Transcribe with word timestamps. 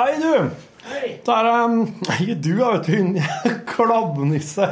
Hei, 0.00 0.14
du. 0.16 0.50
Hei. 0.88 1.08
Det 1.26 1.34
er 1.34 1.46
um, 1.64 1.80
Ikke 2.14 2.34
du, 2.40 2.54
da, 2.56 2.68
vet 2.72 2.86
du. 2.86 2.92
Hun 3.44 3.58
klabbnisse. 3.68 4.68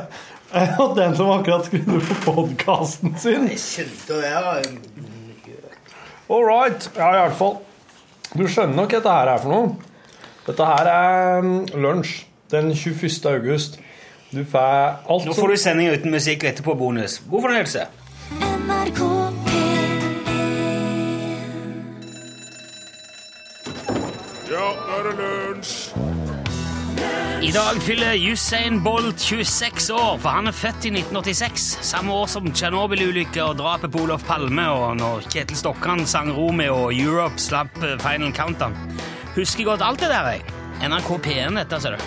Eh, 0.57 0.79
Og 0.81 0.95
den 0.97 1.13
som 1.19 1.29
akkurat 1.35 1.67
skrudde 1.69 1.99
på 2.01 2.17
podkasten 2.25 3.13
sin. 3.21 3.45
Jeg 3.51 3.61
Skjønte 3.61 4.23
det, 4.23 4.31
da. 4.33 4.55
All 6.33 6.47
right. 6.49 6.89
Ja, 6.97 7.11
i 7.13 7.21
hvert 7.27 7.37
fall. 7.37 7.59
Du 8.33 8.47
skjønner 8.49 8.73
nok 8.79 8.95
hva 8.95 9.03
dette 9.03 9.19
her 9.19 9.33
er 9.35 9.43
for 9.45 9.53
noe. 9.53 10.17
Dette 10.49 10.71
her 10.71 10.91
er 10.95 11.45
um, 11.45 11.53
lunsj 11.77 12.15
den 12.55 12.73
21. 12.73 13.21
august. 13.29 13.77
Du 14.33 14.41
får 14.49 15.05
alt 15.13 15.29
Nå 15.29 15.37
får 15.37 15.53
du 15.53 15.61
sending 15.61 15.93
uten 15.93 16.13
musikk 16.17 16.47
og 16.47 16.55
etterpå 16.55 16.79
bonus. 16.87 17.21
God 17.29 17.45
fornøyelse. 17.51 17.85
I 27.49 27.53
dag 27.53 27.83
fyller 27.83 28.31
Usain 28.33 28.83
Bolt 28.85 29.21
26 29.21 29.91
år, 29.91 30.19
for 30.21 30.29
han 30.29 30.51
er 30.51 30.53
født 30.53 30.85
i 30.85 30.91
1986. 30.93 31.79
Samme 31.81 32.13
år 32.13 32.27
som 32.29 32.51
Tsjernobyl-ulykka 32.53 33.47
og 33.47 33.57
drapet 33.63 33.95
på 33.95 34.03
Olof 34.05 34.27
Palme, 34.29 34.67
og 34.69 34.99
når 35.01 35.25
Kjetil 35.33 35.57
Stokkan 35.57 36.05
sang 36.05 36.29
Romeo 36.37 36.77
og 36.91 36.93
Europe 36.93 37.41
slapp 37.41 37.81
eh, 37.81 37.97
Final 38.05 38.35
Countdown. 38.37 38.77
Husker 39.33 39.65
godt 39.65 39.87
alt 39.87 40.05
det 40.05 40.13
der, 40.13 40.29
jeg. 40.35 40.45
NRK 40.93 41.09
P1, 41.25 41.57
dette, 41.63 41.81
ser 41.81 41.97
du. 41.97 42.05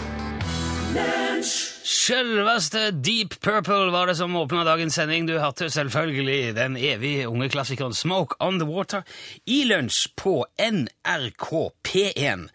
Selveste 1.81 2.91
Deep 2.91 3.39
Purple 3.41 3.89
var 3.91 4.07
det 4.07 4.19
som 4.19 4.35
åpna 4.35 4.61
dagens 4.67 4.93
sending. 4.93 5.25
Du 5.25 5.39
hørte 5.39 5.69
selvfølgelig 5.73 6.53
den 6.55 6.77
evig 6.77 7.25
unge 7.27 7.49
klassikeren 7.49 7.97
Smoke 7.97 8.37
on 8.39 8.61
the 8.61 8.69
Water 8.69 9.01
i 9.49 9.63
lunsj 9.65 10.11
på 10.21 10.45
NRK 10.61 11.49
P1. 11.87 12.47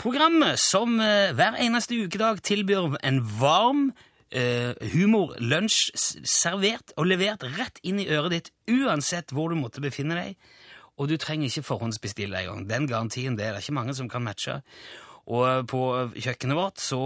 Programmet 0.00 0.58
som 0.58 0.98
eh, 1.00 1.32
hver 1.36 1.56
eneste 1.62 1.96
ukedag 1.96 2.42
tilbyr 2.44 2.96
en 3.06 3.20
varm 3.38 3.86
eh, 4.34 4.74
humorlunsj 4.92 5.94
servert 6.26 6.92
og 6.98 7.08
levert 7.08 7.46
rett 7.56 7.80
inn 7.86 8.02
i 8.02 8.08
øret 8.10 8.34
ditt 8.34 8.52
uansett 8.68 9.32
hvor 9.32 9.52
du 9.52 9.58
måtte 9.60 9.84
befinne 9.84 10.18
deg. 10.18 10.36
Og 10.98 11.08
du 11.10 11.16
trenger 11.18 11.48
ikke 11.48 11.66
forhåndsbestille 11.70 12.42
engang. 12.42 12.68
Den 12.70 12.88
garantien 12.90 13.38
det 13.38 13.46
er 13.46 13.54
det 13.54 13.64
ikke 13.64 13.78
mange 13.78 13.94
som 13.96 14.10
kan 14.10 14.22
matche. 14.26 14.60
Og 15.24 15.64
på 15.70 15.80
kjøkkenet 16.20 16.58
vårt 16.58 16.82
så 16.84 17.00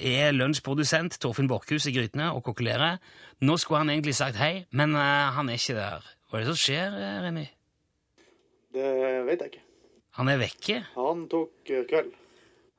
er 0.00 0.32
lunsjprodusent 0.32 1.18
Torfinn 1.20 1.50
Borchhus 1.50 1.86
i 1.90 1.92
grytene 1.92 2.30
og 2.32 2.46
kokulerer. 2.46 2.96
Nå 3.44 3.58
skulle 3.60 3.82
han 3.82 3.92
egentlig 3.92 4.16
sagt 4.16 4.40
hei, 4.40 4.64
men 4.72 4.96
uh, 4.96 5.28
han 5.36 5.52
er 5.52 5.60
ikke 5.60 5.76
der. 5.76 6.06
Hva 6.28 6.38
er 6.38 6.46
det 6.46 6.54
som 6.54 6.60
skjer, 6.60 6.96
eh, 6.96 7.18
Remi? 7.24 7.44
Det 8.74 8.88
vet 9.28 9.44
jeg 9.44 9.52
ikke. 9.52 9.62
Han 10.18 10.32
er 10.32 10.40
vekke? 10.40 10.80
Han 10.96 11.22
tok 11.30 11.70
eh, 11.72 11.84
kveld. 11.88 12.10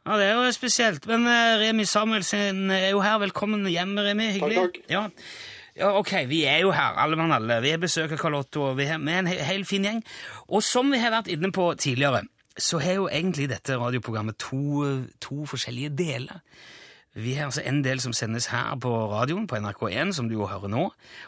Ja, 0.09 0.15
det 0.17 0.25
er 0.25 0.39
jo 0.39 0.49
spesielt. 0.55 1.03
Men 1.05 1.27
eh, 1.29 1.59
Remi 1.61 1.83
Samuelsen 1.85 2.71
er 2.73 2.87
jo 2.95 3.01
her. 3.05 3.19
Velkommen 3.21 3.67
hjem, 3.69 3.91
Remi. 4.01 4.31
Hyggelig. 4.39 4.55
Takk, 4.57 4.79
takk. 4.79 4.87
Ja. 4.89 5.03
ja, 5.77 5.91
ok, 5.99 6.13
vi 6.31 6.39
er 6.49 6.63
jo 6.63 6.71
her, 6.73 6.97
alle 6.97 7.19
mann 7.19 7.35
alle. 7.35 7.59
Vi 7.61 7.75
har 7.75 7.81
besøk 7.83 8.15
av 8.15 8.17
Carl 8.17 8.39
Otto, 8.39 8.71
og 8.71 8.79
vi 8.79 8.87
er 8.89 8.97
med 8.97 9.19
en 9.19 9.29
he 9.29 9.37
hel 9.45 9.67
fin 9.69 9.85
gjeng. 9.85 10.01
Og 10.49 10.65
som 10.65 10.89
vi 10.89 10.97
har 10.97 11.13
vært 11.13 11.29
inne 11.29 11.51
på 11.53 11.67
tidligere, 11.77 12.23
så 12.57 12.81
har 12.81 12.97
jo 12.97 13.05
egentlig 13.05 13.51
dette 13.53 13.77
radioprogrammet 13.77 14.39
to, 14.41 14.87
to 15.21 15.45
forskjellige 15.51 15.93
deler. 16.01 16.41
Vi 17.23 17.33
har 17.37 17.49
altså 17.49 17.63
en 17.67 17.81
del 17.83 17.99
som 18.03 18.13
sendes 18.15 18.49
her 18.53 18.75
på 18.81 18.91
radioen, 19.11 19.47
på 19.47 19.59
NRK1, 19.59 20.13
som 20.17 20.29
du 20.29 20.35
jo 20.37 20.47
hører 20.49 20.71
nå. 20.71 20.85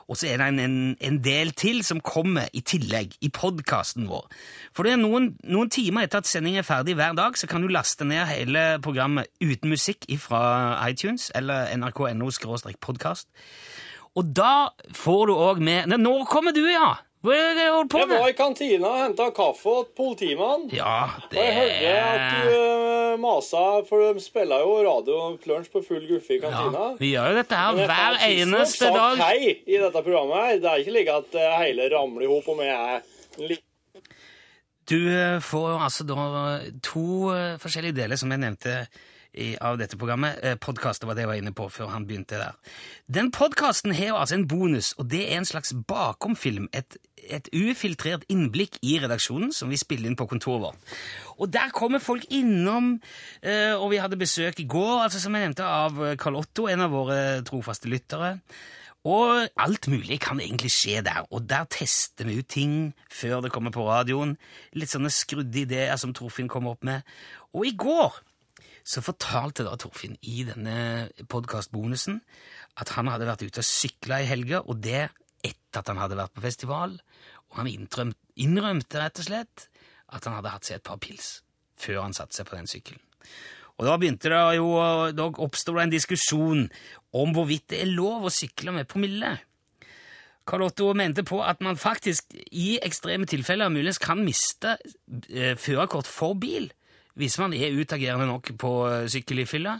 Og 0.07 0.17
så 0.17 0.31
er 0.31 0.41
det 0.41 0.47
en, 0.63 0.95
en, 0.95 1.19
del 1.23 1.53
til 1.57 1.83
som 1.87 2.01
kommer 2.01 2.47
i 2.53 2.63
tillegg, 2.65 3.17
i 3.21 3.29
podkasten 3.33 4.07
vår. 4.09 4.25
For 4.75 4.87
det 4.87 4.95
er 4.95 5.01
noen, 5.03 5.33
noen 5.43 5.71
timer 5.73 6.07
etter 6.07 6.23
at 6.23 6.29
sendingen 6.29 6.63
er 6.63 6.67
ferdig 6.67 6.95
hver 6.99 7.15
dag, 7.17 7.37
så 7.37 7.49
kan 7.51 7.63
du 7.63 7.71
laste 7.71 8.07
ned 8.07 8.25
hele 8.31 8.65
programmet 8.83 9.29
uten 9.43 9.71
musikk 9.71 10.07
fra 10.21 10.41
iTunes 10.89 11.29
eller 11.35 11.71
nrk.no-podkast. 11.77 13.29
Og 14.15 14.33
da 14.35 14.71
får 14.95 15.29
du 15.29 15.37
òg 15.37 15.61
med 15.63 15.87
Nei, 15.87 15.99
Nå 16.01 16.17
kommer 16.29 16.55
du, 16.55 16.65
ja! 16.67 16.97
Hva 17.21 17.35
er 17.37 17.51
det 17.53 17.65
du 17.67 17.75
holder 17.75 17.89
på 17.93 17.99
Jeg 18.01 18.09
var 18.09 18.31
i 18.31 18.33
kantina 18.33 18.89
og 18.89 19.01
henta 19.03 19.27
kaffe 19.37 19.73
til 19.83 19.91
politimannen. 19.97 20.71
Ja, 20.73 21.03
Og 21.21 21.27
det 21.29 21.43
jeg 21.43 21.53
hørte 21.59 21.91
at 22.01 22.23
du 22.33 22.50
masa, 23.31 23.63
for 23.87 24.13
de 24.13 24.21
spiller 24.23 24.61
jo 24.61 24.77
radio 24.85 25.17
lunsj 25.49 25.71
på 25.73 25.81
full 25.87 26.05
guffe 26.09 26.35
i 26.35 26.39
kantina. 26.43 26.85
ja, 26.91 26.99
Vi 26.99 27.11
gjør 27.15 27.31
jo 27.31 27.39
dette 27.39 27.55
her 27.63 27.79
hver 27.79 28.19
eneste 28.27 28.85
sagt 28.85 28.99
dag. 28.99 29.23
hei 29.25 29.55
i 29.65 29.79
dette 29.81 30.03
programmet. 30.03 30.37
her. 30.45 30.61
Det 30.61 30.71
er 30.71 30.83
ikke 30.83 30.95
like 30.99 31.17
at 31.23 31.37
uh, 31.39 31.59
hele 31.63 31.89
ramler 31.95 32.27
i 32.27 32.31
hop 32.31 32.47
om 32.51 32.63
jeg 32.65 32.75
er 32.75 33.59
Du 34.91 34.97
eh, 35.07 35.39
får 35.39 35.83
altså 35.85 36.03
da 36.03 36.23
to 36.83 37.31
eh, 37.31 37.57
forskjellige 37.61 37.95
deler, 37.95 38.19
som 38.19 38.31
jeg 38.33 38.41
nevnte 38.41 38.73
i, 39.33 39.55
av 39.61 39.77
dette 39.79 39.97
programmet. 39.99 40.39
Eh, 40.43 40.57
Podkastet 40.59 41.07
var 41.07 41.15
det 41.15 41.25
jeg 41.25 41.31
var 41.31 41.39
inne 41.39 41.53
på 41.55 41.67
før 41.71 41.91
han 41.93 42.07
begynte 42.07 42.39
der. 42.39 42.57
Den 43.11 43.31
podkasten 43.31 43.93
har 43.95 44.17
altså 44.19 44.37
en 44.37 44.47
bonus, 44.47 44.93
og 44.97 45.07
det 45.11 45.23
er 45.27 45.39
en 45.39 45.47
slags 45.47 45.73
bakomfilm. 45.87 46.67
Et, 46.75 46.97
et 47.31 47.47
ufiltrert 47.55 48.25
innblikk 48.31 48.79
i 48.83 48.97
redaksjonen 49.03 49.53
som 49.55 49.71
vi 49.71 49.79
spiller 49.79 50.11
inn 50.11 50.19
på 50.19 50.27
kontoret 50.31 50.65
vårt. 50.65 50.97
Og 51.39 51.51
der 51.53 51.71
kommer 51.75 52.03
folk 52.03 52.27
innom, 52.29 52.97
eh, 53.41 53.73
og 53.75 53.91
vi 53.93 54.01
hadde 54.03 54.19
besøk 54.19 54.59
i 54.59 54.67
går, 54.69 55.05
altså 55.05 55.23
som 55.23 55.35
jeg 55.35 55.47
nevnte, 55.47 55.65
av 55.65 56.03
Carl 56.19 56.39
Otto, 56.41 56.67
en 56.67 56.85
av 56.87 56.93
våre 56.93 57.21
trofaste 57.47 57.91
lyttere. 57.91 58.37
Og 59.07 59.47
alt 59.57 59.87
mulig 59.89 60.19
kan 60.21 60.39
egentlig 60.39 60.69
skje 60.75 60.99
der, 61.01 61.23
og 61.33 61.47
der 61.49 61.65
tester 61.73 62.27
vi 62.27 62.37
ut 62.37 62.49
ting 62.53 62.91
før 63.09 63.41
det 63.41 63.49
kommer 63.53 63.73
på 63.73 63.87
radioen. 63.87 64.35
Litt 64.77 64.93
sånne 64.93 65.09
skrudde 65.09 65.63
ideer 65.63 65.97
som 65.97 66.13
Torfinn 66.13 66.51
kom 66.51 66.69
opp 66.69 66.85
med. 66.85 67.01
Og 67.57 67.65
i 67.65 67.73
går 67.73 68.19
så 68.83 69.03
fortalte 69.05 69.65
da 69.65 69.75
Torfinn 69.79 70.17
i 70.25 70.43
denne 70.47 71.09
podkastbonusen 71.29 72.19
at 72.81 72.93
han 72.95 73.09
hadde 73.11 73.27
vært 73.29 73.45
ute 73.45 73.61
og 73.61 73.67
sykla 73.67 74.21
i 74.23 74.29
helga, 74.29 74.63
og 74.65 74.81
det 74.83 75.09
etter 75.45 75.81
at 75.81 75.91
han 75.91 76.01
hadde 76.01 76.19
vært 76.19 76.35
på 76.35 76.43
festival. 76.45 76.97
Og 77.51 77.61
han 77.61 77.69
innrømte, 77.71 79.01
rett 79.01 79.21
og 79.21 79.27
slett 79.27 79.67
at 80.11 80.27
han 80.27 80.37
hadde 80.37 80.53
hatt 80.53 80.67
seg 80.67 80.79
et 80.79 80.87
par 80.87 80.99
pils 81.01 81.39
før 81.81 82.03
han 82.03 82.13
satte 82.13 82.37
seg 82.37 82.45
på 82.45 82.57
den 82.57 82.69
sykkelen. 82.69 83.01
Og 83.79 83.87
da 83.87 83.95
begynte 83.97 84.29
det 84.29 84.41
jo, 84.59 84.67
da 85.17 85.25
oppstod 85.41 85.79
det 85.79 85.85
en 85.87 85.93
diskusjon 85.95 86.67
om 87.17 87.31
hvorvidt 87.33 87.71
det 87.73 87.79
er 87.81 87.89
lov 87.89 88.27
å 88.27 88.33
sykle 88.33 88.75
med 88.75 88.89
promille. 88.89 89.31
Karl 90.45 90.67
Otto 90.67 90.91
mente 90.97 91.23
på 91.25 91.39
at 91.45 91.61
man 91.65 91.79
faktisk 91.79 92.35
i 92.51 92.75
ekstreme 92.83 93.25
tilfeller 93.29 93.71
muligens 93.73 94.01
kan 94.01 94.21
miste 94.25 94.75
eh, 95.29 95.57
førerkort 95.57 96.09
for 96.09 96.37
bil 96.37 96.69
hvis 97.19 97.37
man 97.41 97.55
er 97.55 97.75
utagerende 97.75 98.27
nok 98.29 98.53
på 98.59 98.75
eh, 98.89 99.07
sykkel 99.11 99.43
i 99.43 99.47
fylla. 99.49 99.79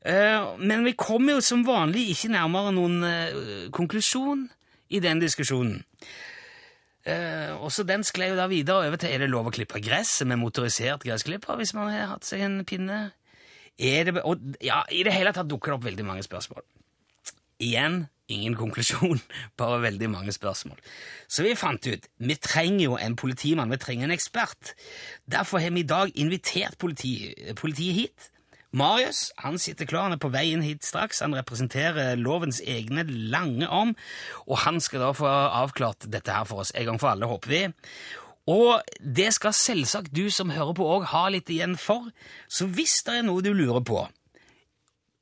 Eh, 0.00 0.56
men 0.58 0.84
vi 0.84 0.96
kommer 0.98 1.36
jo 1.36 1.44
som 1.44 1.66
vanlig 1.66 2.08
ikke 2.14 2.32
nærmere 2.32 2.72
noen 2.72 3.04
eh, 3.04 3.70
konklusjon 3.74 4.46
i 4.90 5.00
den 5.04 5.20
diskusjonen. 5.22 5.82
Eh, 7.04 7.52
og 7.56 7.70
så 7.72 7.84
Den 7.88 8.04
sklei 8.04 8.30
jo 8.30 8.36
da 8.38 8.48
videre 8.50 8.88
over 8.88 9.00
til 9.00 9.12
er 9.12 9.22
det 9.22 9.30
lov 9.32 9.48
å 9.48 9.54
klippe 9.54 9.80
gresset 9.80 10.28
med 10.28 10.40
motorisert 10.40 11.04
gressklipper 11.04 11.60
hvis 11.60 11.72
man 11.76 11.92
har 11.92 12.14
hatt 12.14 12.28
seg 12.28 12.44
en 12.44 12.60
pinne. 12.68 13.10
Det, 13.80 14.12
og, 14.28 14.42
ja, 14.60 14.82
I 14.92 15.04
det 15.06 15.14
hele 15.16 15.32
tatt 15.32 15.48
dukker 15.48 15.72
det 15.72 15.78
opp 15.78 15.86
veldig 15.86 16.04
mange 16.04 16.24
spørsmål. 16.26 16.64
Igjen 17.60 18.06
ingen 18.30 18.56
konklusjon, 18.58 19.20
bare 19.60 19.82
veldig 19.82 20.10
mange 20.10 20.34
spørsmål. 20.34 20.78
Så 21.28 21.44
vi 21.46 21.56
fant 21.58 21.86
ut 21.90 22.10
vi 22.18 22.36
trenger 22.38 22.84
jo 22.84 22.98
en 22.98 23.16
politimann, 23.18 23.72
vi 23.72 23.80
trenger 23.80 24.08
en 24.08 24.16
ekspert. 24.16 24.74
Derfor 25.30 25.62
har 25.62 25.74
vi 25.74 25.84
i 25.84 25.88
dag 25.88 26.12
invitert 26.14 26.78
politi, 26.78 27.34
politiet 27.58 27.98
hit. 27.98 28.30
Marius 28.70 29.32
han 29.42 29.58
sitter 29.58 29.88
klar, 29.90 30.06
han 30.06 30.14
er 30.14 30.22
på 30.22 30.30
vei 30.30 30.46
inn 30.52 30.62
hit 30.62 30.86
straks. 30.86 31.24
Han 31.24 31.34
representerer 31.34 32.14
lovens 32.20 32.60
egne 32.62 33.02
lange 33.08 33.66
arm, 33.66 33.96
og 34.46 34.62
han 34.64 34.78
skal 34.82 35.08
da 35.08 35.12
få 35.16 35.26
avklart 35.26 36.06
dette 36.06 36.34
her 36.34 36.46
for 36.46 36.62
oss 36.62 36.74
en 36.78 36.92
gang 36.92 37.00
for 37.02 37.10
alle, 37.12 37.30
håper 37.30 37.50
vi. 37.50 37.64
Og 38.50 38.80
det 39.02 39.28
skal 39.36 39.54
selvsagt 39.54 40.14
du 40.16 40.30
som 40.32 40.50
hører 40.54 40.74
på 40.74 40.86
òg 40.86 41.10
ha 41.10 41.26
litt 41.30 41.50
igjen 41.52 41.76
for, 41.78 42.08
så 42.50 42.66
hvis 42.70 43.00
det 43.06 43.18
er 43.18 43.26
noe 43.26 43.44
du 43.44 43.52
lurer 43.54 43.82
på, 43.86 44.06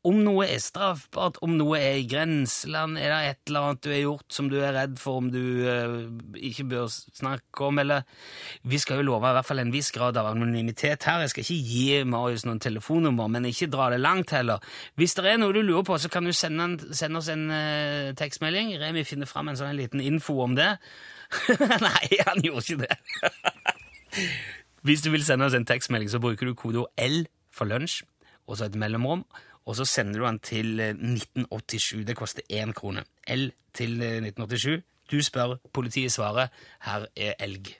om 0.06 0.20
noe 0.22 0.44
er 0.46 0.60
straffbart, 0.62 1.40
om 1.42 1.56
noe 1.58 1.78
er 1.80 1.96
i 1.98 2.04
grenseland, 2.06 2.98
er 3.00 3.10
det 3.10 3.18
et 3.32 3.50
eller 3.50 3.64
annet 3.66 3.80
du 3.82 3.88
har 3.90 3.98
gjort 3.98 4.34
som 4.36 4.46
du 4.50 4.54
er 4.60 4.76
redd 4.76 4.94
for 5.02 5.18
om 5.18 5.30
du 5.32 5.40
eh, 5.66 5.96
ikke 6.50 6.68
bør 6.70 6.86
snakke 6.92 7.64
om, 7.66 7.80
eller 7.82 8.04
Vi 8.62 8.78
skal 8.78 9.00
jo 9.00 9.08
love 9.08 9.26
i 9.26 9.34
hvert 9.34 9.48
fall 9.48 9.58
en 9.58 9.72
viss 9.74 9.90
grad 9.92 10.16
av 10.16 10.30
anonymitet 10.30 11.02
her. 11.08 11.24
Jeg 11.24 11.32
skal 11.32 11.44
ikke 11.44 11.72
gi 11.72 12.04
Marius 12.06 12.46
noen 12.46 12.62
telefonnummer, 12.62 13.28
men 13.32 13.48
ikke 13.50 13.70
dra 13.72 13.88
det 13.90 13.98
langt 14.00 14.30
heller. 14.36 14.62
Hvis 14.94 15.16
det 15.18 15.26
er 15.26 15.40
noe 15.42 15.56
du 15.56 15.60
lurer 15.62 15.86
på, 15.88 15.98
så 15.98 16.10
kan 16.12 16.24
du 16.24 16.32
sende, 16.32 16.64
en, 16.64 16.78
sende 16.94 17.18
oss 17.18 17.30
en 17.34 17.48
eh, 17.50 18.14
tekstmelding. 18.18 18.76
Remi 18.78 19.02
finner 19.08 19.26
fram 19.26 19.50
en 19.50 19.58
sånn 19.58 19.76
liten 19.78 20.04
info 20.04 20.38
om 20.46 20.54
det. 20.58 20.76
Nei, 21.88 22.22
han 22.22 22.44
gjorde 22.46 22.64
ikke 22.64 22.86
det. 22.86 22.96
Hvis 24.86 25.02
du 25.02 25.10
vil 25.10 25.26
sende 25.26 25.50
oss 25.50 25.58
en 25.58 25.66
tekstmelding, 25.68 26.10
så 26.10 26.22
bruker 26.22 26.46
du 26.46 26.54
kodeord 26.56 26.94
L 27.02 27.24
for 27.52 27.68
lunsj, 27.68 28.04
og 28.48 28.56
så 28.56 28.68
et 28.68 28.78
mellomrom, 28.78 29.26
og 29.68 29.76
så 29.76 29.84
sender 29.84 30.20
du 30.20 30.26
den 30.26 30.38
til 30.38 30.80
eh, 30.80 30.88
1987. 30.88 32.04
Det 32.06 32.16
koster 32.16 32.42
én 32.52 32.72
krone. 32.72 33.04
L 33.28 33.50
til 33.74 34.00
eh, 34.02 34.16
1987. 34.24 34.82
Du 35.12 35.22
spør, 35.22 35.56
politiet 35.72 36.12
svarer. 36.12 36.48
Her 36.80 37.04
er 37.16 37.34
elg. 37.40 37.76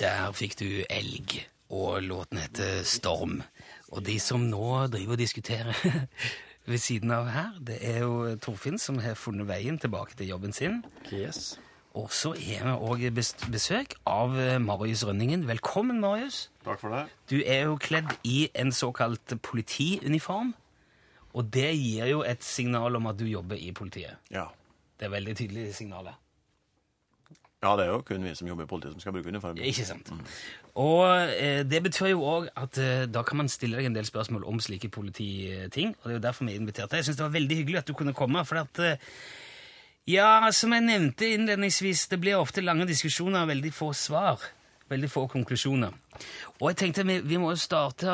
Der 0.00 0.32
fikk 0.32 0.54
du 0.60 0.68
elg, 0.90 1.34
og 1.70 2.02
låten 2.02 2.38
heter 2.38 2.84
Storm. 2.84 3.42
Og 3.90 4.06
de 4.06 4.20
som 4.20 4.40
nå 4.40 4.86
driver 4.86 5.12
og 5.12 5.18
diskuterer 5.18 5.74
ved 6.70 6.78
siden 6.78 7.10
av 7.10 7.26
her, 7.26 7.58
det 7.66 7.80
er 7.82 7.98
jo 8.06 8.36
Torfinn 8.38 8.78
som 8.78 9.02
har 9.02 9.18
funnet 9.18 9.50
veien 9.50 9.78
tilbake 9.78 10.14
til 10.14 10.30
jobben 10.30 10.52
sin. 10.52 10.84
Yes. 11.12 11.58
Og 11.98 12.12
så 12.14 12.30
er 12.38 12.62
vi 12.62 12.72
òg 12.86 13.00
besøk 13.50 13.96
av 14.06 14.36
eh, 14.38 14.58
Marius 14.62 15.02
Rønningen. 15.06 15.42
Velkommen, 15.48 15.98
Marius. 16.00 16.44
Takk 16.64 16.78
for 16.78 16.94
det. 16.94 17.06
Du 17.30 17.40
er 17.42 17.64
jo 17.66 17.76
kledd 17.82 18.12
i 18.22 18.44
en 18.54 18.70
såkalt 18.72 19.34
politiuniform. 19.42 20.52
Og 21.34 21.50
det 21.54 21.72
gir 21.74 22.06
jo 22.10 22.22
et 22.26 22.44
signal 22.46 22.98
om 22.98 23.10
at 23.10 23.18
du 23.18 23.26
jobber 23.26 23.58
i 23.58 23.72
politiet. 23.74 24.18
Ja. 24.30 24.46
Det 24.98 25.08
er 25.08 25.14
veldig 25.16 25.36
tydelig 25.36 25.74
signalet. 25.74 26.14
ja, 27.62 27.74
det 27.76 27.84
er 27.84 27.90
jo 27.90 28.00
kun 28.06 28.24
vi 28.24 28.34
som 28.34 28.48
jobber 28.48 28.64
i 28.64 28.70
politiet 28.70 28.92
som 28.92 29.00
skal 29.00 29.12
bruke 29.12 29.28
uniform. 29.28 29.58
Ikke 29.58 29.84
sant? 29.84 30.12
Og 30.74 31.04
eh, 31.34 31.62
det 31.66 31.82
betyr 31.82 32.12
jo 32.14 32.22
òg 32.22 32.48
at 32.56 32.78
eh, 32.78 33.04
da 33.10 33.22
kan 33.26 33.42
man 33.42 33.50
stille 33.50 33.76
deg 33.76 33.90
en 33.90 33.98
del 33.98 34.06
spørsmål 34.06 34.46
om 34.46 34.60
slike 34.62 34.88
polititing. 34.88 35.96
Og 35.98 36.04
det 36.04 36.14
er 36.14 36.18
jo 36.20 36.26
derfor 36.28 36.46
vi 36.46 36.54
inviterte 36.54 36.94
deg. 36.94 37.02
Jeg 37.02 37.10
syns 37.10 37.18
det 37.18 37.26
var 37.26 37.34
veldig 37.36 37.56
hyggelig 37.56 37.82
at 37.82 37.88
du 37.90 37.94
kunne 37.98 38.14
komme. 38.14 38.44
for 38.44 38.62
at 38.62 38.78
eh, 38.78 38.96
ja, 40.10 40.30
som 40.56 40.72
jeg 40.74 40.86
nevnte 40.86 41.28
innledningsvis, 41.34 42.06
det 42.10 42.20
blir 42.22 42.40
ofte 42.40 42.64
lange 42.64 42.86
diskusjoner 42.88 43.44
og 43.44 43.52
veldig 43.52 43.72
få 43.74 43.92
svar. 43.96 44.42
Veldig 44.90 45.10
få 45.10 45.26
konklusjoner. 45.30 45.94
Og 46.58 46.72
jeg 46.72 46.80
tenkte 46.80 47.04
vi, 47.06 47.20
vi 47.22 47.38
må 47.38 47.52
jo 47.54 47.60
starte 47.62 48.10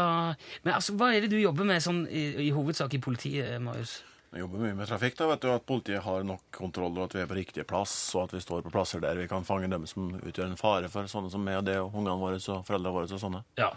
Men 0.62 0.75
altså, 0.76 0.93
hva 0.94 1.08
er 1.10 1.25
det 1.25 1.31
du 1.32 1.38
jobber 1.40 1.64
med 1.66 1.81
sånn 1.82 2.02
i, 2.06 2.26
i 2.44 2.50
hovedsak 2.54 2.93
i 2.98 3.00
politiet, 3.02 3.56
Marius? 3.64 4.02
Vi 4.34 4.43
jobber 4.43 4.60
mye 4.60 4.76
med 4.76 4.90
trafikk, 4.90 5.14
da, 5.16 5.31
vet 5.31 5.40
du, 5.40 5.48
at 5.54 5.64
politiet 5.64 6.04
har 6.04 6.26
nok 6.26 6.43
kontroll, 6.52 6.93
og 6.98 7.06
at 7.06 7.14
vi 7.16 7.22
er 7.22 7.31
på 7.31 7.38
riktig 7.38 7.64
plass, 7.70 7.94
og 8.19 8.26
at 8.26 8.34
vi 8.37 8.42
står 8.44 8.66
på 8.66 8.72
plasser 8.75 9.00
der 9.00 9.16
vi 9.16 9.28
kan 9.31 9.46
fange 9.49 9.70
dem 9.72 9.87
som 9.88 10.10
utgjør 10.19 10.50
en 10.50 10.60
fare 10.60 10.90
for 10.92 11.08
sånne 11.08 11.32
som 11.32 11.44
meg 11.46 11.62
og 11.62 11.66
det, 11.70 11.78
og 11.81 11.96
ungene 11.96 12.19
våre 12.20 12.40
og 12.42 12.66
foreldrene 12.66 12.92
våre 12.99 13.08
og 13.08 13.22
sånne. 13.22 13.40
Ja. 13.56 13.70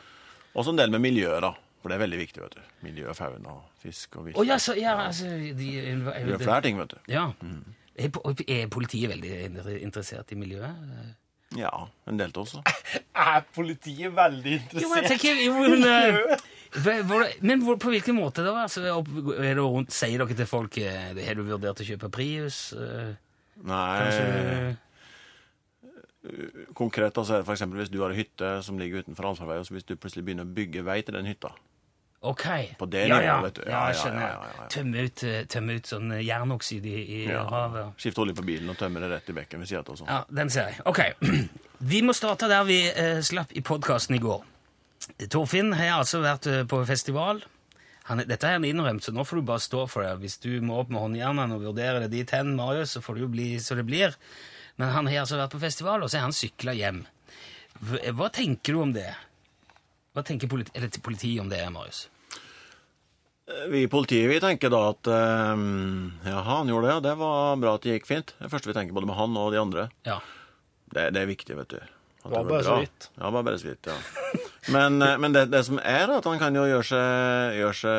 Og 0.51 0.65
så 0.65 0.73
en 0.73 0.81
del 0.81 0.91
med 0.91 1.05
miljøet, 1.05 1.39
da. 1.45 1.53
For 1.79 1.87
det 1.87 1.95
er 1.95 2.03
veldig 2.03 2.19
viktig, 2.19 2.41
vet 2.43 2.57
du. 2.57 2.71
Miljø, 2.83 3.13
fauna, 3.15 3.53
fisk 3.79 4.17
og 4.19 4.27
vilt. 4.27 4.39
Å 4.41 4.43
ja, 4.43 4.57
så, 4.59 4.75
ja, 4.75 4.97
altså 5.05 5.29
de, 5.31 5.53
Vi 5.55 5.69
gjør 5.77 6.43
flere 6.43 6.63
ting, 6.65 6.81
vet 6.81 6.97
du. 6.97 6.99
Ja. 7.07 7.29
Er, 7.99 8.09
er 8.47 8.67
politiet 8.71 9.09
veldig 9.11 9.31
interessert 9.83 10.31
i 10.31 10.37
miljøet? 10.39 11.15
Ja, 11.57 11.71
en 12.07 12.19
del 12.19 12.31
til 12.31 12.43
også. 12.45 12.61
Er 13.19 13.41
politiet 13.55 14.13
veldig 14.15 14.53
Jo, 14.79 14.87
men 14.87 15.03
miljøet? 15.03 15.07
tenker 15.09 15.39
jo, 15.43 15.53
men, 15.59 15.83
eh, 15.83 17.01
hvor- 17.09 17.33
men 17.41 17.63
hvor, 17.65 17.75
på 17.81 17.89
hvilken 17.91 18.15
måte 18.15 18.45
da? 18.45 18.53
Altså, 18.63 18.83
er 18.85 19.55
det 19.57 19.63
rundt, 19.65 19.91
sier 19.91 20.21
dere 20.21 20.37
til 20.37 20.47
folk 20.47 20.77
eh, 20.77 21.17
Har 21.25 21.35
du 21.35 21.43
vurdert 21.49 21.81
å 21.83 21.87
kjøpe 21.89 22.09
Prius? 22.13 22.61
Eh, 22.77 23.15
Nei, 23.67 23.89
Kanskje 24.05 24.77
konkret 26.75 27.13
da, 27.15 27.23
så 27.23 27.33
er 27.37 27.41
det 27.41 27.47
for 27.47 27.55
eksempel 27.55 27.79
hvis 27.79 27.91
du 27.91 27.99
har 28.03 28.11
en 28.11 28.17
hytte 28.19 28.49
som 28.65 28.77
ligger 28.79 29.03
utenfor 29.05 29.29
ansvarvei, 29.31 29.59
og 29.61 29.67
så 29.67 29.75
hvis 29.77 29.85
du 29.87 29.93
plutselig 29.95 30.25
begynner 30.27 30.47
å 30.47 30.53
bygge 30.55 30.83
vei 30.85 30.97
til 31.07 31.15
den 31.15 31.29
hytta. 31.29 31.51
Ok. 32.19 32.45
På 32.77 32.85
det 32.85 33.05
ja, 33.07 33.21
ja. 33.23 33.37
vet 33.41 33.55
du. 33.55 33.61
Ja, 33.63 33.85
jeg 33.87 34.01
skjønner. 34.01 34.25
ja, 34.25 34.47
ja. 34.57 34.65
Tømme 34.73 35.03
ut, 35.07 35.23
eh, 35.23 35.43
tømme 35.47 35.77
ut 35.79 35.87
sånn 35.87 36.11
eh, 36.17 36.23
jernoksid 36.27 36.87
i, 36.89 36.95
i 37.15 37.19
havet. 37.31 37.93
Skifte 38.01 38.25
olje 38.25 38.35
på 38.35 38.43
bilen 38.49 38.71
og 38.73 38.75
tømme 38.79 38.99
det 38.99 39.11
rett 39.13 39.31
i 39.31 39.35
bekken 39.37 39.63
ved 39.63 39.71
siden 39.71 40.03
av. 40.03 40.09
Ja, 40.09 40.19
den 40.41 40.51
ser 40.51 40.73
jeg. 40.73 40.83
Ok. 40.89 40.99
Vi 41.91 42.01
må 42.03 42.11
starte 42.11 42.49
der 42.51 42.65
vi 42.67 42.81
eh, 42.91 43.21
slapp 43.23 43.53
i 43.55 43.63
podkasten 43.63 44.17
i 44.17 44.19
går. 44.19 44.43
Torfinn 45.31 45.71
har 45.79 46.01
altså 46.01 46.19
vært 46.19 46.49
eh, 46.51 46.65
på 46.67 46.81
festival. 46.89 47.39
Han, 48.09 48.19
dette 48.27 48.49
har 48.49 48.57
han 48.57 48.67
innrømt, 48.67 49.05
så 49.05 49.13
nå 49.15 49.23
får 49.23 49.39
du 49.39 49.47
bare 49.47 49.63
stå 49.63 49.85
for 49.87 50.03
det. 50.03 50.17
Hvis 50.19 50.35
du 50.43 50.49
må 50.65 50.81
opp 50.81 50.91
med 50.91 50.99
håndjernene 50.99 51.55
og 51.55 51.63
vurdere 51.69 52.01
det 52.03 52.11
dit 52.17 52.35
hen, 52.35 52.51
Marius, 52.57 52.97
så 52.97 53.03
får 53.05 53.15
det 53.15 53.23
jo 53.23 53.31
bli 53.31 53.47
så 53.63 53.79
det 53.79 53.87
blir. 53.87 54.17
Men 54.75 54.91
han 54.91 55.07
har 55.07 55.23
altså 55.23 55.39
vært 55.39 55.55
på 55.55 55.63
festival, 55.63 56.03
og 56.03 56.11
så 56.11 56.19
har 56.19 56.27
han 56.27 56.35
sykla 56.35 56.75
hjem. 56.75 57.05
Hva 58.17 58.27
tenker 58.35 58.75
du 58.75 58.83
om 58.83 58.91
det? 58.91 59.07
Hva 60.13 60.23
tenker 60.25 60.49
politi 60.51 60.73
eller 60.75 60.89
politiet 61.03 61.43
om 61.43 61.51
det, 61.51 61.61
Marius? 61.73 62.07
Vi 63.69 63.83
i 63.83 63.89
politiet 63.89 64.29
vi 64.29 64.39
tenker 64.41 64.69
da 64.69 64.81
at 64.91 65.07
eh, 65.09 65.61
jaha, 66.29 66.57
han 66.59 66.69
gjorde 66.69 66.89
det, 66.91 66.97
det 67.09 67.15
var 67.17 67.55
bra 67.61 67.77
at 67.77 67.85
det 67.85 67.95
gikk 67.97 68.09
fint. 68.09 68.33
Det 68.37 68.45
det 68.45 68.51
første 68.53 68.69
vi 68.69 68.75
tenker 68.77 68.97
både 68.97 69.09
med 69.09 69.17
han 69.17 69.37
og 69.41 69.53
de 69.53 69.61
andre. 69.61 69.87
Ja. 70.05 70.19
Det, 70.93 71.09
det 71.15 71.23
er 71.23 71.29
viktig, 71.29 71.57
vet 71.57 71.73
du. 71.73 71.79
At 72.19 72.33
Var 72.33 72.43
ble 72.43 72.51
bare 72.51 72.65
så 72.67 72.75
vidt. 72.81 73.07
Ja, 73.15 73.29
var 73.31 73.45
bare 73.47 73.59
så 73.61 73.69
vidt, 73.69 73.87
ja. 73.89 73.95
Men, 74.75 75.01
eh, 75.01 75.15
men 75.21 75.33
det, 75.33 75.45
det 75.53 75.63
som 75.65 75.79
er, 75.81 76.03
da, 76.11 76.17
at 76.19 76.27
han 76.29 76.41
kan 76.41 76.57
jo 76.57 76.65
gjøre 76.67 76.87
seg, 76.91 77.55
gjøre 77.61 77.77
seg 77.79 77.95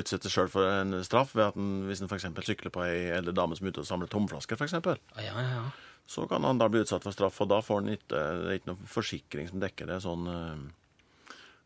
Utsette 0.00 0.26
seg 0.26 0.34
sjøl 0.34 0.50
for 0.50 0.66
en 0.70 0.96
straff 1.06 1.34
ved 1.36 1.50
at 1.50 1.58
han, 1.58 1.68
hvis 1.86 2.00
han 2.02 2.10
f.eks. 2.10 2.26
sykler 2.46 2.72
på 2.74 2.82
ei 2.86 3.10
eldre 3.18 3.34
dame 3.36 3.58
som 3.58 3.68
er 3.68 3.74
ute 3.74 3.84
og 3.84 3.90
samler 3.90 4.10
tomflasker, 4.10 4.58
f.eks., 4.58 4.74
Ja, 4.80 5.26
ja, 5.28 5.46
ja. 5.46 5.64
Så 6.06 6.28
kan 6.28 6.42
han 6.44 6.58
da 6.58 6.68
bli 6.68 6.80
utsatt 6.84 7.02
for 7.02 7.12
straff, 7.12 7.40
og 7.40 7.48
da 7.48 7.60
får 7.60 7.80
han 7.82 7.92
ikke 7.94 8.08
Det 8.10 8.20
er 8.50 8.58
ikke 8.58 8.72
noen 8.72 8.86
forsikring 8.86 9.48
som 9.48 9.60
dekker 9.60 9.86
det. 9.86 10.00
sånn... 10.02 10.26
eh, 10.26 10.68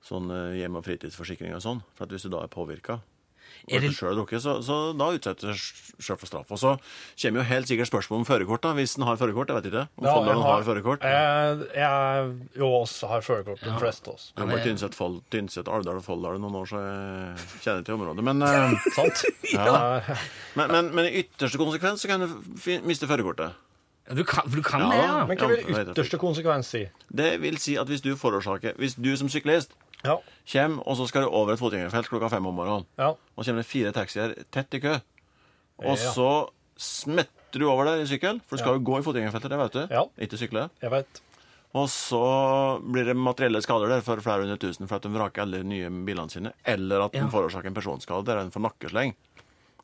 Sånn 0.04 0.28
eh, 0.28 0.58
hjem- 0.60 0.76
og 0.76 0.84
fritidsforsikring 0.84 1.54
og 1.56 1.62
sånn. 1.64 1.78
For 1.96 2.04
at 2.04 2.10
hvis 2.12 2.26
du 2.26 2.28
da 2.28 2.42
er 2.44 2.48
påvirka, 2.52 2.98
og 3.64 3.80
det- 3.80 3.94
selv 3.96 4.18
drukket, 4.18 4.42
så, 4.44 4.58
så 4.60 4.92
da 4.92 5.06
utsetter 5.16 5.48
du 5.48 5.54
seg 5.56 5.96
sjøl 6.04 6.18
for 6.20 6.26
straff. 6.28 6.50
Og 6.52 6.58
så 6.60 6.72
kommer 7.22 7.40
jo 7.40 7.44
helt 7.48 7.66
sikkert 7.70 7.88
spørsmål 7.88 8.20
om 8.20 8.26
førerkort, 8.28 8.60
da, 8.66 8.74
hvis 8.76 8.98
en 8.98 9.06
har 9.08 9.16
førerkort. 9.16 9.48
Jeg 9.48 9.56
vet 9.62 9.68
ikke. 9.70 9.84
Om 9.96 10.04
Ja, 10.04 10.12
Folldalen 10.18 10.42
har- 10.44 10.58
har 10.60 10.66
førerkort. 10.68 11.00
Jeg, 11.08 11.68
jeg 11.80 12.60
jo 12.60 12.68
også 12.82 13.08
har 13.08 13.24
førerkort, 13.24 13.64
de 13.64 13.78
fleste 13.80 14.08
av 14.12 14.14
oss. 14.18 14.26
Jeg 14.36 14.44
jobba 14.44 14.60
i 14.60 14.64
Tynset, 14.68 15.00
Tynset, 15.32 15.68
Alvdal 15.72 15.96
og 15.96 16.04
Folldal 16.04 16.36
noen 16.38 16.60
år, 16.60 16.68
så 16.68 16.84
jeg 16.84 17.48
kjenner 17.64 17.84
til 17.88 17.94
området. 17.96 18.24
Men, 18.28 18.42
eh, 18.50 18.76
Sant? 18.92 19.24
ja. 19.54 20.00
men, 20.60 20.68
men, 20.70 20.94
men 21.00 21.08
i 21.08 21.24
ytterste 21.24 21.56
konsekvens 21.56 22.04
så 22.04 22.12
kan 22.12 22.20
du 22.20 22.28
miste 22.84 23.08
førerkortet. 23.08 23.56
Du 24.12 24.20
kan, 24.24 24.44
du 24.50 24.60
kan 24.62 24.80
Ja, 24.80 24.88
det, 24.90 24.96
ja? 25.06 25.26
Men 25.26 25.38
hva 25.38 25.46
vil 25.48 25.64
ytterste 25.72 26.18
konsekvens 26.20 26.66
si? 26.74 26.82
Det 27.08 27.40
vil 27.40 27.56
si 27.58 27.76
at 27.80 27.88
hvis 27.88 28.02
du 28.04 28.10
forårsaker 28.20 28.74
Hvis 28.76 28.94
du 29.00 29.16
som 29.16 29.28
syklist 29.32 29.72
Ja. 30.04 30.18
kommer, 30.52 30.82
og 30.86 30.96
så 30.98 31.06
skal 31.08 31.22
du 31.22 31.28
over 31.32 31.54
et 31.54 31.58
fotgjengerfelt 31.58 32.08
klokka 32.10 32.28
fem 32.28 32.44
om 32.46 32.54
morgenen, 32.54 32.84
Ja. 32.98 33.14
og 33.36 33.44
kommer 33.44 33.62
det 33.62 33.66
fire 33.66 33.92
taxier 33.92 34.34
tett 34.52 34.74
i 34.74 34.80
kø, 34.80 34.98
og 35.78 35.96
Ja. 35.96 36.12
så 36.12 36.50
smetter 36.76 37.58
du 37.58 37.64
over 37.70 37.84
der 37.84 38.02
i 38.02 38.06
sykkel, 38.06 38.40
for 38.46 38.56
du 38.56 38.60
skal 38.62 38.74
Ja. 38.74 38.78
jo 38.78 38.84
gå 38.84 38.98
i 38.98 39.02
fotgjengerfeltet, 39.02 39.48
det 39.48 39.58
vet 39.58 39.72
du. 39.72 39.86
Ja. 39.94 40.04
Ikke 40.20 40.36
sykle. 40.36 40.68
Jeg 40.82 40.90
vet. 40.90 41.20
Og 41.74 41.88
så 41.88 42.78
blir 42.84 43.04
det 43.06 43.16
materielle 43.16 43.62
skader 43.62 43.88
der 43.88 44.00
for 44.02 44.16
flere 44.20 44.42
hundre 44.44 44.58
tusen 44.58 44.86
for 44.86 44.96
at 44.96 45.02
de 45.02 45.08
vraker 45.08 45.42
alle 45.42 45.58
de 45.58 45.64
nye 45.64 45.88
bilene 46.04 46.30
sine, 46.30 46.52
eller 46.66 47.00
at 47.06 47.12
de 47.12 47.18
Ja. 47.18 47.26
forårsaker 47.28 47.66
en 47.66 47.74
personskade 47.74 48.24
der 48.26 48.38
en 48.40 48.50
får 48.50 48.60
nakkesleng. 48.60 49.14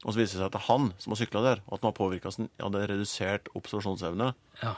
Og 0.05 0.15
så 0.15 0.17
viser 0.21 0.39
det 0.39 0.41
seg 0.41 0.47
at 0.49 0.55
det 0.55 0.61
er 0.63 0.69
han 0.71 0.87
som 0.99 1.13
har 1.13 1.19
sykla 1.21 1.43
der, 1.45 1.59
og 1.67 1.75
at 1.77 1.83
han 1.83 1.91
har 1.91 1.97
påvirka 1.99 2.31
sin 2.33 2.49
hadde 2.61 2.79
det 2.79 2.87
er 2.87 2.93
redusert 2.95 3.51
observasjonsevne. 3.55 4.33
ja. 4.63 4.75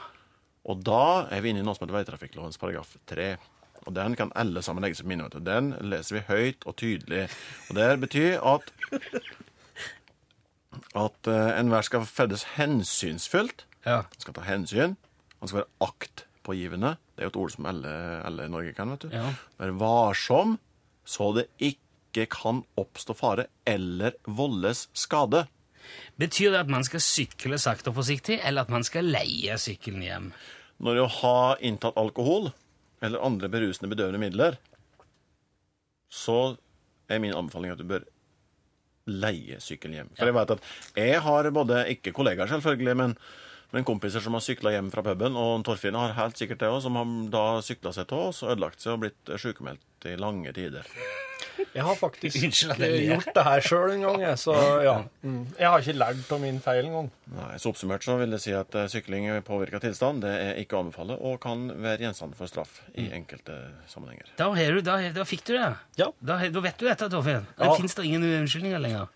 Og 0.63 0.79
da 0.79 1.27
er 1.35 1.41
vi 1.43 1.51
inne 1.51 1.59
i 1.59 1.63
noe 1.67 1.75
som 1.75 1.83
heter 1.83 1.97
veitrafikklovens 1.97 2.55
paragraf 2.55 2.93
3. 3.11 3.25
Og 3.83 3.91
den 3.97 4.13
kan 4.15 4.29
alle 4.39 4.61
sammen 4.63 4.85
legge 4.85 4.95
seg 4.95 5.03
på 5.03 5.09
minne. 5.11 5.25
vet. 5.27 5.43
Den 5.43 5.73
leser 5.83 6.15
vi 6.15 6.21
høyt 6.29 6.63
og 6.63 6.77
tydelig. 6.79 7.25
Og 7.67 7.75
det 7.75 7.87
betyr 7.99 8.37
at 8.47 8.69
at 10.95 11.29
uh, 11.29 11.51
enhver 11.59 11.83
skal 11.85 12.05
ferdes 12.07 12.45
hensynsfullt. 12.55 13.65
ja. 13.85 14.03
Han 14.07 14.23
skal 14.23 14.37
ta 14.37 14.45
hensyn. 14.47 14.95
Han 15.41 15.51
skal 15.51 15.59
være 15.63 15.89
aktpågivende. 15.89 16.95
Det 17.13 17.23
er 17.23 17.27
jo 17.27 17.33
et 17.33 17.41
ord 17.43 17.51
som 17.51 17.67
alle, 17.69 17.91
alle 18.23 18.45
i 18.47 18.53
Norge 18.55 18.73
kan. 18.77 18.89
vet 18.95 19.03
du. 19.03 19.09
Ja. 19.11 19.33
Være 19.59 19.75
varsom, 19.79 20.57
så 21.03 21.33
det 21.35 21.49
ikke 21.59 21.81
kan 22.29 22.63
oppstå 22.79 23.15
fare 23.17 23.47
eller 23.65 24.15
voldes 24.23 24.87
skade. 24.93 25.45
Betyr 26.15 26.53
det 26.53 26.63
at 26.63 26.71
man 26.71 26.85
skal 26.87 27.03
sykle 27.03 27.57
sakte 27.59 27.91
og 27.91 27.97
forsiktig, 27.99 28.39
eller 28.43 28.63
at 28.63 28.71
man 28.73 28.85
skal 28.87 29.09
leie 29.09 29.57
sykkelen 29.59 30.03
hjem? 30.05 30.29
Når 30.83 30.99
du 30.99 31.03
har 31.19 31.63
inntatt 31.65 31.97
alkohol 31.99 32.51
eller 33.03 33.23
andre 33.25 33.49
berusende 33.51 33.91
bedøvende 33.91 34.21
midler, 34.21 34.57
så 36.13 36.55
er 37.11 37.19
min 37.19 37.35
anbefaling 37.35 37.73
at 37.73 37.81
du 37.81 37.87
bør 37.89 38.05
leie 39.09 39.59
sykkelen 39.59 39.97
hjem. 39.97 40.11
For 40.15 40.29
jeg 40.29 40.37
vet 40.37 40.53
at 40.55 40.67
jeg 41.01 41.23
har 41.25 41.49
både, 41.55 41.81
ikke 41.97 42.13
kollegaer 42.15 42.51
selvfølgelig, 42.51 42.95
men, 42.99 43.17
men 43.73 43.85
kompiser 43.87 44.21
som 44.23 44.37
har 44.37 44.43
sykla 44.45 44.75
hjem 44.75 44.91
fra 44.93 45.01
puben, 45.05 45.35
og 45.39 45.63
Torfinn 45.65 45.97
har 45.97 46.13
helt 46.17 46.37
sikkert 46.39 46.61
det 46.61 46.69
òg, 46.69 46.79
som 46.85 46.97
har 46.99 47.09
da 47.33 47.45
sykla 47.65 47.93
seg 47.95 48.07
til 48.11 48.27
oss 48.29 48.43
og 48.45 48.53
ødelagt 48.53 48.83
seg 48.83 48.95
og 48.95 49.03
blitt 49.07 49.31
sykemeldt 49.41 50.07
i 50.09 50.17
lange 50.19 50.51
tider. 50.53 50.85
Jeg 51.73 51.83
har 51.85 51.95
faktisk 51.97 52.37
eh, 52.43 52.93
gjort 53.07 53.29
det 53.33 53.43
her 53.45 53.63
sjøl 53.65 53.93
en 53.95 54.03
gang, 54.05 54.21
jeg, 54.21 54.37
så 54.41 54.53
ja. 54.83 54.93
Mm. 55.25 55.39
Jeg 55.57 55.69
har 55.69 55.81
ikke 55.81 55.95
lært 55.97 56.31
av 56.35 56.41
min 56.43 56.59
feil 56.63 56.85
engang. 56.89 57.09
Så 57.57 57.71
Oppsummert 57.71 58.05
så 58.05 58.17
vil 58.21 58.35
jeg 58.35 58.43
si 58.45 58.53
at 58.57 58.77
eh, 58.77 58.87
sykling 58.91 59.27
i 59.31 59.39
påvirka 59.45 59.81
tilstand 59.81 60.21
det 60.25 60.33
er 60.37 60.61
ikke 60.61 60.77
å 60.77 60.83
anbefale, 60.85 61.17
og 61.17 61.39
kan 61.43 61.65
være 61.73 62.05
gjenstand 62.05 62.37
for 62.37 62.51
straff 62.51 62.77
i 62.93 63.07
enkelte 63.15 63.57
sammenhenger. 63.91 64.29
Da, 64.37 64.51
har 64.53 64.77
du, 64.77 64.83
da, 64.85 64.99
da 65.17 65.25
fikk 65.27 65.45
du 65.49 65.55
det. 65.57 65.71
Ja. 66.01 66.11
Da, 66.21 66.37
da 66.45 66.63
vet 66.67 66.77
du 66.77 66.87
dette, 66.89 67.09
Torfinn. 67.09 67.49
Da 67.57 67.71
Ja. 67.71 67.75
fins 67.79 67.97
det 67.97 68.05
ingen 68.09 68.25
unnskyldninger 68.43 68.85
lenger. 68.85 69.09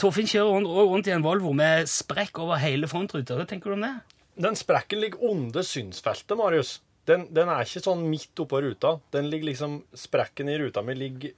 Torfinn 0.00 0.28
kjører 0.30 0.52
rundt, 0.52 0.68
rundt 0.92 1.08
i 1.10 1.14
en 1.14 1.24
Volvo 1.24 1.52
med 1.56 1.88
sprekk 1.90 2.38
over 2.44 2.60
hele 2.62 2.86
frontruta. 2.90 3.36
Hva 3.38 3.46
tenker 3.50 3.72
du 3.72 3.76
om 3.78 3.86
det? 3.86 3.94
Den 4.36 4.54
sprekken 4.58 5.00
ligger 5.00 5.22
under 5.30 5.64
synsfeltet, 5.66 6.36
Marius. 6.38 6.76
Den, 7.08 7.28
den 7.34 7.48
er 7.48 7.62
ikke 7.64 7.82
sånn 7.84 8.02
midt 8.10 8.34
oppå 8.42 8.60
ruta. 8.62 8.96
Den 9.14 9.28
ligger 9.30 9.46
liksom, 9.52 9.76
Sprekken 9.96 10.48
i 10.50 10.56
ruta 10.58 10.82
mi 10.82 10.94
ligger 10.98 11.32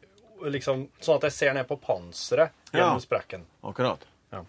liksom 0.48 0.86
sånn 1.02 1.18
at 1.18 1.26
jeg 1.28 1.34
ser 1.36 1.54
ned 1.56 1.66
på 1.68 1.76
panseret 1.82 2.52
gjennom 2.72 2.96
Ja. 2.98 3.04
sprekken. 3.04 3.44
Akkurat. 3.66 4.04
Ja. 4.32 4.42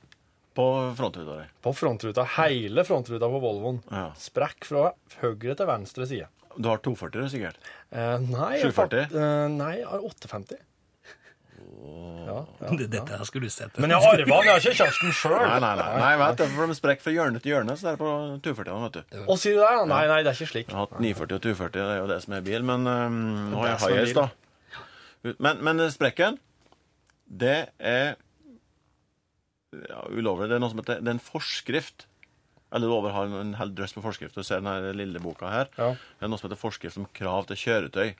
På 0.55 0.65
frontruta 0.97 1.37
di. 1.41 1.47
På 1.63 1.73
frontruta. 1.75 2.25
Hele 2.37 2.83
frontruta 2.87 3.29
på 3.31 3.39
Volvoen. 3.43 3.81
Ja. 3.91 4.09
Sprekk 4.19 4.65
fra 4.69 4.91
høyre 5.21 5.55
til 5.55 5.69
venstre 5.69 6.07
side. 6.09 6.27
Du 6.59 6.67
har 6.67 6.77
240 6.83 7.29
sikkert? 7.31 7.59
Eh, 7.91 8.17
nei, 8.25 8.57
jeg 8.59 8.71
740? 8.73 8.73
fakt- 8.73 9.15
eh, 9.15 9.47
nei, 9.53 9.73
jeg 9.77 9.85
har 9.87 9.99
850. 10.09 10.57
Ja, 11.69 12.39
ja. 12.61 12.69
Det- 12.79 12.89
Dette 12.93 13.17
her 13.17 13.25
skulle 13.27 13.49
du 13.49 13.53
sett. 13.53 13.77
Men 13.81 13.93
jeg 13.93 13.99
arva 14.01 14.17
den, 14.17 14.29
jeg 14.29 14.51
har 14.53 14.59
ikke 14.63 14.73
kjøpt 14.79 15.01
den 15.03 15.15
sjøl. 15.17 15.35
Nei, 15.41 15.59
nei, 15.63 15.71
nei. 15.79 15.89
nei 16.03 16.11
vet 16.21 16.37
du, 16.41 16.45
for 16.55 16.71
de 16.71 16.77
sprekker 16.77 17.05
fra 17.07 17.13
hjørne 17.15 17.41
til 17.43 17.53
hjørne, 17.53 17.75
så 17.79 17.87
det 17.87 17.93
er 17.95 17.99
på 18.01 18.11
240, 18.45 18.79
vet 18.85 18.97
du. 18.99 19.19
Og 19.25 19.39
sier 19.41 19.57
du 19.57 19.61
det? 19.63 19.69
ja? 19.73 19.83
Nei, 19.89 20.01
nei, 20.11 20.19
det 20.25 20.31
er 20.33 20.37
ikke 20.39 20.51
slik. 20.53 20.69
Jeg 20.69 20.77
har 20.77 20.85
hatt 20.87 20.99
940 20.99 21.39
og 21.39 21.43
240, 21.47 21.73
det 21.79 21.95
er 21.95 22.01
jo 22.03 22.07
det 22.13 22.19
som 22.25 22.37
er 22.39 22.45
bil, 22.49 22.65
men 22.69 22.87
um, 22.89 23.19
nå 23.53 23.63
har 23.63 23.71
jeg 23.73 23.81
highest, 23.85 24.19
da. 24.19 24.27
Men, 25.47 25.63
men 25.67 25.83
sprekken, 25.91 26.37
det 27.43 27.57
er 27.79 28.13
ja, 29.89 29.99
ulovlig. 30.09 30.49
Det 30.49 30.57
er 30.57 30.63
noe 30.63 30.71
som 30.71 30.79
heter 30.81 31.01
det 31.03 31.11
er 31.11 31.17
en 31.17 31.23
forskrift. 31.23 32.07
Alle 32.71 32.85
Over 32.93 33.13
har 33.15 33.31
en 33.33 33.55
hel 33.57 33.71
drøss 33.73 33.95
med 33.97 34.05
forskrift. 34.05 34.35
Du 34.37 34.45
ser 34.45 34.61
denne 34.61 34.91
lille 34.93 35.21
boka 35.23 35.49
her. 35.49 35.71
Ja. 35.79 35.89
Det 35.95 36.25
er 36.27 36.29
noe 36.29 36.37
som 36.37 36.49
heter 36.49 36.59
forskrift 36.61 36.99
om 37.01 37.07
krav 37.17 37.47
til 37.49 37.57
kjøretøy. 37.57 38.11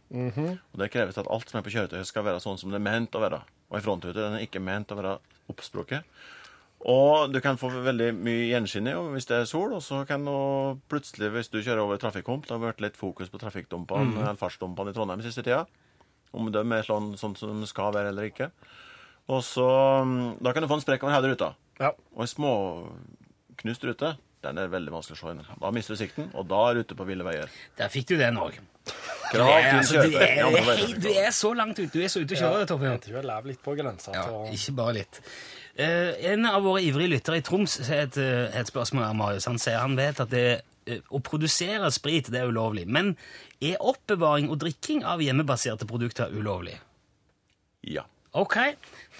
Og 0.74 0.80
Det 0.82 0.90
kreves 0.94 1.18
at 1.22 1.30
alt 1.30 1.50
som 1.52 1.60
er 1.60 1.66
på 1.68 1.74
kjøretøyet, 1.76 2.10
skal 2.10 2.26
være 2.26 2.42
sånn 2.42 2.58
som 2.58 2.74
det 2.74 2.80
er 2.82 2.88
ment 2.88 3.14
å 3.14 3.22
være. 3.22 3.44
Og 3.70 3.78
i 3.78 3.86
frontrute 3.86 4.18
den 4.18 4.40
er 4.40 4.46
ikke 4.48 4.64
ment 4.64 4.90
å 4.92 4.98
være 4.98 5.20
oppsprukket. 5.54 6.04
Og 6.90 7.34
du 7.34 7.42
kan 7.44 7.58
få 7.60 7.68
veldig 7.84 8.14
mye 8.16 8.48
gjenskinn 8.54 8.88
i 8.88 8.94
hvis 9.14 9.28
det 9.28 9.42
er 9.42 9.48
sol, 9.50 9.74
og 9.76 9.82
så 9.84 10.06
kan 10.08 10.24
du 10.24 10.80
plutselig, 10.90 11.28
hvis 11.36 11.52
du 11.52 11.60
kjører 11.60 11.84
over 11.84 12.00
trafikkhump 12.00 12.48
Det 12.48 12.56
har 12.56 12.62
vært 12.64 12.80
litt 12.80 12.96
fokus 12.98 13.30
på 13.30 13.42
trafikkdumpene, 13.42 14.16
eller 14.16 14.40
fartsdumpene 14.40 14.94
i 14.94 14.96
Trondheim 14.96 15.22
siste 15.26 15.44
tida. 15.44 15.66
Om 16.32 16.52
de 16.54 16.64
er 16.64 16.88
sånn, 16.88 17.18
sånn 17.20 17.36
som 17.36 17.60
de 17.60 17.68
skal 17.68 17.92
være 17.94 18.14
eller 18.14 18.30
ikke. 18.32 18.50
Og 19.30 19.44
så 19.44 19.68
mm, 20.06 20.40
Da 20.42 20.54
kan 20.54 20.64
du 20.64 20.70
få 20.72 20.80
en 20.80 20.86
sprekk 20.86 21.04
over 21.04 21.18
hele 21.18 21.34
ruta. 21.34 21.52
Ja. 21.82 21.92
Og 22.16 22.24
en 22.24 22.32
småknust 22.32 23.84
rute, 23.84 24.16
den 24.46 24.60
er 24.62 24.70
veldig 24.72 24.94
vanskelig 24.94 25.18
å 25.18 25.20
se 25.20 25.32
inn. 25.36 25.42
Da 25.60 25.72
mister 25.76 25.96
du 25.96 26.00
sikten, 26.00 26.30
og 26.32 26.48
da 26.48 26.60
er 26.70 26.78
du 26.78 26.88
ute 26.88 26.96
på 26.96 27.08
ville 27.08 27.26
veier. 27.28 27.52
Der 27.80 27.92
fikk 27.92 28.08
du 28.12 28.16
den 28.20 28.40
òg. 28.40 28.60
Altså, 29.30 30.00
du, 30.02 30.16
er, 30.18 30.40
det 30.50 30.70
er 30.80 31.02
du 31.04 31.10
er 31.12 31.34
så 31.36 31.52
langt 31.54 31.78
ute. 31.78 31.92
Du 31.94 32.00
er 32.02 32.10
så 32.10 32.24
ute 32.24 32.38
å 32.38 32.40
kjøre, 32.40 32.66
Torbjørn. 32.70 32.96
Jeg 32.96 33.04
tror 33.06 33.20
jeg 33.20 33.28
lever 33.30 33.52
litt 33.52 33.62
på 33.66 33.76
grensa 33.78 34.16
Ja, 34.16 34.24
ikke 34.56 34.74
bare 34.80 34.96
litt. 35.02 35.20
Uh, 35.80 36.16
en 36.32 36.48
av 36.50 36.64
våre 36.66 36.82
ivrige 36.84 37.14
lyttere 37.14 37.40
i 37.40 37.44
Troms 37.46 37.78
har 37.88 38.08
et, 38.08 38.18
eh, 38.20 38.58
et 38.58 38.68
spørsmål 38.68 39.06
her, 39.06 39.14
Marius. 39.20 39.48
Han 39.48 39.62
sier 39.62 39.80
han 39.80 39.96
vet 40.00 40.24
at 40.24 40.32
det, 40.34 40.48
uh, 40.90 40.98
å 41.16 41.22
produsere 41.24 41.92
sprit 41.94 42.32
det 42.34 42.42
er 42.42 42.50
ulovlig, 42.50 42.88
men 42.88 43.14
er 43.62 43.78
oppbevaring 43.80 44.50
og 44.50 44.60
drikking 44.64 45.06
av 45.08 45.24
hjemmebaserte 45.24 45.88
produkter 45.88 46.34
ulovlig? 46.36 46.80
Ja. 47.88 48.08
Ok, 48.40 48.58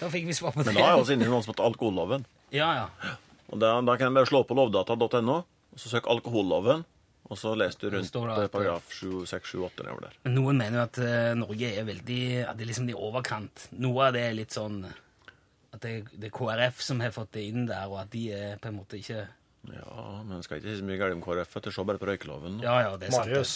da 0.00 0.10
fikk 0.10 0.28
vi 0.28 0.36
svar 0.36 0.52
på 0.54 0.64
det. 0.64 0.72
Men 0.74 0.82
da 0.82 0.86
er 0.88 0.94
jeg 0.96 1.04
også 1.04 1.16
inne 1.16 1.28
i 1.28 1.32
noe 1.32 1.44
som 1.44 1.54
heter 1.54 1.70
alkoholloven. 1.70 2.26
Ja, 2.54 2.72
ja. 2.82 3.16
Og 3.50 3.58
da, 3.58 3.74
da 3.82 3.96
kan 3.98 4.08
jeg 4.10 4.16
bare 4.20 4.30
slå 4.30 4.44
på 4.46 4.56
lovdata.no, 4.58 5.36
og 5.74 5.78
så 5.82 5.90
søk 5.90 6.06
alkoholloven, 6.10 6.84
og 7.30 7.38
så 7.38 7.52
leser 7.58 7.82
du 7.84 7.96
rundt 7.96 8.14
det 8.14 8.44
eh, 8.46 8.50
paragraf 8.50 8.88
7, 8.94 9.26
6, 9.30 9.52
7, 9.54 9.58
8 9.68 9.84
nedover 9.86 10.06
der. 10.08 10.14
Men 10.26 10.34
noen 10.38 10.58
mener 10.58 10.80
jo 10.80 10.84
at 10.86 11.00
eh, 11.04 11.32
Norge 11.38 11.68
er 11.78 11.86
veldig 11.86 12.22
At 12.50 12.56
det 12.58 12.64
er 12.64 12.70
liksom 12.72 12.88
i 12.90 12.96
overkant. 12.98 13.68
Noe 13.78 14.08
av 14.08 14.16
det 14.16 14.24
er 14.26 14.34
litt 14.38 14.56
sånn 14.56 14.80
At 14.86 15.78
det, 15.84 15.92
det 16.10 16.30
er 16.30 16.34
KrF 16.34 16.82
som 16.82 17.02
har 17.04 17.14
fått 17.14 17.30
det 17.36 17.44
inn 17.52 17.68
der, 17.70 17.86
og 17.90 18.00
at 18.02 18.10
de 18.14 18.24
er 18.34 18.56
på 18.62 18.72
en 18.72 18.80
måte 18.80 18.98
ikke 18.98 19.22
Ja, 19.70 20.06
men 20.26 20.42
skal 20.42 20.58
ikke 20.58 20.72
si 20.72 20.80
så 20.80 20.88
mye 20.88 20.98
galt 20.98 21.14
om 21.18 21.22
KrF, 21.22 21.54
vet 21.54 21.68
du. 21.68 21.74
Se 21.76 21.86
bare 21.86 22.02
på 22.02 22.08
røykeloven. 22.10 22.58
Ja, 22.64 22.78
ja, 22.88 22.96
det 22.98 23.10
er 23.10 23.14
sant. 23.14 23.30
Marius. 23.30 23.54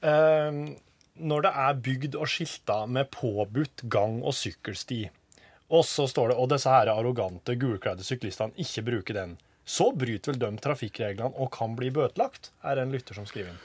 Eh, 0.00 0.62
når 1.28 1.44
det 1.44 1.52
er 1.66 1.80
bygd 1.88 2.16
og 2.16 2.30
skilta 2.32 2.78
med 2.88 3.10
påbudt 3.12 3.84
gang- 3.92 4.22
og 4.24 4.32
sykkelsti, 4.38 5.02
og 5.72 5.86
så 5.88 6.06
står 6.10 6.32
det 6.32 6.38
og 6.40 6.50
disse 6.52 6.70
her 6.70 6.90
arrogante, 6.92 7.56
gulkledde 7.56 8.04
syklistene 8.04 8.56
ikke 8.60 8.84
bruker 8.90 9.16
den, 9.16 9.36
så 9.64 9.92
bryter 9.96 10.34
vel 10.34 10.40
de 10.42 10.50
trafikkreglene 10.60 11.32
og 11.40 11.52
kan 11.54 11.76
bli 11.78 11.92
bøtelagt, 11.94 12.50
er 12.66 12.76
det 12.76 12.86
en 12.86 12.92
lytter 12.96 13.16
som 13.16 13.28
skriver 13.28 13.54
inn. 13.54 13.62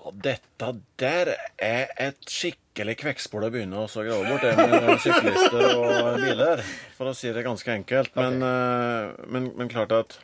Og 0.00 0.16
dette 0.24 0.70
der 1.00 1.34
er 1.60 1.90
et 2.00 2.30
skikkelig 2.30 2.94
kvekkspor 3.02 3.44
å 3.44 3.50
begynne 3.52 3.82
å 3.82 3.88
grave 3.90 4.30
bort, 4.30 4.46
det 4.46 4.54
med 4.56 5.02
syklister 5.04 5.66
og 5.74 6.22
biler, 6.22 6.62
for 6.96 7.10
å 7.10 7.16
si 7.16 7.32
det 7.36 7.44
ganske 7.44 7.74
enkelt. 7.74 8.16
Men, 8.16 8.40
eh, 8.40 9.26
men, 9.28 9.50
men 9.60 9.72
klart 9.72 9.92
at 9.92 10.16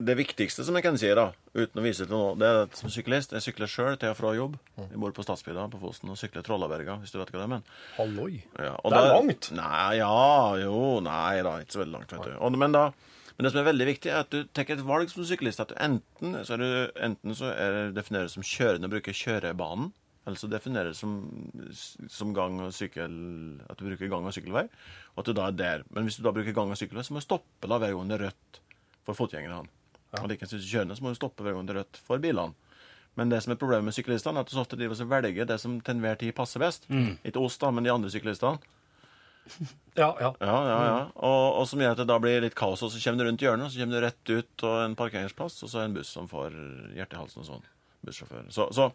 det 0.00 0.14
viktigste 0.16 0.64
som 0.64 0.76
jeg 0.78 0.84
kan 0.86 0.96
si, 0.96 1.10
da, 1.16 1.26
uten 1.52 1.80
å 1.80 1.84
vise 1.84 2.06
til 2.06 2.14
noe, 2.14 2.32
det 2.40 2.46
er 2.48 2.58
at 2.64 2.78
som 2.78 2.88
syklist 2.92 3.34
Jeg 3.36 3.44
sykler 3.44 3.68
sjøl 3.68 3.98
til 4.00 4.08
og 4.14 4.16
fra 4.16 4.30
jobb. 4.32 4.54
Jeg 4.80 5.00
bor 5.02 5.12
på 5.12 5.24
Stadsbygda 5.26 5.66
på 5.74 5.80
Fosen 5.82 6.12
og 6.12 6.16
sykler 6.16 6.44
Trollaberga, 6.46 6.96
hvis 7.02 7.12
du 7.12 7.18
vet 7.20 7.28
hva 7.34 7.42
det 7.42 7.44
er. 7.44 7.50
Men. 7.52 7.64
Halloi. 7.98 8.38
Ja, 8.56 8.72
Det 8.80 8.94
er 8.94 8.96
der, 8.96 9.12
langt. 9.12 9.50
Nei, 9.58 9.90
ja, 10.00 10.14
jo, 10.62 10.78
nei 11.04 11.42
da, 11.44 11.58
ikke 11.60 11.76
så 11.76 11.82
veldig 11.82 11.96
langt, 11.98 12.14
vet 12.16 12.30
du. 12.30 12.36
Og, 12.40 12.56
men, 12.62 12.76
da, 12.76 12.86
men 13.36 13.44
det 13.44 13.52
som 13.52 13.60
er 13.60 13.68
veldig 13.68 13.88
viktig, 13.90 14.12
er 14.12 14.22
at 14.24 14.32
du 14.32 14.38
tar 14.56 14.72
et 14.72 14.84
valg 14.88 15.12
som 15.12 15.26
syklist. 15.28 15.60
At 15.60 15.74
du 15.74 15.76
enten 15.76 16.38
så 16.48 16.56
er 16.56 16.62
du 16.64 17.02
enten 17.08 17.36
så 17.36 17.50
er 17.52 17.76
det 17.76 17.82
defineres 17.98 18.38
som 18.38 18.46
kjørende 18.46 18.88
og 18.88 18.94
bruker 18.94 19.16
kjørebanen, 19.20 19.90
eller 20.24 20.40
så 20.40 20.48
defineres 20.52 21.00
som, 21.00 21.18
som 22.12 22.32
gang 22.36 22.58
og 22.60 22.72
sykkel 22.76 23.14
At 23.72 23.80
du 23.80 23.86
bruker 23.88 24.08
gang- 24.12 24.28
og 24.28 24.34
sykkelvei, 24.36 24.64
og 25.12 25.20
at 25.22 25.28
du 25.28 25.36
da 25.36 25.48
er 25.48 25.60
der. 25.60 25.84
Men 25.92 26.08
hvis 26.08 26.16
du 26.20 26.24
da 26.24 26.32
bruker 26.36 26.56
gang- 26.56 26.72
og 26.72 26.80
sykkelvei, 26.80 27.04
så 27.04 27.12
må 27.12 27.20
du 27.20 27.28
stoppe 27.28 27.68
da 27.68 27.80
det 27.80 27.92
er 27.92 28.24
rødt 28.24 28.60
for 29.04 29.16
fotgjengerne. 29.16 29.68
Og 30.18 30.26
likeens 30.26 30.50
kan 30.50 30.58
synes 30.58 30.66
kjørende, 30.72 30.96
så 30.98 31.04
må 31.06 31.12
du 31.14 31.18
stoppe 31.20 31.44
hver 31.46 31.54
gang 31.54 31.68
er 31.70 31.80
rødt 31.82 32.00
for 32.06 32.18
bilene. 32.22 32.54
Men 33.18 33.30
det 33.30 33.40
som 33.44 33.52
er 33.52 33.58
problemet 33.60 33.90
med 33.90 33.94
syklistene, 33.94 34.38
er 34.38 34.46
at 34.46 34.50
de 34.50 34.54
så 34.56 34.62
ofte 34.64 34.78
driver 34.78 34.98
og 35.02 35.10
velger 35.10 35.46
det 35.46 35.56
som 35.60 35.78
til 35.82 35.96
enhver 35.96 36.18
tid 36.18 36.34
passer 36.34 36.62
best. 36.62 36.86
Ikke 37.26 37.42
oss, 37.42 37.58
da, 37.58 37.70
men 37.74 37.86
de 37.86 37.92
andre 37.94 38.10
syklistene. 38.12 38.58
Ja, 39.96 40.12
ja. 40.20 40.28
Ja, 40.38 40.56
ja, 40.68 40.76
ja. 40.86 40.98
Og, 41.26 41.56
og 41.60 41.64
som 41.66 41.80
gjør 41.82 41.96
at 41.96 41.98
det 41.98 42.06
da 42.06 42.18
blir 42.22 42.42
litt 42.44 42.54
kaos, 42.54 42.82
og 42.86 42.92
så 42.92 43.00
kommer 43.02 43.24
du 43.24 43.28
rundt 43.30 43.42
hjørnet, 43.42 43.66
og 43.66 43.72
så 43.72 43.80
kommer 43.80 43.96
du 43.98 44.04
rett 44.04 44.30
ut 44.30 44.64
og 44.68 44.76
en 44.84 44.94
parkeringsplass, 44.98 45.56
og 45.66 45.72
så 45.72 45.80
er 45.80 45.82
det 45.82 45.90
en 45.90 45.96
buss 45.96 46.12
som 46.14 46.28
får 46.30 46.54
hjerte 46.94 47.16
i 47.16 47.18
halsen 47.18 47.42
og 47.42 47.48
sånn. 47.48 47.64
Bussjåfør. 48.06 48.46
Så, 48.54 48.68
så 48.76 48.86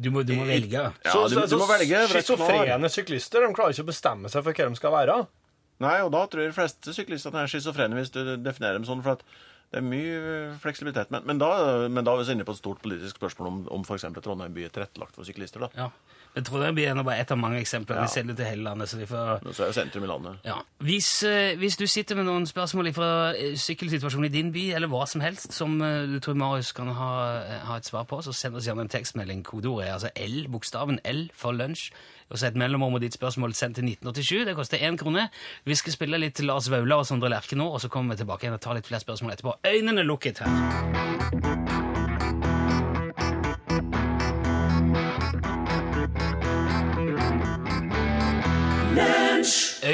Du 0.00 0.10
må, 0.14 0.22
du 0.24 0.32
må 0.38 0.46
velge. 0.48 0.84
ja, 0.86 1.16
du, 1.28 1.34
du 1.50 1.56
må 1.60 1.66
velge. 1.68 2.04
Schizofrene 2.12 2.88
syklister 2.92 3.42
de 3.44 3.50
klarer 3.56 3.74
ikke 3.74 3.88
å 3.88 3.90
bestemme 3.90 4.30
seg 4.32 4.46
for 4.46 4.56
hva 4.56 4.68
de 4.70 4.78
skal 4.78 4.94
være. 4.94 5.18
Nei, 5.82 5.96
og 6.04 6.12
da 6.14 6.22
tror 6.30 6.44
jeg 6.44 6.52
de 6.52 6.56
fleste 6.60 6.94
syklistene 6.96 7.42
er 7.42 7.50
schizofrene, 7.50 7.98
hvis 7.98 8.12
du 8.14 8.20
definerer 8.44 8.78
dem 8.78 8.86
sånn. 8.88 9.02
for 9.04 9.18
at 9.18 9.24
det 9.70 9.78
er 9.78 9.86
mye 9.86 10.20
fleksibilitet. 10.58 11.12
Men, 11.14 11.22
men, 11.28 11.38
da, 11.38 11.50
men 11.86 12.06
da 12.06 12.16
er 12.16 12.24
vi 12.24 12.34
inne 12.34 12.46
på 12.46 12.56
et 12.56 12.58
stort 12.58 12.80
politisk 12.82 13.20
spørsmål 13.20 13.50
om, 13.50 13.60
om 13.78 13.84
f.eks. 13.86 14.08
Trondheim 14.18 14.54
by 14.56 14.64
er 14.66 14.72
tilrettelagt 14.74 15.14
for 15.14 15.28
syklister. 15.28 15.62
da. 15.62 15.70
Ja. 15.76 16.16
Men 16.34 16.46
Trondheim 16.46 16.74
blir 16.74 16.94
nå 16.94 17.04
bare 17.06 17.22
ett 17.22 17.30
av 17.30 17.38
mange 17.38 17.58
eksempler. 17.62 18.00
Ja. 18.00 18.06
Vi 18.06 18.14
selger 18.14 18.36
til 18.38 18.46
hele 18.46 18.66
landet. 18.66 18.90
så 18.90 18.98
vi 18.98 19.06
får... 19.06 19.46
Så 19.54 19.64
er 19.64 19.70
jo 19.70 19.76
sentrum 19.78 20.06
i 20.06 20.10
landet. 20.10 20.42
Ja. 20.46 20.60
Hvis, 20.82 21.10
eh, 21.26 21.56
hvis 21.58 21.78
du 21.78 21.86
sitter 21.90 22.18
med 22.18 22.26
noen 22.26 22.46
spørsmål 22.50 22.92
fra 22.94 23.10
eh, 23.34 23.54
sykkelsituasjonen 23.58 24.26
i 24.26 24.34
din 24.34 24.52
by, 24.54 24.64
eller 24.78 24.90
hva 24.90 25.04
som 25.10 25.22
helst, 25.22 25.54
som 25.54 25.78
eh, 25.82 26.06
du 26.10 26.18
tror 26.22 26.38
Marius 26.38 26.70
kan 26.74 26.90
ha, 26.94 27.12
ha 27.66 27.78
et 27.78 27.86
svar 27.86 28.06
på, 28.10 28.18
så 28.26 28.34
send 28.34 28.58
oss 28.58 28.66
gjerne 28.66 28.86
en 28.86 28.90
tekstmelding. 28.90 29.42
Kodeordet 29.46 29.88
er 29.88 29.96
altså 29.98 30.10
L, 30.18 30.46
bokstaven 30.50 30.98
L 31.06 31.28
for 31.34 31.54
lunsj. 31.54 31.92
Og 32.30 32.38
så 32.38 32.50
et 32.50 32.58
mellomrom 32.58 32.94
og 32.94 33.02
ditt 33.02 33.16
spørsmål 33.16 33.54
sendt 33.58 33.80
til 33.80 33.88
1987. 33.90 34.46
Det 34.46 34.56
koster 34.58 34.86
én 34.86 34.98
krone. 35.00 35.28
Vi 35.66 35.74
skal 35.78 35.96
spille 35.96 36.22
litt 36.22 36.40
Lars 36.46 36.70
Vaular 36.70 37.02
og 37.02 37.08
Sondre 37.10 37.32
Lerche 37.32 37.58
nå, 37.58 37.66
og 37.66 37.82
så 37.82 37.90
kommer 37.90 38.14
vi 38.14 38.22
tilbake 38.22 38.46
igjen 38.46 38.58
og 38.58 38.62
tar 38.62 38.78
litt 38.78 38.90
flere 38.90 39.02
spørsmål 39.02 39.36
etterpå. 39.36 39.58
Øynene 39.66 40.06
lukket 40.06 40.44
her. 40.44 41.89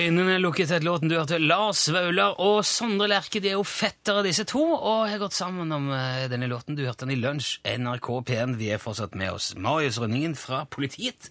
Øynene 0.06 0.36
lukket 0.38 0.70
etter 0.70 0.84
låten 0.86 1.10
du 1.10 1.16
hørte. 1.16 1.40
Lars 1.42 1.80
Vaular 1.90 2.36
og 2.38 2.60
Sondre 2.68 3.08
Lerche 3.10 3.40
de 3.42 3.48
er 3.50 3.56
jo 3.56 3.64
fettere, 3.66 4.22
disse 4.22 4.44
to, 4.46 4.60
og 4.62 5.08
har 5.10 5.18
gått 5.18 5.34
sammen 5.34 5.72
om 5.74 5.88
eh, 5.90 6.28
denne 6.30 6.46
låten. 6.46 6.76
Du 6.78 6.84
hørte 6.86 7.02
den 7.02 7.16
i 7.16 7.18
Lunsj, 7.18 7.56
NRK 7.66 8.06
P1. 8.28 8.54
Vi 8.60 8.68
er 8.70 8.78
fortsatt 8.78 9.16
med 9.18 9.34
oss. 9.34 9.48
Marius 9.58 9.98
Rønningen 9.98 10.36
fra 10.38 10.60
Politiet. 10.70 11.26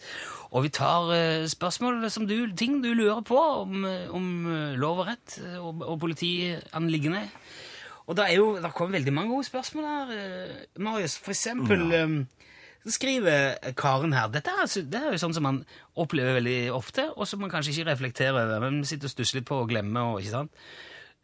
Og 0.51 0.65
vi 0.65 0.73
tar 0.75 1.07
eh, 1.15 1.45
spørsmål 1.47 2.03
som 2.11 2.27
du, 2.27 2.35
ting 2.51 2.81
du 2.83 2.89
lurer 2.91 3.23
på 3.23 3.39
om, 3.61 3.85
eh, 3.87 4.11
om 4.11 4.27
lov 4.81 5.05
og 5.05 5.07
rett 5.13 5.37
og, 5.61 5.79
og 5.79 6.01
politianliggende. 6.03 7.29
Og 8.09 8.19
det 8.19 8.27
er 8.27 8.35
jo, 8.41 8.49
det 8.59 8.75
kommer 8.75 8.99
veldig 8.99 9.15
mange 9.15 9.37
gode 9.37 9.47
spørsmål 9.47 9.87
her, 9.87 10.15
Marius. 10.83 11.15
For 11.23 11.31
eksempel 11.31 11.87
eh, 11.95 12.17
så 12.85 12.91
skriver 12.93 13.55
Karen 13.73 14.13
her 14.13 14.29
Dette 14.29 14.51
er, 14.53 14.69
det 14.85 14.99
er 14.99 15.15
jo 15.15 15.21
sånn 15.23 15.33
som 15.33 15.45
man 15.47 15.63
opplever 15.97 16.37
veldig 16.37 16.69
ofte, 16.75 17.07
og 17.17 17.25
som 17.25 17.41
man 17.41 17.49
kanskje 17.49 17.73
ikke 17.73 17.87
reflekterer 17.89 18.43
over. 18.43 18.61
Men 18.61 18.85
sitter 18.85 19.09
og 19.09 19.15
stusser 19.15 19.39
litt 19.39 19.47
på 19.49 19.57
og 19.63 19.71
glemmer. 19.71 20.11
Og, 20.11 20.19
ikke 20.21 20.35
sant? 20.35 20.67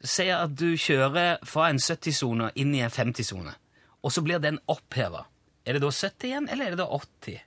Sier 0.01 0.41
at 0.41 0.55
du 0.57 0.71
kjører 0.73 1.37
fra 1.45 1.67
en 1.69 1.77
70-sone 1.77 2.49
inn 2.57 2.73
i 2.73 2.81
en 2.81 2.89
50-sone, 2.89 3.53
og 4.01 4.15
så 4.15 4.25
blir 4.25 4.41
den 4.41 4.57
oppheva. 4.73 5.27
Er 5.61 5.77
det 5.77 5.83
da 5.83 5.93
70 5.93 6.31
igjen, 6.31 6.49
eller 6.49 6.65
er 6.65 6.73
det 6.73 6.81
da 6.81 6.89
80? 6.89 7.45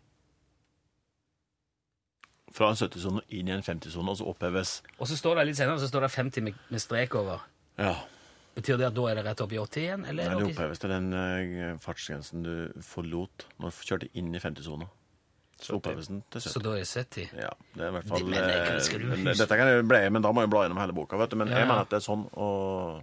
Fra 2.55 2.71
en 2.71 2.79
70-sone 2.79 3.25
inn 3.35 3.51
i 3.51 3.57
en 3.57 3.67
50-sone, 3.67 4.15
og 4.15 4.21
så 4.21 4.31
oppheves. 4.31 4.77
Og 5.01 5.11
så 5.11 5.19
står 5.19 5.41
det 5.41 5.49
litt 5.51 5.59
senere 5.59 5.83
så 5.83 5.91
står 5.91 6.07
det 6.07 6.15
50 6.15 6.47
med, 6.47 6.67
med 6.71 6.87
strek 6.87 7.19
over. 7.19 7.43
Ja. 7.83 7.97
Betyr 8.55 8.79
det 8.79 8.87
at 8.87 8.95
da 8.95 9.07
er 9.11 9.19
det 9.19 9.25
rett 9.27 9.41
opp 9.43 9.53
i 9.53 9.59
80 9.59 9.81
igjen? 9.83 10.05
Eller 10.07 10.29
Nei, 10.29 10.35
det 10.35 10.43
det 10.45 10.51
80? 10.51 10.55
oppheves 10.55 10.83
til 10.83 10.93
den 10.95 11.09
uh, 11.15 11.79
fartsgrensen 11.83 12.45
du 12.47 12.53
forlot 12.87 13.47
når 13.59 13.75
du 13.75 13.89
kjørte 13.89 14.11
inn 14.15 14.31
i 14.35 14.43
50-sona. 14.43 14.87
Så 15.65 15.79
oppheves 15.79 16.11
den 16.11 16.23
til 16.35 16.43
Så 16.45 16.61
da 16.63 16.75
er 16.75 16.83
det 16.83 16.89
70? 16.91 17.35
Ja, 17.39 17.51
det 17.75 17.83
er 17.87 17.89
i 17.89 17.95
hvert 17.97 18.09
fall 18.11 18.25
Men 18.27 18.49
det 18.51 18.57
eh, 18.61 19.07
men. 19.15 19.31
Dette 19.39 19.59
kan 19.59 19.71
jeg 19.71 19.87
ble, 19.89 20.01
men 20.11 20.25
da 20.27 20.33
må 20.35 20.45
jeg 20.45 20.53
bla 20.53 20.65
gjennom 20.67 20.81
hele 20.83 20.97
boka, 20.97 21.19
vet 21.19 21.33
du. 21.33 21.39
Men 21.41 21.51
Ja, 21.53 21.63
jeg 21.63 21.71
mener 21.71 21.87
at 21.87 21.91
det 21.95 22.01
er 22.01 22.07
sånn, 22.07 22.27
og 22.35 23.03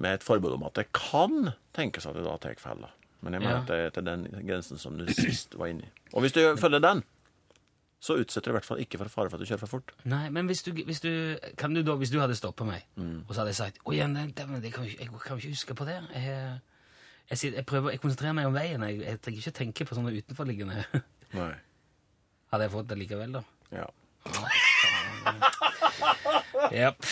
med 0.00 0.18
et 0.18 0.24
forbud 0.26 0.52
om 0.58 0.66
at 0.68 0.76
det 0.76 0.86
kan 0.92 1.52
tenkes 1.76 2.06
at 2.08 2.16
det 2.16 2.24
da 2.26 2.36
tar 2.40 2.56
fella. 2.60 2.92
Men 3.24 3.32
jeg 3.36 3.42
mener 3.42 3.56
Ja. 3.56 3.60
at 3.62 3.66
det 3.72 3.76
er 3.80 3.90
til 3.90 4.04
den 4.04 4.26
grensen 4.46 4.78
som 4.78 4.98
du 4.98 5.06
sist 5.12 5.56
var 5.56 5.72
inne 5.72 5.88
i. 5.88 5.92
Og 6.12 6.22
hvis 6.22 6.36
du 6.36 6.42
følger 6.60 6.80
den, 6.84 7.02
så 8.00 8.16
utsetter 8.20 8.50
du 8.50 8.54
i 8.54 8.56
hvert 8.58 8.66
fall 8.68 8.80
ikke 8.82 8.98
for 9.00 9.08
fare 9.08 9.30
for 9.30 9.38
at 9.38 9.42
du 9.42 9.48
kjører 9.48 9.62
for 9.64 9.72
fort. 9.78 9.92
Nei, 10.04 10.28
men 10.30 10.46
hvis 10.50 10.62
du, 10.62 10.72
hvis 10.76 11.00
du, 11.00 11.10
kan 11.58 11.74
du 11.74 11.80
da, 11.82 11.94
hvis 11.96 12.10
du 12.12 12.18
hadde 12.20 12.36
stoppet 12.38 12.66
meg, 12.68 12.84
Mm. 12.96 13.22
og 13.26 13.34
så 13.34 13.40
hadde 13.40 13.50
jeg 13.54 13.56
sagt 13.60 13.78
Å, 13.84 13.92
ja, 13.96 14.06
nei, 14.06 14.26
det, 14.36 14.44
det 14.62 14.72
kan 14.74 14.84
jeg 14.84 15.08
kan 15.08 15.38
ikke 15.38 15.48
huske 15.54 15.74
på 15.74 15.84
det. 15.88 15.96
Jeg, 16.14 16.60
jeg, 17.30 17.54
jeg 17.56 17.66
prøver, 17.66 17.90
jeg 17.96 18.00
konsentrerer 18.04 18.32
meg 18.36 18.46
om 18.46 18.54
veien. 18.54 18.82
Jeg, 18.90 19.00
jeg 19.02 19.20
trenger 19.24 19.40
ikke 19.46 19.56
tenke 19.58 19.84
på 19.88 19.96
sånne 19.98 20.12
utenforliggende. 20.14 20.84
Nei. 21.40 21.52
Hadde 22.52 22.68
jeg 22.68 22.74
fått 22.76 22.88
det 22.92 22.98
likevel, 23.00 23.32
da? 23.40 23.42
Ja. 23.74 23.88
Jepp. 26.72 27.02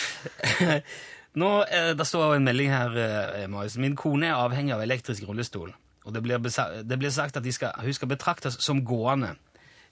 Nå, 1.41 1.49
eh, 1.67 1.91
Det 1.99 2.05
står 2.07 2.35
en 2.37 2.45
melding 2.47 2.69
her, 2.71 2.95
eh, 2.97 3.47
Marius. 3.51 3.75
Min 3.81 3.95
kone 3.99 4.29
er 4.29 4.37
avhengig 4.39 4.73
av 4.75 4.83
elektrisk 4.85 5.25
rullestol. 5.27 5.73
Og 6.05 6.13
det 6.13 6.21
blir, 6.23 6.37
det 6.39 6.99
blir 7.01 7.09
sagt 7.11 7.37
at 7.37 7.43
de 7.43 7.51
skal, 7.51 7.73
hun 7.81 7.93
skal 7.97 8.07
betraktes 8.11 8.57
som 8.61 8.83
gående. 8.85 9.33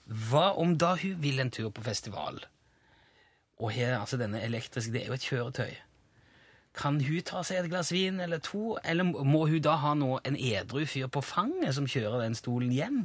Hva 0.04 0.50
om 0.60 0.76
da 0.78 0.94
hun 1.00 1.16
vil 1.22 1.40
en 1.40 1.50
tur 1.50 1.70
på 1.72 1.84
festival? 1.84 2.42
Og 3.62 3.70
her, 3.72 3.98
altså 4.00 4.18
denne 4.20 4.42
elektriske, 4.44 4.92
det 4.92 5.04
er 5.04 5.12
jo 5.12 5.16
et 5.16 5.26
kjøretøy. 5.26 5.74
Kan 6.74 6.98
hun 7.06 7.20
ta 7.22 7.44
seg 7.46 7.60
et 7.60 7.70
glass 7.70 7.92
vin 7.94 8.18
eller 8.20 8.42
to, 8.42 8.76
eller 8.84 9.06
må 9.06 9.44
hun 9.46 9.62
da 9.62 9.76
ha 9.80 9.94
noe, 9.94 10.18
en 10.26 10.36
edru 10.36 10.82
fyr 10.90 11.06
på 11.12 11.22
fanget 11.22 11.76
som 11.76 11.86
kjører 11.86 12.24
den 12.24 12.34
stolen 12.34 12.72
hjem? 12.74 13.04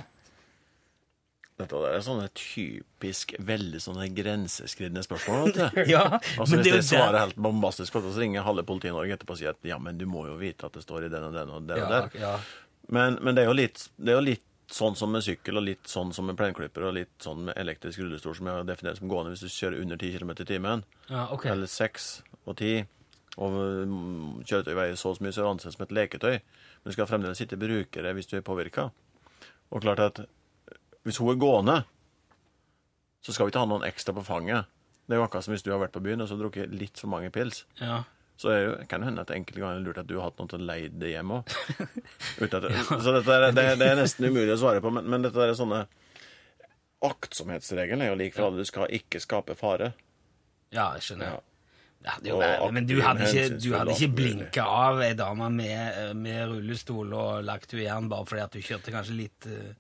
Dette 1.60 1.80
er 1.90 2.00
sånne 2.02 2.30
typisk 2.40 3.34
veldig 3.44 3.82
sånne 3.84 4.08
grenseskridende 4.16 5.04
spørsmål. 5.04 5.52
Ja, 5.92 6.06
Altså 6.40 6.56
men 6.56 6.64
Hvis 6.64 6.66
det 6.66 6.72
er 6.72 6.80
jeg 6.80 6.88
svarer 6.88 7.20
helt 7.20 7.40
bombastisk, 7.40 7.94
så 8.00 8.16
ringer 8.16 8.48
halve 8.48 8.64
politiet 8.64 8.94
i 8.94 8.96
Norge 8.96 9.18
etterpå 9.18 9.36
og 9.36 9.42
sier 9.42 9.52
at 9.52 9.68
ja, 9.68 9.78
men 9.78 10.00
du 10.00 10.08
må 10.10 10.26
jo 10.30 10.38
vite 10.40 10.70
at 10.70 10.80
det 10.80 10.86
står 10.86 11.10
i 11.10 11.14
den 11.14 11.28
og 11.30 11.36
den 11.36 11.52
og 11.52 11.68
den 11.70 11.84
og 11.84 11.94
der. 11.94 12.10
ja. 12.20 12.38
Men, 12.90 13.20
men 13.22 13.36
det, 13.38 13.44
er 13.44 13.52
jo 13.52 13.58
litt, 13.60 13.84
det 14.02 14.16
er 14.16 14.18
jo 14.18 14.26
litt 14.26 14.46
sånn 14.74 14.96
som 14.98 15.12
med 15.14 15.26
sykkel, 15.26 15.60
og 15.60 15.66
litt 15.66 15.90
sånn 15.90 16.14
som 16.16 16.28
med 16.30 16.38
plenklipper, 16.40 16.86
og 16.88 16.96
litt 16.98 17.12
sånn 17.24 17.48
med 17.50 17.58
elektrisk 17.60 18.02
rullestol, 18.02 18.36
som 18.38 18.50
jeg 18.50 18.68
definerer 18.70 19.00
som 19.00 19.12
gående 19.12 19.34
hvis 19.34 19.44
du 19.46 19.52
kjører 19.52 19.84
under 19.84 20.00
10 20.00 20.18
km 20.18 20.32
i 20.36 20.48
timen. 20.54 20.86
ja 21.10 21.28
ok. 21.34 21.46
Eller 21.54 21.70
6 21.72 22.10
og 22.46 22.56
10. 22.56 22.88
Og 23.40 23.56
mm, 23.88 24.42
kjøretøy 24.44 24.74
veier 24.76 24.98
så 25.00 25.14
mye, 25.20 25.32
så 25.32 25.42
er 25.42 25.46
det 25.46 25.54
ansett 25.54 25.76
som 25.76 25.86
et 25.86 25.96
leketøy. 25.96 26.36
Men 26.40 26.92
du 26.92 26.96
skal 26.96 27.08
fremdeles 27.10 27.42
ikke 27.44 27.60
bruke 27.62 28.04
det 28.04 28.16
hvis 28.18 28.30
du 28.32 28.36
er 28.40 28.46
påvirka. 28.46 28.90
Og 29.70 29.86
klart 29.86 30.04
at 30.04 30.22
hvis 31.08 31.20
hun 31.22 31.32
er 31.32 31.40
gående, 31.40 31.78
så 33.24 33.34
skal 33.34 33.48
vi 33.48 33.54
ikke 33.54 33.64
ha 33.64 33.70
noen 33.70 33.88
ekstra 33.88 34.16
på 34.16 34.26
fanget. 34.28 34.68
Det 35.08 35.16
er 35.16 35.22
jo 35.22 35.26
akkurat 35.26 35.46
som 35.46 35.56
hvis 35.56 35.66
du 35.66 35.72
har 35.74 35.82
vært 35.82 35.96
på 35.96 36.04
byen 36.06 36.22
og 36.24 36.30
så 36.30 36.38
drukket 36.40 36.74
litt 36.74 37.00
for 37.00 37.12
mange 37.12 37.32
pils. 37.34 37.64
Ja. 37.82 38.04
Så 38.40 38.52
er 38.54 38.60
jo, 38.64 38.76
kan 38.88 39.04
det 39.04 39.10
hende 39.10 39.24
at 39.26 39.32
enkelte 39.36 39.60
ganger 39.60 39.82
er 39.82 39.84
lurt 39.84 39.98
at 40.00 40.08
du 40.08 40.16
har 40.16 40.30
hatt 40.30 40.38
noen 40.40 40.52
til 40.52 40.62
å 40.62 40.68
leie 40.70 40.92
det 40.96 41.10
hjem 41.12 41.34
òg. 41.36 41.56
Så 42.40 42.48
dette 42.48 43.36
er, 43.36 43.50
det, 43.52 43.66
det 43.82 43.90
er 43.90 44.00
nesten 44.00 44.30
umulig 44.30 44.54
å 44.56 44.62
svare 44.62 44.84
på, 44.84 44.94
men, 44.96 45.10
men 45.12 45.26
dette 45.26 45.44
er 45.44 45.58
sånne 45.60 45.84
Aktsomhetsregelen 47.04 48.04
er 48.04 48.10
jo 48.12 48.18
lik 48.20 48.34
for 48.36 48.48
alle. 48.48 48.60
Du 48.64 48.68
skal 48.68 48.92
ikke 48.96 49.22
skape 49.24 49.56
fare. 49.60 49.94
Ja, 50.76 50.90
jeg 50.98 51.06
skjønner. 51.06 51.38
Ja. 51.38 51.46
Ja, 52.00 52.14
ærlig, 52.24 52.72
men 52.78 52.86
du 52.88 52.94
hadde 53.04 53.26
ikke, 53.28 53.58
du 53.60 53.74
hadde 53.76 53.92
ikke 53.92 54.16
blinka 54.16 54.64
av 54.72 55.02
ei 55.04 55.12
dame 55.20 55.50
med, 55.52 55.98
med 56.16 56.46
rullestol 56.48 57.12
og 57.12 57.42
lagt 57.44 57.74
henne 57.76 57.84
igjen 57.84 58.08
bare 58.12 58.28
fordi 58.30 58.44
at 58.46 58.56
du 58.56 58.64
kjørte 58.64 58.94
kanskje 58.94 59.18
litt 59.18 59.48
eh, 59.52 59.74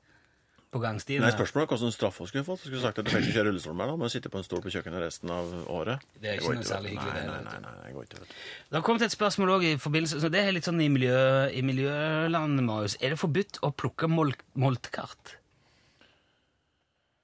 på 0.69 0.81
gangstien? 0.83 1.23
Nei. 1.23 1.31
Spørsmålet 1.33 1.73
er 1.73 1.81
slags 1.81 1.97
straff 1.97 2.19
hun 2.21 2.29
skulle 2.29 2.45
fått. 2.45 2.61
Skulle 2.65 2.81
sagt 2.83 3.01
at 3.01 3.07
du 3.07 3.11
fikk 3.11 3.25
ikke 3.25 3.35
kjøre 3.39 3.49
rullestol 3.49 3.75
mer, 3.77 3.89
da. 3.91 3.97
Må 3.99 4.09
sitte 4.13 4.31
på 4.31 4.39
en 4.41 4.45
stol 4.45 4.61
på 4.65 4.73
kjøkkenet 4.73 5.03
resten 5.03 5.33
av 5.33 5.51
året. 5.65 6.05
Det 6.21 6.31
er 6.31 6.41
ikke 6.41 6.55
noe 6.59 6.67
særlig 6.69 6.93
hyggelig, 6.93 7.15
det, 7.15 7.25
Nei, 7.29 7.41
nei, 7.47 7.59
nei, 7.65 7.73
det 7.88 7.93
går 7.95 8.07
ikke, 8.07 8.21
vet. 8.23 8.35
Det 8.69 8.79
har 8.79 8.85
kommet 8.85 9.05
et 9.07 9.15
spørsmål 9.15 9.53
også 9.57 9.71
i 9.71 9.81
forbindelse 9.81 10.21
så 10.23 10.31
Det 10.33 10.43
er 10.43 10.55
litt 10.55 10.69
sånn 10.69 10.81
i, 10.85 10.89
miljø, 10.93 11.19
i 11.49 11.63
miljølandet, 11.65 12.65
Marius. 12.67 12.97
Er 13.01 13.15
det 13.15 13.21
forbudt 13.21 13.62
å 13.65 13.73
plukke 13.73 14.12
mol 14.12 14.36
moltkart? 14.60 15.36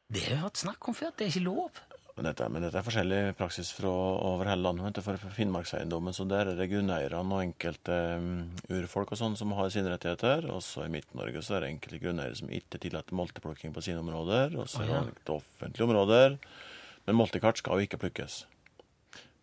Det 0.10 0.21
har 0.25 0.36
jeg 0.36 0.43
hørt 0.45 0.62
snakk 0.62 0.89
om 0.89 0.97
før. 0.97 1.13
Det 1.17 1.27
er 1.27 1.34
ikke 1.34 1.45
lov. 1.45 1.84
Men 2.15 2.30
dette, 2.30 2.45
men 2.47 2.63
dette 2.63 2.80
er 2.80 2.86
forskjellig 2.86 3.17
praksis 3.36 3.73
fra 3.75 3.89
over 3.91 4.47
hele 4.47 4.63
landet. 4.63 5.01
For 5.04 5.19
Finnmarkseiendommen 5.36 6.15
så 6.15 6.23
der 6.30 6.47
er 6.47 6.56
det 6.56 6.69
grunneierne 6.71 7.19
og 7.19 7.43
enkelte 7.43 7.97
um, 8.21 8.30
urfolk 8.71 9.12
og 9.12 9.19
sånn 9.19 9.36
som 9.36 9.51
har 9.58 9.67
sine 9.73 9.91
rettigheter. 9.91 10.47
Og 10.54 10.62
så 10.63 10.86
i 10.86 10.93
Midt-Norge 10.93 11.43
så 11.43 11.58
er 11.58 11.65
det 11.65 11.73
enkelte 11.73 11.99
grunneiere 12.06 12.38
som 12.39 12.54
ikke 12.56 12.80
tillater 12.86 13.19
molteplukking 13.19 13.75
på 13.75 13.84
sine 13.84 13.99
områder. 13.99 14.56
Og 14.56 14.71
så 14.71 14.86
er 14.86 14.93
ja. 14.93 15.01
det 15.12 15.36
offentlige 15.36 15.89
områder. 15.89 16.38
Men 17.06 17.19
moltekart 17.19 17.60
skal 17.60 17.82
jo 17.82 17.89
ikke 17.89 17.99
plukkes. 18.06 18.45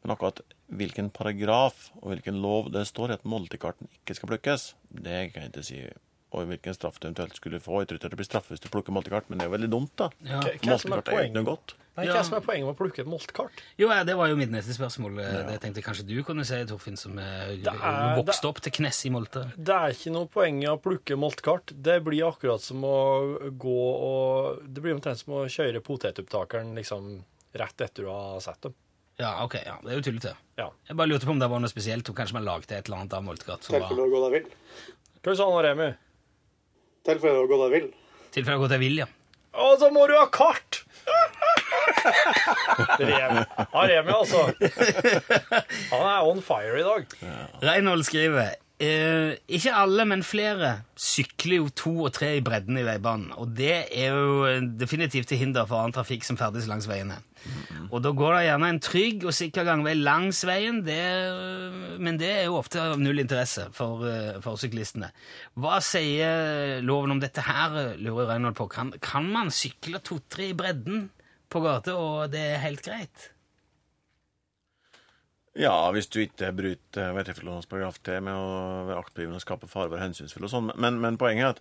Men 0.03 0.17
akkurat 0.17 0.41
hvilken 0.73 1.13
paragraf 1.13 1.91
og 2.01 2.09
hvilken 2.15 2.41
lov 2.41 2.73
det 2.73 2.87
står 2.89 3.13
i 3.13 3.19
at 3.21 3.29
moltekarten 3.29 3.93
ikke 4.01 4.17
skal 4.17 4.33
plukkes, 4.33 4.67
det 4.89 5.21
kan 5.35 5.45
jeg 5.45 5.53
ikke 5.53 5.69
si. 5.69 5.85
Og 6.33 6.49
hvilken 6.49 6.75
straff 6.75 6.97
du 6.97 7.11
eventuelt 7.11 7.37
skulle 7.37 7.61
få. 7.61 7.83
Jeg 7.83 7.93
tror 7.93 8.01
ikke 8.01 8.15
det 8.17 8.23
blir 8.25 8.33
straff 8.33 8.49
hvis 8.49 8.65
du 8.65 8.73
plukker 8.73 8.97
moltekart, 8.97 9.29
men 9.29 9.37
det 9.37 9.45
er 9.45 9.53
jo 9.53 9.59
veldig 9.59 9.73
dumt, 9.77 9.93
da. 10.01 10.09
Ja. 10.25 10.41
Er 10.41 10.57
er 10.57 10.71
Moltekart 10.73 11.13
er 11.13 11.21
jo 11.21 11.29
ikke 11.29 11.37
noe 11.43 11.51
godt. 11.53 11.77
Hva 11.93 12.07
er 12.09 12.23
som 12.25 12.39
er 12.39 12.41
poenget 12.41 12.65
med 12.65 12.73
å 12.73 12.79
plukke 12.79 13.03
et 13.03 13.09
moltkart? 13.11 13.59
Jo, 13.77 13.91
ja, 13.93 14.03
Det 14.09 14.15
var 14.17 14.31
jo 14.31 14.37
mitt 14.41 14.49
neste 14.51 14.73
spørsmål. 14.73 15.19
Ja. 15.21 15.43
Det 15.51 15.59
tenkte 15.61 15.83
jeg 15.83 15.85
kanskje 15.85 16.07
du 16.09 16.15
kunne 16.25 16.45
si, 16.49 16.57
Torfinn, 16.65 16.97
som 16.97 17.19
er, 17.21 17.51
er- 17.61 18.17
vokste 18.17 18.49
opp 18.49 18.63
til 18.65 18.73
knes 18.73 19.01
i 19.05 19.11
Molte. 19.13 19.43
Det 19.59 19.75
er 19.77 19.93
ikke 19.93 20.13
noe 20.15 20.27
poeng 20.33 20.63
i 20.65 20.71
å 20.73 20.79
plukke 20.81 21.19
moltkart. 21.21 21.75
Det 21.77 21.99
blir 22.07 22.25
akkurat 22.31 22.65
som 22.65 22.81
å 22.89 23.53
gå 23.53 23.77
og 24.09 24.63
Det 24.65 24.81
blir 24.81 24.95
omtrent 24.97 25.21
som 25.21 25.35
å 25.35 25.45
kjøre 25.45 25.83
potetopptakeren 25.85 26.73
liksom 26.81 27.25
rett 27.61 27.81
etter 27.85 28.05
du 28.05 28.09
har 28.09 28.41
sett 28.41 28.61
dem. 28.63 28.75
Ja, 29.21 29.45
ok, 29.45 29.59
ja, 29.61 29.77
Det 29.85 29.93
er 29.93 29.99
jo 30.01 30.07
tullete. 30.09 30.33
Ja. 30.57 30.71
Jeg 30.89 30.97
bare 30.97 31.09
lurte 31.13 31.27
på 31.29 31.35
om 31.37 31.39
det 31.39 31.51
var 31.53 31.61
noe 31.61 31.69
spesielt, 31.69 32.09
og 32.09 32.17
kanskje 32.17 32.39
man 32.41 32.45
lagde 32.49 32.73
et 32.73 32.87
eller 32.89 33.03
annet 33.03 33.13
av 33.13 33.23
moltkart. 33.27 33.63
som 33.69 33.77
Tilfelle 33.77 34.07
du 34.09 34.15
går 34.17 34.31
deg 34.31 34.39
vill. 34.39 34.55
Hva 35.23 35.37
sa 35.37 35.51
han 35.53 35.65
Remi? 35.69 35.91
Tilfelle 37.05 37.43
du 37.45 37.51
går 37.53 37.69
deg 37.69 37.75
vill. 37.77 37.91
tilfelle 38.33 38.57
du 38.57 38.63
går 38.65 38.73
deg 38.73 38.81
vill, 38.81 38.97
ja. 39.03 39.07
Å, 39.53 39.77
da 39.79 39.91
må 39.93 40.07
du 40.09 40.15
ha 40.17 40.25
kart! 40.33 40.82
Remi. 43.03 43.45
Ja, 43.73 44.03
altså. 44.17 44.43
Han 45.93 46.09
er 46.09 46.27
on 46.29 46.43
fire 46.43 46.81
i 46.81 46.85
dag. 46.87 47.17
Reinhold 47.63 48.05
skriver 48.09 48.55
eh, 48.83 49.35
Ikke 49.49 49.75
alle, 49.77 50.07
men 50.09 50.25
flere 50.27 50.75
sykler 50.99 51.61
jo 51.61 51.69
to 51.77 51.93
og 52.07 52.13
tre 52.17 52.35
i 52.39 52.45
bredden 52.45 52.79
i 52.81 52.87
veibanen. 52.87 53.33
Og 53.39 53.53
det 53.57 53.75
er 53.91 54.15
jo 54.15 54.47
eh, 54.49 54.65
definitivt 54.81 55.31
til 55.33 55.41
hinder 55.43 55.69
for 55.69 55.83
annen 55.83 55.95
trafikk 55.97 56.27
som 56.27 56.39
ferdes 56.41 56.69
langs 56.71 56.89
veiene. 56.91 57.21
Og 57.91 57.99
da 58.05 58.13
går 58.15 58.37
det 58.37 58.43
gjerne 58.47 58.69
en 58.71 58.83
trygg 58.83 59.25
og 59.27 59.35
sikker 59.35 59.67
gangvei 59.67 59.97
langs 59.99 60.45
veien, 60.47 60.79
det, 60.87 61.01
men 61.99 62.21
det 62.21 62.29
er 62.31 62.45
jo 62.47 62.61
ofte 62.61 62.79
av 62.79 63.01
null 63.03 63.19
interesse 63.19 63.67
for, 63.75 64.05
eh, 64.07 64.39
for 64.45 64.61
syklistene. 64.61 65.11
Hva 65.59 65.81
sier 65.83 66.79
loven 66.87 67.17
om 67.17 67.23
dette 67.23 67.43
her, 67.47 67.97
lurer 67.99 68.31
Reinhold 68.31 68.59
på. 68.59 68.69
Kan, 68.71 68.95
kan 69.03 69.27
man 69.33 69.51
sykle 69.55 70.03
to-tre 70.07 70.53
i 70.53 70.57
bredden 70.59 71.09
på 71.53 71.61
gata, 71.65 71.95
og 71.99 72.33
det 72.33 72.43
er 72.55 72.63
helt 72.65 72.83
greit? 72.85 73.29
Ja, 75.59 75.75
hvis 75.93 76.09
du 76.09 76.23
ikke 76.23 76.49
bryter 76.57 77.13
vettregisterlovens 77.13 77.69
paragraf 77.69 77.99
T 78.01 78.15
med 78.25 78.33
å 78.33 78.53
være 78.89 79.03
aktpågivende 79.03 79.37
og 79.37 79.45
skape 79.45 79.69
fare, 79.69 79.91
være 79.93 80.07
hensynsfull 80.07 80.47
og 80.49 80.53
sånn. 80.53 80.71
Men, 80.81 80.97
men 81.03 81.19
poenget 81.21 81.45
er 81.45 81.51
at 81.53 81.61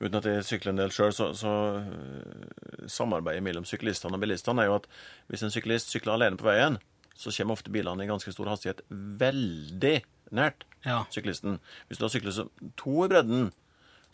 uten 0.00 0.16
at 0.22 0.28
jeg 0.30 0.46
sykler 0.48 0.72
en 0.72 0.80
del 0.80 0.94
sjøl, 0.94 1.12
så, 1.16 1.28
så 1.36 1.52
øh, 1.82 2.86
samarbeidet 2.92 3.44
mellom 3.44 3.68
syklistene 3.68 4.16
og 4.16 4.24
bilistene 4.24 4.64
er 4.64 4.70
jo 4.70 4.78
at 4.78 4.88
hvis 5.28 5.44
en 5.44 5.52
syklist 5.52 5.92
sykler 5.92 6.16
alene 6.16 6.40
på 6.40 6.48
veien, 6.48 6.80
så 7.16 7.32
kommer 7.32 7.56
ofte 7.56 7.72
bilene 7.72 8.04
i 8.04 8.08
ganske 8.08 8.32
stor 8.32 8.48
hastighet 8.54 8.82
veldig 8.90 9.98
nært 10.36 10.64
Ja. 10.84 11.02
syklisten. 11.12 11.60
Hvis 11.88 12.00
du 12.00 12.06
da 12.06 12.12
sykler 12.12 12.32
så 12.36 12.48
to 12.80 12.96
i 13.04 13.08
bredden, 13.12 13.50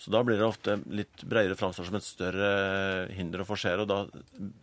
så 0.03 0.11
da 0.11 0.19
blir 0.27 0.35
det 0.35 0.43
ofte 0.43 0.73
litt 0.91 1.21
bredere 1.31 1.55
framstår 1.55 1.87
som 1.87 1.95
et 1.95 2.03
større 2.03 2.47
hinder 3.15 3.45
å 3.45 3.47
forsere, 3.47 3.85
og 3.85 3.91
da 3.91 4.01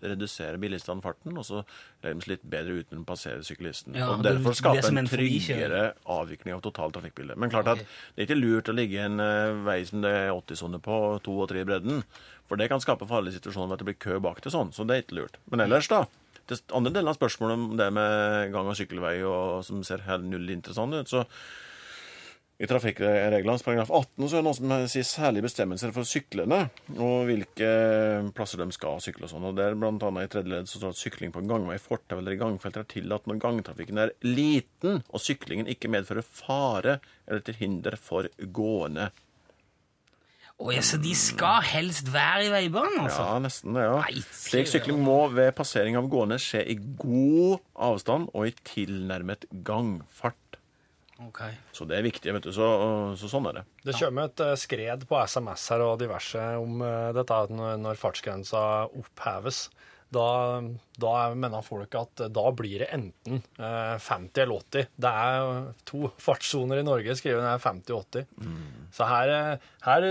reduserer 0.03 0.59
bilistene 0.59 0.99
farten, 0.99 1.37
og 1.39 1.45
så 1.47 1.61
seg 2.03 2.25
litt 2.27 2.43
bedre 2.43 2.81
ut 2.81 2.89
når 2.91 2.97
de 2.97 3.07
passerer 3.07 3.45
syklisten. 3.47 3.95
Ja, 3.95 4.09
og 4.17 4.25
derfor 4.25 4.57
skape 4.59 4.91
en 4.91 5.07
tryggere 5.07 5.93
avvikling 6.11 6.57
av 6.57 6.63
totalt 6.65 6.97
trafikkbilde. 6.97 7.37
Men 7.39 7.53
klart 7.53 7.71
at 7.71 7.85
det 7.85 8.25
er 8.25 8.27
ikke 8.27 8.39
lurt 8.41 8.73
å 8.73 8.75
ligge 8.75 9.05
en 9.05 9.23
eh, 9.23 9.61
vei 9.63 9.77
som 9.87 10.03
det 10.03 10.11
er 10.25 10.33
80-sone 10.33 10.81
på, 10.83 10.99
to 11.23 11.37
og 11.39 11.47
tre 11.53 11.63
i 11.63 11.69
bredden, 11.71 12.03
for 12.51 12.59
det 12.59 12.67
kan 12.73 12.83
skape 12.83 13.07
farlige 13.07 13.39
situasjoner 13.39 13.71
ved 13.71 13.77
at 13.77 13.85
det 13.85 13.89
blir 13.93 14.01
kø 14.09 14.19
bak 14.27 14.43
til 14.43 14.51
sånn, 14.57 14.75
så 14.75 14.83
det 14.83 14.97
er 14.97 15.05
ikke 15.05 15.21
lurt. 15.21 15.39
Men 15.53 15.63
ellers, 15.69 15.87
da. 15.87 16.03
Det 16.51 16.59
andre 16.75 16.91
delen 16.91 17.13
av 17.13 17.15
spørsmålet 17.15 17.55
om 17.55 17.65
det 17.79 17.89
med 17.95 18.51
gang- 18.51 18.67
og 18.67 18.75
sykkelvei 18.75 19.15
og 19.23 19.63
som 19.63 19.87
ser 19.87 20.03
helt 20.09 20.27
null 20.27 20.51
interessant 20.51 20.99
ut, 20.99 21.15
så 21.15 21.23
i 22.59 22.67
trafikkreglenes 22.67 23.63
paragraf 23.63 23.91
18 23.91 24.25
så 24.27 24.35
er 24.35 24.41
det 24.41 24.45
noe 24.49 24.57
som 24.57 24.71
sier 24.91 25.05
særlige 25.07 25.45
bestemmelser 25.45 25.93
for 25.95 26.07
syklende, 26.07 26.65
og 26.99 27.29
hvilke 27.29 27.69
plasser 28.35 28.59
de 28.59 28.75
skal 28.75 28.99
sykle 29.03 29.29
og 29.29 29.31
sånn. 29.31 29.45
Og 29.47 29.55
der 29.55 29.77
blant 29.79 30.03
annet 30.03 30.27
i 30.27 30.31
tredje 30.33 30.51
ledd 30.51 30.67
så 30.67 30.75
står 30.75 30.91
det 30.91 30.97
at 30.97 31.03
sykling 31.05 31.31
på 31.35 31.45
gangvei, 31.47 31.77
fortau 31.79 32.17
eller 32.19 32.35
i 32.35 32.41
gangfelt 32.41 32.81
er 32.81 32.89
tillatt 32.91 33.31
når 33.31 33.39
gangtrafikken 33.45 34.03
er 34.03 34.11
liten, 34.27 34.99
og 35.07 35.23
syklingen 35.23 35.71
ikke 35.71 35.91
medfører 35.93 36.27
fare 36.27 36.99
eller 37.29 37.47
til 37.47 37.61
hinder 37.61 37.95
for 37.95 38.27
gående. 38.51 39.07
Å 40.59 40.73
ja, 40.75 40.83
så 40.83 40.99
de 40.99 41.13
skal 41.15 41.63
helst 41.63 42.11
være 42.11 42.49
i 42.49 42.51
veibanen, 42.51 43.05
altså? 43.05 43.23
Ja, 43.23 43.39
nesten 43.39 43.77
det, 43.77 43.87
ja. 43.87 44.01
Nei, 44.03 44.25
Slik 44.35 44.67
sykling 44.67 44.99
må 44.99 45.21
ved 45.31 45.53
passering 45.55 45.95
av 45.95 46.11
gående 46.11 46.35
skje 46.43 46.65
i 46.67 46.75
god 46.75 47.61
avstand 47.87 48.27
og 48.35 48.49
i 48.49 48.55
tilnærmet 48.67 49.47
gangfart. 49.63 50.35
Ok. 51.27 51.41
Så 51.75 51.85
det 51.89 51.97
er 51.99 52.05
viktig, 52.07 52.31
vet 52.37 52.47
du. 52.47 52.53
Så, 52.55 52.67
så 53.19 53.29
sånn 53.31 53.49
er 53.51 53.59
det. 53.59 53.65
Det 53.89 53.97
kommer 53.99 54.29
et 54.29 54.43
eh, 54.45 54.55
skred 54.59 55.05
på 55.09 55.19
SMS 55.19 55.67
her 55.73 55.83
og 55.85 55.99
diverse 56.01 56.45
om 56.61 56.81
eh, 56.85 57.11
dette 57.17 57.43
at 57.45 57.53
når 57.53 57.99
fartsgrensa 57.99 58.61
oppheves. 58.87 59.67
Da, 60.09 60.57
da 60.97 61.09
mener 61.37 61.61
folk 61.61 61.93
at 61.93 62.23
da 62.33 62.43
blir 62.57 62.81
det 62.81 62.87
enten 62.95 63.43
eh, 63.61 63.97
50 64.01 64.41
eller 64.41 64.63
80. 64.63 64.87
Det 65.05 65.11
er 65.21 65.67
to 65.85 66.09
fartssoner 66.17 66.81
i 66.81 66.85
Norge, 66.87 67.13
skriver 67.19 67.43
den 67.43 67.51
er 67.51 67.61
50 67.61 67.93
og 67.93 68.07
80. 68.15 68.25
Så 68.95 69.05
her, 69.11 69.33
eh, 69.35 69.67
her, 69.85 70.07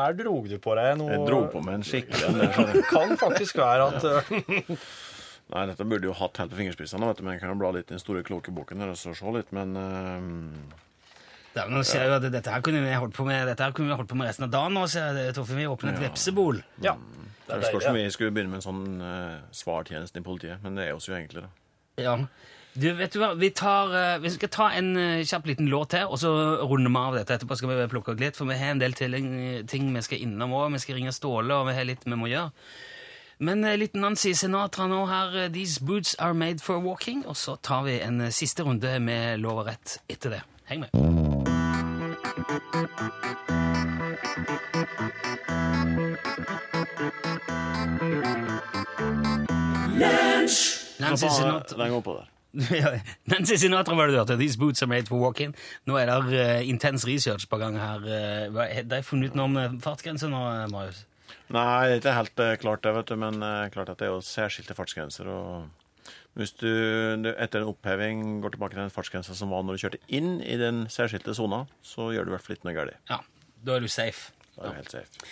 her 0.00 0.16
drog 0.18 0.48
du 0.50 0.56
på 0.58 0.74
deg 0.80 0.96
noe 0.98 1.14
Jeg 1.14 1.28
dro 1.28 1.44
på 1.52 1.62
meg 1.62 1.78
en 1.78 1.86
skikkelig 1.86 2.26
en. 2.26 2.40
Det. 2.72 2.82
Kan 2.90 3.14
faktisk 3.20 3.60
være 3.62 3.86
at 3.92 4.08
eh, 4.10 4.74
Nei, 5.54 5.62
dette 5.70 5.84
burde 5.86 6.08
jo 6.08 6.16
hatt 6.18 6.40
helt 6.40 6.50
på 6.50 6.58
fingerspissene, 6.58 7.06
vet 7.06 7.20
du, 7.20 7.26
men 7.26 7.36
jeg 7.36 7.44
kan 7.44 7.52
jo 7.52 7.60
bla 7.60 7.70
litt 7.76 7.86
i 7.90 7.94
den 7.94 8.02
store 8.02 8.24
kloke 8.26 8.50
boken 8.54 8.82
her 8.82 8.90
og 8.90 8.98
se 8.98 9.34
litt, 9.36 9.52
men 9.54 9.76
uh, 9.78 10.80
da, 11.56 11.64
nå 11.72 11.82
ser 11.88 12.04
jeg 12.04 12.10
jo 12.10 12.16
at 12.18 12.26
dette 12.28 12.52
her 12.52 12.64
kunne 12.64 12.82
vi 12.84 12.90
holdt 12.92 13.14
på 13.16 13.24
med 13.24 13.46
Dette 13.48 13.64
her 13.64 13.72
kunne 13.76 13.88
vi 13.88 13.96
holdt 13.96 14.10
på 14.10 14.18
med 14.18 14.28
resten 14.28 14.44
av 14.44 14.50
dagen. 14.52 14.74
Nå 14.76 14.82
ser 14.92 15.16
jeg 15.16 15.30
tror 15.30 15.46
Torfinn, 15.46 15.62
vi 15.62 15.68
åpner 15.70 15.94
et 15.94 16.02
vepsebol. 16.04 16.60
Ja. 16.84 16.96
Det 17.46 17.46
Det 17.46 17.56
er 17.56 17.70
spørs 17.70 17.86
om 17.92 17.96
vi 17.96 18.10
skulle 18.10 18.34
begynne 18.34 18.52
med 18.52 18.60
en 18.60 18.66
sånn 18.66 19.00
uh, 19.00 19.38
svartjeneste 19.54 20.20
i 20.20 20.26
politiet, 20.26 20.60
men 20.64 20.76
det 20.76 20.88
er 20.88 20.98
oss 20.98 21.06
jo 21.08 21.14
egentlig, 21.16 21.46
da. 21.46 21.50
Ja. 22.02 22.16
Du, 22.76 22.90
vet 22.98 23.14
du 23.14 23.20
hva, 23.22 23.30
vi, 23.38 23.48
tar, 23.56 23.94
uh, 23.94 24.18
vi 24.20 24.34
skal 24.34 24.50
ta 24.52 24.66
en 24.76 24.90
uh, 24.98 25.22
kjapp 25.24 25.48
liten 25.48 25.70
låt 25.72 25.94
til, 25.94 26.04
og 26.10 26.20
så 26.20 26.34
runder 26.66 26.92
vi 26.92 27.00
av 27.00 27.16
dette. 27.20 27.38
Etterpå 27.38 27.56
skal 27.56 27.72
vi 27.72 27.88
plukke 27.94 28.12
opp 28.12 28.20
litt, 28.20 28.36
for 28.36 28.50
vi 28.50 28.58
har 28.60 28.74
en 28.74 28.82
del 28.82 28.98
til, 28.98 29.16
ting 29.70 29.88
vi 29.94 30.04
skal 30.04 30.26
innom 30.26 30.52
òg. 30.58 30.74
Vi 30.74 30.82
skal 30.84 30.98
ringe 30.98 31.14
Ståle, 31.16 31.56
og 31.56 31.70
vi 31.70 31.78
har 31.78 31.88
litt 31.88 32.04
vi 32.04 32.18
må 32.18 32.28
gjøre. 32.28 32.52
Men 33.38 33.60
litt 33.76 33.94
Nancy 33.94 34.32
Sinatra 34.32 34.86
nå 34.88 35.06
her. 35.10 35.36
eh, 35.36 35.48
These 35.52 35.80
boots 35.80 36.14
are 36.18 36.34
made 36.34 36.60
for 36.60 36.78
walking. 36.78 37.26
Og 37.26 37.36
så 37.36 37.56
tar 37.56 37.82
vi 37.84 38.00
en 38.00 38.20
eh, 38.20 38.30
siste 38.30 38.62
runde 38.62 39.00
med 39.00 39.40
lov 39.40 39.58
og 39.58 39.66
rett 39.66 39.98
etter 40.08 40.30
det. 40.30 40.42
Heng 40.64 40.80
med. 40.80 40.90
Nancy 50.98 51.26
Sinatra 51.28 52.26
Nancy 53.26 53.56
Sinatra 53.56 53.94
var 53.94 54.06
det 54.06 54.14
du 54.14 54.18
hørte. 54.18 54.38
These 54.38 54.58
boots 54.58 54.82
are 54.82 54.88
made 54.88 55.06
for 55.06 55.20
walking. 55.20 55.54
Nå 55.84 55.96
er 55.96 56.06
det 56.06 56.40
uh, 56.40 56.68
intens 56.68 57.06
research 57.06 57.48
på 57.48 57.56
gang 57.56 57.76
her. 57.76 58.00
Uh, 58.00 58.56
har 58.56 58.82
de 58.82 59.02
funnet 59.02 59.28
ut 59.28 59.36
noe 59.36 59.44
om 59.44 59.80
fartsgrense 59.80 60.28
nå, 60.28 60.40
Marius? 60.72 61.04
Nei, 61.54 61.86
det 61.86 61.96
er 61.96 62.00
ikke 62.00 62.14
helt 62.20 62.42
eh, 62.42 62.54
klart 62.62 62.84
det, 62.86 62.94
vet 62.96 63.10
du, 63.10 63.16
men 63.22 63.42
eh, 63.44 63.68
klart 63.74 63.92
at 63.92 64.00
det 64.00 64.08
er 64.08 64.14
jo 64.14 64.22
særskilte 64.24 64.74
fartsgrenser. 64.74 65.28
og 65.30 66.14
Hvis 66.38 66.56
du, 66.58 66.70
etter 67.36 67.62
en 67.62 67.70
oppheving 67.70 68.40
går 68.42 68.56
tilbake 68.56 68.74
til 68.74 68.82
den 68.82 68.94
fartsgrensa 68.94 69.36
som 69.38 69.54
var 69.54 69.62
når 69.62 69.76
du 69.76 69.84
kjørte 69.84 70.02
inn 70.08 70.40
i 70.42 70.58
den 70.60 70.86
særskilte 70.90 71.36
sona, 71.38 71.64
så 71.86 72.10
gjør 72.14 72.26
du 72.26 72.32
i 72.32 72.36
hvert 72.36 72.46
fall 72.48 72.58
ikke 72.58 72.70
noe 72.70 72.80
galt. 72.80 72.98
Ja, 73.12 73.22
da 73.62 73.78
er 73.78 73.86
du 73.86 73.92
safe. 73.92 74.34
Da 74.56 74.66
er 74.66 74.74
du 74.74 74.82
helt 74.82 74.98
safe. 74.98 75.24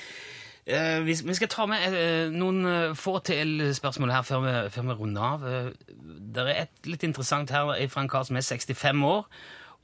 Eh, 0.64 1.02
vi, 1.04 1.12
vi 1.12 1.34
skal 1.36 1.50
ta 1.52 1.66
med 1.68 1.92
eh, 1.92 2.30
noen 2.32 2.64
eh, 2.64 2.94
få 2.96 3.18
til 3.26 3.58
spørsmål 3.76 4.14
her 4.14 4.22
før 4.24 4.44
vi, 4.46 4.52
før 4.72 4.86
vi 4.88 4.96
runder 4.96 5.26
av. 5.26 5.42
Det 5.84 6.44
er 6.44 6.62
et 6.62 6.88
litt 6.88 7.04
interessant 7.04 7.52
her 7.52 7.68
fra 7.92 8.04
en 8.04 8.08
kar 8.08 8.24
som 8.24 8.38
er 8.40 8.46
65 8.46 9.04
år, 9.04 9.26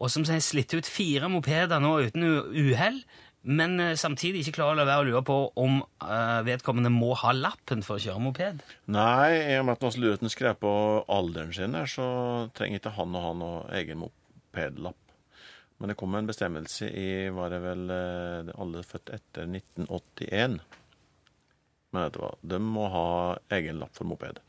og 0.00 0.08
som 0.12 0.24
har 0.24 0.40
slitt 0.40 0.72
ut 0.72 0.88
fire 0.88 1.28
mopeder 1.28 1.82
nå 1.84 1.98
uten 2.06 2.24
uhell, 2.24 3.02
men 3.42 3.80
eh, 3.80 3.96
samtidig 3.96 4.42
ikke 4.44 4.58
klarer 4.58 4.76
å 4.76 4.80
la 4.80 4.88
være 4.88 5.04
å 5.04 5.08
lure 5.08 5.22
på 5.26 5.36
om 5.62 5.78
eh, 5.80 6.40
vedkommende 6.46 6.92
må 6.92 7.14
ha 7.22 7.32
lappen 7.36 7.84
for 7.86 7.96
å 7.96 8.04
kjøre 8.04 8.22
moped. 8.22 8.64
Nei, 8.92 9.30
i 9.54 9.58
og 9.60 9.68
med 9.68 9.78
at 9.78 10.00
Lureten 10.00 10.32
skrev 10.32 10.58
på 10.60 10.72
alderen 11.08 11.54
sin 11.56 11.76
her, 11.78 11.88
så 11.88 12.08
trenger 12.56 12.82
ikke 12.82 12.96
han 12.98 13.16
å 13.16 13.24
ha 13.24 13.32
noen 13.36 13.72
egen 13.80 14.02
mopedlapp. 14.04 14.98
Men 15.80 15.92
det 15.92 15.96
kom 15.96 16.12
en 16.12 16.28
bestemmelse 16.28 16.90
i 16.92 17.30
Var 17.32 17.52
det 17.54 17.62
vel 17.64 17.88
eh, 17.94 18.52
alle 18.60 18.84
født 18.84 19.14
etter 19.16 19.48
1981? 19.48 20.60
Men 21.90 22.04
vet 22.04 22.14
du 22.14 22.20
hva, 22.20 22.34
de 22.52 22.60
må 22.62 22.86
ha 22.92 23.08
egen 23.56 23.80
lapp 23.80 23.96
for 23.96 24.06
moped. 24.06 24.42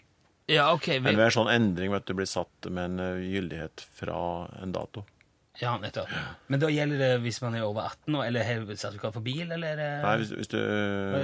Ja, 0.52 0.68
ok. 0.76 0.90
Vi, 1.00 1.14
Enhver 1.14 1.32
sånn 1.32 1.50
endring 1.54 1.94
vet 1.94 2.06
du, 2.10 2.14
blir 2.18 2.28
satt 2.28 2.68
med 2.68 2.92
en 2.92 3.04
eh, 3.06 3.24
gyldighet 3.32 3.86
fra 3.96 4.20
en 4.60 4.76
dato. 4.76 5.06
Ja, 5.60 5.74
nettopp. 5.82 6.12
Men 6.48 6.62
da 6.62 6.70
gjelder 6.72 7.02
det 7.02 7.10
hvis 7.26 7.42
man 7.44 7.58
er 7.58 7.66
over 7.68 7.90
18 7.90 8.16
år, 8.16 8.26
eller 8.30 8.48
har 8.48 8.64
sertifikat 8.72 9.18
for 9.18 9.26
bil, 9.26 9.44
eller 9.44 9.74
er 9.74 9.80
det 9.82 9.90
Nei, 10.06 10.16
hvis, 10.22 10.32
hvis, 10.38 10.52
du, 10.54 10.58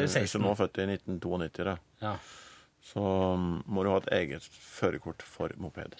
hvis 0.03 0.35
du 0.35 0.43
nå 0.43 0.51
er 0.51 0.59
født 0.59 0.81
i 0.83 0.87
1992, 0.91 1.65
da, 1.69 1.77
ja. 2.03 2.13
så 2.91 3.05
mm, 3.39 3.49
må 3.71 3.85
du 3.85 3.91
ha 3.93 4.01
et 4.03 4.13
eget 4.19 4.49
førerkort 4.51 5.23
for 5.25 5.55
moped. 5.61 5.95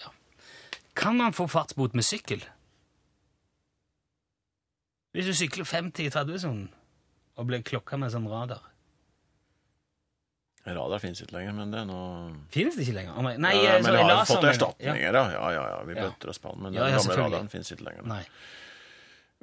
Kan 0.98 1.16
man 1.16 1.36
få 1.36 1.48
fartsbot 1.48 1.96
med 1.96 2.04
sykkel? 2.04 2.44
Hvis 5.16 5.30
du 5.30 5.34
sykler 5.34 5.64
50 5.64 6.04
i 6.04 6.10
30-sonen 6.12 6.66
og 7.38 7.46
blir 7.48 7.62
klokka 7.64 7.96
med 7.96 8.12
sånn 8.12 8.28
radar. 8.28 8.60
Radar 10.76 11.00
finnes 11.02 11.20
ikke 11.24 11.34
lenger, 11.38 11.52
men 11.56 11.70
det 11.72 11.80
er 11.80 11.86
noe 11.88 12.32
Finnes 12.54 12.76
det 12.76 12.84
ikke 12.86 12.96
lenger? 12.98 13.16
Oh, 13.16 13.22
Nei, 13.24 13.34
nei 13.40 13.52
ja, 13.56 13.76
men 13.78 13.88
det 13.88 13.98
vi 13.98 14.08
har 14.12 14.24
fått 14.28 14.44
erstatninger, 14.50 15.08
ja. 15.14 15.24
Ja, 15.32 15.50
ja, 15.54 15.66
ja. 15.72 15.78
Vi 15.88 15.94
Ja. 15.96 16.08
oss 16.28 16.38
på 16.42 16.52
den, 16.52 16.62
men 16.62 16.72
den 16.76 16.96
gamle 16.96 17.16
radaren 17.22 17.48
finnes 17.52 17.72
ikke 17.72 17.86
lenger. 17.90 18.06
Nei. 18.08 18.22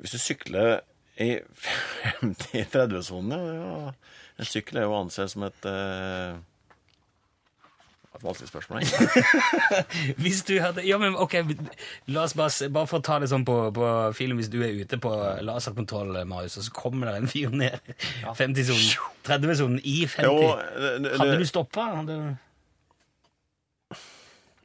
Hvis 0.02 0.12
du 0.12 0.20
sykler 0.20 0.82
i 1.24 1.30
50-30-sonen, 2.22 3.46
ja, 3.62 3.94
En 4.38 4.46
sykkel 4.50 4.82
er 4.82 4.84
jo 4.84 4.92
å 4.92 5.02
anse 5.06 5.28
som 5.32 5.46
et 5.48 5.66
eh, 5.70 6.36
et 8.16 8.24
vanskelig 8.26 8.50
spørsmål. 8.50 8.82
egentlig. 8.82 10.16
Hvis 10.24 10.44
du 10.48 10.54
hadde 10.62 10.86
Ja, 10.88 10.98
men 11.02 11.18
ok, 11.20 11.38
la 12.12 12.26
oss 12.26 12.36
bare, 12.38 12.70
bare 12.74 12.90
for 12.90 13.02
å 13.02 13.06
ta 13.06 13.20
det 13.22 13.30
sånn 13.32 13.46
på, 13.48 13.58
på 13.76 13.92
film. 14.18 14.40
Hvis 14.40 14.52
du 14.54 14.60
er 14.66 14.76
ute 14.80 15.00
på 15.02 15.12
laserkontroll, 15.46 16.18
Marius, 16.30 16.58
og 16.62 16.68
så 16.68 16.76
kommer 16.76 17.12
det 17.12 17.20
en 17.20 17.32
fyr 17.32 17.54
ned 17.56 17.94
50-sonen, 18.26 18.90
30-sonen 19.28 19.80
i 19.84 20.02
50 20.10 20.28
Jo, 20.28 20.36
det, 20.56 20.92
det, 21.06 21.14
Hadde 21.22 21.40
du 21.42 21.48
stoppa? 21.50 21.88
Hadde... 22.02 22.20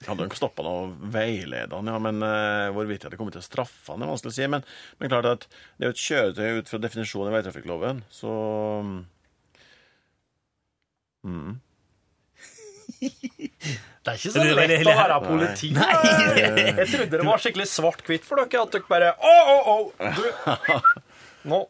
hadde 0.07 0.27
nok 0.27 0.37
stoppa 0.39 0.65
han 0.65 0.71
og 0.73 1.09
veileda 1.13 1.77
han, 1.77 1.89
ja, 1.93 1.99
men 2.03 2.23
uh, 2.25 2.71
hvorvidt 2.75 3.03
jeg 3.03 3.11
hadde 3.11 3.19
kommet 3.21 3.35
til 3.37 3.43
å 3.43 3.47
straffe 3.47 3.93
han, 3.93 4.05
er 4.05 4.13
vanskelig 4.13 4.33
å 4.33 4.39
si. 4.39 4.51
Men, 4.53 4.69
men 5.01 5.13
klart 5.13 5.31
at 5.31 5.49
det 5.51 5.87
er 5.87 5.91
jo 5.91 5.97
et 5.97 6.05
kjøretøy 6.05 6.61
ut 6.61 6.71
fra 6.73 6.83
definisjonen 6.83 7.33
i 7.33 7.37
veitrafikkloven, 7.39 8.05
så 8.15 8.37
mm. 11.27 11.51
Det 13.01 14.13
er 14.13 14.17
ikke 14.17 14.33
så 14.33 14.45
lett 14.45 14.87
å 14.87 14.95
være 14.97 15.19
politi. 15.25 15.71
Nei. 15.77 15.91
Jeg 16.79 16.87
trodde 16.93 17.19
det 17.21 17.27
var 17.27 17.43
skikkelig 17.43 17.69
svart-hvitt 17.69 18.25
for 18.29 18.41
dere. 18.41 18.63
At 18.65 18.77
dere 18.77 18.89
bare 18.89 19.11
Å, 19.17 19.35
å, 19.53 19.75
å! 19.75 20.81
Nå. 21.51 21.61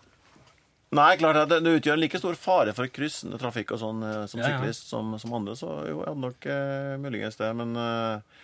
Nei, 0.98 1.10
klart 1.20 1.38
at 1.38 1.50
det, 1.52 1.60
det 1.62 1.76
utgjør 1.78 1.94
en 1.94 2.02
like 2.02 2.18
stor 2.18 2.34
fare 2.34 2.72
for 2.74 2.90
kryssende 2.90 3.38
trafikk 3.38 3.76
og 3.76 3.78
sånn 3.78 4.00
eh, 4.02 4.22
som 4.30 4.40
syklist 4.42 4.88
som, 4.90 5.12
som 5.22 5.36
andre, 5.38 5.54
så 5.54 5.68
jo, 5.86 6.00
jeg 6.00 6.08
hadde 6.08 6.24
nok 6.24 6.48
eh, 6.50 6.94
muligens 6.98 7.38
det, 7.38 7.50
men 7.54 7.76
eh, 7.78 8.40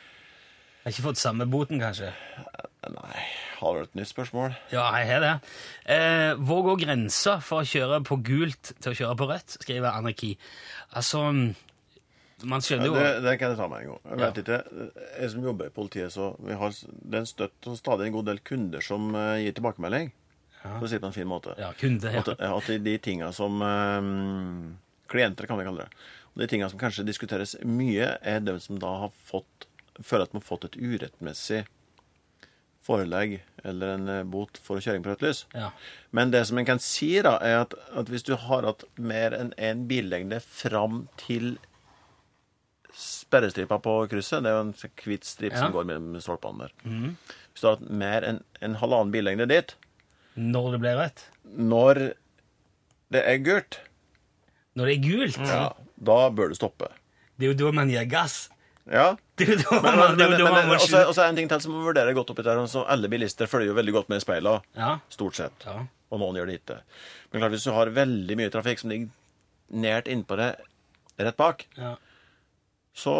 Har 0.84 0.94
ikke 0.94 1.08
fått 1.08 1.18
samme 1.18 1.48
boten, 1.50 1.82
kanskje? 1.82 2.12
Nei, 2.86 3.24
har 3.58 3.74
du 3.74 3.82
et 3.82 3.98
nytt 3.98 4.12
spørsmål? 4.12 4.54
Ja, 4.70 4.84
jeg 4.94 5.08
har 5.10 5.24
det. 5.24 5.32
Eh, 5.90 6.38
hvor 6.46 6.62
går 6.68 6.84
grensa 6.84 7.40
for 7.42 7.64
å 7.64 7.66
kjøre 7.66 7.98
på 8.06 8.20
gult 8.30 8.70
til 8.78 8.92
å 8.92 8.98
kjøre 9.00 9.18
på 9.18 9.26
rødt, 9.32 9.56
skriver 9.58 9.90
Anarki. 9.90 10.36
Altså, 10.94 11.24
man 12.52 12.62
skjønner 12.64 12.86
jo 12.90 12.94
Det, 12.96 13.08
det 13.24 13.34
kan 13.40 13.52
jeg 13.52 13.58
ta 13.58 13.66
meg 13.72 13.84
en 13.84 13.90
gang. 13.92 14.00
Jeg 14.10 14.18
Ja. 14.20 14.26
vet 14.30 14.40
ikke, 14.42 14.58
jeg 15.20 15.30
som 15.34 15.44
jobber 15.48 15.66
i 15.70 15.74
politiet, 15.74 16.12
så 16.14 16.28
vi 16.40 16.56
har 16.60 16.70
det 16.78 17.14
er 17.14 17.22
en 17.24 17.28
støtt 17.30 17.68
og 17.72 17.76
stadig 17.80 18.06
en 18.08 18.16
god 18.16 18.26
del 18.30 18.40
kunder 18.46 18.80
som 18.84 19.10
eh, 19.14 19.42
gir 19.44 19.56
tilbakemelding. 19.58 20.12
For 20.66 20.82
å 20.82 20.88
si 20.90 20.96
det 20.96 21.02
på 21.04 21.10
en 21.12 21.14
fin 21.14 21.28
måte. 21.30 21.52
Ja, 21.60 21.68
kunde, 21.78 22.10
ja. 22.10 22.24
At, 22.24 22.28
at 22.42 22.66
de, 22.72 22.78
de 22.82 22.96
tinga 22.98 23.28
som 23.36 23.60
um, 23.62 24.76
Klienter, 25.06 25.46
kan 25.46 25.60
vi 25.60 25.66
kalle 25.68 25.84
det. 25.84 25.92
Og 26.34 26.40
de 26.42 26.48
tinga 26.50 26.66
som 26.72 26.80
kanskje 26.80 27.04
diskuteres 27.06 27.52
mye, 27.62 28.08
er 28.26 28.40
de 28.42 28.56
som 28.64 28.80
da 28.82 28.90
har 29.04 29.12
fått 29.28 29.68
føler 30.02 30.26
at 30.26 30.32
de 30.34 30.40
har 30.40 30.44
fått 30.48 30.66
et 30.66 30.74
urettmessig 30.76 31.62
forelegg 32.86 33.38
eller 33.66 33.94
en 33.96 34.08
eh, 34.12 34.24
bot 34.28 34.58
for 34.62 34.82
kjøring 34.82 35.02
på 35.04 35.10
rødt 35.14 35.22
lys. 35.24 35.44
Ja. 35.56 35.70
Men 36.14 36.30
det 36.34 36.44
som 36.46 36.58
en 36.60 36.66
kan 36.68 36.82
si, 36.82 37.08
da, 37.24 37.36
er 37.42 37.62
at, 37.64 37.74
at 37.98 38.10
hvis 38.12 38.26
du 38.26 38.34
har 38.38 38.66
hatt 38.68 38.84
mer 38.98 39.34
enn 39.34 39.54
én 39.58 39.86
billengde 39.90 40.38
fram 40.44 41.06
til 41.18 41.56
sperrestripa 42.96 43.78
på 43.82 43.94
krysset, 44.10 44.42
det 44.44 44.50
er 44.50 44.56
jo 44.56 44.64
en 44.66 44.74
sånn 44.78 44.92
hvit 45.04 45.24
stripe 45.28 45.54
Ja. 45.56 45.60
som 45.66 45.72
går 45.74 45.84
mellom 45.88 46.16
stolpene 46.24 46.58
der 46.66 46.72
Hvis 47.52 47.60
du 47.60 47.66
har 47.68 47.76
hatt 47.76 47.90
mer 47.90 48.22
enn 48.24 48.42
en 48.62 48.74
halvannen 48.80 49.12
billengde 49.12 49.46
dit, 49.48 49.74
Når 50.36 50.72
det 50.72 50.80
blir 50.80 50.96
rødt. 50.96 51.24
når 51.44 52.14
det 53.10 53.22
er 53.24 53.38
gult, 53.38 53.80
Når 54.76 54.86
det 54.86 54.96
er 54.98 55.02
gult. 55.08 55.36
ja, 55.38 55.72
da 56.02 56.30
bør 56.30 56.48
du 56.48 56.54
stoppe. 56.54 56.88
Det 57.38 57.46
er 57.46 57.52
jo 57.54 57.66
da 57.66 57.72
man 57.72 57.88
gir 57.90 58.04
gass. 58.06 58.48
Ja. 58.90 59.16
Det 59.36 59.48
er 59.48 59.52
jo 59.56 59.62
da 59.70 59.80
man- 59.82 59.98
men, 59.98 60.18
det 60.18 60.30
men, 60.30 60.38
jo 60.40 60.44
da 60.46 60.52
man 60.52 60.76
også, 60.76 61.04
også 61.08 61.22
er 61.24 61.28
en 61.28 61.36
ting 61.36 61.48
til 61.48 61.60
som 61.60 61.72
må 61.72 61.82
vurdere 61.84 62.14
godt 62.14 62.30
oppi 62.30 62.42
der. 62.42 62.56
Altså, 62.58 62.84
alle 62.88 63.08
bilister 63.08 63.46
følger 63.46 63.66
jo 63.68 63.74
veldig 63.74 63.92
godt 63.92 64.08
med 64.08 64.16
i 64.22 64.24
speilene. 64.24 64.62
Ja. 64.76 64.98
Stort 65.10 65.34
sett. 65.34 65.52
Ja. 65.66 65.86
Og 66.10 66.20
noen 66.20 66.36
gjør 66.36 66.46
det 66.46 66.60
ikke. 66.64 66.80
Men 67.32 67.40
klart, 67.42 67.50
hvis 67.52 67.64
du 67.64 67.72
har 67.72 67.86
veldig 67.86 68.36
mye 68.36 68.50
trafikk 68.50 68.78
som 68.78 68.90
ligger 68.90 69.08
nært 69.72 70.06
innpå 70.06 70.36
deg 70.36 70.56
rett 71.18 71.36
bak, 71.36 71.66
Ja. 71.76 71.96
Så 72.96 73.14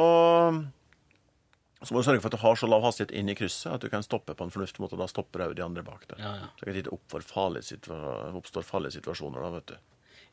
så 1.87 1.93
må 1.95 2.01
du 2.01 2.07
sørge 2.09 2.23
for 2.25 2.33
at 2.33 2.39
du 2.39 2.43
har 2.43 2.57
så 2.59 2.69
lav 2.71 2.83
hastighet 2.87 3.13
inn 3.15 3.29
i 3.31 3.35
krysset 3.37 3.69
at 3.77 3.83
du 3.85 3.91
kan 3.93 4.03
stoppe 4.03 4.35
på 4.35 4.47
en 4.47 4.51
fornuftig 4.51 4.81
måte. 4.83 4.97
og 4.97 5.03
Da 5.05 5.11
stopper 5.13 5.45
òg 5.45 5.53
de 5.59 5.63
andre 5.63 5.85
bak 5.87 6.07
deg. 6.09 6.23
Ja, 6.23 6.33
ja. 6.41 6.49
Så 6.57 6.67
det 6.73 6.83
ikke 6.87 7.21
farlige, 7.29 7.79
oppstår 8.41 8.65
farlige 8.67 8.97
situasjoner 8.97 9.45
da, 9.45 9.51
vet 9.59 9.75
du. 9.75 9.77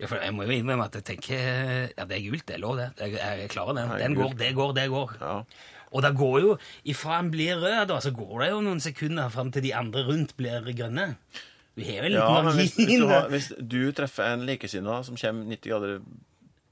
Ja, 0.02 0.08
for 0.10 0.18
jeg 0.24 0.34
må 0.34 0.48
jo 0.48 0.56
innrømme 0.56 0.88
at 0.88 0.96
jeg 0.98 1.06
tenker 1.12 1.38
Ja, 1.94 2.08
det 2.10 2.18
er 2.18 2.24
gult, 2.26 2.46
det 2.50 2.56
er 2.56 2.64
lov, 2.64 2.80
det. 2.80 2.88
Jeg, 3.04 3.20
jeg 3.44 3.52
klarer 3.54 3.78
den. 3.78 3.92
det 3.92 4.02
Den 4.08 4.18
går, 4.18 4.34
det 4.40 4.52
går, 4.58 4.74
det 4.80 4.88
går. 4.96 5.16
Ja. 5.22 5.36
Og 5.94 6.02
det 6.02 6.14
går 6.18 6.38
jo, 6.42 6.54
ifra 6.90 7.20
den 7.22 7.30
blir 7.36 7.60
rød, 7.62 7.84
da, 7.92 8.00
så 8.02 8.12
går 8.16 8.34
det 8.42 8.50
jo 8.50 8.62
noen 8.66 8.82
sekunder 8.82 9.30
fram 9.30 9.52
til 9.54 9.68
de 9.68 9.76
andre 9.78 10.02
rundt 10.08 10.34
blir 10.40 10.66
grønne. 10.74 11.12
Vi 11.78 11.86
har 11.92 12.06
vel 12.06 12.16
litt 12.16 12.22
Ja, 12.24 12.30
margin. 12.34 12.58
hvis, 12.64 12.74
hvis, 12.80 13.00
du 13.02 13.08
har, 13.12 13.28
hvis 13.30 13.52
du 13.60 13.80
treffer 13.94 14.32
en 14.34 14.48
likesinna 14.48 15.04
som 15.06 15.20
kommer 15.20 15.46
90 15.54 15.70
grader 15.70 16.00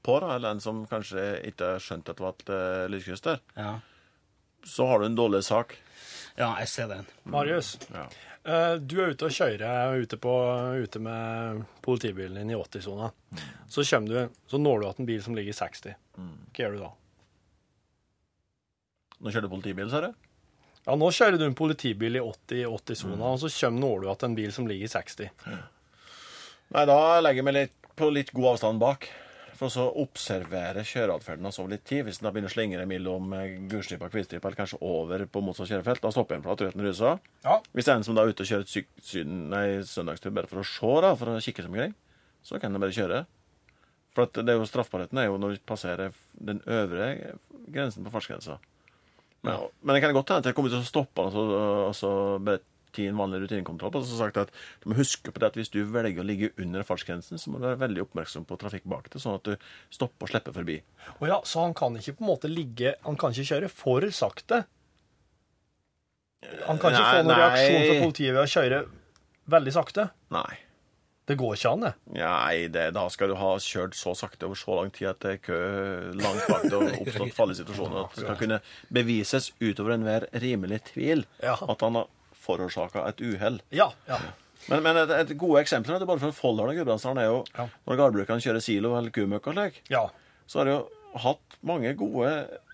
på, 0.02 0.16
da, 0.20 0.34
eller 0.36 0.56
en 0.56 0.60
som 0.64 0.82
kanskje 0.90 1.22
ikke 1.50 1.72
har 1.74 1.82
skjønt 1.84 2.08
at 2.10 2.18
det 2.18 2.24
var 2.24 2.34
et 2.38 2.50
uh, 2.50 2.88
lyskryss 2.90 3.22
Ja. 3.56 3.78
så 4.66 4.86
har 4.90 4.98
du 5.02 5.06
en 5.06 5.16
dårlig 5.18 5.42
sak. 5.46 5.76
ja, 6.36 6.54
jeg 6.60 6.68
ser 6.68 6.88
den. 6.88 7.06
Marius, 7.24 7.76
Ja. 7.92 8.06
eh, 8.44 8.74
du 8.78 8.96
er 9.02 9.12
ute 9.14 9.26
og 9.26 9.30
kjører 9.34 10.00
ute, 10.02 10.16
på, 10.16 10.32
ute 10.82 10.98
med 11.02 11.64
politibilen 11.82 12.34
din 12.40 12.50
i 12.50 12.54
80-sona. 12.58 13.10
Så, 13.68 13.82
du, 14.06 14.28
så 14.48 14.58
når 14.58 14.80
du 14.80 14.88
at 14.88 14.98
en 15.00 15.06
bil 15.06 15.22
som 15.22 15.34
ligger 15.34 15.50
i 15.54 15.58
60. 15.58 15.94
Hva 16.16 16.64
gjør 16.64 16.76
du 16.76 16.82
da? 16.82 16.90
Nå 19.22 19.30
kjører 19.30 19.46
du 19.46 19.52
politibil, 19.52 19.90
sa 19.92 20.00
du? 20.02 20.12
Ja, 20.86 20.96
Nå 20.98 21.10
kjører 21.14 21.38
du 21.38 21.44
en 21.46 21.54
politibil 21.54 22.16
i 22.18 22.22
80-80-sona, 22.24 23.22
og 23.36 23.38
så 23.38 23.50
kommer 23.54 23.80
når 23.84 24.00
du 24.02 24.08
at 24.10 24.24
en 24.26 24.34
bil 24.34 24.50
som 24.54 24.66
ligger 24.66 24.88
i 24.88 24.90
60. 24.90 25.28
Nei, 26.72 26.84
da 26.88 26.96
legger 27.22 27.38
jeg 27.42 27.46
meg 27.46 27.54
litt, 27.54 27.76
på 27.98 28.08
litt 28.10 28.32
god 28.34 28.54
avstand 28.56 28.80
bak. 28.82 29.06
For 29.62 29.78
å 29.78 29.90
observere 30.02 30.82
kjøreatferden 30.82 31.46
hans 31.46 31.60
over 31.62 31.76
litt 31.76 31.84
tid. 31.86 32.02
Hvis 32.08 32.18
da 32.18 32.32
begynner 32.32 32.50
å 32.50 32.54
slingre 32.54 32.86
mellom 32.90 33.34
eh, 33.36 33.52
gulstripa 33.70 34.08
og 34.08 34.16
hvitstripa, 34.16 34.48
eller 34.48 34.58
kanskje 34.58 34.80
over 34.82 35.22
på 35.30 35.42
motsatt 35.44 35.70
kjørefelt, 35.70 36.02
da 36.02 36.10
stopper 36.14 36.38
en 36.38 36.42
for 36.42 36.56
at 36.56 36.64
røden 36.64 36.82
ruser. 36.82 37.20
Ja. 37.44 37.60
Hvis 37.70 37.86
det 37.86 37.92
er 37.94 38.00
en 38.00 38.06
som 38.08 38.18
da 38.18 38.24
er 38.24 38.32
ute 38.32 38.42
og 38.42 38.50
kjører 38.50 38.66
et 38.66 38.72
syk, 38.72 38.90
nei, 39.28 39.66
søndagstur 39.86 40.34
bare 40.34 40.50
for 40.50 40.64
å 40.64 40.66
se, 40.66 40.90
da, 41.04 41.12
for 41.20 41.30
å 41.30 41.36
kikke 41.38 41.62
seg 41.62 41.70
omkring, 41.70 41.94
så 42.42 42.58
kan 42.58 42.74
jeg 42.74 42.82
bare 42.82 42.96
kjøre. 42.98 43.22
For 44.16 44.26
at 44.26 44.42
det 44.42 44.50
er 44.52 44.58
jo 44.58 44.66
straffbarheten 44.68 45.22
er 45.22 45.30
jo 45.30 45.38
når 45.40 45.54
du 45.54 45.64
passerer 45.70 46.18
den 46.34 46.58
øvre 46.66 47.12
grensen 47.70 48.02
på 48.02 48.12
fartsgrensa. 48.16 48.58
Men, 49.46 49.68
men 49.82 49.94
det 49.94 50.02
kan 50.02 50.14
godt 50.14 50.34
hende 50.34 50.42
at 50.42 50.50
jeg 50.50 50.58
kommer 50.58 50.74
til 50.74 50.82
å 50.82 50.90
stoppe 50.90 51.22
han 51.22 51.30
og 51.30 51.38
så, 51.38 51.62
og 51.86 51.94
så 51.98 52.12
bare 52.42 52.62
ti 52.96 53.06
en 53.10 53.18
vanlig 53.20 53.42
rutinekontroll. 53.44 53.94
Og 53.98 54.06
så 54.08 54.18
sagt 54.20 54.40
at 54.42 54.52
du 54.82 54.90
må 54.92 54.98
huske 54.98 55.32
på 55.32 55.42
det 55.42 55.50
at 55.52 55.58
hvis 55.60 55.72
du 55.72 55.80
velger 55.88 56.22
å 56.22 56.26
ligge 56.28 56.52
under 56.62 56.84
fartsgrensen, 56.86 57.40
så 57.40 57.52
må 57.52 57.60
du 57.62 57.66
være 57.70 57.80
veldig 57.84 58.04
oppmerksom 58.06 58.44
på 58.48 58.58
trafikk 58.60 58.84
bak 58.92 59.08
deg, 59.12 59.20
sånn 59.22 59.38
at 59.40 59.48
du 59.48 59.68
stopper 59.92 60.28
og 60.28 60.32
slipper 60.34 60.56
forbi. 60.56 60.78
Å 61.20 61.30
ja, 61.30 61.40
så 61.48 61.64
han 61.66 61.74
kan 61.78 61.96
ikke 62.00 62.16
på 62.18 62.24
en 62.26 62.30
måte 62.34 62.50
ligge 62.52 62.94
Han 63.06 63.16
kan 63.20 63.34
ikke 63.34 63.48
kjøre 63.54 63.70
for 63.72 64.06
sakte? 64.14 64.64
Han 66.66 66.78
kan 66.82 66.90
ikke 66.92 67.06
Nei, 67.06 67.14
få 67.14 67.22
noen 67.28 67.38
reaksjon 67.38 67.86
fra 67.86 67.96
politiet 68.02 68.34
ved 68.34 68.42
å 68.42 68.50
kjøre 68.50 68.82
veldig 69.52 69.74
sakte? 69.74 70.08
Nei. 70.34 70.52
Det 71.30 71.36
går 71.38 71.52
ikke 71.54 71.70
an, 71.70 71.84
det. 71.86 71.90
Nei, 72.18 72.54
det, 72.74 72.86
da 72.96 73.04
skal 73.14 73.30
du 73.30 73.36
ha 73.38 73.52
kjørt 73.62 73.94
så 73.94 74.10
sakte 74.18 74.48
over 74.48 74.58
så 74.58 74.74
lang 74.80 74.90
tid 74.94 75.06
at 75.12 75.20
det 75.22 75.36
er 75.36 75.38
kø 75.44 75.58
langt 76.18 76.48
bak 76.50 76.64
det 76.66 76.74
og 76.74 76.88
oppstått 77.04 77.36
farlige 77.36 77.60
situasjoner. 77.60 78.00
At 78.08 78.16
det 78.18 78.24
skal 78.24 78.40
kunne 78.40 78.58
bevises 78.98 79.52
utover 79.62 79.94
enhver 79.94 80.26
rimelig 80.42 80.80
tvil 80.90 81.22
Ja. 81.44 81.54
at 81.62 81.86
han 81.86 82.00
har 82.00 82.10
forårsaka 82.42 83.04
et 83.08 83.20
uhell. 83.24 83.60
Ja. 83.74 83.90
ja. 84.08 84.18
Men, 84.68 84.82
men 84.84 84.96
et, 85.00 85.10
et 85.22 85.32
gode 85.38 85.62
eksempler 85.62 85.96
er 85.98 86.06
bare 86.06 86.22
fra 86.22 86.30
Folldal 86.34 86.70
og 86.70 86.76
Gudbrandsdalen 86.78 87.18
er 87.22 87.30
jo 87.30 87.38
Ja. 87.58 87.68
når 87.88 87.98
gardbrukerne 88.02 88.44
kjører 88.44 88.62
silo 88.62 88.92
eller 88.98 89.10
kumøkk 89.14 89.48
og 89.50 89.56
slik, 89.58 89.80
ja. 89.90 90.04
så 90.46 90.60
har 90.62 90.68
de 90.70 90.76
jo 90.76 90.82
hatt 91.24 91.56
mange 91.66 91.94
gode 91.98 92.30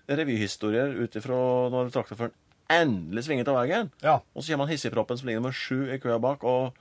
revyhistorier 0.09 0.93
ut 1.03 1.15
ifra 1.19 1.39
når 1.73 1.89
traktorføreren 1.93 2.35
endelig 2.69 3.23
svinger 3.25 3.49
av 3.49 3.57
veien. 3.63 3.87
ja. 4.05 4.19
Og 4.35 4.43
så 4.43 4.51
kommer 4.53 4.67
han 4.69 4.75
hissigproppen 4.75 5.17
som 5.17 5.25
ligger 5.29 5.41
nummer 5.41 5.55
sju 5.57 5.87
i 5.89 5.97
køa 6.01 6.19
bak, 6.21 6.43
og 6.45 6.75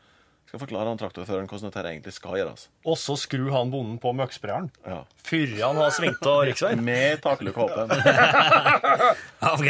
skal 0.48 0.60
forklare 0.62 0.88
han 0.88 0.96
traktorføreren 1.00 1.48
hvordan 1.50 1.68
dette 1.68 1.82
egentlig 1.90 2.12
skal 2.16 2.38
gjøres. 2.40 2.62
Og 2.88 2.96
så 2.96 3.18
skrur 3.20 3.50
han 3.52 3.68
bonden 3.72 3.98
på 4.00 4.14
møkksprederen 4.16 4.70
Ja. 4.88 5.02
før 5.28 5.50
han 5.60 5.76
har 5.76 5.90
svingt 5.92 6.24
av 6.26 6.38
riksveien. 6.48 6.80
Med 6.88 7.20
taklukke 7.24 7.66
åpen. 7.66 7.92
Ja, 9.38 9.52
ok. 9.54 9.68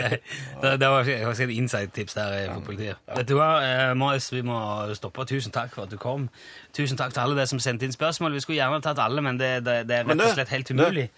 Det, 0.63 0.71
det 0.81 0.89
var 0.89 1.09
et 1.09 1.51
inside-tips 1.53 2.15
der 2.17 2.33
eh, 2.39 2.53
for 2.55 2.63
politiet. 2.71 2.97
Vet 3.17 3.29
du 3.29 3.35
hva, 3.37 3.49
eh, 3.63 3.91
Marius, 3.99 4.31
vi 4.33 4.41
må 4.47 4.57
stoppe. 4.97 5.27
Tusen 5.29 5.53
takk 5.53 5.75
for 5.75 5.85
at 5.85 5.93
du 5.93 5.99
kom. 6.01 6.29
Tusen 6.77 6.97
takk 6.97 7.13
til 7.13 7.21
alle 7.27 7.37
dere 7.37 7.51
som 7.51 7.61
sendte 7.61 7.85
inn 7.85 7.93
spørsmål. 7.95 8.33
Vi 8.39 8.41
skulle 8.47 8.61
gjerne 8.63 8.81
tatt 8.85 9.03
alle, 9.03 9.21
men 9.25 9.37
det, 9.41 9.59
det, 9.67 9.83
det 9.91 9.99
er 10.01 10.09
rett 10.09 10.25
og 10.25 10.33
slett 10.39 10.55
helt 10.55 10.71
umulig. 10.73 11.09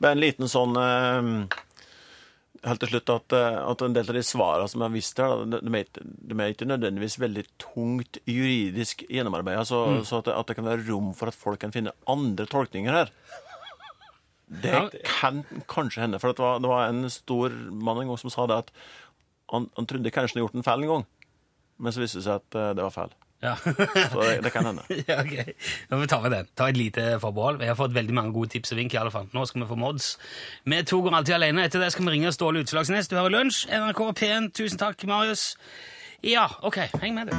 er 0.00 0.14
en 0.14 0.22
liten 0.22 0.48
sånn 0.48 0.78
eh, 0.80 1.60
Helt 2.62 2.80
til 2.82 2.90
slutt 2.90 3.08
at, 3.14 3.32
eh, 3.32 3.54
at 3.70 3.82
en 3.86 3.94
del 3.96 4.08
av 4.10 4.16
de 4.18 4.22
svarene 4.26 4.68
som 4.68 4.82
er 4.84 4.90
vist 4.92 5.16
her, 5.16 5.44
de, 5.48 5.60
er 5.64 5.84
ikke, 5.86 6.02
de 6.04 6.34
er 6.44 6.50
ikke 6.52 6.66
nødvendigvis 6.68 7.14
veldig 7.22 7.44
tungt 7.62 8.18
juridisk 8.28 9.04
gjennomarbeida, 9.08 9.62
så, 9.64 9.78
Mm. 9.94 10.02
så 10.04 10.18
at, 10.18 10.24
det, 10.28 10.34
at 10.36 10.46
det 10.50 10.56
kan 10.56 10.64
være 10.68 10.84
rom 10.90 11.14
for 11.16 11.28
at 11.32 11.34
folk 11.34 11.58
kan 11.60 11.72
finne 11.72 11.92
andre 12.06 12.44
tolkninger 12.46 12.92
her. 12.92 13.10
Det 14.50 14.72
Ja. 14.74 14.88
kan 15.06 15.44
kanskje 15.68 16.02
hende. 16.02 16.18
For 16.20 16.32
det 16.32 16.38
var, 16.42 16.58
det 16.58 16.68
var 16.68 16.88
en 16.88 17.08
stor 17.08 17.48
mann 17.70 18.02
en 18.02 18.08
gang 18.08 18.18
som 18.18 18.30
sa 18.30 18.46
det 18.46 18.58
at 18.66 18.70
han, 19.52 19.70
han 19.76 19.86
trodde 19.86 20.10
kanskje 20.10 20.34
han 20.36 20.42
hadde 20.42 20.46
gjort 20.48 20.54
en 20.60 20.66
feil 20.66 20.82
en 20.82 20.88
gang, 20.88 21.06
men 21.78 21.92
så 21.92 22.00
viste 22.02 22.18
det 22.18 22.24
seg 22.26 22.34
at 22.42 22.54
eh, 22.58 22.72
det 22.74 22.82
var 22.82 22.90
feil. 22.90 23.12
Ja. 23.42 23.54
Så 23.56 24.20
det, 24.22 24.44
det 24.44 24.52
kan 24.52 24.66
hende. 24.66 24.82
ja, 25.08 25.20
ok. 25.22 25.54
Må 25.90 25.96
vi 26.02 26.06
ta 26.06 26.20
med 26.20 26.30
den. 26.30 26.48
Ta 26.56 26.68
et 26.68 26.76
lite 26.76 27.18
forbehold. 27.20 27.58
Vi 27.58 27.66
har 27.66 27.74
fått 27.78 27.94
veldig 27.94 28.14
mange 28.14 28.32
gode 28.32 28.48
tips 28.52 28.72
og 28.72 28.78
vink. 28.78 28.94
i 28.94 29.00
alle 29.00 29.10
fall. 29.10 29.28
Nå 29.32 29.46
skal 29.48 29.62
vi 29.62 29.68
få 29.70 29.78
mods. 29.80 30.18
Vi 30.64 30.82
to 30.82 31.00
går 31.00 31.16
alltid 31.16 31.34
alene. 31.34 31.64
Etter 31.64 31.80
det 31.80 31.92
skal 31.92 32.04
vi 32.04 32.10
ringe 32.18 32.32
Ståle 32.32 32.60
Utslagsnes. 32.60 33.08
Du 33.08 33.16
hører 33.16 33.32
Lunsj, 33.38 33.66
NRK 33.72 34.00
P1. 34.20 34.52
Tusen 34.52 34.78
takk, 34.78 35.04
Marius. 35.08 35.56
Ja, 36.22 36.46
ok. 36.62 36.76
Heng 37.00 37.14
med, 37.14 37.26
du. 37.32 37.34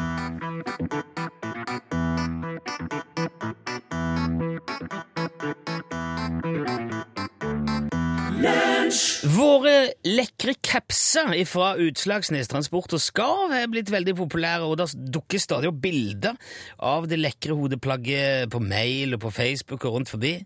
Våre 9.22 9.92
lekre 10.02 10.56
capser 10.66 11.36
fra 11.46 11.76
Utslagsnes 11.78 12.50
Transport 12.50 12.96
og 12.98 13.02
Skarv 13.04 13.52
er 13.54 13.68
blitt 13.70 13.92
veldig 13.94 14.16
populære, 14.18 14.66
og 14.66 14.80
det 14.80 14.88
dukker 15.14 15.38
stadig 15.38 15.70
opp 15.70 15.78
bilder 15.84 16.40
av 16.82 17.06
det 17.10 17.20
lekre 17.20 17.54
hodeplagget 17.54 18.50
på 18.50 18.64
mail 18.66 19.14
og 19.14 19.22
på 19.22 19.34
Facebook 19.36 19.86
og 19.86 20.00
rundt 20.00 20.10
forbi. 20.10 20.40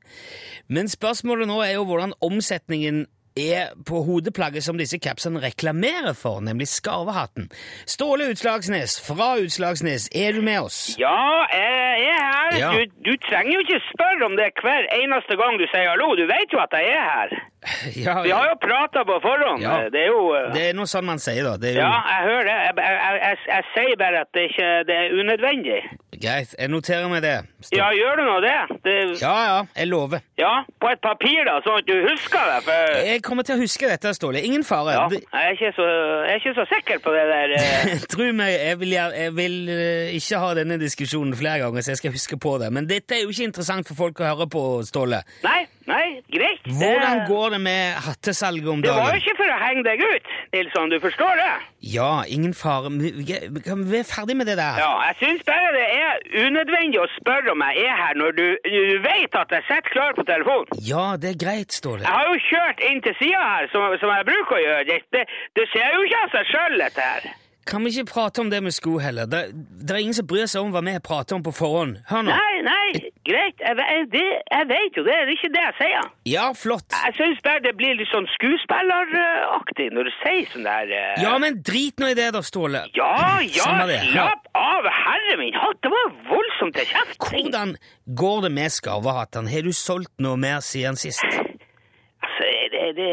Men 0.68 0.92
spørsmålet 0.92 1.48
nå 1.48 1.62
er 1.64 1.78
jo 1.78 1.86
hvordan 1.88 2.18
omsetningen 2.20 3.06
er 3.36 3.72
på 3.88 4.02
hodeplagget 4.04 4.64
som 4.64 4.78
disse 4.80 5.00
capsene 5.00 5.40
reklamerer 5.44 6.12
for, 6.16 6.44
nemlig 6.44 6.68
skarvehatten. 6.72 7.50
Ståle 7.88 8.30
Utslagsnes 8.32 9.00
fra 9.04 9.36
Utslagsnes, 9.40 10.10
er 10.16 10.36
du 10.36 10.44
med 10.44 10.68
oss? 10.68 10.80
Ja, 11.00 11.48
jeg 11.52 11.85
er 12.04 12.22
her. 12.22 12.56
Ja. 12.60 12.70
Du, 12.76 12.96
du 13.08 13.14
trenger 13.28 13.54
jo 13.56 13.66
ikke 13.66 13.82
spørre 13.90 14.30
om 14.30 14.38
det 14.40 14.52
hver 14.62 14.88
eneste 15.02 15.38
gang 15.40 15.60
du 15.62 15.66
sier 15.72 15.92
hallo. 15.92 16.14
Du 16.20 16.26
vet 16.30 16.54
jo 16.54 16.62
at 16.64 16.74
jeg 16.80 16.96
er 16.96 17.06
her. 17.10 17.38
Ja, 18.06 18.22
Vi 18.22 18.30
har 18.30 18.46
jo 18.46 18.56
prata 18.62 19.02
på 19.10 19.16
forhånd. 19.24 19.64
Det 19.94 20.02
er 20.04 20.12
jo 20.12 20.22
uh, 20.36 20.52
det 20.54 20.68
er 20.70 20.76
noe 20.78 20.86
sånn 20.90 21.06
man 21.08 21.22
sier, 21.22 21.42
da. 21.48 21.56
Det 21.58 21.74
jo 21.74 21.82
Ja, 21.82 21.94
jeg 22.12 22.28
hører 22.30 22.46
det. 22.50 22.58
Jeg, 22.68 22.74
jeg, 22.78 23.22
jeg, 23.24 23.40
jeg 23.50 23.66
sier 23.74 23.96
bare 24.02 24.20
at 24.26 24.30
det 24.38 24.44
ikke 24.52 24.68
det 24.90 24.98
er 25.02 25.16
unødvendig. 25.22 25.80
greit. 26.22 26.54
Jeg 26.60 26.72
noterer 26.72 27.08
meg 27.12 27.24
det. 27.26 27.34
Stopp. 27.66 27.78
Ja, 27.80 27.88
gjør 27.98 28.20
du 28.20 28.24
nå 28.28 28.36
det? 28.46 28.54
det 28.86 28.96
ja, 29.22 29.34
ja, 29.50 29.58
jeg 29.80 29.90
lover. 29.90 30.22
ja, 30.40 30.54
på 30.82 30.92
et 30.94 31.02
papir, 31.04 31.42
da, 31.48 31.58
sånn 31.66 31.82
at 31.82 31.90
du 31.90 31.96
husker 32.06 32.46
det. 32.52 32.60
For 32.68 33.00
Jeg 33.10 33.24
kommer 33.26 33.48
til 33.48 33.58
å 33.58 33.62
huske 33.64 33.90
dette, 33.90 34.14
Ståle. 34.18 34.44
Ingen 34.46 34.66
fare. 34.68 34.96
ja, 34.96 35.08
jeg, 35.10 35.26
er 35.42 35.58
ikke 35.58 35.74
så, 35.80 35.88
jeg 36.30 36.38
er 36.38 36.44
ikke 36.44 36.56
så 36.60 36.68
sikker 36.76 37.02
på 37.06 37.16
det 37.18 37.26
der. 37.32 37.56
Uh... 37.58 38.06
Tro 38.14 38.30
meg, 38.38 38.54
jeg 38.62 38.80
vil, 38.84 38.96
jeg 39.00 39.34
vil 39.42 39.58
eh, 39.74 40.16
ikke 40.20 40.44
ha 40.44 40.54
denne 40.62 40.80
diskusjonen 40.82 41.36
flere 41.38 41.66
ganger, 41.66 41.85
så 41.86 41.94
jeg 41.94 42.02
skal 42.02 42.16
huske 42.18 42.40
på 42.42 42.58
det. 42.62 42.72
Men 42.74 42.90
dette 42.90 43.18
er 43.18 43.24
jo 43.24 43.32
ikke 43.34 43.50
interessant 43.52 43.88
for 43.90 43.98
folk 44.06 44.22
å 44.22 44.30
høre 44.32 44.50
på, 44.52 44.64
Ståle. 44.88 45.22
Nei, 45.46 45.62
nei, 45.90 46.06
greit. 46.34 46.66
Hvordan 46.66 47.24
går 47.30 47.56
det 47.56 47.62
med 47.66 48.00
hattesalget 48.08 48.72
om 48.74 48.82
dagen? 48.82 48.90
Det 48.90 49.06
var 49.06 49.14
jo 49.14 49.22
ikke 49.22 49.38
for 49.40 49.54
å 49.54 49.60
henge 49.62 49.86
deg 49.86 50.02
ut, 50.02 50.32
Nilsson. 50.56 50.92
Du 50.94 50.98
forstår 51.04 51.40
det? 51.42 51.52
Ja, 51.94 52.10
ingen 52.26 52.56
fare. 52.58 52.90
Vi 52.90 53.12
er 53.36 53.46
kan 53.66 53.84
vi 53.86 53.92
være 54.00 54.08
ferdig 54.10 54.36
med 54.40 54.50
det 54.50 54.58
der? 54.58 54.82
Ja, 54.82 54.92
jeg 55.12 55.20
syns 55.22 55.46
bare 55.48 55.72
det 55.78 55.86
er 55.86 56.48
unødvendig 56.48 57.00
å 57.04 57.08
spørre 57.20 57.54
om 57.54 57.64
jeg 57.68 57.86
er 57.86 57.96
her 58.02 58.20
når 58.20 58.36
du, 58.40 58.46
du 58.66 58.98
vet 59.06 59.38
at 59.38 59.54
jeg 59.54 59.68
sitter 59.70 59.94
klar 59.94 60.18
på 60.18 60.26
telefonen. 60.28 60.84
Ja, 60.90 61.06
det 61.22 61.36
er 61.36 61.42
greit, 61.46 61.78
Ståle. 61.78 62.04
Jeg 62.06 62.14
har 62.18 62.30
jo 62.34 62.42
kjørt 62.50 62.86
inn 62.90 63.02
til 63.06 63.18
sida 63.22 63.46
her, 63.46 63.70
som, 63.74 63.86
som 64.02 64.14
jeg 64.18 64.30
bruker 64.34 64.58
å 64.58 64.64
gjøre. 64.66 64.84
Det, 64.90 65.02
det, 65.16 65.26
det 65.60 65.70
ser 65.76 65.94
jo 65.94 66.06
ikke 66.08 66.24
av 66.26 66.38
seg 66.40 66.54
sjøl, 66.54 66.80
dette 66.82 67.10
her. 67.14 67.34
Kan 67.66 67.82
vi 67.86 67.90
ikke 67.90 68.12
prate 68.14 68.44
om 68.44 68.50
det 68.54 68.60
med 68.62 68.74
sko 68.76 69.00
heller? 69.02 69.26
Det, 69.26 69.40
det 69.82 69.96
er 69.96 70.02
ingen 70.04 70.14
som 70.14 70.28
bryr 70.30 70.46
seg 70.46 70.62
om 70.62 70.74
hva 70.74 70.84
vi 70.86 70.94
prater 71.02 71.38
om 71.38 71.46
på 71.46 71.54
forhånd. 71.56 71.98
Hør 72.12 72.22
nå. 72.28 72.36
Nei, 72.36 72.60
nei, 72.66 73.10
greit. 73.26 73.58
Jeg, 73.58 74.06
det, 74.14 74.22
jeg 74.52 74.68
vet 74.70 75.00
jo 75.00 75.06
det. 75.08 75.16
Det 75.16 75.34
er 75.34 75.34
ikke 75.34 75.52
det 75.56 75.64
jeg 75.64 75.76
sier. 75.80 76.12
Ja, 76.30 76.46
flott. 76.54 76.86
Jeg 76.94 77.18
syns 77.18 77.42
bare 77.48 77.64
det 77.66 77.74
blir 77.80 77.98
litt 77.98 78.12
sånn 78.12 78.30
skuespilleraktig 78.36 79.90
når 79.98 80.12
du 80.12 80.14
sier 80.20 80.52
sånn 80.54 80.70
der 80.70 80.94
uh... 80.94 81.24
Ja, 81.24 81.34
men 81.42 81.58
drit 81.66 81.98
nå 82.02 82.12
i 82.14 82.18
det, 82.18 82.30
da, 82.38 82.44
Ståle. 82.46 82.86
Ja, 82.98 83.42
ja, 83.42 83.74
slapp 84.12 84.46
av, 84.62 84.86
herre 85.02 85.40
min 85.42 85.58
hatt. 85.58 85.82
Det 85.82 85.94
var 85.96 86.14
voldsomt 86.30 86.78
til 86.78 86.90
kjeft. 86.94 87.18
Hvordan 87.32 87.76
går 88.22 88.46
det 88.46 88.54
med 88.62 88.78
skarvehattene? 88.78 89.50
Har 89.50 89.66
du 89.66 89.74
solgt 89.74 90.14
noe 90.22 90.38
mer 90.38 90.62
siden 90.66 91.02
sist? 91.02 91.26
Altså, 91.26 92.46
det, 92.74 92.86
det, 92.98 93.10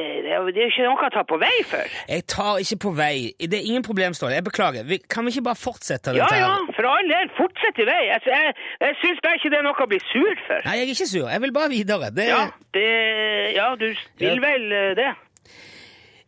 det, 0.51 0.59
er 0.59 0.67
jo 0.67 0.73
ikke 0.73 0.87
noe 0.89 1.07
å 1.07 1.11
ta 1.15 1.23
på 1.29 1.39
vei 1.43 1.53
for. 1.71 1.95
Jeg 2.11 2.27
tar 2.31 2.61
ikke 2.65 2.79
på 2.87 2.93
vei. 2.99 3.15
Det 3.39 3.59
er 3.61 3.69
ingen 3.71 3.85
problem, 3.87 4.15
Ståle. 4.19 4.35
Jeg 4.39 4.45
beklager. 4.49 4.85
Vi, 4.89 4.99
kan 5.09 5.25
vi 5.27 5.35
ikke 5.37 5.47
bare 5.51 5.61
fortsette 5.63 6.15
Ja, 6.19 6.29
ja, 6.37 6.53
for 6.77 6.89
all 6.91 7.09
del, 7.11 7.31
fortsett 7.39 7.79
i 7.83 7.87
vei. 7.89 8.01
Jeg, 8.11 8.25
jeg 8.27 8.55
jeg 8.83 8.97
syns 9.03 9.21
bare 9.25 9.39
ikke 9.41 9.53
det 9.55 9.59
er 9.63 9.67
noe 9.69 9.85
å 9.87 9.89
bli 9.91 10.01
sur 10.11 10.41
for. 10.47 10.65
Nei, 10.67 10.79
jeg 10.81 10.89
er 10.89 10.95
ikke 10.97 11.11
sur. 11.15 11.29
Jeg 11.31 11.45
vil 11.47 11.53
bare 11.59 11.73
videre. 11.73 12.11
Det, 12.17 12.27
Ja, 12.33 12.43
det, 12.75 12.89
ja 13.57 13.69
du 13.79 13.87
vil 13.93 14.33
Ja. 14.33 14.41
vel 14.49 14.73
eh, 14.73 14.95
det. 14.99 15.11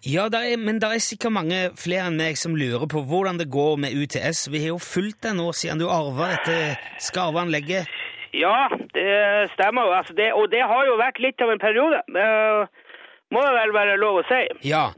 Ja, 0.05 0.27
der 0.29 0.43
er, 0.53 0.59
men 0.61 0.77
det 0.83 0.89
er 0.93 1.01
sikkert 1.01 1.33
mange 1.33 1.59
flere 1.81 2.11
enn 2.11 2.19
meg 2.21 2.37
som 2.37 2.53
lurer 2.61 2.85
på 2.93 3.01
hvordan 3.09 3.39
det 3.41 3.47
går 3.49 3.79
med 3.81 3.95
UTS. 3.97 4.51
Vi 4.53 4.61
har 4.61 4.75
jo 4.75 4.81
fulgt 4.83 5.23
deg 5.25 5.33
nå 5.39 5.47
siden 5.57 5.81
du 5.81 5.87
arva 5.89 6.27
dette 6.35 6.75
skarveanlegget. 7.01 7.89
Ja, 8.37 8.67
det 8.93 9.49
stemmer 9.55 9.87
jo. 9.89 9.95
Altså, 9.97 10.13
det, 10.19 10.33
og 10.37 10.51
det 10.53 10.61
har 10.67 10.85
jo 10.91 10.99
vært 11.01 11.21
litt 11.23 11.41
av 11.41 11.55
en 11.55 11.63
periode. 11.63 12.03
Det 12.13 12.27
må 13.35 13.45
jeg 13.45 13.55
vel 13.59 13.77
være 13.77 14.01
lov 14.01 14.23
å 14.23 14.27
si. 14.31 14.43
Ja, 14.69 14.89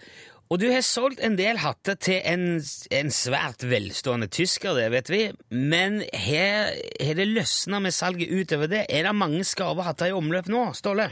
og 0.47 0.61
du 0.63 0.69
har 0.71 0.85
solgt 0.87 1.19
en 1.27 1.35
del 1.39 1.59
hatter 1.59 1.97
til 1.99 2.21
en, 2.23 2.61
en 2.95 3.09
svært 3.11 3.65
velstående 3.67 4.29
tysker, 4.31 4.77
det 4.79 4.93
vet 4.93 5.09
vi, 5.11 5.23
men 5.51 6.05
har 6.15 6.71
har 7.03 7.19
det 7.19 7.27
løsna 7.33 7.81
med 7.83 7.95
salget 7.97 8.31
utover 8.31 8.71
det? 8.71 8.85
Er 8.87 9.09
det 9.09 9.15
mange 9.19 9.43
skarvehatter 9.45 10.13
i 10.13 10.15
omløp 10.15 10.47
nå, 10.53 10.69
Ståle? 10.79 11.09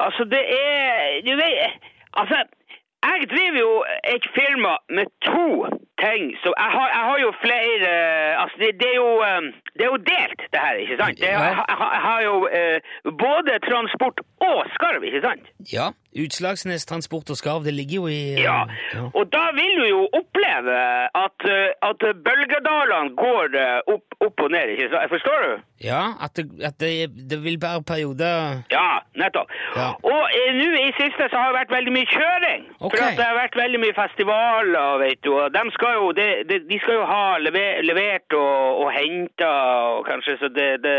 Altså, 0.00 0.24
det 0.24 0.40
er 0.40 1.20
Du 1.26 1.34
vet 1.36 1.88
Altså, 2.16 2.40
jeg 3.04 3.28
driver 3.30 3.58
jo 3.60 3.74
et 4.14 4.24
firma 4.34 4.72
med 4.96 5.12
to 5.24 5.68
ting. 6.04 6.22
Så 6.42 6.48
jeg 6.56 6.70
har, 6.76 6.88
jeg 6.96 7.04
har 7.10 7.18
jo 7.26 7.30
flere 7.44 7.90
Altså, 8.42 8.56
det, 8.62 8.68
det, 8.80 8.88
er 8.92 8.98
jo, 9.04 9.10
eh, 9.28 9.40
det 9.76 9.82
er 9.86 9.90
jo 9.94 9.98
delt, 10.12 10.40
det 10.52 10.60
her, 10.66 10.74
ikke 10.84 10.96
sant? 11.02 11.16
Det, 11.20 11.28
jeg, 11.28 11.40
jeg, 11.40 11.76
har- 11.80 11.94
jeg 11.96 12.02
har 12.08 12.20
jo 12.28 12.36
eh, 12.60 12.78
både 13.24 13.58
transport 13.68 14.20
og 14.50 14.58
skarv, 14.76 15.02
ikke 15.08 15.22
sant? 15.26 15.44
Ja, 15.72 15.88
Utslagsnes 16.18 16.86
Transport 16.90 17.30
og 17.30 17.36
Skarv, 17.38 17.62
det 17.64 17.74
ligger 17.76 18.00
jo 18.00 18.06
i 18.10 18.20
eh, 18.34 18.40
Ja, 18.42 18.64
ja. 18.96 19.04
og 19.14 19.28
da 19.34 19.44
vil 19.54 19.74
du 19.80 19.84
jo 19.92 20.00
oppleve 20.20 20.78
at, 21.24 21.44
eh, 21.46 21.68
at 21.90 22.00
bølgedalene 22.26 23.14
går 23.20 23.54
eh, 23.60 23.92
opp, 23.94 24.16
opp 24.26 24.42
og 24.46 24.50
ned, 24.54 24.72
ikke 24.74 24.88
sant? 24.92 25.10
Forstår 25.12 25.44
du? 25.46 25.52
Ja, 25.86 26.00
at 26.24 26.34
det, 26.36 26.46
at 26.66 26.76
det, 26.82 26.90
det 27.30 27.38
vil 27.44 27.58
være 27.62 27.82
perioder 27.92 28.64
Ja, 28.72 28.88
nettopp. 29.22 29.52
Ja. 29.76 29.90
Og 30.02 30.22
eh, 30.40 30.50
nå 30.58 30.66
i 30.80 30.90
siste 30.98 31.28
så 31.30 31.36
har 31.40 31.52
det 31.52 31.60
vært 31.60 31.76
veldig 31.76 31.94
mye 31.94 32.10
kjøring. 32.10 32.66
Okay. 32.80 32.96
For 32.96 33.06
at 33.06 33.18
det 33.20 33.26
har 33.28 33.38
vært 33.38 33.56
veldig 33.62 33.80
mye 33.84 33.96
festivaler, 33.96 34.98
vet 35.04 35.22
du. 35.24 35.30
Og 35.36 35.54
de 35.54 35.62
skal 35.76 35.89
jo, 35.96 36.12
de, 36.16 36.26
de, 36.48 36.60
de 36.68 36.78
skal 36.82 36.98
jo 37.00 37.06
ha 37.08 37.24
lever, 37.42 37.82
levert 37.86 38.36
og, 38.38 38.84
og 38.84 38.92
henta 38.94 39.50
kanskje 40.08 40.36
så 40.40 40.50
det, 40.54 40.70
det 40.84 40.96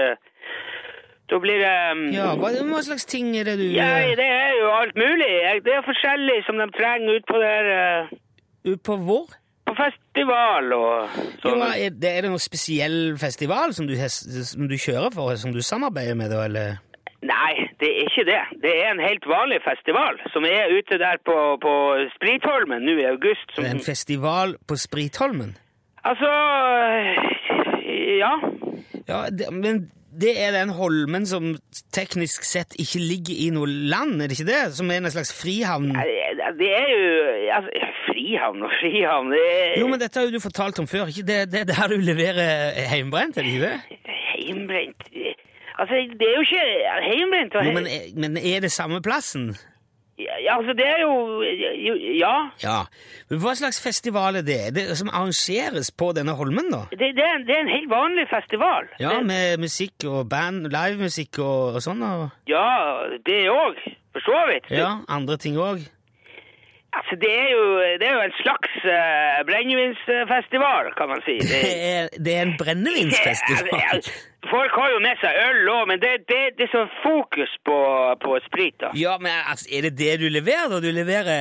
Da 1.32 1.40
blir 1.40 1.62
det 1.64 1.74
um, 1.92 2.06
Ja, 2.14 2.32
hva, 2.40 2.52
hva 2.68 2.82
slags 2.86 3.06
ting 3.08 3.32
er 3.40 3.48
det 3.48 3.58
du 3.62 3.68
ja, 3.72 3.88
eh, 4.04 4.16
det 4.20 4.28
er 4.28 4.58
jo 4.60 4.72
alt 4.76 4.98
mulig. 5.00 5.32
Det 5.66 5.76
er 5.78 5.86
forskjellig 5.88 6.42
som 6.48 6.60
de 6.60 6.68
trenger 6.76 7.20
ut 7.20 7.30
på 7.30 7.40
der 7.40 7.72
Uh, 7.72 8.18
Ut 8.68 8.82
på 8.86 8.98
hvor? 9.08 9.32
På 9.66 9.74
festival 9.78 10.74
og 10.76 11.16
sånn. 11.42 11.62
er, 11.66 11.94
det, 11.96 12.12
er 12.12 12.26
det 12.26 12.30
noen 12.34 12.42
spesiell 12.42 13.16
festival 13.18 13.74
som 13.74 13.88
du, 13.90 13.96
som 13.98 14.68
du 14.70 14.76
kjører 14.78 15.14
for, 15.16 15.34
som 15.40 15.54
du 15.56 15.62
samarbeider 15.66 16.18
med, 16.20 16.30
da, 16.34 16.44
eller? 16.46 16.82
Nei, 17.26 17.70
det 17.82 17.90
er 17.90 18.10
ikke 18.10 18.26
det. 18.30 18.42
Det 18.64 18.74
er 18.84 18.92
en 18.92 19.04
helt 19.04 19.26
vanlig 19.30 19.60
festival 19.66 20.20
som 20.34 20.46
er 20.46 20.70
ute 20.78 21.00
der 21.02 21.18
på, 21.26 21.38
på 21.66 21.74
Spritholmen 22.16 22.86
nå 22.86 22.98
i 23.02 23.08
august. 23.10 23.48
Som, 23.56 23.64
Det 23.66 23.72
en 23.72 23.86
festival 23.86 24.56
på 24.68 24.78
Spritholmen? 24.78 25.58
altså 26.04 26.30
Ja. 28.22 28.34
Ja, 29.08 29.26
det, 29.30 29.50
men 29.54 29.92
det 30.22 30.34
er 30.44 30.52
den 30.52 30.70
holmen 30.76 31.26
som 31.26 31.56
teknisk 31.96 32.44
sett 32.44 32.76
ikke 32.80 33.00
ligger 33.00 33.36
i 33.46 33.50
noe 33.56 33.68
land, 33.68 34.20
er 34.22 34.30
det 34.30 34.38
ikke 34.40 34.50
det? 34.52 34.64
Som 34.76 34.92
er 34.92 35.00
en 35.02 35.12
slags 35.14 35.32
frihavn? 35.42 35.92
Det 36.60 36.70
er 36.76 36.88
jo 36.92 37.04
altså, 37.56 37.90
Frihavn 38.12 38.64
og 38.66 38.72
frihavn 38.82 39.32
det 39.32 39.42
er 39.52 39.80
Jo, 39.80 39.88
men 39.88 40.02
dette 40.02 40.20
har 40.20 40.28
jo 40.28 40.36
du 40.36 40.44
fortalt 40.44 40.80
om 40.84 40.88
før, 40.90 41.08
ikke 41.08 41.24
det? 41.28 41.40
Det 41.54 41.62
er 41.64 41.70
der 41.72 41.94
du 41.94 42.04
leverer 42.04 42.76
heimbrent, 42.92 43.38
er 43.38 43.48
det 43.48 43.54
ikke 43.56 43.70
det? 43.70 44.00
Heimbrent 44.32 45.08
Altså, 45.82 45.98
det 46.20 46.28
er 46.30 46.36
jo 46.38 46.44
ikke 46.46 46.66
heimbrent 47.10 47.56
og 47.58 47.66
Jo, 47.66 47.72
men, 47.78 47.88
er- 47.90 48.10
men 48.22 48.38
er 48.38 48.60
det 48.68 48.72
samme 48.72 49.02
plassen? 49.02 49.56
Ja, 50.22 50.54
altså, 50.58 50.74
det 50.78 50.86
er 50.86 51.00
jo 51.02 51.14
Ja. 52.22 52.34
Ja. 52.64 52.80
Men 53.30 53.40
hva 53.42 53.54
slags 53.58 53.80
festival 53.82 54.36
er 54.38 54.46
det? 54.46 54.60
Det 54.76 54.84
som 55.00 55.10
arrangeres 55.10 55.90
på 55.98 56.12
denne 56.14 56.36
holmen, 56.38 56.68
da? 56.72 56.84
Det, 56.92 57.00
det, 57.18 57.24
er, 57.26 57.34
en- 57.40 57.48
det 57.48 57.56
er 57.56 57.64
en 57.66 57.74
helt 57.74 57.90
vanlig 57.90 58.28
festival. 58.30 58.86
Ja, 59.00 59.16
det, 59.18 59.26
med 59.26 59.58
musikk 59.64 60.06
og 60.06 60.30
band, 60.30 60.68
livemusikk 60.76 61.40
og, 61.40 61.80
og 61.80 61.82
sånn? 61.88 62.04
Og, 62.06 62.30
ja, 62.52 62.68
det 63.26 63.40
òg. 63.50 63.82
For 64.14 64.20
så 64.28 64.40
vidt. 64.52 64.70
ja, 64.78 64.92
andre 65.10 65.38
ting 65.38 65.56
òg? 65.58 65.88
Altså, 66.92 67.14
det 67.24 67.32
er 67.44 67.50
jo, 67.56 67.64
det 68.00 68.06
er 68.08 68.14
jo 68.18 68.24
en 68.28 68.38
slags 68.44 68.72
uh, 68.84 69.40
brennevinsfestival, 69.50 70.86
kan 71.00 71.08
man 71.14 71.22
si. 71.28 71.36
Det, 71.40 71.48
Det 71.64 71.76
er, 71.96 72.04
det 72.26 72.32
er 72.38 72.42
en 72.50 72.58
brennevinsfestival? 72.60 73.72
Ja, 73.72 73.78
Folk 74.50 74.72
har 74.76 74.90
jo 74.92 75.00
med 75.00 75.16
seg 75.22 75.32
øl 75.48 75.70
òg, 75.70 75.88
men 75.92 76.00
det, 76.04 76.12
det, 76.32 76.42
det 76.58 76.64
er 76.66 76.72
sånn 76.74 76.90
fokus 77.04 77.52
på, 77.68 77.78
på 78.24 78.30
sprit, 78.48 78.76
da. 78.84 78.90
Ja, 78.98 79.14
men 79.22 79.32
altså, 79.52 79.66
er 79.72 79.82
det 79.88 79.94
det 80.02 80.14
du 80.24 80.28
leverer, 80.34 80.68
da? 80.74 80.78
Du 80.84 80.92
leverer 80.92 81.40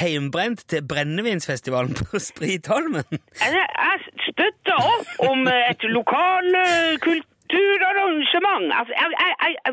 heimbrent 0.00 0.60
til 0.68 0.82
brennevinsfestivalen 0.88 1.94
på 2.00 2.18
Spritholmen? 2.30 3.04
Jeg, 3.40 3.50
jeg 3.54 3.98
støtter 4.30 4.76
opp 4.76 5.06
om 5.30 5.38
et 5.48 5.82
lokalkulturarrangement. 5.96 8.66
Altså, 8.78 8.92
jeg, 8.98 9.06
jeg, 9.22 9.32
jeg, 9.44 9.52
jeg, 9.66 9.72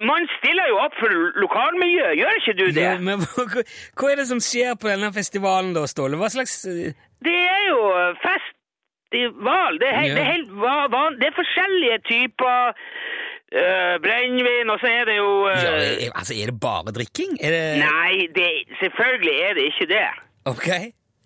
man 0.00 0.26
stiller 0.38 0.70
jo 0.70 0.78
opp 0.80 0.96
for 1.00 1.12
lokalmiljøet, 1.42 2.16
gjør 2.20 2.38
ikke 2.40 2.54
du 2.56 2.64
det? 2.72 2.84
Ja, 2.84 2.94
men 3.04 3.20
hva, 3.24 3.64
hva 4.00 4.12
er 4.12 4.22
det 4.22 4.28
som 4.30 4.40
skjer 4.44 4.78
på 4.80 4.88
denne 4.88 5.12
festivalen, 5.16 5.74
da, 5.76 5.84
Ståle? 5.90 6.18
Hva 6.20 6.30
slags 6.32 6.54
eh, 6.70 6.96
Det 7.24 7.36
er 7.36 7.64
jo 7.68 7.80
festival. 8.24 9.80
Det 9.82 9.88
er, 9.90 9.96
helt, 9.98 10.10
Ja. 10.10 10.14
det 10.16 10.22
er, 10.22 10.30
helt 10.32 11.18
det 11.20 11.28
er 11.28 11.36
forskjellige 11.36 11.98
typer 12.08 12.72
uh, 12.72 13.96
brennevin, 14.04 14.70
og 14.72 14.80
så 14.80 14.92
er 15.00 15.10
det 15.10 15.16
jo 15.18 15.30
uh, 15.48 15.58
ja, 15.58 15.74
er, 16.06 16.14
Altså, 16.14 16.34
er 16.38 16.52
det 16.52 16.56
bare 16.62 16.94
drikking? 16.96 17.36
Det 17.42 17.60
Nei, 17.82 18.28
det, 18.38 18.48
selvfølgelig 18.80 19.36
er 19.48 19.58
det 19.58 19.68
ikke 19.72 19.90
det. 19.92 20.08
Ok. 20.54 20.68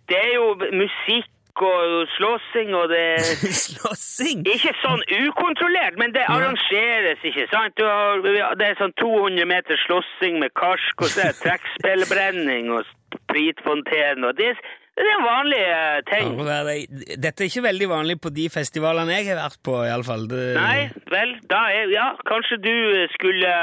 Det 0.09 0.19
er 0.21 0.35
jo 0.35 0.49
musikk 0.83 1.31
og 1.63 2.09
slåssing 2.17 2.75
og 2.75 2.89
det 2.91 3.05
Slåssing? 3.65 4.43
Ikke 4.51 4.73
sånn 4.83 5.03
ukontrollert, 5.21 5.99
men 6.01 6.13
det 6.17 6.25
arrangeres, 6.27 7.23
ikke 7.23 7.47
sant? 7.53 7.77
Du 7.79 7.85
har, 7.87 8.23
det 8.59 8.67
er 8.73 8.79
sånn 8.81 8.95
200 9.01 9.47
meter 9.47 9.79
slåssing 9.87 10.41
med 10.43 10.51
karsk, 10.59 11.05
og 11.05 11.13
så 11.13 11.29
er 11.29 11.35
det 11.35 11.43
trekkspillbrenning 11.45 12.73
og 12.75 12.85
spritfontene, 13.15 14.27
og 14.31 14.35
det, 14.39 14.51
det 14.99 15.07
er 15.11 15.23
vanlige 15.25 15.79
ting. 16.11 16.35
Ja, 16.47 16.59
det- 16.67 17.21
Dette 17.23 17.45
er 17.45 17.51
ikke 17.51 17.63
veldig 17.69 17.89
vanlig 17.91 18.17
på 18.23 18.31
de 18.35 18.49
festivalene 18.51 19.15
jeg 19.21 19.29
har 19.31 19.41
vært 19.45 19.61
på, 19.67 19.77
iallfall. 19.87 20.27
Nei, 20.59 20.91
vel, 21.11 21.37
da 21.51 21.63
er 21.71 21.91
Ja, 21.95 22.09
kanskje 22.27 22.59
du 22.63 22.75
skulle 23.15 23.55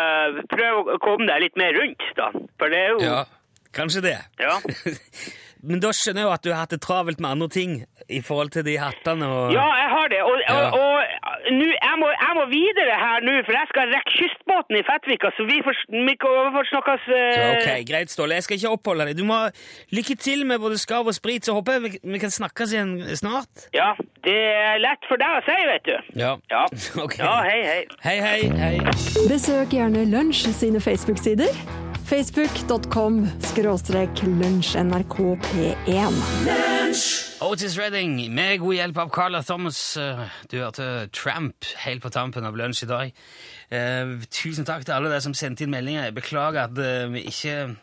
prøve 0.52 0.96
å 0.96 1.00
komme 1.04 1.28
deg 1.28 1.42
litt 1.48 1.58
mer 1.60 1.74
rundt, 1.76 2.04
da. 2.16 2.32
For 2.60 2.70
det 2.72 2.80
er 2.86 2.90
jo 2.96 3.00
Ja, 3.04 3.24
kanskje 3.76 4.02
det. 4.08 4.18
Ja. 4.40 4.58
Men 5.64 5.82
da 5.84 5.92
skjønner 5.94 6.24
jeg 6.24 6.28
jo 6.30 6.34
at 6.34 6.44
du 6.46 6.50
har 6.54 6.62
hatt 6.64 6.74
det 6.74 6.82
travelt 6.82 7.20
med 7.22 7.30
andre 7.30 7.48
ting 7.54 7.74
i 8.10 8.22
forhold 8.26 8.50
til 8.56 8.64
de 8.66 8.78
hattene 8.82 9.28
og 9.30 9.52
Ja, 9.54 9.66
jeg 9.82 9.90
har 9.96 10.08
det. 10.14 10.22
Og, 10.26 10.38
Ja. 10.42 10.56
og, 10.72 10.80
og 10.82 11.52
nå, 11.54 11.68
jeg, 11.72 11.96
må, 12.02 12.08
jeg 12.12 12.34
må 12.38 12.46
videre 12.50 12.96
her 13.02 13.22
nå, 13.26 13.36
for 13.46 13.54
jeg 13.58 13.70
skal 13.70 13.94
rekke 13.94 14.16
kystbåten 14.18 14.80
i 14.80 14.84
Fettvika, 14.88 15.32
så 15.38 15.46
vi 15.50 15.60
får, 15.66 15.78
vi 15.94 16.16
får 16.56 16.70
snakkes 16.72 17.06
uh... 17.12 17.20
Ja, 17.38 17.50
Ok, 17.52 17.70
Greit, 17.90 18.12
Ståle. 18.14 18.40
Jeg 18.40 18.48
skal 18.48 18.58
ikke 18.58 18.74
oppholde 18.78 19.06
deg. 19.12 19.20
Du 19.22 19.26
må 19.28 19.38
ha 19.44 19.52
lykke 19.94 20.16
til 20.18 20.46
med 20.50 20.60
både 20.64 20.80
skarv 20.82 21.12
og 21.12 21.16
sprit, 21.18 21.46
så 21.46 21.54
håper 21.58 21.78
jeg 21.78 21.86
vi, 21.86 21.94
vi 22.16 22.24
kan 22.24 22.34
snakkes 22.34 22.74
igjen 22.74 22.96
snart. 23.20 23.68
Ja, 23.78 23.92
det 24.26 24.38
er 24.56 24.82
lett 24.82 25.06
for 25.10 25.22
deg 25.22 25.38
å 25.38 25.46
si, 25.46 25.60
vet 25.70 25.88
du. 25.88 25.96
Ja. 26.24 26.34
Ja. 26.52 26.66
okay. 27.06 27.22
Ja, 27.22 27.38
hei, 27.46 27.62
hei. 27.70 27.80
Hei, 28.08 28.18
hei, 28.26 28.42
hei. 28.64 28.76
Besøk 29.30 29.78
gjerne 29.78 30.08
Lunsj 30.10 30.50
sine 30.58 30.82
Facebook-sider. 30.82 31.91
Facebook.com 32.12 33.22
skråstrek 33.40 34.10
lunsjnrkp1. 34.28 36.18
Otis 37.40 37.78
Redding 37.80 38.34
med 38.36 38.60
god 38.60 38.76
hjelp 38.76 38.98
av 39.00 39.10
Carla 39.16 39.40
Thomas. 39.48 39.98
Eh, 39.98 40.20
Du 40.52 40.58
hørte 40.60 41.08
Tramp 41.16 41.56
helt 41.86 42.04
på 42.04 42.10
tampen 42.12 42.44
av 42.44 42.58
lunsj 42.58 42.84
i 42.84 42.90
dag. 42.90 43.14
Eh, 43.72 44.28
tusen 44.28 44.68
takk 44.68 44.84
til 44.84 44.92
alle 44.98 45.08
dere 45.08 45.24
som 45.24 45.34
sendte 45.34 45.64
inn 45.64 45.72
meldinger. 45.72 46.10
Jeg 46.10 46.18
beklager 46.20 46.68
at 46.68 46.84
eh, 46.84 47.08
vi 47.14 47.24
ikke 47.32 47.78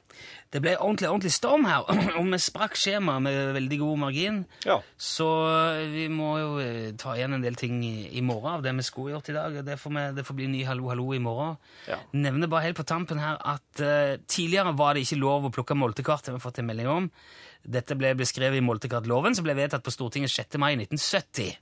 Det 0.48 0.62
ble 0.64 0.72
ordentlig, 0.80 1.10
ordentlig 1.10 1.32
storm 1.34 1.66
her, 1.68 1.84
og 2.18 2.28
vi 2.32 2.38
sprakk 2.40 2.76
skjemaet 2.80 3.24
med 3.26 3.50
veldig 3.58 3.78
god 3.82 3.98
margin. 4.06 4.38
Ja. 4.64 4.78
Så 4.96 5.26
vi 5.92 6.06
må 6.12 6.30
jo 6.40 6.54
eh, 6.62 6.94
ta 6.96 7.12
igjen 7.18 7.36
en 7.36 7.44
del 7.44 7.58
ting 7.60 7.82
i, 7.84 8.08
i 8.16 8.22
morgen 8.24 8.54
av 8.56 8.64
det 8.64 8.72
vi 8.78 8.86
skulle 8.86 9.12
gjort 9.12 9.28
i 9.28 9.36
dag. 9.36 9.58
og 9.60 9.66
Det 9.66 9.76
får, 9.80 9.94
vi, 9.96 10.06
det 10.16 10.24
får 10.24 10.38
bli 10.38 10.48
ny 10.54 10.62
Hallo, 10.68 10.88
hallo 10.88 11.10
i 11.12 11.20
morgen. 11.20 11.58
Ja. 11.90 12.00
Nevner 12.16 12.48
bare 12.48 12.64
helt 12.70 12.80
på 12.80 12.86
tampen 12.88 13.20
her 13.20 13.36
at 13.36 13.84
uh, 13.84 14.16
tidligere 14.24 14.72
var 14.78 14.96
det 14.96 15.04
ikke 15.04 15.20
lov 15.20 15.50
å 15.50 15.52
plukke 15.52 15.76
moltekart. 15.76 16.24
Det 16.24 16.32
har 16.32 16.40
vi 16.40 16.46
fått 16.46 16.62
en 16.64 16.70
melding 16.70 16.90
om. 16.94 17.12
Dette 17.68 17.98
ble 18.00 18.14
beskrevet 18.16 18.62
i 18.62 18.64
moltekartloven, 18.64 19.36
som 19.36 19.44
ble 19.44 19.56
vedtatt 19.58 19.84
på 19.84 19.92
Stortinget 19.92 20.32
6. 20.32 20.56
mai 20.62 20.72
1970. 20.78 21.52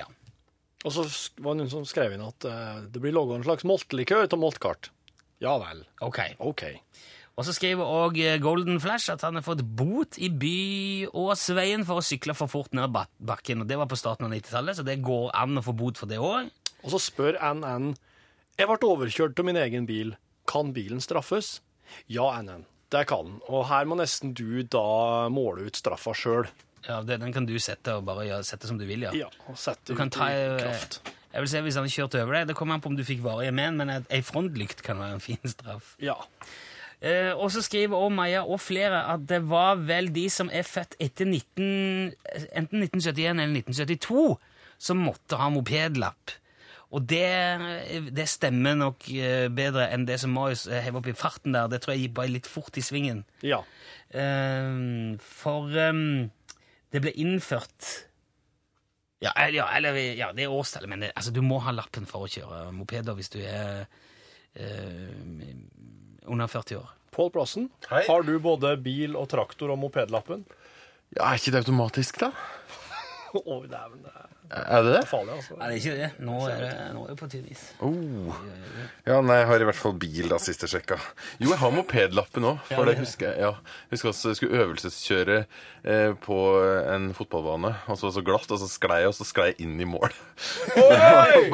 Ja. 0.00 0.10
Og 0.82 0.90
så 0.90 1.06
var 1.38 1.54
det 1.54 1.62
noen 1.62 1.70
som 1.70 1.86
skrev 1.86 2.18
inn 2.18 2.26
at 2.26 2.50
uh, 2.50 2.82
det 2.90 2.98
blir 2.98 3.14
laga 3.14 3.38
en 3.38 3.46
slags 3.46 3.62
moltelikør 3.70 4.26
av 4.26 4.40
moltkart. 4.42 4.90
Ja 5.44 5.54
vel. 5.62 5.86
Ok. 6.02 6.24
OK. 6.42 6.64
Og 7.34 7.46
så 7.46 7.54
skriver 7.56 7.82
òg 7.82 8.18
Golden 8.42 8.78
Flash 8.82 9.10
at 9.10 9.24
han 9.26 9.34
har 9.34 9.42
fått 9.42 9.64
bot 9.66 10.18
i 10.22 10.28
Byåsveien 10.30 11.82
for 11.86 11.98
å 11.98 12.04
sykle 12.06 12.36
for 12.38 12.50
fort 12.50 12.76
ned 12.76 12.94
bakken. 12.94 13.64
og 13.64 13.70
Det 13.70 13.78
var 13.80 13.90
på 13.90 13.98
starten 13.98 14.28
av 14.28 14.34
90-tallet, 14.36 14.78
så 14.78 14.86
det 14.86 15.00
går 15.02 15.32
an 15.34 15.58
å 15.58 15.64
få 15.66 15.74
bot 15.74 15.98
for 15.98 16.10
det 16.10 16.20
òg. 16.22 16.52
Og 16.84 16.92
så 16.94 17.00
spør 17.02 17.40
NN 17.40 17.94
Jeg 18.58 18.70
ble 18.70 18.86
overkjørt 18.86 19.40
av 19.40 19.48
min 19.48 19.58
egen 19.58 19.88
bil. 19.88 20.14
Kan 20.46 20.70
bilen 20.76 21.02
straffes? 21.02 21.58
Ja, 22.06 22.28
NN. 22.38 22.68
Det 22.94 23.06
kan 23.10 23.26
den. 23.26 23.40
Og 23.48 23.66
her 23.66 23.88
må 23.88 23.96
nesten 23.98 24.34
du 24.36 24.62
da 24.62 25.26
måle 25.32 25.66
ut 25.66 25.78
straffa 25.78 26.14
sjøl. 26.14 26.46
Ja, 26.84 27.00
det, 27.02 27.18
den 27.22 27.32
kan 27.34 27.48
du 27.48 27.56
sette 27.62 27.96
og 27.98 28.04
bare 28.06 28.26
ja, 28.28 28.38
sette 28.44 28.68
som 28.68 28.78
du 28.78 28.84
vil, 28.86 29.06
ja. 29.06 29.14
Ja, 29.16 29.30
og 29.48 29.56
sette 29.58 29.90
Du 29.90 29.98
kan 29.98 30.12
ta 30.12 30.28
i 30.30 30.36
eh, 30.44 30.58
kraft. 30.60 31.00
Jeg 31.34 31.42
vil 31.42 31.50
se 31.50 31.62
hvis 31.64 31.78
han 31.80 31.88
har 31.88 31.94
kjørt 31.96 32.14
over 32.20 32.36
deg. 32.38 32.52
Det 32.52 32.56
kommer 32.58 32.76
an 32.76 32.84
på 32.84 32.92
om 32.92 32.98
du 32.98 33.02
fikk 33.06 33.24
varige 33.24 33.54
men, 33.56 33.80
men 33.80 33.90
ei 34.04 34.20
frontlykt 34.22 34.84
kan 34.86 35.00
være 35.02 35.16
en 35.16 35.24
fin 35.24 35.40
straff. 35.50 35.96
Ja. 36.02 36.20
Eh, 37.04 37.32
og 37.36 37.50
så 37.52 37.60
skriver 37.60 37.98
også 37.98 38.14
Maja 38.16 38.42
og 38.48 38.60
flere 38.64 39.02
at 39.12 39.26
det 39.28 39.42
var 39.50 39.76
vel 39.84 40.08
de 40.14 40.22
som 40.32 40.48
er 40.52 40.64
født 40.64 40.94
etter 41.04 41.28
19, 41.28 42.14
enten 42.56 42.86
1971 42.86 43.34
eller 43.34 43.58
1972, 43.60 44.38
som 44.80 45.02
måtte 45.04 45.36
ha 45.36 45.50
mopedlapp. 45.52 46.32
Og 46.94 47.02
det, 47.10 47.26
det 48.14 48.24
stemmer 48.30 48.76
nok 48.78 49.04
eh, 49.10 49.48
bedre 49.52 49.88
enn 49.92 50.06
det 50.08 50.16
som 50.22 50.32
Marius 50.32 50.64
eh, 50.70 50.80
hev 50.86 50.96
opp 51.00 51.08
i 51.10 51.16
farten 51.18 51.52
der. 51.56 51.68
Det 51.72 51.80
tror 51.82 51.92
jeg 51.96 52.06
gikk 52.06 52.16
bare 52.20 52.32
litt 52.36 52.48
fort 52.48 52.78
i 52.80 52.84
svingen. 52.86 53.24
ja. 53.44 53.60
Eh, 54.14 55.16
for 55.26 55.72
eh, 55.74 55.96
det 56.94 57.00
ble 57.02 57.10
innført 57.18 57.88
ja, 59.24 59.32
eller- 59.40 59.56
ja, 59.56 59.64
eller, 59.74 59.96
ja, 60.14 60.28
det 60.36 60.44
er 60.44 60.52
årstallet, 60.54 60.88
men 60.92 61.00
det, 61.02 61.12
altså, 61.16 61.32
du 61.34 61.40
må 61.42 61.58
ha 61.64 61.72
lappen 61.74 62.06
for 62.06 62.26
å 62.26 62.30
kjøre 62.30 62.68
mopeder 62.76 63.16
hvis 63.18 63.32
du 63.32 63.40
er 63.42 63.86
eh, 64.54 65.10
under 66.24 66.46
40 66.50 66.76
år. 66.80 66.92
Pål 67.14 67.30
Plassen, 67.30 67.68
Hei. 67.90 68.02
har 68.08 68.22
du 68.26 68.32
både 68.42 68.74
bil 68.82 69.14
og 69.16 69.28
traktor 69.30 69.70
og 69.70 69.78
mopedlappen? 69.78 70.44
Ja, 71.14 71.28
Er 71.30 71.38
ikke 71.38 71.52
det 71.54 71.60
automatisk, 71.62 72.18
da? 72.24 72.32
Å, 73.38 73.60
dæven, 73.70 74.00
det 74.02 74.10
Er 74.14 74.33
det 74.50 74.92
det? 74.92 74.98
er 75.00 75.06
farlig, 75.08 75.32
altså. 75.38 75.56
Nei, 75.58 75.68
det 75.70 75.74
er 75.74 75.80
ikke 75.80 75.94
det. 75.98 76.08
Nå 76.26 76.34
er 76.52 76.58
det, 76.62 76.72
nå 76.94 77.04
er 77.04 77.12
det 77.14 77.16
på 77.18 77.28
tynn 77.32 77.46
is. 77.50 77.62
Oh. 77.82 78.34
Ja, 79.06 79.20
nei, 79.24 79.38
jeg 79.40 79.48
har 79.50 79.64
i 79.64 79.68
hvert 79.70 79.80
fall 79.80 79.94
bil, 79.98 80.28
da, 80.30 80.38
siste 80.42 80.68
sjekka. 80.70 80.98
Jo, 81.40 81.48
jeg 81.54 81.58
har 81.62 81.72
mopedlappen 81.74 82.46
òg, 82.52 82.60
for 82.68 82.74
Ja, 82.76 82.84
det 82.84 82.94
det- 82.98 83.04
husker 83.06 83.30
jeg. 83.32 83.40
Ja. 83.40 83.54
Husker 83.90 84.12
også 84.12 84.28
jeg 84.34 84.36
skulle 84.40 84.60
øvelseskjøre 84.64 85.38
eh, 85.84 86.12
på 86.24 86.38
en 86.94 87.10
fotballbane, 87.16 87.72
og 87.88 87.96
så 87.98 88.06
var 88.06 88.12
det 88.12 88.18
så 88.20 88.24
glatt, 88.28 88.50
og 88.54 88.60
så 88.62 88.68
sklei 88.70 89.00
jeg, 89.02 89.08
og 89.08 89.16
så 89.18 89.26
sklei 89.28 89.46
jeg 89.52 89.60
inn 89.66 89.80
i 89.80 89.88
mål. 89.88 90.12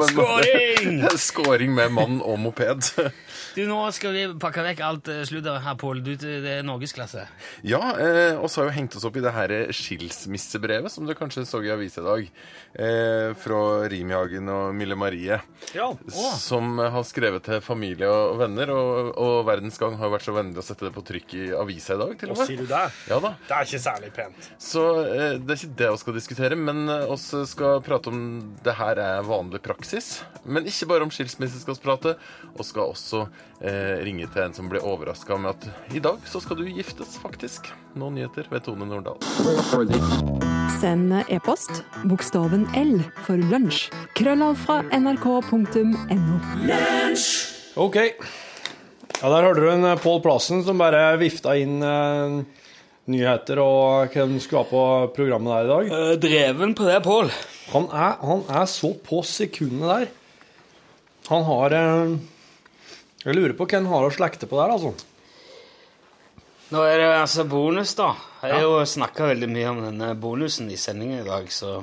Skåring! 0.07 1.01
Skåring 1.17 1.73
med 1.79 1.91
mann 1.95 2.21
og 2.21 2.39
moped. 2.39 2.91
Du, 3.51 3.65
nå 3.67 3.81
skal 3.91 4.13
vi 4.15 4.21
pakke 4.39 4.63
vekk 4.63 4.79
alt 4.87 5.09
eh, 5.11 5.23
sludder 5.27 5.57
her, 5.65 5.75
Pål. 5.75 5.99
Du, 6.05 6.13
Det 6.15 6.53
er 6.53 6.61
norgesklasse. 6.63 7.25
Ja, 7.67 7.81
eh, 7.99 8.37
og 8.39 8.47
så 8.47 8.61
har 8.61 8.69
vi 8.69 8.77
hengt 8.77 8.95
oss 8.95 9.03
opp 9.07 9.17
i 9.19 9.23
det 9.25 9.33
her 9.35 9.51
skilsmissebrevet, 9.75 10.87
som 10.93 11.03
du 11.07 11.11
kanskje 11.19 11.43
så 11.49 11.59
i 11.65 11.71
avisa 11.73 11.99
i 11.99 12.05
dag, 12.05 12.29
eh, 12.81 13.31
fra 13.37 13.61
Rimihagen 13.91 14.49
og 14.51 14.75
Mille 14.75 14.97
Marie. 14.97 15.37
Ja. 15.75 15.87
Som 16.41 16.79
har 16.81 17.03
skrevet 17.07 17.45
til 17.45 17.61
familie 17.63 18.09
og 18.09 18.39
venner, 18.41 18.71
og, 18.73 19.11
og 19.21 19.35
Verdens 19.47 19.77
Gang 19.81 19.97
har 19.99 20.11
vært 20.13 20.25
så 20.27 20.35
vennlig 20.35 20.61
å 20.61 20.65
sette 20.65 20.87
det 20.87 20.93
på 20.95 21.05
trykk 21.05 21.35
i 21.37 21.45
avisa 21.55 21.95
i 21.95 22.01
dag, 22.01 22.15
til 22.19 22.33
Og 22.33 22.41
og 22.41 22.49
sier 22.49 22.63
du 22.63 22.69
det? 22.69 22.83
Ja 23.11 23.19
da. 23.23 23.33
Det 23.47 23.57
er 23.57 23.69
ikke 23.69 23.83
særlig 23.85 24.11
pent. 24.15 24.49
Så 24.61 24.85
eh, 25.05 25.37
det 25.37 25.55
er 25.55 25.61
ikke 25.61 25.79
det 25.83 25.91
vi 25.91 26.01
skal 26.03 26.17
diskutere, 26.17 26.59
men 26.59 26.83
vi 26.89 26.99
oss 27.11 27.29
skal 27.51 27.81
prate 27.85 28.11
om 28.11 28.21
det 28.63 28.75
her 28.79 28.99
er 29.01 29.25
vanlig 29.27 29.61
praksis. 29.63 30.11
Men 30.43 30.67
ikke 30.69 30.89
bare 30.89 31.07
om 31.07 31.13
skilsmisse 31.13 31.61
skal 31.61 31.77
vi 31.77 31.85
prate, 31.85 32.15
og 32.55 32.65
skal 32.67 32.93
også 32.95 33.25
eh, 33.61 34.01
ringe 34.05 34.27
til 34.31 34.45
en 34.45 34.55
som 34.57 34.69
ble 34.71 34.81
overraska 34.81 35.37
med 35.41 35.55
at 35.55 35.95
i 35.95 36.01
dag 36.03 36.19
så 36.29 36.41
skal 36.43 36.59
du 36.59 36.65
giftes, 36.69 37.17
faktisk. 37.21 37.71
Nå 37.95 38.09
nyheter 38.15 38.47
ved 38.51 38.63
Tone 38.65 38.87
Nordahl. 38.87 39.19
Send 40.79 41.13
e-post 41.27 41.83
bokstaven 42.07 42.65
L 42.77 43.01
for 43.25 43.39
lunsj. 43.51 43.89
Krøllav 44.15 44.55
fra 44.61 44.77
nrk.no. 44.95 46.37
OK. 47.81 47.97
Ja, 49.21 49.29
Der 49.29 49.45
hørte 49.45 49.59
du 49.61 49.67
en 49.69 49.85
eh, 49.85 49.99
Pål 50.01 50.21
Plassen 50.23 50.63
som 50.65 50.79
bare 50.81 51.17
vifta 51.21 51.53
inn 51.59 51.81
eh, 51.85 52.37
nyheter 53.11 53.59
og 53.61 54.15
hvem 54.15 54.37
skulle 54.41 54.63
ha 54.63 54.69
på 54.71 54.83
programmet 55.17 55.51
der 55.51 55.67
i 55.67 55.71
dag. 55.71 55.91
Eh, 55.97 56.15
dreven 56.23 56.75
på 56.77 56.87
det, 56.87 56.99
Pål. 57.05 57.29
Han 57.73 57.87
er, 57.91 58.15
han 58.23 58.43
er 58.49 58.67
så 58.71 58.93
på 59.05 59.21
sekundet 59.27 59.91
der. 59.91 60.07
Han 61.29 61.45
har 61.47 61.75
eh, 61.77 62.15
Jeg 63.27 63.37
lurer 63.37 63.55
på 63.57 63.67
hva 63.67 63.81
han 63.81 63.91
har 63.91 64.07
å 64.07 64.13
slekte 64.15 64.49
på 64.49 64.57
der, 64.61 64.73
altså. 64.77 64.95
Nå 66.71 66.85
er 66.87 67.01
det 67.03 67.09
altså 67.17 67.43
bonus, 67.51 67.91
da. 67.99 68.13
Jeg 68.45 68.55
har 68.55 68.63
jo 68.63 68.79
snakka 68.87 69.27
veldig 69.33 69.49
mye 69.51 69.71
om 69.73 69.83
denne 69.89 70.13
bonusen 70.15 70.71
i 70.71 70.79
sendingen 70.79 71.19
i 71.19 71.27
dag, 71.27 71.51
så 71.51 71.81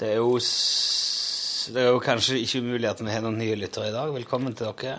det 0.00 0.14
er 0.14 0.20
jo 0.20 0.34
Det 0.40 1.80
er 1.80 1.90
jo 1.92 2.00
kanskje 2.02 2.40
ikke 2.40 2.62
umulig 2.64 2.88
at 2.88 3.00
vi 3.04 3.12
har 3.12 3.24
noen 3.24 3.38
nye 3.38 3.56
lyttere 3.58 3.90
i 3.90 3.94
dag. 3.94 4.12
Velkommen 4.14 4.54
til 4.56 4.70
dere. 4.72 4.98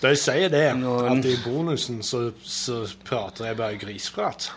De 0.00 0.10
sier 0.16 0.48
det, 0.52 0.64
Noen- 0.76 1.18
at 1.20 1.26
i 1.28 1.36
bonusen 1.44 2.02
så, 2.04 2.30
så 2.44 2.82
prater 3.04 3.50
jeg 3.50 3.56
bare 3.58 3.78
grisprat. 3.80 4.50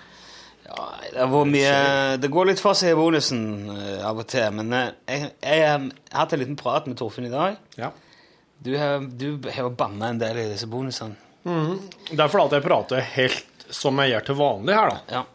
Ja, 0.68 0.86
det, 1.12 1.26
mye, 1.52 1.74
det 2.20 2.30
går 2.32 2.48
litt 2.52 2.62
for 2.64 2.78
seg 2.80 2.94
i 2.94 2.98
bonusen 3.00 3.42
eh, 3.74 4.06
av 4.08 4.22
og 4.24 4.28
til, 4.32 4.48
men 4.56 4.72
eh, 4.78 5.26
jeg, 5.44 5.60
har 5.60 5.90
hatt 6.16 6.36
en 6.36 6.44
liten 6.44 6.60
prat 6.60 6.88
med 6.88 6.96
Torfinn 7.00 7.28
i 7.28 7.34
dag. 7.34 7.58
Ja. 7.76 7.92
Du 8.64 8.72
har, 8.80 9.04
du 9.04 9.28
har 9.50 9.68
jo 9.68 9.74
banna 9.76 10.14
en 10.14 10.22
del 10.22 10.40
i 10.40 10.48
disse 10.54 10.70
bonusene. 10.72 11.20
Det 11.44 12.16
er 12.16 12.32
fordi 12.32 12.60
jeg 12.60 12.64
prater 12.64 13.04
helt 13.18 13.68
som 13.74 14.00
jeg 14.00 14.14
gjør 14.14 14.28
til 14.30 14.40
vanlig 14.40 14.78
her, 14.80 14.94
da. 14.94 15.18
Ja. 15.20 15.26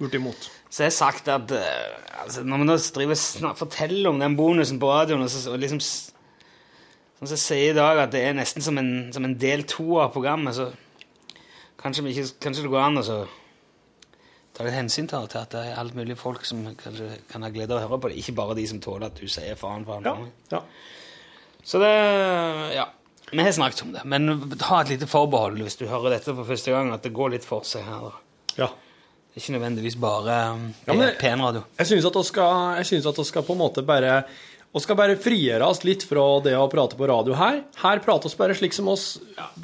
Bortimot. 0.00 0.48
Så 0.68 0.84
jeg 0.84 0.90
har 0.90 0.96
sagt 0.98 1.28
at 1.32 1.52
eh, 1.56 1.96
altså, 2.24 2.42
når 2.44 2.60
vi 2.60 2.68
nå 2.68 2.76
driver 2.98 3.54
forteller 3.56 4.10
om 4.10 4.20
den 4.20 4.36
bonusen 4.36 4.80
på 4.80 4.90
radioen, 4.92 5.24
og, 5.24 5.30
så, 5.32 5.50
og 5.52 5.60
liksom 5.62 5.80
Sånn 7.18 7.26
som 7.26 7.34
jeg 7.34 7.42
sier 7.42 7.72
i 7.72 7.74
dag, 7.74 7.98
at 7.98 8.12
det 8.14 8.20
er 8.22 8.34
nesten 8.38 8.62
som 8.62 8.76
en, 8.78 9.08
som 9.10 9.24
en 9.26 9.32
del 9.42 9.64
to 9.66 9.96
av 9.98 10.12
programmet, 10.14 10.54
så 10.54 10.68
kanskje, 11.82 12.04
ikke, 12.12 12.26
kanskje 12.44 12.62
det 12.62 12.70
går 12.70 12.84
an 12.84 13.00
å 13.00 13.06
ta 14.54 14.62
litt 14.62 14.76
hensyn 14.76 15.08
til, 15.10 15.26
at 15.26 15.50
det 15.50 15.64
er 15.66 15.80
alt 15.82 15.96
mulig 15.98 16.14
folk 16.18 16.46
som 16.46 16.62
kanskje 16.78 17.08
kan 17.30 17.42
ha 17.42 17.50
glede 17.50 17.74
av 17.74 17.80
å 17.80 17.88
høre 17.88 17.98
på 18.04 18.12
det. 18.12 18.20
Ikke 18.22 18.36
bare 18.38 18.54
de 18.58 18.68
som 18.70 18.78
tåler 18.82 19.10
at 19.10 19.18
du 19.18 19.26
sier 19.26 19.58
faen, 19.58 19.82
faen, 19.88 20.06
Ja. 20.06 20.14
faen. 20.14 20.30
ja. 20.54 20.62
Så 21.66 21.82
det 21.82 21.92
Ja. 22.76 22.86
Vi 23.30 23.42
har 23.42 23.52
snakket 23.52 23.82
om 23.82 23.92
det, 23.92 24.04
men 24.06 24.56
ha 24.62 24.80
et 24.80 24.88
lite 24.88 25.06
forbehold 25.06 25.58
hvis 25.60 25.76
du 25.76 25.86
hører 25.86 26.14
dette 26.14 26.32
for 26.32 26.44
første 26.48 26.70
gang, 26.70 26.92
at 26.94 27.02
det 27.02 27.12
går 27.12 27.34
litt 27.34 27.44
for 27.44 27.66
seg 27.66 27.82
her. 27.84 28.00
da. 28.00 28.12
ja. 28.56 28.68
Ikke 29.38 29.54
nødvendigvis 29.54 29.96
bare 30.02 30.36
um, 30.56 30.68
Ja, 30.88 31.10
pen 31.20 31.42
radio. 31.44 31.62
Jeg 31.78 31.90
syns 31.92 32.06
at 32.10 32.16
vi 32.18 32.24
skal, 32.26 32.78
at 33.12 33.20
skal 33.30 33.46
på 33.46 33.54
en 33.56 33.60
måte 33.62 33.84
bare 33.86 34.20
vi 34.68 34.82
skal 34.84 34.98
bare 34.98 35.14
frigjøre 35.16 35.64
oss 35.64 35.80
litt 35.86 36.02
fra 36.04 36.22
det 36.44 36.52
å 36.58 36.66
prate 36.70 36.98
på 36.98 37.06
radio 37.08 37.32
her. 37.38 37.62
Her 37.80 38.02
prater 38.04 38.28
vi 38.28 38.36
bare 38.42 38.54
slik 38.58 38.74
som 38.76 38.90
oss 38.92 39.06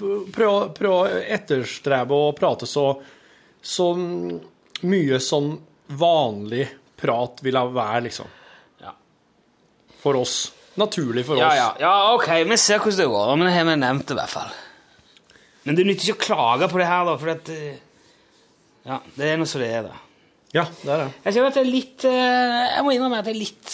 prøver, 0.00 0.70
prøver 0.74 0.94
å 0.96 1.24
etterstrebe 1.36 2.16
å 2.16 2.30
prate 2.34 2.66
så, 2.66 2.86
så 3.60 3.90
mye 3.94 5.20
som 5.22 5.52
vanlig 6.00 6.64
prat 6.96 7.44
vil 7.44 7.60
være, 7.76 8.00
liksom. 8.08 8.32
Ja. 8.80 8.94
For 10.00 10.16
oss. 10.22 10.38
Naturlig 10.80 11.26
for 11.28 11.38
Ja, 11.38 11.50
oss. 11.52 11.60
ja, 11.60 11.68
ja, 11.84 11.94
ok, 12.16 12.30
vi 12.48 12.56
ser 12.58 12.80
hvordan 12.80 13.02
det 13.04 13.10
går, 13.12 13.34
men 13.36 13.46
det 13.50 13.54
har 13.58 13.68
vi 13.68 13.76
nevnt 13.84 14.10
i 14.10 14.16
hvert 14.18 14.32
fall. 14.32 14.54
Men 15.68 15.76
det 15.78 15.84
nytter 15.86 16.08
ikke 16.08 16.16
å 16.16 16.24
klage 16.24 16.70
på 16.72 16.80
det 16.80 16.88
her, 16.88 17.04
da, 17.06 17.14
for 17.20 17.34
at 17.36 17.52
eh, 17.52 17.76
Ja, 18.84 19.00
det 19.16 19.30
er 19.30 19.40
noe 19.40 19.48
som 19.48 19.62
det 19.64 19.70
er, 19.72 19.86
da. 19.88 20.00
Ja, 20.54 20.66
det 20.84 20.92
er 20.92 21.00
det. 21.00 21.08
Jeg 21.24 21.40
jeg 21.40 21.56
er 21.58 21.66
litt 21.66 22.04
eh, 22.06 22.66
Jeg 22.76 22.84
må 22.86 22.92
innrømme 22.94 23.18
at 23.18 23.26
jeg 23.26 23.34
er 23.34 23.40
litt 23.40 23.72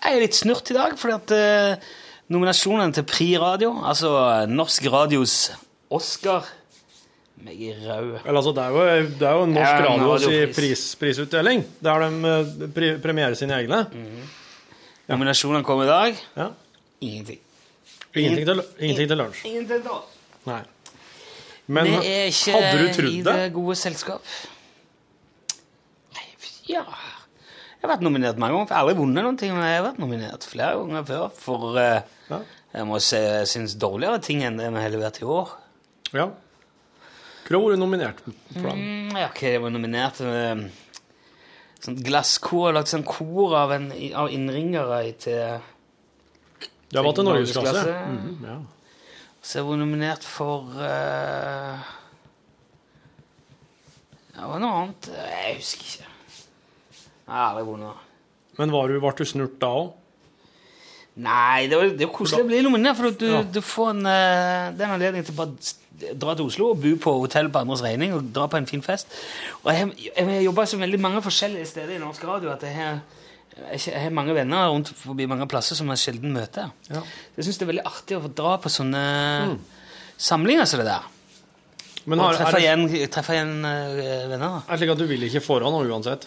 Jeg 0.00 0.16
er 0.16 0.24
litt 0.24 0.38
snurt 0.38 0.72
i 0.72 0.76
dag, 0.76 0.96
fordi 0.98 1.14
at 1.14 1.34
eh, 1.36 1.92
nominasjonene 2.34 2.96
til 2.96 3.06
Pri 3.06 3.28
Radio, 3.38 3.76
altså 3.84 4.10
Norsk 4.50 4.88
Radios 4.90 5.36
Oscar 5.94 6.48
Meg 7.44 7.60
i. 7.60 7.70
Eller, 7.76 8.16
altså, 8.24 8.54
det, 8.56 8.64
er 8.64 8.72
jo, 8.72 9.08
det 9.20 9.28
er 9.28 9.38
jo 9.38 9.46
Norsk 9.52 9.68
Ja, 9.68 9.80
Radios 9.84 10.24
radiopris. 10.24 10.56
pris, 10.56 10.84
prisutdeling, 11.00 11.64
der 11.84 12.04
de 12.06 12.30
eh, 12.32 12.68
pri, 12.72 12.90
premierer 13.04 13.36
sine 13.38 13.58
egne. 13.60 13.84
Nominasjonene 15.10 15.66
kom 15.66 15.82
i 15.84 15.88
dag. 15.90 16.22
Ja. 16.38 16.48
Ingenting. 17.04 17.42
Ingenting, 18.14 18.46
til, 18.48 18.62
ingenting 18.78 19.10
til 19.10 19.20
lunsj. 19.20 19.42
Ingenting 19.50 19.84
da. 19.84 19.98
Nei. 20.48 20.62
Men 21.66 21.84
Vi 21.88 21.94
er 22.10 22.26
ikke 22.28 22.52
hadde 22.58 22.78
du 22.78 22.84
i 22.84 22.92
trodd 22.92 23.24
det 23.24 23.34
det? 23.38 23.52
gode 23.54 23.74
selskap. 23.80 24.22
Nei, 26.14 26.26
Ja 26.68 26.82
Jeg 26.84 27.88
har 27.88 27.90
vært 27.96 28.04
nominert 28.04 28.38
mange 28.40 28.54
ganger. 28.56 28.68
Jeg 28.70 28.76
har 28.76 28.84
aldri 28.86 28.96
vunnet 29.00 29.24
noen 29.26 29.38
ting, 29.40 29.52
men 29.52 29.64
jeg 29.68 29.78
har 29.80 29.86
vært 29.90 29.98
nominert 30.00 30.46
flere 30.48 30.78
ganger 30.80 31.04
før 31.08 31.26
for 31.36 31.78
eh, 31.80 32.00
Ja. 32.30 32.38
jeg 32.72 32.86
må 32.88 33.00
si 33.04 33.16
jeg 33.20 33.48
syns 33.50 33.74
dårligere 33.76 34.20
ting 34.24 34.40
enn 34.44 34.56
det 34.60 34.70
vi 34.72 34.80
har 34.80 34.92
levert 34.94 35.20
i 35.20 35.24
år. 35.28 35.52
Ja. 36.14 36.28
Hvor 37.44 37.58
har 37.60 37.74
vært 37.74 37.82
nominert 37.82 38.22
for 38.24 38.70
den? 38.70 38.80
Mm, 39.10 39.18
ja, 39.20 39.26
ok, 39.28 39.42
jeg 39.52 39.60
var 39.60 39.70
nominert 39.74 40.20
med 40.24 40.70
sånn 41.84 41.98
glasskor. 42.06 42.72
Lagt 42.72 42.88
sånn 42.88 43.04
kor 43.04 43.52
av, 43.60 43.74
en, 43.76 43.90
av 44.16 44.30
innringere 44.32 45.02
i- 45.04 45.12
til 45.12 45.60
Det 46.88 46.96
har 46.96 47.04
vært 47.04 47.18
en 47.20 47.28
norgesklasse. 47.28 47.84
Norgesklasse. 47.84 47.98
Mhm, 48.08 48.48
ja. 48.48 48.56
Så 49.44 49.60
jeg 49.60 49.66
var 49.68 49.76
nominert 49.76 50.24
for 50.24 50.70
uh, 50.72 51.82
Det 54.32 54.46
var 54.48 54.62
noe 54.62 54.78
annet 54.80 55.10
Jeg 55.12 55.58
husker 55.58 55.90
ikke. 55.90 56.08
Jeg 57.24 57.32
har 57.34 57.50
aldri 57.50 57.66
vunnet. 57.68 58.00
Men 58.58 58.72
var 58.72 58.88
du, 58.88 58.96
ble 59.02 59.12
du 59.18 59.28
snurt 59.28 59.60
da 59.60 59.70
òg? 59.82 59.92
Nei, 61.14 61.68
det, 61.70 61.76
var, 61.78 61.92
det 61.94 62.02
er 62.02 62.08
jo 62.08 62.14
koselig 62.16 62.42
å 62.42 62.48
bli 62.48 62.60
nominert, 62.66 62.98
for 62.98 63.14
du, 63.14 63.28
Ja. 63.30 63.42
du 63.46 63.60
får 63.62 63.90
en, 63.92 64.06
eh, 64.10 64.72
det 64.74 64.88
er 64.88 65.20
til 65.22 65.30
å 65.30 65.36
bare 65.38 66.14
dra 66.18 66.34
til 66.34 66.48
Oslo 66.48 66.72
og 66.72 66.80
bo 66.82 66.90
på 67.04 67.12
hotell 67.22 67.50
på 67.54 67.60
andres 67.62 67.84
regning 67.86 68.16
og 68.16 68.32
dra 68.34 68.48
på 68.50 68.58
en 68.58 68.66
fin 68.66 68.82
fest. 68.82 69.06
Og 69.62 69.70
jeg 69.70 69.92
har 70.18 70.42
jobba 70.42 70.66
så 70.66 70.80
veldig 70.80 71.00
mange 71.00 71.22
forskjellige 71.22 71.70
steder 71.70 71.94
i 71.94 72.02
norsk 72.02 72.24
radio 72.26 72.50
at 72.50 72.66
jeg 72.66 72.74
har, 72.74 72.98
jeg 73.54 74.00
har 74.02 74.14
mange 74.14 74.34
venner 74.34 74.68
rundt 74.72 74.90
forbi 74.98 75.28
mange 75.30 75.46
plasser 75.50 75.78
som 75.78 75.90
jeg 75.92 76.02
sjelden 76.02 76.34
møter. 76.34 76.72
Ja. 76.90 77.02
Jeg 77.36 77.46
syns 77.46 77.60
det 77.60 77.66
er 77.66 77.70
veldig 77.70 77.84
artig 77.86 78.16
å 78.18 78.22
få 78.24 78.30
dra 78.34 78.54
på 78.62 78.72
sånne 78.72 79.02
samlinger 80.18 80.66
som 80.68 80.82
det 80.82 80.88
der. 80.88 81.10
Men 82.04 82.20
Og 82.20 82.26
har, 82.26 82.34
er, 82.34 82.40
treffe 82.42 82.58
det, 82.58 82.64
igjen, 82.64 83.10
treffe 83.12 83.36
igjen 83.36 83.52
uh, 83.64 84.24
venner. 84.32 84.56
er 84.66 84.74
det 84.74 84.80
slik 84.82 84.90
at 84.92 85.00
du 85.00 85.06
vil 85.08 85.22
ikke 85.28 85.40
foran 85.44 85.72
nå 85.72 85.84
uansett? 85.88 86.26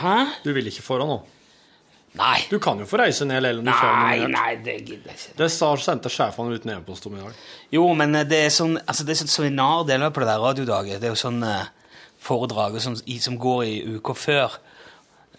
Hæ? 0.00 0.16
Du 0.42 0.50
vil 0.56 0.70
ikke 0.70 0.82
foran 0.86 1.12
nå? 1.12 1.20
Nei. 2.18 2.40
Du 2.50 2.56
kan 2.58 2.80
jo 2.82 2.88
få 2.90 2.98
reise 2.98 3.26
ned 3.28 3.38
er 3.38 3.60
Nei, 3.60 3.62
nominert. 3.62 4.32
nei, 4.32 4.54
det 4.64 4.74
gidder 4.80 5.12
jeg 5.12 5.18
ikke. 5.20 5.34
Det 5.38 5.46
sa 5.54 5.68
sendte 5.78 6.10
sjefene 6.10 6.56
ut 6.56 6.64
en 6.66 6.72
e-post 6.74 7.06
om 7.06 7.14
i 7.14 7.20
dag. 7.22 7.36
Jo, 7.70 7.84
men 7.94 8.18
eh, 8.18 8.26
det 8.26 8.40
er 8.48 8.50
sånn 8.50 8.80
altså 8.80 9.06
det 9.06 9.14
er 9.14 9.20
sånn 9.20 9.30
seminar 9.30 9.84
på 9.86 10.24
det 10.24 10.26
der 10.32 10.42
radiodaget. 10.42 10.98
Det 10.98 11.06
er 11.06 11.14
jo 11.14 11.20
sånn 11.20 11.38
uh, 11.46 11.68
foredrag 12.18 12.80
og 12.80 12.82
sånn, 12.82 12.98
som 13.22 13.38
går 13.38 13.62
i 13.68 13.76
uka 13.94 14.16
før 14.18 14.58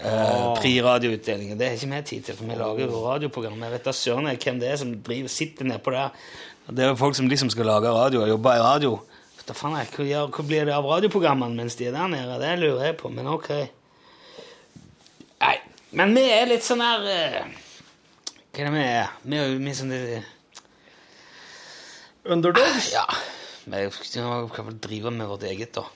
eh, 0.02 0.45
pri-radioutdelingen. 0.60 1.58
Det 1.60 1.70
har 1.70 1.78
ikke 1.78 1.91
vi 1.93 2.02
tid 2.10 2.28
til, 2.28 2.38
for 2.38 2.49
vi 2.49 2.58
lager 2.60 2.86
jo 2.86 3.04
radioprogram. 3.06 3.64
Jeg 3.66 3.76
vet 3.76 3.88
da 3.88 3.93
søren 3.95 4.30
hvem 4.32 4.60
det 4.62 4.72
er 4.72 4.82
som 4.82 4.93
driver, 5.06 5.32
sitter 5.32 5.70
nedpå 5.70 5.93
der. 5.95 6.10
Det 6.72 6.86
er 6.86 6.91
jo 6.93 6.99
folk 6.99 7.18
som 7.18 7.30
liksom 7.30 7.49
skal 7.54 7.70
lage 7.70 7.91
radio 7.91 8.22
og 8.24 8.30
jobbe 8.30 8.56
i 8.56 8.64
radio. 8.64 8.93
Da 9.47 9.56
faen 9.58 9.74
jeg, 9.80 9.89
hva, 9.97 10.26
hva 10.32 10.43
blir 10.47 10.68
det 10.70 10.74
av 10.76 10.86
radioprogrammene 10.88 11.58
mens 11.58 11.76
de 11.80 11.89
er 11.89 11.95
der 11.95 12.12
nede? 12.12 12.38
Det 12.39 12.52
lurer 12.62 12.86
jeg 12.86 12.97
på, 13.02 13.10
men 13.12 13.28
ok. 13.28 13.49
Nei, 15.41 15.56
men 15.97 16.14
vi 16.16 16.28
er 16.32 16.45
litt 16.47 16.64
sånn 16.64 16.84
her 16.86 17.02
uh, 17.04 17.39
Hva 18.54 18.62
er 18.62 18.70
det 18.70 18.76
vi 18.76 18.84
er? 18.86 19.16
Vi 19.26 19.39
er 19.39 19.49
jo 19.49 19.74
sånn 19.76 19.91
det, 19.91 20.22
Underdogs? 22.32 22.91
ja, 22.93 23.08
vi 23.66 23.82
kan 24.54 24.68
vel 24.68 24.78
drive 24.84 25.12
med 25.16 25.28
vårt 25.32 25.47
eget, 25.49 25.74
da. 25.74 25.88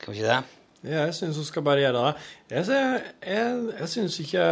Kan 0.00 0.14
vi 0.14 0.22
ikke 0.22 0.30
det? 0.30 0.59
Jeg 0.86 1.14
syns 1.16 1.36
hun 1.36 1.44
skal 1.44 1.64
bare 1.66 1.82
gjøre 1.82 2.04
det. 2.06 2.28
Jeg, 2.54 2.68
jeg, 3.26 3.56
jeg, 3.80 3.88
syns 3.92 4.14
ikke 4.22 4.44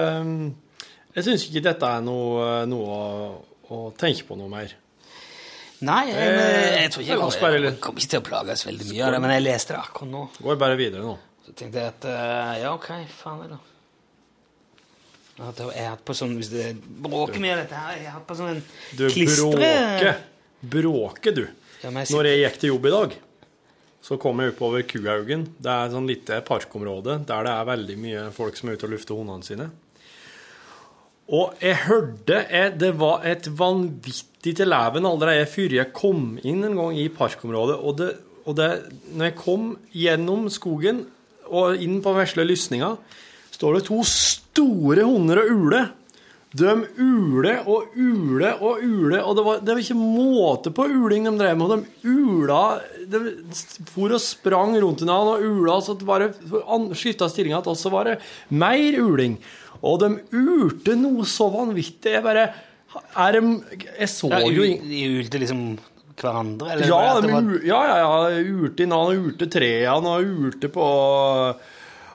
Jeg 1.14 1.24
syns 1.24 1.46
ikke 1.48 1.64
dette 1.64 1.88
er 1.88 2.04
noe, 2.04 2.50
noe 2.68 2.98
å, 2.98 3.30
å 3.72 3.80
tenke 3.96 4.26
på 4.28 4.36
noe 4.36 4.52
mer. 4.52 4.74
Nei, 5.78 6.02
jeg, 6.10 6.34
Eh, 6.34 6.82
jeg, 6.82 6.90
tror 6.90 7.04
ikke 7.04 7.14
jeg, 7.14 7.40
bare 7.40 7.58
jeg, 7.62 7.78
kommer 7.80 8.02
ikke 8.02 8.12
til 8.12 8.20
å 8.20 8.26
plages 8.26 8.66
veldig 8.66 8.86
mye 8.90 9.02
av 9.06 9.14
det, 9.14 9.20
men 9.22 9.32
jeg 9.36 9.44
leste 9.46 9.74
det 9.76 9.80
akkurat 9.80 10.10
nå. 10.10 10.22
Går 10.42 10.60
bare 10.60 10.78
videre 10.78 11.04
nå. 11.06 11.14
Så 11.46 11.54
tenkte 11.56 11.80
jeg 11.80 11.94
at 11.94 12.06
eh, 12.10 12.54
ja, 12.64 12.72
ok, 12.74 12.88
faen 13.14 13.44
det, 13.44 13.50
da. 13.54 13.60
Jeg 15.38 15.84
har 15.84 15.92
hatt 15.92 16.02
på 16.02 16.16
sånn 16.18 16.32
Hvis 16.34 16.48
det 16.50 16.72
bråker 16.82 17.38
mye 17.38 17.52
av 17.54 17.60
dette 17.60 17.78
her 17.78 17.92
Jeg 17.94 18.08
har 18.08 18.16
hatt 18.16 18.24
på 18.26 18.34
sånn 18.34 18.56
en 18.56 18.62
Du 18.98 19.04
klistre... 19.06 19.52
bråker. 19.54 20.16
Bråker, 20.72 21.36
du. 21.36 21.44
Ja, 21.84 21.92
Når 21.94 22.26
jeg 22.26 22.40
gikk 22.40 22.56
til 22.58 22.72
jobb 22.72 22.88
i 22.88 22.90
dag, 22.90 23.12
så 24.04 24.16
kom 24.20 24.40
jeg 24.40 24.54
oppover 24.54 24.84
Kuhaugen. 24.88 25.44
Det 25.58 25.70
er 25.72 25.88
et 25.88 25.94
sånn 25.94 26.08
lite 26.08 26.38
parkområde 26.46 27.18
der 27.28 27.44
det 27.46 27.52
er 27.52 27.68
veldig 27.68 27.98
mye 28.00 28.24
folk 28.34 28.56
som 28.58 28.70
er 28.70 28.78
ute 28.78 28.88
og 28.88 28.94
lufter 28.94 29.18
hundene 29.18 29.46
sine. 29.46 29.68
Og 31.28 31.60
jeg 31.60 31.76
hørte 31.84 32.38
jeg, 32.48 32.78
Det 32.80 32.94
var 32.96 33.26
et 33.28 33.50
vanvittig 33.52 34.54
til 34.56 34.70
leven 34.70 35.04
allerede 35.04 35.44
før 35.50 35.74
jeg 35.76 35.92
kom 35.92 36.38
inn 36.40 36.64
en 36.64 36.78
gang 36.78 36.96
i 36.96 37.08
parkområdet. 37.12 37.76
Og, 37.76 37.98
det, 37.98 38.10
og 38.46 38.56
det, 38.56 38.70
når 39.12 39.28
jeg 39.28 39.38
kom 39.42 39.70
gjennom 39.92 40.48
skogen 40.48 41.04
og 41.48 41.80
inn 41.82 42.00
på 42.04 42.14
vesle 42.16 42.46
lysninga, 42.48 42.94
står 43.52 43.76
det 43.76 43.86
to 43.88 44.00
store 44.08 45.04
hunder 45.04 45.42
og 45.42 45.52
uler. 45.52 45.92
De 46.56 46.72
uler 46.96 47.66
og 47.68 47.92
uler 47.92 48.62
og 48.64 48.80
uler, 48.80 49.20
og 49.20 49.34
det 49.36 49.42
var, 49.44 49.58
det 49.60 49.74
var 49.74 49.82
ikke 49.82 49.96
måte 49.98 50.72
på 50.72 50.86
uling 50.88 51.26
de 51.28 51.34
drev 51.36 51.58
med. 51.60 51.74
De 51.74 52.08
ula 52.08 52.62
De 53.04 53.20
for 53.92 54.14
og 54.16 54.22
sprang 54.24 54.72
rundt 54.80 55.04
hverandre 55.04 55.36
og 55.36 55.44
ula, 55.44 55.76
så 55.84 55.96
det 55.98 56.08
bare 56.08 56.30
skifta 56.96 57.28
stillinga 57.28 57.60
til 57.64 57.74
oss, 57.74 57.84
så 57.84 57.92
var 57.92 58.08
det 58.08 58.16
mer 58.48 58.96
uling. 59.02 59.36
Og 59.84 60.00
de 60.00 60.14
urte 60.32 60.96
noe 60.98 61.26
så 61.28 61.50
vanvittig. 61.52 62.16
Jeg 62.16 62.24
bare 62.24 62.48
er 62.96 63.36
de, 63.36 63.54
Jeg 63.98 64.08
så 64.08 64.30
Ja, 64.32 64.40
jo 64.48 64.64
De 64.64 65.04
ulte 65.20 65.40
liksom 65.44 65.64
hverandre? 66.18 66.72
Eller 66.72 66.88
ja, 66.88 67.02
var 67.20 67.50
ja, 67.62 67.80
ja, 67.92 67.98
ja. 68.00 68.40
Urte 68.56 68.82
i 68.82 68.88
navn, 68.88 69.28
urte 69.28 69.46
trærne 69.52 70.16
og 70.16 70.32
urte 70.48 70.72
på 70.72 70.86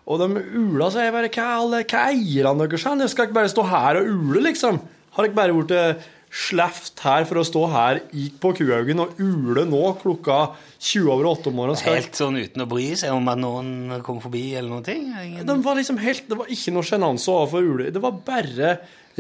Og 0.04 0.20
de 0.20 0.42
ula 0.60 0.90
så 0.92 1.06
jeg 1.06 1.16
bare 1.16 1.32
Hva 1.32 1.46
alle 1.62 1.84
hva 1.88 2.08
eier 2.12 2.50
han 2.50 2.60
deres? 2.60 2.84
hen? 2.88 3.06
Jeg 3.06 3.14
skal 3.14 3.30
ikke 3.30 3.40
bare 3.40 3.54
stå 3.54 3.64
her 3.70 4.02
og 4.02 4.10
ule, 4.12 4.44
liksom. 4.50 4.82
Har 5.14 5.30
ikke 5.30 5.40
bare 5.40 5.56
blitt 5.56 6.10
sleft 6.34 6.98
her 7.06 7.28
for 7.30 7.38
å 7.38 7.46
stå 7.46 7.62
her 7.70 8.00
gikk 8.10 8.40
på 8.42 8.52
Kuhaugen 8.58 9.04
og 9.04 9.20
ule 9.22 9.68
nå 9.70 9.82
klokka 10.02 10.38
20 10.82 11.12
over 11.14 11.30
8 11.30 11.52
om 11.52 11.60
morgenen? 11.60 11.80
Skal... 11.80 12.00
Helt 12.00 12.18
sånn 12.18 12.40
uten 12.42 12.66
å 12.66 12.70
bry 12.72 12.88
seg 12.98 13.14
om 13.14 13.30
at 13.30 13.42
noen 13.42 14.00
kom 14.06 14.18
forbi 14.24 14.48
eller 14.58 14.72
noen 14.72 14.88
ting? 14.88 15.06
Ingen... 15.14 15.46
De 15.46 15.58
var 15.66 15.78
liksom 15.78 16.02
helt, 16.02 16.26
Det 16.30 16.40
var 16.40 16.50
ikke 16.58 16.74
noe 16.74 16.90
sjenanse 16.90 17.30
overfor 17.30 17.70
ule. 17.70 17.92
Det 17.94 18.02
var 18.02 18.18
bare 18.26 18.74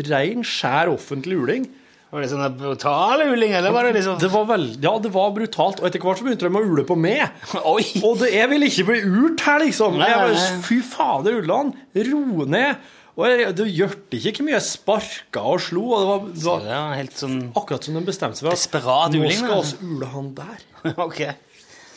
rein, 0.09 0.41
skjær 0.41 0.89
offentlig 0.95 1.37
uling. 1.37 1.69
Var 2.13 2.21
det 2.21 2.27
sånn 2.29 2.57
brutal 2.59 3.23
uling, 3.25 3.55
eller 3.57 3.73
var 3.73 3.87
det 3.87 3.95
liksom 3.95 4.19
Det 4.21 4.27
var 4.29 4.43
vel, 4.45 4.67
Ja, 4.83 4.91
det 5.01 5.09
var 5.15 5.31
brutalt. 5.33 5.79
Og 5.81 5.87
etter 5.89 6.01
hvert 6.03 6.19
så 6.21 6.27
begynte 6.27 6.45
de 6.45 6.59
å 6.59 6.61
ule 6.61 6.83
på 6.85 6.93
meg. 6.99 7.23
Oi! 7.65 7.85
Og 8.05 8.19
det, 8.21 8.29
jeg 8.35 8.49
ville 8.51 8.67
ikke 8.69 8.85
bli 8.91 8.99
urt 9.01 9.41
her, 9.47 9.63
liksom. 9.65 9.95
Nei, 9.97 10.11
nei, 10.13 10.27
nei. 10.35 10.59
Fy 10.67 10.77
fader, 10.85 11.39
Ulland, 11.41 11.73
ro 12.11 12.45
ned. 12.45 12.83
Og 13.17 13.25
jeg, 13.29 13.49
det 13.57 13.65
hjalp 13.69 14.13
ikke 14.17 14.31
hvor 14.39 14.45
mye 14.47 14.55
jeg 14.55 14.65
sparka 14.67 15.41
og 15.55 15.59
slo. 15.65 15.83
Og 15.89 15.97
det 16.03 16.07
var, 16.11 16.21
det 16.37 16.45
var 16.51 16.69
Ja, 16.69 16.83
helt 17.01 17.17
sånn 17.17 17.35
akkurat 17.57 17.89
som 17.89 17.97
de 17.97 18.05
bestemte 18.07 18.37
seg 18.39 18.45
for 18.47 18.53
at 18.53 18.61
Desperat 18.61 19.13
nå 19.17 19.23
uling, 19.25 19.37
skal 19.41 19.57
da. 19.57 19.73
vi 19.81 19.91
ule 19.97 20.11
han 20.13 20.29
der. 20.37 20.63
okay. 21.07 21.33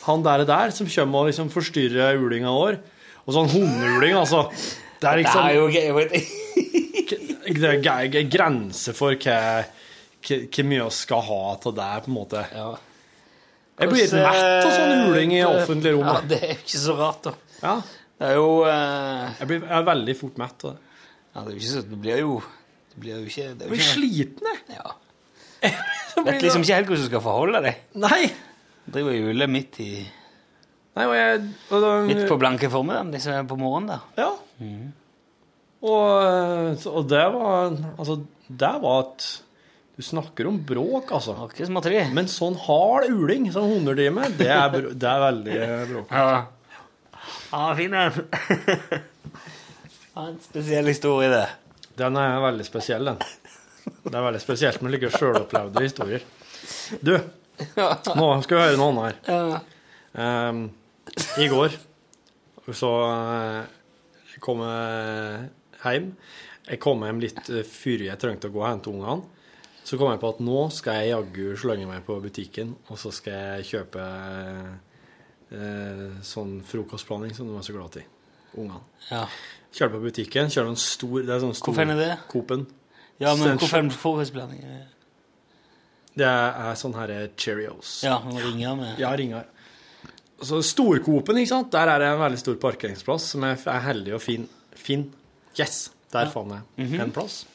Han 0.09 0.25
der 0.25 0.43
er 0.45 0.49
der 0.49 0.73
som 0.73 0.89
kommer 0.89 1.25
og 1.25 1.29
liksom 1.31 1.49
forstyrrer 1.53 2.17
ulinga 2.25 2.53
vår. 2.57 2.81
Og 3.27 3.33
sånn 3.37 3.49
hundeuling, 3.53 4.17
altså. 4.17 4.47
Det 4.97 5.05
er 5.05 5.17
Det 5.21 5.25
liksom 5.25 5.45
er 5.45 5.57
jo 5.57 5.65
gøy. 5.69 6.09
Det 7.47 7.69
er 7.69 7.81
g- 7.81 8.07
g- 8.13 8.23
grenser 8.33 8.95
for 8.97 9.13
hva- 9.13 9.65
hvor 10.25 10.67
mye 10.67 10.83
vi 10.87 10.95
skal 10.97 11.23
ha 11.27 11.41
til 11.63 11.75
det, 11.77 11.89
på 12.03 12.11
en 12.11 12.17
måte. 12.17 12.43
Ja. 12.53 12.69
Jeg 13.77 13.91
blir 13.91 14.01
litt 14.01 14.15
mett 14.17 14.65
av 14.65 14.73
sånn 14.73 15.03
huling 15.05 15.33
i 15.37 15.41
offentlige 15.45 15.93
rom. 15.93 16.07
Ja, 16.09 16.21
det 16.25 16.39
er 16.41 16.53
jo 16.55 16.59
ikke 16.63 16.81
så 16.81 16.97
rart, 16.97 17.27
da. 17.27 17.33
Ja, 17.61 17.75
Det 18.17 18.29
er 18.31 18.37
jo 18.39 18.47
uh... 18.65 19.27
jeg, 19.37 19.47
blir, 19.49 19.59
jeg 19.61 19.75
er 19.77 19.83
veldig 19.85 20.15
fort 20.17 20.39
mett 20.41 20.65
av 20.65 20.73
det. 20.73 21.01
ja, 21.35 21.41
det, 21.41 21.51
er 21.51 21.57
ikke 21.59 21.69
så, 21.69 21.83
det 21.85 21.99
blir 22.01 22.21
jo 22.23 22.35
Det 22.93 23.01
blir 23.03 23.13
jo 23.13 23.29
ikke 23.29 23.45
det 23.45 23.51
er 23.51 23.67
Jeg 23.67 23.73
blir 23.75 23.87
sliten, 23.91 24.49
jeg. 24.49 24.79
ja. 24.79 24.95
jeg 26.17 26.25
Vet 26.25 26.45
liksom 26.47 26.65
ikke 26.65 26.79
helt 26.79 26.89
hvordan 26.89 27.05
du 27.05 27.09
skal 27.11 27.25
forholde 27.27 27.61
deg. 27.67 27.81
Nei. 28.01 28.21
Driver 28.87 29.13
og 29.13 29.19
juler 29.19 29.51
midt, 29.51 29.81
i, 29.85 29.91
Nei, 30.97 31.05
og 31.05 31.13
jeg 31.13 31.41
og 31.45 31.83
da, 31.83 31.89
midt 32.07 32.23
på 32.25 32.37
blanke 32.41 32.69
formiddagen, 32.73 33.11
liksom 33.13 33.49
på 33.51 33.57
morgenen 33.59 33.91
der. 33.93 34.23
Ja. 34.23 34.31
Og, 35.85 36.87
og 36.89 37.03
det 37.11 37.25
var 37.35 37.75
Altså, 37.93 38.15
det 38.49 38.71
var 38.81 39.03
et 39.03 39.27
Du 39.97 40.03
snakker 40.05 40.45
om 40.47 40.59
bråk, 40.69 41.09
altså. 41.17 41.33
Ikke 41.49 41.65
småtteri. 41.65 42.03
Men 42.13 42.27
sånn 42.29 42.53
hard 42.67 43.07
uling 43.09 43.47
som 43.53 43.65
hunder 43.65 43.97
driver 43.97 44.13
med, 44.19 44.35
det 44.37 44.49
er, 44.53 44.67
br- 44.73 44.91
det 44.93 45.09
er 45.09 45.23
veldig 45.23 45.55
bråk. 45.89 46.11
Ja. 46.13 46.45
Ja, 47.51 47.63
fin 47.79 47.95
den. 47.95 48.11
Ja, 50.17 50.23
en 50.31 50.37
spesiell 50.41 50.87
historie, 50.89 51.27
det. 51.29 51.43
Den 51.99 52.15
er 52.17 52.39
veldig 52.41 52.63
spesiell, 52.65 53.05
den. 53.05 53.19
Det 54.01 54.13
er 54.17 54.23
veldig 54.25 54.39
spesielt 54.41 54.81
med 54.81 54.95
like 54.95 55.11
sjølopplevde 55.13 55.83
historier. 55.85 56.23
Du, 57.05 57.11
nå 58.17 58.29
skal 58.45 58.57
vi 58.57 58.63
høre 58.63 58.79
noe 58.81 58.87
annet 58.95 59.05
her. 59.05 59.19
Ja. 59.29 59.59
Ehm, 60.23 60.63
I 61.37 61.45
går 61.51 61.75
så 62.73 62.89
eh, 63.05 63.61
kom 64.43 64.63
jeg 64.65 65.45
hjem. 65.85 66.09
Jeg 66.67 66.81
kom 66.83 67.05
hjem 67.05 67.21
litt 67.23 67.43
eh, 67.53 67.61
før 67.69 68.07
jeg 68.09 68.19
trengte 68.25 68.49
å 68.49 68.55
gå 68.57 68.63
og 68.63 68.69
hente 68.71 68.89
ungene. 68.91 69.21
Så 69.87 69.95
kom 69.99 70.09
jeg 70.11 70.19
på 70.19 70.29
at 70.33 70.39
nå 70.43 70.65
skal 70.75 70.97
jeg 70.99 71.13
jaggu 71.13 71.45
slønge 71.61 71.85
meg 71.87 72.01
på 72.07 72.17
butikken, 72.23 72.73
og 72.91 72.97
så 72.99 73.11
skal 73.15 73.37
jeg 73.61 73.67
kjøpe 73.69 74.03
eh, 75.55 76.17
sånn 76.27 76.57
frokostblanding 76.67 77.35
som 77.37 77.47
de 77.47 77.55
er 77.59 77.65
så 77.67 77.75
glad 77.75 77.95
i, 78.01 78.03
ungene. 78.57 78.81
Ja. 79.11 79.23
Kjører 79.77 79.93
på 79.95 80.01
butikken, 80.07 80.49
kjører 80.51 80.71
en 80.73 80.79
stor 80.81 81.21
Det 81.23 81.33
er 81.35 81.41
sånn 81.43 81.55
stor 81.55 81.69
Hvorfor 81.71 81.91
er 81.93 81.99
det? 81.99 82.11
Coop-en. 82.31 82.65
Ja, 83.21 83.33
men 83.35 83.43
Sen- 83.53 83.59
hvorfor 83.61 83.79
en 83.83 83.91
frokostblanding? 83.93 84.63
Det 86.17 86.25
er 86.25 86.75
sånn 86.79 86.95
her 86.97 87.11
Cheerios. 87.37 88.01
Ja, 88.03 88.17
og 88.17 88.39
ringer 88.41 88.75
med 88.79 88.99
Ja, 88.99 89.11
ringer. 89.15 89.45
Så 90.41 90.59
Storcoop-en, 90.65 91.37
ikke 91.41 91.49
sant? 91.49 91.71
Der 91.71 91.87
er 91.89 91.99
det 91.99 92.07
en 92.11 92.19
veldig 92.21 92.39
stor 92.41 92.55
parkeringsplass 92.61 93.31
som 93.33 93.43
er, 93.43 93.55
er 93.65 93.79
heldig 93.87 94.13
og 94.17 94.21
fin. 94.21 94.47
fin. 94.75 95.07
Yes! 95.57 95.89
Der 96.11 96.29
fant 96.29 96.51
jeg 96.51 96.87
Mhm. 96.87 97.01
en 97.01 97.11
plass. 97.11 97.45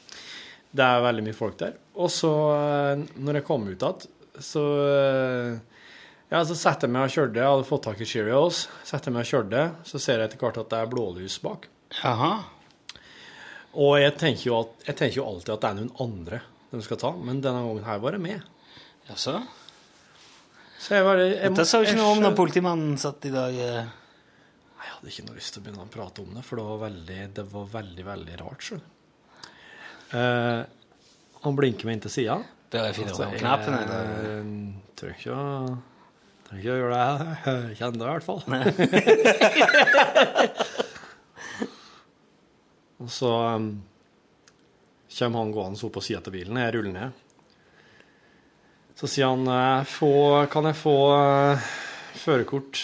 Det 0.72 0.84
er 0.86 1.02
veldig 1.04 1.24
mye 1.26 1.36
folk 1.36 1.58
der. 1.60 1.74
Og 2.00 2.08
så, 2.12 2.30
eh, 2.56 3.02
når 3.20 3.40
jeg 3.40 3.46
kom 3.48 3.66
ut 3.68 3.74
igjen, 3.76 4.08
så 4.40 4.62
eh, 4.88 5.58
Ja, 6.32 6.40
så 6.48 6.56
setter 6.56 6.88
jeg 6.88 6.94
meg 6.94 7.04
og 7.10 7.12
kjørte. 7.12 7.36
Jeg 7.42 7.50
hadde 7.50 7.68
fått 7.68 7.82
tak 7.84 7.98
i 8.00 8.08
Cheerios. 8.08 8.62
Setter 8.88 9.10
jeg 9.10 9.16
meg 9.18 9.26
og 9.26 9.30
kjørte, 9.34 9.64
så 9.84 10.00
ser 10.00 10.22
jeg 10.22 10.30
etter 10.30 10.40
hvert 10.40 10.62
at 10.62 10.70
det 10.72 10.78
er 10.80 10.88
blålys 10.94 11.36
bak. 11.44 11.66
Jaha. 11.98 12.30
Og 13.72 13.98
jeg 14.00 14.14
tenker, 14.20 14.46
jo 14.48 14.56
at, 14.62 14.72
jeg 14.88 14.96
tenker 14.96 15.20
jo 15.20 15.26
alltid 15.28 15.52
at 15.54 15.60
det 15.64 15.68
er 15.70 15.78
noen 15.82 15.92
andre 16.00 16.40
de 16.72 16.80
skal 16.80 16.96
ta, 17.00 17.10
men 17.20 17.42
denne 17.44 17.60
gangen 17.66 17.84
her 17.84 18.00
var 18.00 18.16
jeg 18.16 18.24
med. 18.24 18.44
Jaså? 19.10 19.34
Så 20.80 20.96
jeg 20.96 21.04
bare 21.04 21.26
jeg, 21.28 21.50
Dette 21.52 21.66
sa 21.68 21.82
jo 21.82 21.88
ikke 21.90 21.98
noe 22.00 22.14
om 22.14 22.22
når 22.24 22.36
politimannen 22.38 22.96
satt 23.00 23.28
i 23.28 23.32
dag. 23.34 23.52
eh. 23.52 23.90
Jeg 24.82 24.94
hadde 24.96 25.12
ikke 25.12 25.26
noe 25.28 25.36
lyst 25.36 25.52
til 25.54 25.60
å 25.60 25.66
begynne 25.66 25.84
å 25.84 25.92
prate 25.92 26.24
om 26.24 26.32
det, 26.32 26.42
for 26.48 26.58
det 26.58 26.64
var 26.66 26.80
veldig, 26.86 27.20
det 27.36 27.44
var 27.52 27.68
veldig, 27.76 28.06
veldig 28.08 28.38
rart. 28.40 28.64
Så. 28.66 28.80
Eh, 30.12 30.60
han 31.42 31.56
blinker 31.56 31.86
meg 31.88 31.94
inn 31.96 32.02
til 32.04 32.12
sida. 32.12 32.36
Der 32.72 32.84
er 32.88 32.92
finne 32.96 33.10
Altså, 33.12 33.24
fram 33.24 33.38
knappen? 33.40 33.72
jeg, 33.76 33.86
eh, 33.88 34.44
Trenger 34.96 35.16
ikke 35.18 35.32
å 35.32 35.34
Trenger 36.46 36.62
ikke 36.62 36.74
å 36.74 36.80
gjøre 36.82 36.96
det. 37.00 37.10
Jeg 37.72 37.76
kjenner 37.80 37.98
det 37.98 38.04
i 38.04 38.12
hvert 38.12 38.28
fall. 38.28 38.40
Og 43.02 43.08
så 43.10 43.30
um, 43.56 43.70
kommer 45.16 45.38
han 45.40 45.54
gående 45.56 45.80
opp 45.88 45.94
på 45.96 46.02
sida 46.04 46.20
til 46.22 46.34
bilen. 46.36 46.60
Jeg 46.60 46.74
ruller 46.76 46.92
ned. 46.94 47.10
Så 49.00 49.04
sier 49.10 49.26
han 49.32 49.44
eh, 49.50 49.82
få, 49.88 50.10
Kan 50.52 50.68
jeg 50.68 50.76
få 50.78 50.94
uh, 51.16 51.56
førerkort 52.22 52.74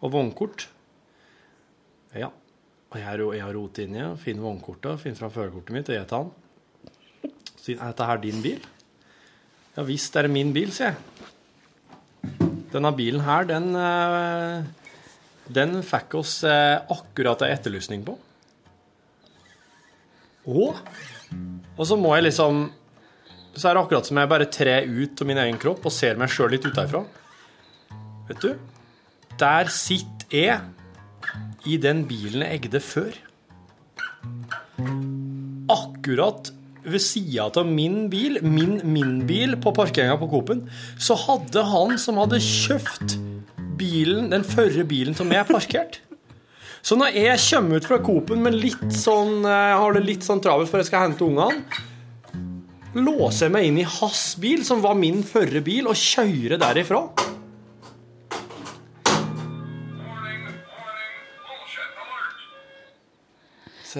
og 0.00 0.08
vognkort? 0.16 0.60
Og 2.94 3.00
jeg, 3.02 3.24
jeg 3.34 3.42
har 3.42 3.56
rotet 3.56 3.88
inni 3.88 4.02
finner 4.22 4.46
vognkortet, 4.46 5.00
finner 5.02 5.18
fram 5.18 5.32
førerkortet 5.34 5.74
mitt 5.74 5.88
og 5.90 5.96
gir 5.96 6.04
til 6.06 6.20
han. 6.20 6.28
Sier 7.58 7.80
er 7.80 7.90
dette 7.90 8.06
her 8.06 8.20
din 8.22 8.42
bil? 8.44 8.60
Ja 9.74 9.82
visst 9.88 10.14
er 10.14 10.28
det 10.28 10.30
min 10.30 10.52
bil, 10.54 10.70
sier 10.70 10.92
jeg. 10.92 11.30
Denne 12.70 12.92
bilen 12.94 13.24
her, 13.26 13.48
den, 13.48 13.66
eh, 13.78 14.62
den 15.58 15.80
fikk 15.86 16.14
oss 16.20 16.36
eh, 16.46 16.76
akkurat 16.94 17.42
ei 17.42 17.50
etterlysning 17.56 18.06
på. 18.06 18.14
Å? 20.44 20.70
Og 21.74 21.84
så 21.88 21.98
må 21.98 22.10
jeg 22.14 22.26
liksom 22.26 22.66
Så 23.56 23.70
er 23.70 23.76
det 23.76 23.80
akkurat 23.80 24.06
som 24.06 24.18
jeg 24.18 24.28
bare 24.28 24.46
trer 24.50 24.86
ut 24.86 25.20
av 25.22 25.28
min 25.30 25.38
egen 25.40 25.58
kropp 25.62 25.84
og 25.86 25.92
ser 25.94 26.18
meg 26.18 26.30
sjøl 26.30 26.50
litt 26.50 26.64
utenfra. 26.66 27.04
Vet 28.28 28.42
du? 28.42 28.56
Der 29.38 29.70
sitter 29.70 30.34
jeg 30.34 30.83
i 31.64 31.78
den 31.80 32.04
bilen 32.08 32.44
jeg 32.44 32.66
eide 32.66 32.80
før. 32.82 33.14
Akkurat 35.72 36.52
ved 36.84 37.00
sida 37.00 37.48
av 37.48 37.68
min 37.68 38.08
bil, 38.12 38.40
min, 38.44 38.76
min 38.84 39.22
bil 39.28 39.56
på 39.60 39.72
parkeringa 39.76 40.18
på 40.20 40.28
Coop-en, 40.32 40.66
så 41.00 41.16
hadde 41.16 41.64
han 41.70 41.96
som 42.00 42.20
hadde 42.20 42.42
kjøpt 42.44 43.16
bilen, 43.80 44.28
den 44.32 44.44
førre 44.46 44.84
bilen 44.88 45.16
til 45.16 45.28
meg, 45.30 45.46
parkert. 45.48 46.02
Så 46.84 46.98
når 47.00 47.16
jeg 47.16 47.40
kommer 47.48 47.80
ut 47.80 47.88
fra 47.88 48.00
Coop-en 48.04 48.44
med 48.44 48.58
litt 48.60 48.90
sånn, 48.92 49.40
eh, 49.48 49.68
jeg 49.70 49.80
har 49.80 49.96
det 49.96 50.04
litt 50.04 50.26
sånn 50.26 50.42
travelt 50.44 50.68
for 50.68 50.82
jeg 50.82 50.90
skal 50.90 51.06
hente 51.06 51.24
ungene, 51.24 51.64
låser 52.94 53.48
jeg 53.48 53.54
meg 53.56 53.68
inn 53.70 53.80
i 53.80 53.88
hans 53.88 54.34
bil, 54.38 54.60
som 54.66 54.84
var 54.84 54.98
min 54.98 55.24
førre 55.26 55.64
bil, 55.64 55.88
og 55.90 55.98
kjører 55.98 56.60
derifra. 56.60 57.06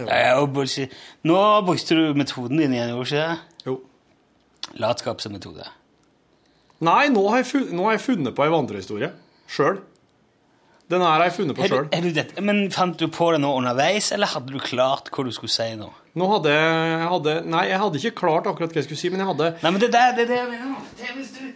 Ja, 0.03 0.19
ja, 0.19 0.35
og 0.43 0.53
bullshit. 0.57 0.93
Nå 1.27 1.39
brukte 1.67 1.95
du 1.99 2.05
metoden 2.19 2.59
din 2.61 2.75
igjen, 2.75 2.91
gjorde 2.95 3.09
du 3.09 3.15
ikke 3.15 3.25
det? 3.25 3.65
Jo. 3.69 3.79
Latskapsmetode. 4.83 5.67
Nei, 6.85 7.09
nå 7.15 7.23
har 7.31 7.43
jeg 7.43 7.49
funnet, 7.53 7.75
har 7.85 7.95
jeg 7.97 8.05
funnet 8.05 8.35
på 8.37 8.45
ei 8.45 8.53
vandrehistorie. 8.53 9.11
Sjøl. 9.55 9.79
Den 10.91 11.01
her 11.01 11.15
har 11.17 11.23
jeg 11.29 11.37
funnet 11.39 11.57
på 11.57 11.65
Er 11.65 11.71
sjøl. 11.73 11.87
er 11.97 12.09
det? 12.13 12.25
Men 12.45 12.67
Fant 12.75 12.99
du 13.01 13.07
på 13.09 13.31
det 13.33 13.41
nå 13.41 13.55
underveis, 13.57 14.11
eller 14.13 14.29
hadde 14.35 14.53
du 14.53 14.59
klart 14.61 15.09
hva 15.15 15.25
du 15.25 15.31
skulle 15.33 15.53
si 15.53 15.71
nå? 15.81 15.89
Nå 16.15 16.27
hadde 16.31 16.53
jeg 16.53 17.07
hadde, 17.11 17.37
Nei, 17.51 17.63
jeg 17.71 17.81
hadde 17.81 18.01
ikke 18.03 18.19
klart 18.21 18.47
akkurat 18.51 18.71
hva 18.75 18.83
jeg 18.83 18.85
skulle 18.91 19.01
si, 19.01 19.09
men 19.15 19.23
jeg 19.25 19.31
hadde 19.31 19.49
Nei, 19.63 19.71
men 19.73 19.81
det 19.81 19.93
der, 19.95 20.13
det 20.19 20.27
er 20.27 20.33
det 20.33 20.37
jeg 20.43 20.51
mener 20.51 20.75
nå. 20.75 20.83
Det 20.99 21.09
er 21.09 21.15
hvis 21.17 21.33
du, 21.39 21.47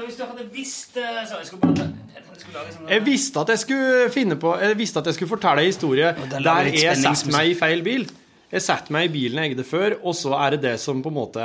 så 0.00 0.06
hvis 0.08 0.16
du 0.16 0.24
hadde 0.24 0.46
visst 0.52 0.96
eh, 0.96 1.20
så 1.28 1.40
Jeg 1.40 1.50
skulle 1.50 1.68
bare 1.68 1.88
jeg 2.10 2.40
skulle 2.40 2.56
lage 2.56 2.72
sånn 2.74 2.88
Jeg 2.88 3.04
visste 3.04 3.42
at 3.42 3.52
jeg 3.52 3.62
skulle 3.64 4.08
finne 4.14 4.38
på 4.40 4.54
Jeg 4.62 4.78
visste 4.80 5.02
at 5.02 5.10
jeg 5.10 5.18
skulle 5.18 5.32
fortelle 5.34 5.64
en 5.64 5.68
historie 5.70 6.12
der 6.32 6.70
jeg 6.72 6.96
satte 7.02 7.32
meg 7.34 7.52
i 7.52 7.56
feil 7.58 7.84
bil. 7.84 8.06
Jeg 8.50 8.64
satte 8.64 8.94
meg 8.94 9.10
i 9.10 9.12
bilen 9.12 9.44
jeg 9.44 9.54
eide 9.54 9.66
før, 9.66 9.98
og 10.00 10.16
så 10.18 10.32
er 10.40 10.56
det 10.56 10.64
det 10.64 10.74
som 10.82 11.02
på 11.04 11.12
en 11.12 11.18
måte 11.20 11.44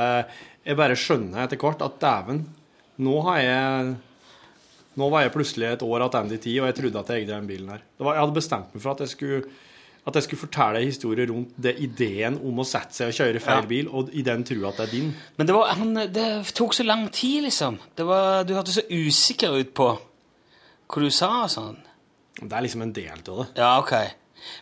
Jeg 0.65 0.79
bare 0.79 0.97
skjønner 0.97 1.43
etter 1.43 1.59
hvert 1.61 1.83
at 1.85 1.99
dæven, 2.01 2.45
nå 3.05 3.19
har 3.27 3.41
jeg 3.43 3.93
Nå 4.95 5.11
var 5.11 5.25
jeg 5.25 5.35
plutselig 5.35 5.67
et 5.73 5.83
år 5.83 6.07
tilbake 6.07 6.37
i 6.37 6.39
tid, 6.39 6.59
og 6.61 6.69
jeg 6.69 6.77
trodde 6.77 7.01
at 7.01 7.09
jeg 7.11 7.25
eide 7.25 7.33
den 7.35 7.47
bilen 7.49 7.71
her. 7.73 7.81
Det 7.83 8.05
var, 8.07 8.15
jeg 8.15 8.23
hadde 8.23 8.37
bestemt 8.37 8.69
meg 8.71 8.83
for 8.85 8.95
at 8.95 9.01
jeg 9.03 9.11
skulle 9.11 9.41
at 10.05 10.17
jeg 10.19 10.27
skulle 10.27 10.43
fortelle 10.43 10.81
en 10.81 10.85
historie 10.89 11.25
rundt 11.25 11.55
det 11.57 11.75
ideen 11.81 12.35
om 12.45 12.59
å 12.61 12.65
sette 12.67 12.93
seg 12.93 13.09
og 13.09 13.15
kjøre 13.17 13.39
feil 13.41 13.63
Ja. 13.63 13.69
bil, 13.69 13.87
og 13.89 14.11
i 14.13 14.21
den 14.21 14.43
trua 14.45 14.69
at 14.69 14.77
det 14.77 14.85
er 14.85 14.91
din. 14.91 15.07
Men 15.37 15.47
det, 15.49 15.55
var, 15.55 15.71
han, 15.79 15.95
det 16.13 16.27
tok 16.53 16.75
så 16.77 16.85
lang 16.85 17.07
tid, 17.09 17.41
liksom. 17.47 17.79
Det 17.97 18.05
var, 18.05 18.43
du 18.45 18.53
hørtes 18.53 18.77
så 18.77 18.85
usikker 18.91 19.57
ut 19.57 19.73
på 19.73 19.87
hva 19.97 21.01
du 21.01 21.09
sa 21.09 21.31
og 21.47 21.49
sånn. 21.49 21.79
Det 22.37 22.51
er 22.51 22.61
liksom 22.67 22.83
en 22.85 22.93
del 22.93 23.17
av 23.17 23.41
det. 23.41 23.47
Ja, 23.57 23.71
ok. 23.81 23.93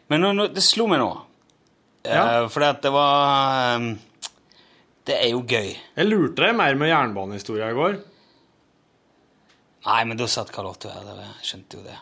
Men 0.07 0.23
nå, 0.23 0.31
nå, 0.37 0.47
det 0.55 0.63
slo 0.63 0.87
meg 0.87 1.01
nå. 1.03 1.11
Ja. 2.07 2.23
Uh, 2.43 2.47
fordi 2.51 2.67
at 2.69 2.81
det 2.83 2.91
var 2.91 3.77
um, 3.79 3.85
Det 5.07 5.15
er 5.23 5.29
jo 5.31 5.43
gøy. 5.47 5.69
Jeg 5.95 6.07
lurte 6.07 6.43
deg 6.43 6.55
mer 6.55 6.75
med 6.79 6.91
jernbanehistoria 6.91 7.69
i 7.71 7.77
går. 7.77 7.99
Nei, 9.83 10.01
men 10.07 10.19
da 10.19 10.27
satt 10.31 10.51
Karl 10.55 10.69
Otto 10.71 10.91
her. 10.91 11.09
Jeg 11.19 11.47
skjønte 11.49 11.79
jo 11.79 11.83
det. 11.83 11.99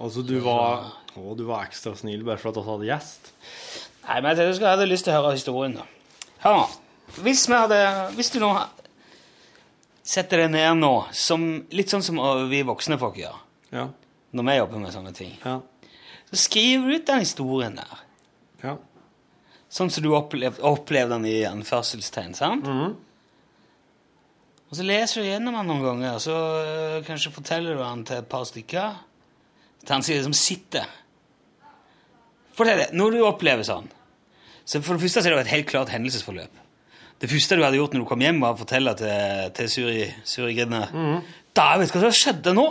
Altså, 0.00 0.22
du 0.28 0.34
var, 0.44 0.90
å, 1.16 1.34
du 1.38 1.44
var 1.48 1.64
ekstra 1.66 1.94
snill 1.96 2.24
bare 2.26 2.38
for 2.40 2.50
at 2.52 2.58
vi 2.60 2.66
hadde 2.70 2.88
gjest. 2.90 3.30
Nei, 4.06 4.18
men 4.20 4.30
jeg 4.30 4.38
tenkte 4.42 4.64
jeg 4.66 4.70
hadde 4.74 4.88
lyst 4.90 5.06
til 5.08 5.14
å 5.14 5.20
høre 5.22 5.36
historien, 5.38 5.76
da. 5.78 5.86
Hør 6.44 6.58
nå. 6.60 6.66
Hvis, 7.24 7.46
vi 7.48 7.54
hadde, 7.56 7.78
hvis 8.18 8.30
du 8.34 8.40
nå 8.42 8.50
setter 10.06 10.44
deg 10.44 10.52
ned 10.52 10.76
nå, 10.82 10.92
som, 11.16 11.46
litt 11.74 11.90
sånn 11.90 12.04
som 12.04 12.20
vi 12.50 12.60
voksne 12.66 12.98
folk 13.00 13.16
gjør, 13.22 13.38
Ja. 13.72 13.88
når 14.36 14.44
vi 14.50 14.56
jobber 14.58 14.78
med 14.84 14.92
sånne 14.94 15.14
ting, 15.16 15.32
Ja. 15.44 15.60
så 16.30 16.36
skriver 16.44 16.86
du 16.90 16.94
ut 17.00 17.06
den 17.06 17.24
historien 17.24 17.74
der. 17.80 17.96
Ja. 18.62 18.76
Sånn 19.70 19.90
som 19.90 20.02
du 20.04 20.12
opplevde, 20.14 20.60
opplevde 20.62 21.16
den 21.16 21.24
i 21.26 21.42
anførselstegn, 21.48 22.34
sant? 22.34 22.64
Mhm. 22.64 22.94
Og 24.70 24.74
så 24.76 24.82
leser 24.82 25.22
du 25.22 25.28
gjennom 25.28 25.54
den 25.54 25.66
noen 25.70 25.82
ganger, 25.84 26.14
og 26.18 26.20
så 26.20 26.36
øh, 26.36 27.04
kanskje 27.06 27.30
forteller 27.32 27.74
du 27.78 27.82
den 27.82 28.04
til 28.04 28.16
et 28.18 28.28
par 28.28 28.44
stykker. 28.44 28.96
Han 29.92 30.02
sier 30.06 30.22
som 30.24 30.34
sitter. 30.36 30.86
Fortell 32.56 32.80
det, 32.84 32.88
når 32.96 33.16
du 33.16 33.20
opplever 33.26 33.66
sånn. 33.66 33.86
Så 34.66 34.80
for 34.82 34.96
det 34.96 35.04
første 35.04 35.22
så 35.22 35.28
er 35.28 35.34
det 35.34 35.38
jo 35.38 35.44
et 35.44 35.52
helt 35.52 35.68
klart 35.70 35.92
hendelsesforløp. 35.94 36.62
Det 37.22 37.30
første 37.30 37.56
du 37.56 37.62
hadde 37.64 37.78
gjort 37.78 37.94
når 37.94 38.02
du 38.04 38.08
kom 38.10 38.20
hjem, 38.24 38.40
var 38.42 38.56
å 38.56 38.60
fortelle 38.60 38.92
til, 38.98 39.52
til 39.56 39.68
Suri, 39.72 40.02
Suri 40.28 40.56
Gridne 40.56 40.82
Da, 41.56 41.68
vet 41.80 41.88
du 41.92 41.96
hva 41.96 42.10
som 42.10 42.16
skjedde 42.18 42.52
nå? 42.56 42.66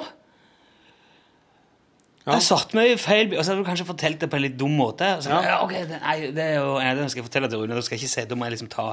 Ja. 2.26 2.36
Jeg 2.36 2.44
satt 2.46 2.74
meg 2.78 2.92
i 2.92 2.98
feil 2.98 3.34
og 3.38 3.42
så 3.46 3.52
hadde 3.54 3.62
du 3.64 3.68
kanskje 3.68 3.86
fortalt 3.88 4.22
det 4.22 4.30
på 4.32 4.38
en 4.40 4.44
litt 4.48 4.56
dum 4.58 4.74
måte. 4.78 5.08
Så, 5.22 5.30
Ja. 5.30 5.42
ja. 5.46 5.58
ok, 5.66 5.74
det, 5.90 6.00
nei, 6.02 6.16
det 6.34 6.46
er 6.52 6.56
jo, 6.60 6.76
ja, 6.82 6.94
det 6.98 7.08
skal 7.14 7.22
jeg 7.22 7.28
fortelle 7.30 7.50
til 7.54 7.62
Rune, 7.62 7.78
da 7.78 7.84
skal 7.86 7.98
jeg 7.98 8.04
ikke 8.06 8.14
si, 8.16 8.26
da 8.30 8.38
må 8.38 8.48
jeg 8.50 8.56
liksom 8.58 8.72
ta 8.74 8.88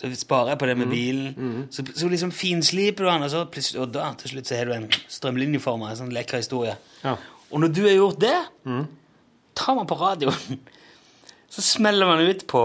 Så 0.00 0.08
sparer 0.16 0.54
jeg 0.54 0.60
på 0.62 0.66
det 0.70 0.76
med 0.80 0.88
bilen. 0.88 1.66
Så, 1.70 1.84
så 1.92 2.08
liksom 2.08 2.30
finsliper 2.32 3.04
du 3.04 3.10
den, 3.10 3.26
og 3.26 3.30
så 3.30 3.42
og 3.82 3.90
da 3.92 4.06
til 4.16 4.32
slutt 4.32 4.48
så 4.48 4.56
har 4.56 4.70
du 4.70 4.72
en 4.72 4.88
strømlinjeforma, 5.12 5.90
en 5.90 5.98
sånn 5.98 6.14
lekker 6.14 6.40
historie. 6.40 6.78
Ja. 7.04 7.18
Og 7.50 7.60
når 7.60 7.74
du 7.76 7.82
har 7.84 7.96
gjort 7.98 8.20
det, 8.22 8.36
tar 9.60 9.76
man 9.76 9.88
på 9.90 9.98
radioen, 10.00 10.60
så 11.54 11.64
smeller 11.66 12.08
man 12.08 12.24
ut 12.24 12.46
på 12.48 12.64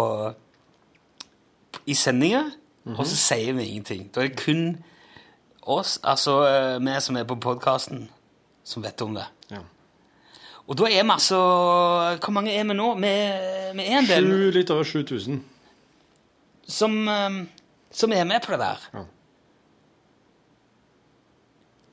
i 1.86 1.94
sendinger, 1.98 2.54
og 2.96 3.04
så 3.10 3.18
sier 3.18 3.58
vi 3.58 3.68
ingenting. 3.68 4.08
Da 4.14 4.24
er 4.24 4.32
det 4.32 4.40
kun 4.40 4.78
oss, 5.66 6.00
altså 6.04 6.38
eh, 6.48 6.76
vi 6.80 7.00
som 7.02 7.18
er 7.18 7.26
på 7.28 7.38
podkasten, 7.42 8.08
som 8.64 8.86
vet 8.86 9.02
om 9.02 9.18
det. 9.18 9.26
Ja. 9.52 9.64
Og 10.66 10.78
da 10.78 10.88
er 10.90 11.04
vi 11.04 11.14
altså 11.14 11.38
Hvor 12.18 12.32
mange 12.34 12.54
er 12.58 12.64
vi 12.66 12.74
nå? 12.74 12.88
Vi, 12.98 13.12
vi 13.78 13.84
er 13.86 14.00
en 14.00 14.08
del 14.10 14.30
Sju, 14.30 14.46
litt 14.56 14.72
over 14.74 14.88
7000. 14.90 15.44
som 16.68 17.08
eh, 17.08 17.42
som 17.92 18.12
er 18.12 18.24
med 18.28 18.42
på 18.44 18.52
det 18.52 18.60
der. 18.60 18.88
Ja. 18.94 19.04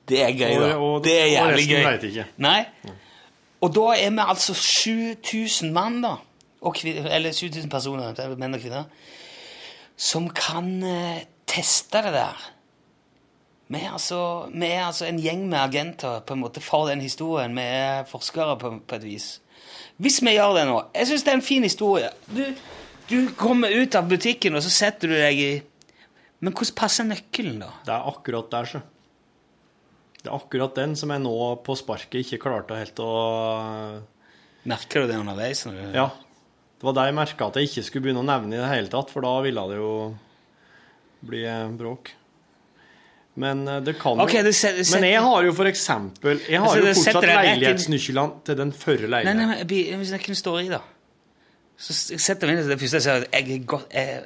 Det 0.08 0.22
er 0.22 0.32
gøy, 0.34 0.54
da. 0.60 0.74
Og- 0.76 0.94
og- 0.94 1.04
det 1.04 1.20
er 1.20 1.26
jævlig 1.26 1.68
gøy. 1.68 1.84
vet 1.92 2.02
ikke. 2.02 2.24
Nei. 2.36 2.64
Og 3.60 3.74
da 3.74 3.80
er 3.80 4.10
vi 4.10 4.18
altså 4.18 4.54
7000 4.54 5.72
mann, 5.72 6.02
da. 6.02 6.14
Eller 6.84 7.32
7000 7.32 7.70
personer, 7.70 8.14
er 8.18 8.36
menn 8.36 8.54
og 8.54 8.60
kvinner, 8.60 8.84
som 9.96 10.28
kan 10.30 10.82
eh, 10.82 11.22
teste 11.46 11.98
det 12.02 12.12
der. 12.12 12.50
Vi 13.68 13.78
er, 13.78 13.92
altså, 13.92 14.48
vi 14.54 14.66
er 14.66 14.84
altså 14.86 15.06
en 15.06 15.18
gjeng 15.20 15.48
med 15.48 15.58
agenter 15.58 16.20
på 16.20 16.34
en 16.34 16.40
måte 16.40 16.60
for 16.60 16.86
den 16.88 17.00
historien. 17.00 17.54
Vi 17.56 17.62
er 17.62 18.04
forskere 18.04 18.58
på, 18.58 18.78
på 18.88 18.94
et 18.94 19.04
vis. 19.04 19.40
Hvis 19.98 20.20
vi 20.22 20.30
gjør 20.34 20.54
det 20.58 20.66
nå 20.66 20.82
Jeg 20.94 21.06
syns 21.06 21.22
det 21.22 21.30
er 21.30 21.34
en 21.34 21.42
fin 21.42 21.62
historie. 21.62 22.08
Du, 22.36 22.44
du 23.12 23.34
kommer 23.38 23.72
ut 23.72 23.94
av 23.98 24.08
butikken, 24.10 24.56
og 24.56 24.64
så 24.64 24.72
setter 24.72 25.12
du 25.12 25.16
deg 25.18 25.42
i 25.42 25.52
Men 26.42 26.56
hvordan 26.56 26.74
passer 26.78 27.06
nøkkelen, 27.06 27.60
da? 27.62 27.70
Det 27.86 27.94
er 27.94 28.08
akkurat 28.10 28.48
der, 28.50 28.70
så. 28.72 28.80
Det 30.22 30.30
er 30.30 30.34
akkurat 30.36 30.74
den 30.78 30.96
som 30.98 31.10
jeg 31.10 31.22
nå 31.22 31.36
på 31.66 31.76
sparket 31.78 32.22
ikke 32.22 32.40
klarte 32.42 32.78
helt 32.78 32.98
å 33.02 33.12
Merker 34.70 35.02
du 35.02 35.10
det 35.10 35.18
underveis? 35.18 35.64
Du... 35.66 35.78
Ja. 35.94 36.08
Det 36.78 36.86
var 36.86 36.94
det 36.98 37.06
jeg 37.08 37.14
merka 37.18 37.48
at 37.50 37.56
jeg 37.58 37.70
ikke 37.70 37.82
skulle 37.86 38.04
begynne 38.06 38.22
å 38.22 38.26
nevne 38.26 38.54
i 38.54 38.60
det 38.60 38.68
hele 38.70 38.90
tatt, 38.90 39.10
for 39.10 39.26
da 39.26 39.36
ville 39.42 39.64
det 39.70 39.78
jo 39.80 39.94
bli 41.26 41.42
eh, 41.46 41.72
bråk. 41.78 42.12
Men 43.42 43.62
eh, 43.70 43.80
det 43.86 43.96
kan 43.98 44.18
jo 44.18 44.26
okay, 44.26 44.42
Men 44.44 45.06
jeg 45.08 45.20
har 45.24 45.46
jo 45.46 45.52
for 45.56 45.70
eksempel 45.70 46.42
Jeg 46.44 46.60
har 46.60 46.66
Altså, 46.68 46.82
jo 46.82 46.96
fortsatt 46.98 47.24
leilighetsnøklene 47.30 48.42
til 48.44 48.58
den 48.58 48.72
førre 48.76 49.08
Nei, 49.08 49.22
nei, 49.24 49.32
leiligheten. 49.32 49.48
men 49.48 49.78
jeg, 49.78 50.00
hvis 50.02 50.12
nøkkelen 50.12 50.38
står 50.42 50.58
i, 50.60 50.66
da. 50.74 50.82
Så 51.82 51.96
setter 51.98 52.46
jeg 52.46 52.54
meg 52.56 52.62
inn 52.62 52.68
i 52.70 52.72
det 52.74 52.78
første 52.80 53.00
jeg 53.00 53.04
sier. 53.08 53.24
at 53.26 53.34
Jeg 53.34 53.56
er 53.56 53.64
godt, 53.66 53.88
jeg, 53.92 54.22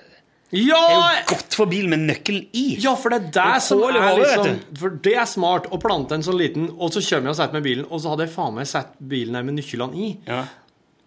Ja! 0.52 0.76
jeg 0.76 0.98
er 1.00 1.16
jo 1.22 1.30
godt 1.32 1.56
for 1.58 1.66
bilen 1.72 1.90
med 1.90 2.02
nøkkelen 2.10 2.44
i. 2.52 2.64
Ja, 2.84 2.92
for 3.00 3.10
det 3.14 3.18
er 3.22 3.30
det 3.54 3.62
som 3.64 3.80
er 3.82 3.96
liksom 4.20 4.60
For 4.78 4.90
det 5.08 5.14
er 5.18 5.26
smart 5.26 5.66
å 5.72 5.80
plante 5.82 6.14
en 6.14 6.22
sånn 6.22 6.36
liten 6.38 6.68
Og 6.76 6.92
så 6.94 7.00
kommer 7.02 7.30
jeg 7.30 7.34
og 7.34 7.38
setter 7.40 7.56
meg 7.56 7.64
i 7.64 7.68
bilen, 7.70 7.86
og 7.90 8.00
så 8.04 8.12
hadde 8.12 8.26
jeg 8.28 8.34
faen 8.36 8.54
meg 8.54 8.68
satt 8.70 8.92
bilen 9.00 9.40
med 9.48 9.56
nøklene 9.58 9.96
i. 9.96 10.10
Ja. 10.28 10.44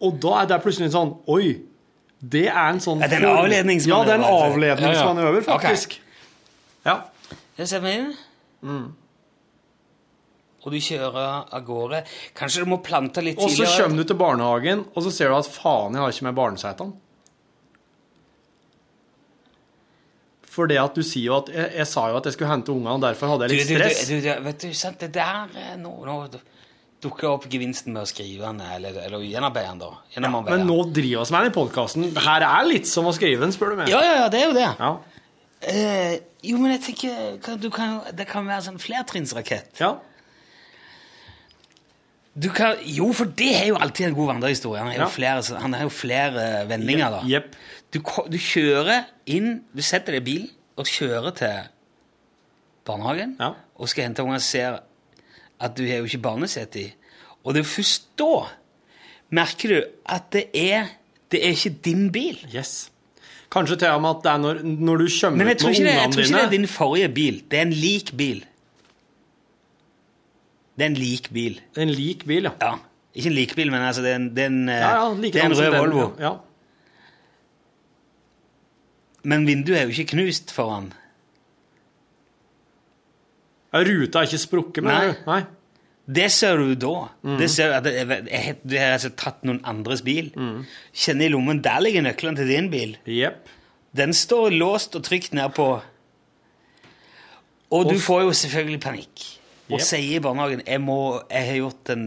Og 0.02 0.18
da 0.24 0.41
er 0.41 0.50
det 0.52 0.62
plutselig 0.66 0.91
sånn 0.95 1.14
Oi! 1.32 1.54
Det 2.20 2.47
er 2.52 2.66
en 2.74 2.82
sånn 2.84 3.00
Er 3.04 3.08
det 3.14 3.22
en 3.22 3.30
for- 3.30 3.43
avledningsmanøver? 3.45 3.95
Ja, 3.95 4.04
det 4.04 4.12
er 4.12 4.20
en 4.20 4.52
avledningsmanøver, 4.52 5.41
faktisk. 5.47 5.93
Okay. 6.02 6.02
Ja. 6.89 6.97
Jeg 7.60 7.68
setter 7.70 7.86
meg 7.86 8.00
inn. 8.02 8.10
Mm. 8.66 8.88
Og 10.70 10.76
du 10.78 10.80
kjører 10.86 11.49
av 11.57 11.65
gårde. 11.65 12.03
Kanskje 12.38 12.61
du 12.63 12.70
må 12.70 12.78
plante 12.86 13.24
litt 13.26 13.39
tidligere. 13.41 13.65
Og 13.65 13.74
så 13.74 13.84
kommer 13.84 14.03
du 14.03 14.09
til 14.11 14.20
barnehagen, 14.20 14.86
og 14.93 15.05
så 15.07 15.13
ser 15.15 15.34
du 15.34 15.39
at 15.39 15.49
faen, 15.49 15.97
jeg 15.97 16.05
har 16.05 16.13
ikke 16.13 16.28
med 16.30 16.38
barnesetene. 16.38 16.97
For 20.49 20.70
det 20.70 20.80
at 20.82 20.95
du 20.97 21.03
sier 21.05 21.28
jo 21.30 21.36
at 21.39 21.49
jeg, 21.53 21.67
jeg 21.78 21.88
sa 21.88 22.07
jo 22.11 22.17
at 22.20 22.26
jeg 22.28 22.36
skulle 22.36 22.51
hente 22.51 22.74
ungene, 22.74 22.95
og 22.97 23.03
derfor 23.03 23.34
hadde 23.34 23.47
jeg 23.47 23.53
litt 23.59 23.67
du, 23.70 23.74
du, 23.76 23.82
stress. 23.84 23.99
du, 24.09 24.15
du, 24.26 24.30
vet 24.47 24.63
du, 24.65 24.72
sant, 24.78 25.03
det 25.03 25.11
der 25.15 25.53
eh, 25.61 25.76
Nå, 25.80 25.91
nå 26.07 26.15
dukker 26.99 27.30
opp 27.30 27.45
gevinsten 27.47 27.93
med 27.95 28.03
å 28.03 28.09
skrive 28.09 28.43
den, 28.49 28.59
eller, 28.76 28.97
eller 29.05 29.22
gjenarbeide 29.24 29.70
den, 29.72 29.84
da. 29.86 29.91
Ja, 30.17 30.24
Men 30.28 30.65
nå 30.67 30.80
driver 30.91 31.30
vi 31.30 31.36
med 31.36 31.45
den 31.45 31.53
i 31.53 31.55
podkasten. 31.55 32.09
Her 32.26 32.43
er 32.49 32.67
litt 32.67 32.89
som 32.91 33.07
å 33.07 33.13
skrive 33.15 33.45
den, 33.45 33.53
spør 33.55 33.72
du 33.72 33.80
meg. 33.80 33.93
Ja, 33.93 34.01
ja, 34.03 34.17
ja, 34.26 34.28
det 34.34 34.41
er 34.41 34.49
jo 34.49 34.57
det. 34.57 34.65
Ja. 34.82 34.91
Eh, 35.70 36.17
jo, 36.49 36.57
men 36.59 36.74
jeg 36.76 36.82
tenker 36.89 37.38
kan- 37.43 37.59
du 37.59 37.70
kan, 37.72 38.01
Det 38.15 38.28
kan 38.28 38.45
være 38.47 38.65
sånn 38.67 38.82
flertrinnsrakett. 38.84 39.80
ja. 39.80 39.95
Du 42.40 42.50
kan, 42.56 42.78
jo, 42.86 43.10
for 43.14 43.26
det 43.26 43.50
er 43.56 43.66
jo 43.68 43.76
alltid 43.76 44.06
en 44.08 44.14
god 44.16 44.28
vandrehistorie. 44.34 44.80
Han 44.80 44.88
har 44.88 44.96
jo 44.96 45.02
Ja. 45.02 45.08
flere, 45.10 45.44
så- 45.44 45.60
han 45.60 45.74
har 45.74 45.84
jo 45.84 45.90
flere 45.90 46.68
vendinger, 46.70 47.10
da. 47.10 47.22
Yep. 47.28 47.56
Du, 47.94 48.00
du 48.32 48.38
kjører 48.38 49.04
inn 49.26 49.62
Du 49.76 49.82
setter 49.82 50.14
deg 50.14 50.22
i 50.22 50.26
bilen 50.26 50.50
og 50.78 50.86
kjører 50.86 51.36
til 51.36 51.58
barnehagen 52.86 53.36
Ja. 53.40 53.52
og 53.80 53.90
skal 53.90 54.04
hente 54.08 54.24
ungene 54.24 54.36
og 54.40 54.42
ser 54.46 54.80
at 55.60 55.76
du 55.78 55.84
har 55.88 55.98
jo 56.00 56.04
ikke 56.06 56.22
barnesete 56.24 56.80
i. 56.80 56.94
Og 57.44 57.54
det 57.54 57.62
er 57.62 57.70
først 57.70 58.04
da 58.20 58.48
merker 59.32 59.70
du 59.70 59.84
at 60.06 60.32
det 60.32 60.46
er 60.54 60.88
Det 61.32 61.44
er 61.46 61.50
ikke 61.54 61.76
din 61.86 62.12
bil. 62.12 62.40
Yes. 62.56 62.90
Kanskje 63.52 63.76
til 63.78 63.88
og 63.90 64.02
med 64.02 64.10
at 64.10 64.24
det 64.24 64.32
er 64.32 64.38
når, 64.38 64.64
når 64.64 64.98
du 64.98 65.08
kommer 65.22 65.38
Men 65.38 65.48
jeg 65.48 65.56
ut 65.56 65.60
tror, 65.62 65.70
ungene 65.70 65.90
ikke 65.90 65.94
det, 65.94 66.02
jeg 66.02 66.12
tror 66.14 66.22
ikke 66.24 66.34
det 66.38 66.46
er 66.46 66.50
din 66.58 66.68
forrige 66.68 67.10
bil. 67.10 67.44
Det 67.52 67.58
er 67.60 67.62
en 67.62 67.74
lik 67.74 68.18
bil. 68.18 68.46
Det 70.80 70.86
er 70.86 70.91
en 70.93 70.95
lik 70.99 71.27
bil. 71.36 71.57
En 71.77 71.89
lik 71.91 72.23
bil, 72.30 72.47
ja. 72.47 72.53
Ja. 72.63 72.75
Ikke 73.19 73.27
en 73.34 73.36
lik 73.36 73.55
bil, 73.57 73.71
men 73.73 73.82
altså 73.84 74.03
det 74.05 74.13
er 74.13 74.19
en, 74.21 74.30
det 74.38 74.43
er 74.45 74.51
en, 74.53 74.59
ja, 74.71 74.89
Ja, 74.95 75.07
like 75.13 75.34
det 75.36 75.41
er 75.43 75.49
en 75.49 75.57
rød 75.59 75.75
Volvo. 75.75 76.05
Ja. 76.23 76.32
Men 79.27 79.45
vinduet 79.47 79.77
er 79.82 79.88
jo 79.89 79.93
ikke 79.97 80.13
knust 80.15 80.53
foran. 80.55 80.91
Ja, 83.73 83.82
Ruta 83.86 84.21
er 84.23 84.30
ikke 84.30 84.39
sprukket, 84.41 84.84
mener 84.86 85.11
du? 85.11 85.25
Nei. 85.30 85.41
Det 86.09 86.30
ser 86.34 86.57
du 86.57 86.71
da. 86.80 86.93
Mm. 87.21 87.36
Det 87.38 87.49
ser 87.53 87.67
du 87.69 87.73
at 87.89 88.30
jeg- 88.32 88.55
Du 88.65 88.77
har 88.77 88.93
altså 88.95 89.09
tatt 89.15 89.43
noen 89.45 89.59
andres 89.63 90.01
bil. 90.01 90.32
Mm. 90.36 90.65
Kjenner 90.93 91.25
i 91.25 91.30
lommen, 91.30 91.61
der 91.61 91.80
ligger 91.80 92.01
nøklene 92.01 92.36
til 92.38 92.47
din 92.47 92.69
bil. 92.71 92.97
Yep. 93.05 93.47
Den 93.95 94.13
står 94.13 94.49
låst 94.57 94.95
og 94.95 95.03
trygt 95.03 95.34
nedpå. 95.34 95.82
Og 97.71 97.89
du 97.91 97.99
får 97.99 98.21
jo 98.21 98.32
selvfølgelig 98.34 98.82
panikk. 98.82 99.39
Og 99.70 99.78
yep. 99.78 99.86
sier 99.86 100.17
i 100.17 100.24
barnehagen 100.24 100.65
jeg, 100.65 100.82
må, 100.82 101.22
'Jeg 101.30 101.47
har 101.47 101.57
gjort 101.61 101.93
en 101.93 102.05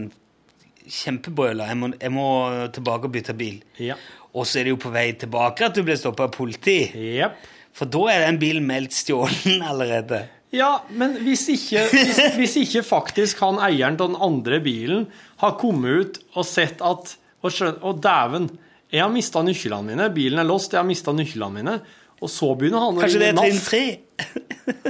kjempebrøler. 0.83 1.71
Jeg 1.71 1.93
jeg 2.01 2.11
må 2.11 2.27
tilbake 2.75 3.07
og 3.07 3.11
bytte 3.11 3.33
bil.' 3.33 3.63
Ja. 3.79 3.95
Og 4.33 4.47
så 4.49 4.59
er 4.59 4.63
det 4.63 4.73
jo 4.73 4.81
på 4.81 4.91
vei 4.91 5.11
tilbake 5.13 5.65
at 5.65 5.75
du 5.75 5.83
blir 5.85 5.95
stoppa 5.95 6.25
av 6.25 6.31
politi. 6.33 6.91
Yep. 6.91 7.35
For 7.73 7.89
da 7.89 8.07
er 8.11 8.25
den 8.25 8.39
bilen 8.41 8.65
meldt 8.65 8.95
stjålen 8.97 9.61
allerede. 9.71 10.25
Ja, 10.53 10.83
men 10.93 11.15
hvis 11.25 11.47
ikke, 11.49 11.87
hvis, 11.89 12.19
hvis 12.39 12.55
ikke 12.61 12.83
faktisk 12.85 13.41
han 13.41 13.61
eieren 13.63 13.97
av 13.97 14.11
den 14.11 14.19
andre 14.21 14.59
bilen 14.61 15.07
har 15.41 15.55
kommet 15.61 15.99
ut 15.99 16.19
og 16.35 16.47
sett 16.47 16.81
at 16.81 17.17
Og 17.43 17.51
skjønt, 17.51 17.81
å 17.83 17.91
dæven, 17.99 18.45
jeg 18.87 19.01
har 19.03 19.09
mista 19.11 19.41
nøklene 19.43 19.83
mine, 19.89 20.05
bilen 20.15 20.39
er 20.39 20.45
låst, 20.47 20.71
jeg 20.71 20.79
har 20.79 20.87
mista 20.87 21.11
nøklene 21.11 21.51
mine. 21.57 21.73
Og 22.23 22.29
så 22.31 22.53
begynner 22.55 22.85
han 22.85 22.95
å 22.95 23.01
Kanskje 23.03 23.19
det 23.19 23.31
er 23.33 23.35
trinn 23.35 23.59
tre? 23.65 23.81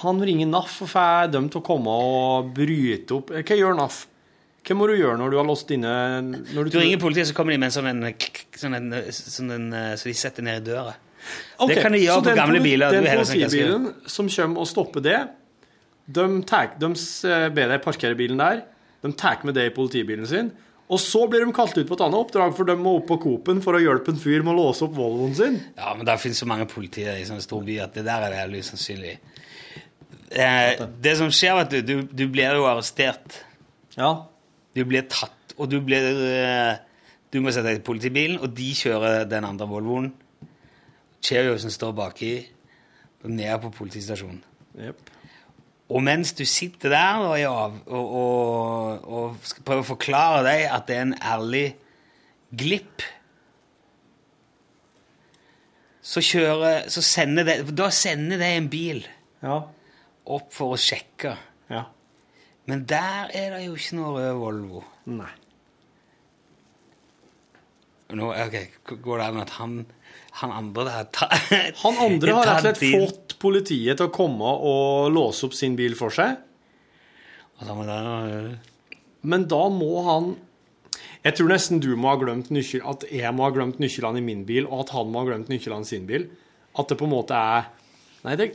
Han 0.03 0.21
ringer 0.23 0.47
NAF 0.49 0.79
og 0.85 0.91
får 0.93 1.33
dem 1.33 1.49
til 1.51 1.61
å 1.61 1.65
komme 1.65 1.91
og 1.91 2.53
bryte 2.55 3.17
opp. 3.17 3.33
Hva 3.35 3.57
gjør 3.57 3.77
NAF? 3.79 4.05
Hva 4.65 4.75
må 4.77 4.87
du 4.89 4.95
gjøre 4.97 5.17
når 5.19 5.33
du 5.33 5.37
har 5.39 5.47
låst 5.47 5.69
inne 5.71 5.91
Du 6.51 6.77
ringer 6.77 6.99
politiet, 7.01 7.29
så 7.29 7.35
kommer 7.35 7.55
de 7.55 7.61
med 7.61 7.69
en 7.69 7.75
sånn 7.77 7.89
en, 7.89 8.07
sånn 8.59 8.75
en, 8.77 8.89
sånn 9.09 9.53
en 9.55 9.69
Så 9.97 10.09
de 10.09 10.15
setter 10.19 10.45
ned 10.45 10.61
i 10.61 10.71
døra. 10.71 10.95
Okay, 11.57 11.75
Det 11.75 11.83
kan 11.83 11.95
de 11.95 12.01
gjøre 12.03 12.25
på 12.29 12.35
gamle 12.37 12.61
biler, 12.63 12.95
Den 12.95 13.07
politibilen 13.07 13.89
som 14.07 14.29
kommer 14.31 14.63
og 14.63 14.69
stopper 14.69 15.03
det, 15.03 15.19
de, 16.09 16.25
tar, 16.49 16.73
de 16.81 16.89
ber 17.53 17.73
deg 17.75 17.83
parkere 17.83 18.17
bilen 18.17 18.39
der. 18.41 18.63
De 19.03 19.11
tar 19.15 19.43
med 19.47 19.55
det 19.55 19.69
i 19.69 19.73
politibilen 19.75 20.27
sin. 20.27 20.49
Og 20.89 20.97
så 20.97 21.21
blir 21.29 21.43
de 21.45 21.53
kalt 21.53 21.75
ut 21.77 21.85
på 21.85 21.93
et 21.93 22.01
annet 22.01 22.17
oppdrag, 22.17 22.55
for 22.57 22.65
de 22.65 22.73
må 22.79 22.95
opp 22.97 23.11
på 23.11 23.19
Coop-en 23.21 23.59
for 23.61 23.77
å 23.77 23.81
hjelpe 23.81 24.09
en 24.09 24.17
fyr 24.17 24.41
med 24.41 24.55
å 24.55 24.57
låse 24.57 24.81
opp 24.87 24.95
Volvoen 24.97 25.35
sin. 25.37 25.59
Ja, 25.77 25.91
men 25.93 26.07
det 26.07 26.15
finnes 26.17 26.41
så 26.41 26.47
mange 26.49 26.65
politier 26.71 27.19
i 27.19 27.27
sånne 27.27 27.45
store 27.45 27.67
byer 27.67 27.85
at 27.85 27.99
det 27.99 28.07
der 28.07 28.25
er 28.25 28.33
veldig 28.39 28.63
usannsynlig. 28.65 29.13
Eh, 30.29 30.83
det 31.01 31.15
som 31.17 31.31
skjer, 31.33 31.55
vet 31.57 31.71
du, 31.73 31.79
du, 31.81 31.93
du 32.13 32.25
blir 32.29 32.57
jo 32.57 32.67
arrestert. 32.69 33.39
Ja. 33.97 34.11
Du 34.77 34.83
blir 34.85 35.07
tatt, 35.09 35.55
og 35.57 35.71
du 35.71 35.79
blir 35.81 36.05
eh, 36.29 36.77
Du 37.29 37.37
må 37.41 37.51
sette 37.53 37.67
deg 37.69 37.81
i 37.81 37.85
politibilen, 37.85 38.39
og 38.41 38.53
de 38.57 38.71
kjører 38.73 39.27
den 39.29 39.45
andre 39.45 39.67
Volvoen. 39.69 40.07
Cheerio 41.21 41.57
står 41.61 41.91
baki, 41.93 42.31
ned 43.29 43.59
på 43.61 43.69
politistasjonen. 43.75 44.39
Yep. 44.79 45.11
Og 45.89 46.03
mens 46.05 46.33
du 46.37 46.45
sitter 46.45 46.93
der 46.93 47.21
og, 47.25 47.35
av, 47.49 47.77
og, 47.85 48.09
og, 48.21 49.05
og 49.09 49.37
skal 49.45 49.65
prøve 49.65 49.83
å 49.83 49.89
forklare 49.91 50.43
deg 50.45 50.65
at 50.69 50.85
det 50.89 50.97
er 50.97 51.07
en 51.07 51.15
ærlig 51.17 51.63
glipp 52.49 53.05
Så 56.05 56.21
kjører 56.25 56.87
Så 56.93 57.01
sender 57.05 57.47
det 57.47 57.57
Da 57.77 57.89
sender 57.93 58.41
det 58.41 58.51
en 58.53 58.69
bil 58.69 59.01
Ja. 59.41 59.63
Opp 60.35 60.51
for 60.55 60.75
å 60.75 60.79
sjekke. 60.79 61.35
Ja. 61.71 61.85
Men 62.69 62.83
der 62.89 63.31
er 63.33 63.55
det 63.55 63.63
jo 63.65 63.77
ikke 63.77 63.97
noe 63.97 64.15
rød 64.17 64.41
Volvo. 64.41 64.83
Nei. 65.09 65.31
Nå, 68.17 68.31
ok, 68.33 68.55
Går 69.05 69.19
det 69.21 69.25
an 69.27 69.41
at 69.43 69.51
han, 69.59 69.73
han 70.41 70.53
andre 70.53 70.85
der 70.87 71.09
ta, 71.13 71.27
Han 71.83 71.99
andre 72.01 72.33
har 72.33 72.47
rett 72.47 72.55
og 72.55 72.63
slett 72.65 72.79
din. 72.81 73.03
fått 73.03 73.35
politiet 73.41 73.99
til 73.99 74.09
å 74.09 74.13
komme 74.13 74.49
og 74.65 75.11
låse 75.13 75.45
opp 75.45 75.53
sin 75.57 75.75
bil 75.77 75.93
for 75.97 76.13
seg. 76.13 76.39
Men 79.21 79.45
da 79.51 79.61
må 79.69 79.91
han 80.07 80.29
Jeg 81.25 81.35
tror 81.35 81.51
nesten 81.51 81.81
du 81.83 81.91
må 81.99 82.13
ha 82.13 82.17
glemt 82.21 82.49
nøkkel, 82.55 82.81
at 82.87 83.03
jeg 83.11 83.33
må 83.35 83.43
ha 83.45 83.51
glemt 83.53 83.81
nøklene 83.83 84.21
i 84.21 84.25
min 84.25 84.45
bil, 84.47 84.65
og 84.69 84.85
at 84.87 84.93
han 84.95 85.11
må 85.11 85.21
ha 85.21 85.29
glemt 85.33 85.51
nøklene 85.51 85.85
i 85.85 85.89
sin 85.91 86.07
bil. 86.09 86.29
At 86.79 86.89
det 86.89 86.97
på 86.99 87.05
en 87.09 87.13
måte 87.13 87.35
er 87.35 87.67
Nei, 88.23 88.35
det 88.39 88.53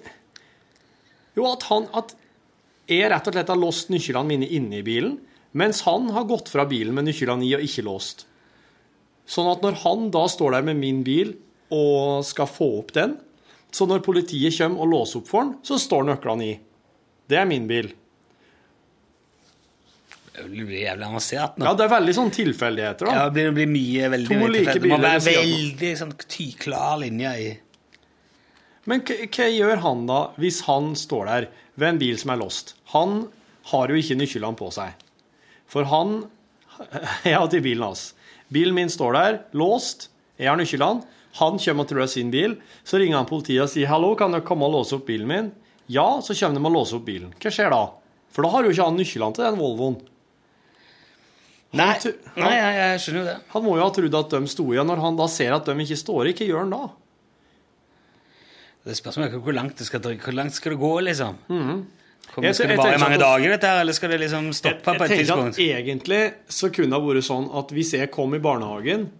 Jo, 1.38 1.48
at 1.50 1.66
han 1.70 1.88
At 1.96 2.14
jeg 2.90 3.08
rett 3.08 3.28
og 3.30 3.32
slett 3.32 3.48
har 3.48 3.56
låst 3.56 3.88
nøklene 3.88 4.28
mine 4.28 4.48
inne 4.52 4.82
i 4.82 4.84
bilen, 4.84 5.16
mens 5.56 5.80
han 5.86 6.10
har 6.12 6.26
gått 6.28 6.50
fra 6.52 6.66
bilen 6.68 6.92
med 6.96 7.06
nøklene 7.08 7.46
i 7.46 7.54
og 7.56 7.64
ikke 7.64 7.84
låst. 7.86 8.26
Sånn 9.24 9.48
at 9.48 9.64
når 9.64 9.78
han 9.86 10.10
da 10.12 10.26
står 10.28 10.58
der 10.58 10.66
med 10.66 10.76
min 10.82 11.00
bil 11.06 11.32
og 11.72 12.24
skal 12.28 12.50
få 12.50 12.68
opp 12.82 12.92
den. 12.96 13.16
Så 13.74 13.88
når 13.90 14.04
politiet 14.06 14.54
kommer 14.58 14.84
og 14.84 14.92
låser 14.92 15.22
opp 15.22 15.30
for 15.30 15.46
den, 15.46 15.54
så 15.66 15.80
står 15.80 16.04
nøklene 16.10 16.46
i. 16.46 16.54
Det 17.26 17.40
er 17.40 17.48
min 17.48 17.64
bil. 17.70 17.88
Det 20.34 20.44
blir 20.50 20.80
jævlig 20.82 21.06
avansert 21.06 21.58
nå. 21.58 21.66
Ja, 21.66 21.74
det 21.78 21.86
er 21.86 21.92
veldig 21.94 22.14
sånn 22.16 22.30
tilfeldigheter, 22.34 23.08
da. 23.08 23.12
Ja, 23.16 23.26
det 23.32 23.46
blir, 23.54 23.70
mye 23.70 24.08
veldig 24.12 24.28
To 24.28 24.38
like 24.50 24.74
tilfeldig. 24.74 24.82
Det 24.82 24.90
må 24.90 24.98
være 25.02 25.20
veldig 25.28 25.92
sånn 26.00 26.14
ty, 26.26 26.48
klar 26.58 26.98
linje 27.02 27.34
i 27.38 27.52
Men 28.90 29.00
hva, 29.06 29.48
gjør 29.48 29.80
han 29.84 30.04
da, 30.08 30.20
hvis 30.40 30.62
han 30.68 30.92
står 30.98 31.30
der 31.30 31.48
ved 31.80 31.88
en 31.88 32.00
bil 32.02 32.20
som 32.20 32.34
er 32.34 32.40
låst? 32.42 32.74
Han 32.92 33.26
har 33.70 33.90
jo 33.90 33.98
ikke 34.00 34.18
nøklene 34.20 34.60
på 34.60 34.70
seg. 34.74 34.94
For 35.70 35.88
han 35.88 36.24
Jeg 37.26 37.38
har 37.38 37.48
til 37.50 37.62
bilen 37.64 37.86
hans. 37.86 38.12
Bilen 38.52 38.74
min 38.76 38.90
står 38.90 39.16
der, 39.16 39.36
låst. 39.56 40.08
Jeg 40.40 40.50
har 40.50 40.58
nøklene. 40.58 41.04
Han 41.40 41.58
kommer 41.58 41.82
og 41.82 41.90
tror 41.90 42.02
det 42.02 42.06
er 42.06 42.12
sin 42.12 42.30
bil. 42.30 42.56
Så 42.86 43.00
ringer 43.00 43.18
han 43.18 43.26
politiet 43.26 43.64
og 43.64 43.70
sier 43.72 43.90
'hallo, 43.90 44.14
kan 44.14 44.30
dere 44.30 44.46
komme 44.46 44.66
og 44.68 44.74
låse 44.76 44.94
opp 44.94 45.06
bilen 45.06 45.26
min'? 45.26 45.52
Ja, 45.90 46.20
så 46.22 46.34
kommer 46.34 46.60
de 46.60 46.66
og 46.66 46.72
låser 46.72 46.96
opp 47.00 47.06
bilen. 47.06 47.32
Hva 47.42 47.50
skjer 47.50 47.70
da? 47.74 47.82
For 48.30 48.42
da 48.42 48.50
har 48.50 48.64
jo 48.64 48.70
ikke 48.70 48.86
han 48.86 48.96
nøklene 48.98 49.34
til 49.34 49.44
den 49.44 49.58
Volvoen. 49.58 49.96
Nei, 51.74 51.94
nei 52.38 52.52
jeg, 52.54 52.74
jeg 52.78 53.00
skjønner 53.02 53.20
jo 53.20 53.26
det. 53.26 53.38
Han 53.50 53.64
må 53.64 53.74
jo 53.76 53.82
ha 53.82 53.90
trodd 53.94 54.14
at 54.14 54.30
de 54.30 54.50
sto 54.50 54.66
igjen. 54.70 54.86
Når 54.86 55.02
han 55.02 55.18
da 55.18 55.26
ser 55.30 55.56
at 55.56 55.66
de 55.66 55.74
ikke 55.74 55.98
står 55.98 56.30
i, 56.30 56.34
hva 56.38 56.46
gjør 56.46 56.62
han 56.62 56.74
da? 56.74 56.82
Det 58.84 58.96
spørs 58.98 59.16
om 59.16 59.24
hvor 59.40 59.54
langt 59.56 59.78
det 59.80 59.86
skal, 59.88 60.00
hvor 60.00 60.32
langt 60.36 60.52
skal 60.54 60.72
det 60.74 60.80
gå, 60.80 60.92
liksom. 61.06 61.36
Kommer- 61.48 61.64
Mhm. 61.64 62.42
Jeg- 62.42 62.54
skal 62.54 62.68
det 62.68 62.76
vare 62.78 62.94
i 62.94 62.98
mange 62.98 63.14
at- 63.14 63.20
dager, 63.20 63.50
dette 63.50 63.66
her, 63.66 63.80
eller 63.80 63.92
skal 63.92 64.10
det 64.10 64.20
liksom 64.20 64.52
stoppe 64.52 64.82
på 64.98 65.04
et 65.04 65.10
tidspunkt? 65.10 65.56
jeg 65.58 65.68
tenker 65.68 65.76
at 65.76 65.86
egentlig 65.86 66.34
så 66.48 66.68
kunne 66.72 66.90
det 66.90 67.02
vært 67.02 67.24
sånn 67.24 67.58
at 67.58 67.68
hvis 67.70 67.92
jeg 67.92 68.10
kom 68.10 68.34
i 68.34 68.38
barnehagen 68.38 69.10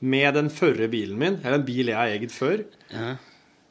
med 0.00 0.34
den 0.34 0.48
førre 0.50 0.88
bilen 0.90 1.16
min, 1.18 1.40
eller 1.44 1.54
en 1.54 1.64
bil 1.64 1.86
jeg 1.86 1.94
har 1.96 2.06
eid 2.08 2.30
før, 2.30 2.64
Ja. 2.92 3.16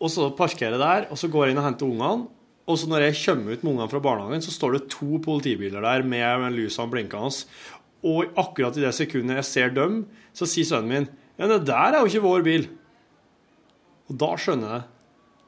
og 0.02 0.10
så 0.10 0.36
parkerer 0.36 0.72
jeg 0.72 0.80
der, 0.80 1.08
og 1.12 1.18
så 1.18 1.30
går 1.30 1.46
jeg 1.46 1.52
inn 1.52 1.58
og 1.58 1.64
henter 1.66 1.86
ungene, 1.86 2.28
og 2.68 2.78
så 2.78 2.88
når 2.88 3.00
jeg 3.12 3.26
kommer 3.26 3.52
ut 3.54 3.64
med 3.64 3.74
ungene 3.76 3.90
fra 3.90 4.00
barnehagen, 4.00 4.42
så 4.42 4.52
står 4.52 4.72
det 4.80 4.90
to 4.90 5.20
politibiler 5.20 5.82
der 5.82 6.02
med, 6.04 6.40
med 6.40 6.54
lysene 6.54 6.90
blinkende, 6.90 7.46
og 8.04 8.26
akkurat 8.38 8.78
i 8.78 8.82
det 8.82 8.94
sekundet 8.94 9.36
jeg 9.36 9.46
ser 9.46 9.70
dem, 9.70 10.06
så 10.34 10.46
sier 10.48 10.64
sønnen 10.66 10.88
min, 10.90 11.08
ja, 11.38 11.48
det 11.48 11.66
der 11.66 11.94
er 11.94 12.00
jo 12.00 12.06
ikke 12.06 12.22
vår 12.24 12.44
bil. 12.44 12.68
Og 14.10 14.18
da 14.18 14.36
skjønner 14.36 14.70
jeg 14.72 14.84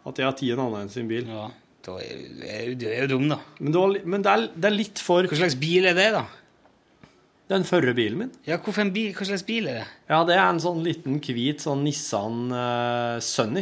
at 0.06 0.22
jeg 0.22 0.28
har 0.28 0.36
tatt 0.38 0.48
en 0.54 0.64
annen 0.66 0.86
enn 0.86 0.94
sin 0.94 1.10
bil. 1.10 1.28
Ja, 1.30 1.50
da 1.86 2.00
er, 2.02 2.24
du 2.26 2.44
er, 2.46 2.64
jo- 2.70 2.80
du 2.82 2.88
er 2.90 3.06
jo 3.06 3.12
dum, 3.16 3.30
da. 3.32 3.40
Men, 3.60 3.72
det, 3.72 3.82
har, 3.82 4.10
men 4.16 4.26
det, 4.26 4.34
er, 4.34 4.48
det 4.56 4.72
er 4.72 4.76
litt 4.76 5.02
for 5.02 5.30
Hva 5.30 5.40
slags 5.44 5.58
bil 5.62 5.90
er 5.90 5.98
det, 5.98 6.10
da? 6.16 6.26
den 7.46 7.66
førre 7.68 7.94
bilen 7.94 8.18
min. 8.24 8.32
Ja, 8.48 8.58
bil? 8.58 9.12
Hva 9.14 9.26
slags 9.28 9.44
bil 9.46 9.68
er 9.70 9.78
det? 9.78 9.86
Ja, 10.10 10.24
det 10.26 10.34
er 10.34 10.48
en 10.48 10.62
sånn 10.62 10.82
liten 10.86 11.20
hvit 11.22 11.62
sånn 11.62 11.84
Nissan 11.86 12.48
uh, 12.50 13.20
Sunny. 13.22 13.62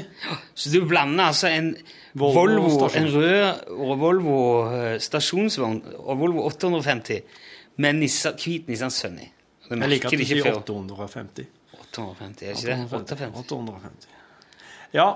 Så 0.56 0.72
du 0.72 0.86
blander 0.88 1.34
altså 1.34 1.50
en 1.52 1.74
Volvo 2.16 2.64
Volvo, 2.64 2.88
en 2.96 3.10
rød 3.12 3.74
Volvo 4.00 4.38
eh, 4.70 4.96
stasjonsvogn 5.02 5.82
og 5.98 6.20
Volvo 6.22 6.46
850 6.46 7.24
med 7.84 8.00
Nissan, 8.00 8.38
hvit 8.39 8.70
Nissan 8.72 8.94
Sunny. 8.94 9.28
Jeg 9.68 9.89
liker 9.89 10.12
at 10.12 10.22
du 10.22 10.26
sier 10.30 10.50
850. 10.54 11.48
850, 11.84 12.46
er 12.46 12.56
ikke 12.56 12.68
det? 12.70 12.78
850. 13.02 13.39
850. 13.44 14.20
Ja, 14.94 15.08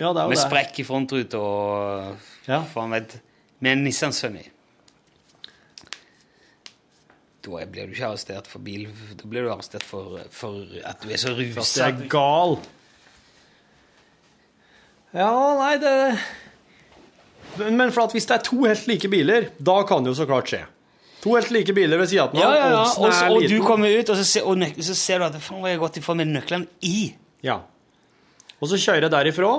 ja 0.00 0.12
det 0.12 0.20
er 0.20 0.24
jo 0.24 0.28
Med 0.28 0.36
det. 0.38 0.44
sprekk 0.48 0.78
i 0.80 0.84
frontruta 0.84 1.38
og 1.38 2.16
Ja. 2.48 2.60
vet 2.90 3.20
Med 3.60 3.72
en 3.72 3.84
Nissan 3.84 4.12
Sunny. 4.12 4.42
Da 7.44 7.50
blir 7.68 7.86
du 7.86 7.92
ikke 7.92 8.06
arrestert 8.08 8.46
for 8.48 8.58
bil. 8.64 8.86
Da 9.20 9.26
blir 9.28 9.44
du 9.44 9.50
arrestert 9.52 9.82
for, 9.84 10.18
for 10.32 10.62
at 10.84 11.02
du 11.04 11.10
er 11.12 11.20
så 11.20 11.34
rusa. 11.36 11.90
Du 11.90 12.04
er 12.04 12.08
gal. 12.08 12.54
Ja, 15.14 15.30
nei, 15.60 15.74
det 15.78 16.18
Men 17.70 17.92
for 17.94 18.08
at 18.08 18.12
hvis 18.16 18.24
det 18.26 18.38
er 18.38 18.42
to 18.48 18.64
helt 18.64 18.86
like 18.90 19.08
biler, 19.12 19.50
da 19.62 19.82
kan 19.86 20.02
det 20.02 20.10
jo 20.14 20.16
så 20.22 20.26
klart 20.26 20.48
skje. 20.50 20.62
To 21.22 21.36
helt 21.36 21.52
like 21.54 21.72
biler 21.76 22.00
ved 22.00 22.08
siden 22.10 22.32
av 22.32 22.40
Ja, 22.40 22.48
ja, 22.56 22.64
ja. 22.72 22.80
Og, 22.80 23.12
så- 23.12 23.28
og 23.30 23.46
du 23.48 23.60
kommer 23.62 23.92
ut, 24.00 24.08
og 24.10 24.16
så 24.16 24.24
ser, 24.24 24.42
og 24.48 24.56
nøk, 24.58 24.76
så 24.82 24.94
ser 24.94 25.18
du 25.18 25.24
at 25.28 25.32
faen, 25.40 25.60
hvor 25.60 25.68
jeg 25.68 25.78
har 25.78 25.84
gått 25.86 25.96
ifra 26.00 26.14
med 26.16 26.26
nøklene 26.32 26.66
i. 26.82 27.14
Ja. 27.42 27.60
Og 28.60 28.68
så 28.68 28.76
kjører 28.80 29.02
jeg 29.06 29.10
derifra, 29.12 29.52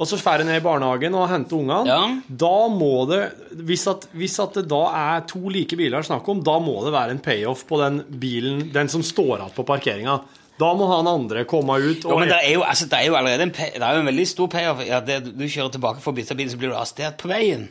og 0.00 0.08
så 0.08 0.18
drar 0.18 0.40
jeg 0.40 0.48
ned 0.48 0.58
i 0.58 0.64
barnehagen 0.64 1.14
og 1.14 1.28
henter 1.30 1.58
ungene. 1.58 1.82
Ja. 1.86 2.00
Da 2.26 2.54
må 2.72 3.04
det 3.10 3.20
hvis, 3.68 3.84
at, 3.90 4.08
hvis 4.16 4.38
at 4.42 4.56
det 4.58 4.64
da 4.72 4.82
er 4.98 5.26
to 5.30 5.42
like 5.52 5.76
biler 5.78 6.00
er 6.00 6.08
snakk 6.08 6.28
om, 6.32 6.40
da 6.44 6.56
må 6.62 6.78
det 6.86 6.94
være 6.94 7.16
en 7.16 7.22
payoff 7.22 7.66
på 7.68 7.78
den 7.82 8.00
bilen, 8.22 8.64
den 8.74 8.90
som 8.92 9.04
står 9.06 9.36
igjen 9.36 9.54
på 9.54 9.66
parkeringa. 9.68 10.20
Da 10.60 10.72
må 10.76 10.86
han 10.90 11.08
andre 11.08 11.44
komme 11.48 11.78
ut 11.80 12.04
Jo, 12.04 12.16
men 12.20 12.30
det 12.30 12.40
er 12.42 12.56
jo, 12.58 12.64
altså, 12.66 12.86
det 12.90 12.98
er 12.98 13.08
jo 13.08 13.16
allerede 13.18 13.46
en, 13.48 13.54
pay, 13.54 13.72
det 13.74 13.82
er 13.86 13.96
jo 13.96 14.02
en 14.02 14.10
veldig 14.10 14.26
stor 14.28 14.50
payoff. 14.52 14.82
Ja, 14.86 15.00
det, 15.04 15.22
du 15.32 15.46
kjører 15.46 15.72
tilbake 15.76 16.02
for 16.04 16.12
å 16.12 16.18
bytte 16.18 16.36
bil, 16.38 16.50
så 16.52 16.60
blir 16.60 16.72
du 16.72 16.76
arrestert 16.76 17.18
på 17.22 17.30
veien. 17.32 17.70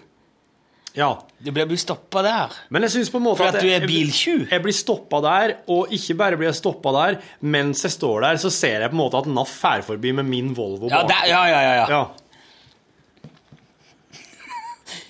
Ja. 0.98 1.10
Du 1.39 1.52
blir, 1.56 1.70
stoppa 1.80 2.22
der. 2.26 2.56
Men 2.70 2.84
jeg 2.86 2.92
synes 2.98 3.10
på 3.14 3.20
en 3.22 3.24
måte 3.30 3.39
For 3.39 3.48
at 3.50 3.64
du 3.64 3.70
er 3.72 3.86
biltjuv? 3.88 4.50
Jeg 4.52 4.64
blir 4.64 4.76
stoppa 4.76 5.22
der, 5.24 5.54
og 5.72 5.94
ikke 5.96 6.18
bare 6.20 6.39
blir 6.39 6.50
jeg 6.50 6.60
stoppa 6.60 6.92
der, 6.98 7.20
mens 7.42 7.86
jeg 7.88 7.94
står 7.96 8.26
der, 8.26 8.42
så 8.44 8.52
ser 8.54 8.84
jeg 8.84 8.92
på 8.92 8.98
en 8.98 9.04
måte 9.06 9.22
at 9.22 9.30
NAF 9.32 9.54
fer 9.62 9.86
forbi 9.88 10.12
med 10.20 10.28
min 10.28 10.52
Volvo 10.58 10.92
Ja, 10.92 11.06
der, 11.08 11.30
ja, 11.32 11.46
ja, 11.48 11.62
ja. 11.62 11.74
ja. 11.80 11.86
Ja. 11.96 12.04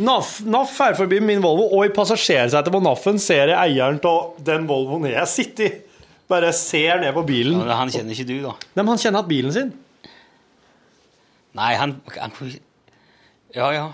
NAF, 0.01 0.39
NAF 0.47 0.71
fer 0.77 0.95
forbi 0.97 1.19
med 1.21 1.35
min 1.35 1.43
Volvo, 1.43 1.67
og 1.77 1.85
i 1.85 1.93
passasjersetet 1.93 2.73
på 2.73 2.81
NAF-en 2.83 3.19
ser 3.21 3.51
jeg 3.51 3.57
eieren 3.57 3.99
av 4.07 4.37
den 4.45 4.67
Volvoen 4.69 5.09
jeg 5.09 5.29
sitter 5.29 5.67
i. 5.67 5.71
Bare 6.31 6.53
ser 6.55 7.01
ned 7.01 7.11
på 7.17 7.25
bilen. 7.27 7.57
Men 7.59 7.73
Han 7.75 7.89
kjenner 7.91 8.15
ikke 8.15 8.29
du, 8.29 8.37
da. 8.45 8.53
Nei, 8.71 8.83
men 8.85 8.93
han 8.93 9.01
kjenner 9.01 9.25
at 9.25 9.29
bilen 9.29 9.51
sin. 9.55 9.73
Nei, 11.59 11.73
han, 11.75 11.97
han 12.15 12.31
Ja, 13.51 13.67
ja. 13.75 13.89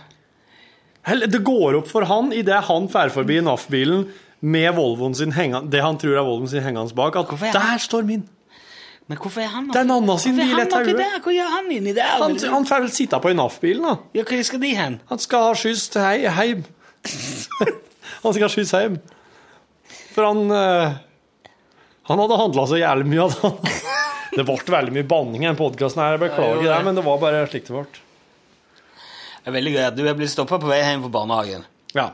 Det 1.07 1.39
går 1.45 1.77
opp 1.79 1.87
for 1.87 2.07
han 2.09 2.33
idet 2.35 2.63
han 2.67 2.87
drar 2.91 3.11
forbi 3.13 3.39
NAF-bilen 3.41 4.07
med 4.39 4.73
Volvoen 4.75 5.15
sin 5.15 5.31
hengende, 5.31 5.71
det 5.71 5.81
han 5.81 5.97
tror 5.97 6.17
er 6.17 6.25
Volvoen 6.27 6.49
sin 6.51 6.65
hengende 6.65 6.93
bak, 6.97 7.15
at 7.15 7.31
er 7.31 7.55
der 7.55 7.79
står 7.81 8.03
min. 8.05 8.25
Men 9.07 9.17
hvorfor 9.23 9.41
er 9.41 9.47
han 9.47 9.69
Det 9.71 9.79
er 9.79 9.85
en 9.87 9.91
annen 9.95 10.19
sin 10.19 10.35
bil? 10.35 10.51
Hva 10.51 11.31
gjør 11.31 11.51
han 11.53 11.69
inni 11.71 11.93
der? 11.95 12.17
Han, 12.19 12.35
han 12.35 12.65
får 12.67 12.83
vel 12.83 12.91
sitte 12.91 13.19
på 13.23 13.31
i 13.31 13.37
NAF-bilen, 13.37 13.85
da. 13.87 13.95
Ja, 14.19 14.25
Hvor 14.27 14.43
skal 14.43 14.59
de 14.61 14.71
hen? 14.75 14.97
Han 15.07 15.21
skal 15.23 15.45
ha 15.47 15.53
skyss 15.55 15.87
til 15.93 16.03
hei, 16.03 16.17
heim. 16.27 16.65
han 18.23 18.35
skal 18.35 18.43
ha 18.43 18.51
skyss 18.51 18.73
hjem. 18.75 18.97
For 20.11 20.27
han 20.27 20.51
uh, 20.51 20.97
Han 22.09 22.19
hadde 22.23 22.39
handla 22.41 22.65
så 22.67 22.79
jævlig 22.81 23.07
mye 23.13 23.29
at 23.29 23.39
han 23.45 23.55
Det 24.37 24.43
ble 24.45 24.57
veldig 24.59 24.93
mye 24.93 25.07
banning 25.07 25.45
i 25.45 25.47
den 25.47 25.57
podkasten 25.57 26.03
her, 26.03 26.17
jeg 26.17 26.25
beklager 26.27 26.67
det, 26.67 26.81
men 26.85 26.99
det 26.99 27.03
var 27.05 27.21
bare 27.21 27.45
slik 27.47 27.63
det 27.69 27.73
ble. 27.73 28.03
Det 29.47 29.53
er 29.53 29.61
veldig 29.61 29.71
gøy 29.77 29.83
at 29.87 29.95
du 29.95 30.01
er 30.03 30.15
blitt 30.19 30.27
stoppa 30.27 30.57
på 30.59 30.67
vei 30.67 30.81
hjem 30.83 31.05
fra 31.05 31.09
barnehagen. 31.13 31.61
Ja. 31.95 32.09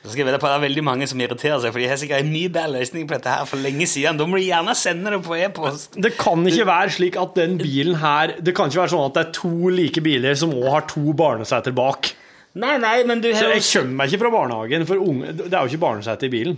Så 0.00 0.14
skal 0.14 0.22
jeg 0.22 0.26
vite 0.30 0.38
på 0.40 0.48
det 0.48 0.54
er 0.56 0.62
veldig 0.62 0.84
mange 0.86 1.06
som 1.10 1.20
irriterer 1.20 1.58
seg, 1.60 1.74
for 1.74 1.82
de 1.82 1.88
har 1.90 1.98
sikkert 2.00 2.22
en 2.24 2.30
mye 2.32 2.48
bedre 2.54 2.78
løsning 2.78 3.04
på 3.04 3.12
dette 3.18 3.34
her 3.34 3.42
for 3.50 3.60
lenge 3.60 3.84
siden. 3.90 4.16
Da 4.16 4.24
må 4.24 4.38
de 4.38 4.46
gjerne 4.46 4.72
sende 4.78 5.12
det 5.12 5.18
på 5.26 5.36
e-post. 5.36 5.98
Det 6.00 6.14
kan 6.16 6.48
ikke 6.48 6.64
være 6.70 6.94
slik 6.94 7.18
at 7.20 7.34
den 7.36 7.58
bilen 7.60 7.98
her 8.00 8.32
Det 8.40 8.54
kan 8.56 8.72
ikke 8.72 8.80
være 8.80 8.92
sånn 8.94 9.04
at 9.04 9.18
det 9.18 9.24
er 9.26 9.34
to 9.36 9.72
like 9.74 10.04
biler 10.06 10.38
som 10.40 10.54
òg 10.56 10.70
har 10.78 10.86
to 10.88 11.12
barneseter 11.18 11.74
bak. 11.76 12.08
Nei, 12.56 12.78
nei, 12.80 12.94
men 13.10 13.20
du 13.20 13.28
Så 13.36 13.50
jeg 13.52 13.66
kommer 13.66 13.98
meg 13.98 14.14
ikke 14.14 14.22
fra 14.22 14.32
barnehagen, 14.38 14.86
for 14.88 15.04
unge, 15.10 15.34
det 15.42 15.50
er 15.52 15.58
jo 15.60 15.74
ikke 15.74 15.82
barnesete 15.84 16.30
i 16.30 16.32
bilen. 16.32 16.56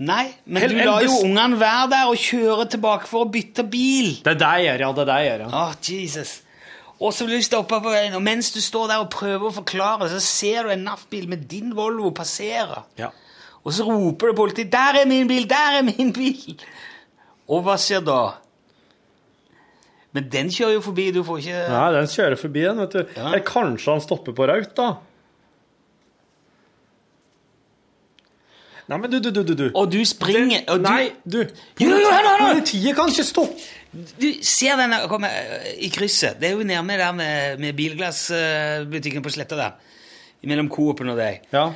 Nei, 0.00 0.24
men 0.48 0.64
Hel, 0.64 0.72
du 0.72 0.80
lar 0.80 1.04
jo 1.04 1.20
ungene 1.26 1.60
være 1.60 1.84
der 1.92 2.08
og 2.08 2.24
kjøre 2.24 2.70
tilbake 2.72 3.12
for 3.12 3.28
å 3.28 3.30
bytte 3.36 3.68
bil. 3.68 4.14
Det 4.24 4.32
er 4.32 4.40
det 4.40 4.54
jeg 4.62 4.70
gjør, 4.70 4.86
ja. 4.86 4.90
Det 4.96 5.04
er 5.04 5.12
det 5.12 5.20
jeg 5.20 5.28
gjør, 5.28 5.44
ja. 5.44 5.52
Åh, 5.60 5.76
Jesus. 5.92 6.34
Og 7.00 7.12
så 7.12 7.26
vil 7.26 7.40
du 7.40 7.42
stoppe 7.42 7.80
på 7.82 7.90
veien, 7.90 8.14
og 8.14 8.22
mens 8.22 8.52
du 8.54 8.60
står 8.62 8.88
der 8.92 9.02
og 9.02 9.10
prøver 9.10 9.48
å 9.48 9.54
forklare, 9.56 10.08
så 10.12 10.20
ser 10.22 10.62
du 10.64 10.70
en 10.74 10.84
NAF-bil 10.86 11.26
med 11.28 11.48
din 11.50 11.74
Volvo 11.76 12.10
passere. 12.14 12.84
ja. 12.98 13.10
Og 13.64 13.72
så 13.72 13.84
roper 13.88 14.28
det 14.28 14.36
politiet 14.36 14.72
'Der 14.72 15.00
er 15.00 15.06
min 15.08 15.28
bil! 15.28 15.48
Der 15.48 15.78
er 15.78 15.82
min 15.82 16.12
bil!' 16.12 16.60
Og 17.48 17.62
hva 17.62 17.78
skjer 17.80 18.04
da? 18.04 18.34
Men 20.12 20.28
den 20.32 20.50
kjører 20.50 20.72
jo 20.72 20.80
forbi, 20.80 21.10
du 21.10 21.22
får 21.24 21.38
ikke 21.38 21.62
Nei, 21.68 21.92
den 21.92 22.06
kjører 22.06 22.36
forbi 22.36 22.60
den, 22.60 22.78
vet 22.78 22.92
du. 22.92 22.98
Ja. 23.16 23.26
Eller 23.26 23.40
kanskje 23.44 23.90
han 23.92 24.00
stopper 24.00 24.32
på 24.36 24.46
rødt, 24.46 24.76
da. 24.76 24.92
Nei, 28.88 28.98
men 28.98 29.10
du, 29.10 29.18
du, 29.18 29.30
du, 29.42 29.54
du. 29.54 29.70
Og 29.74 29.92
du 29.92 30.04
springer 30.04 30.60
og 30.68 30.78
du, 30.78 30.84
Nei, 30.84 31.12
du. 31.24 31.40
Politiet 31.80 32.96
kan 32.96 33.08
ikke 33.08 33.24
stoppe. 33.24 33.56
Du 33.94 34.28
ser 34.42 34.78
den 34.80 34.92
der 34.94 35.08
komme 35.08 35.30
øh, 35.30 35.66
i 35.86 35.88
krysset. 35.94 36.38
Det 36.40 36.48
er 36.48 36.56
jo 36.58 36.66
nærme 36.66 36.98
der 36.98 37.12
med, 37.12 37.58
med 37.62 37.72
bilglassbutikken 37.78 39.22
på 39.22 39.32
sletta 39.34 39.58
der. 39.58 39.76
Mellom 40.44 40.68
Coop-en 40.68 41.14
og 41.14 41.18
deg. 41.18 41.44
Ja. 41.52 41.68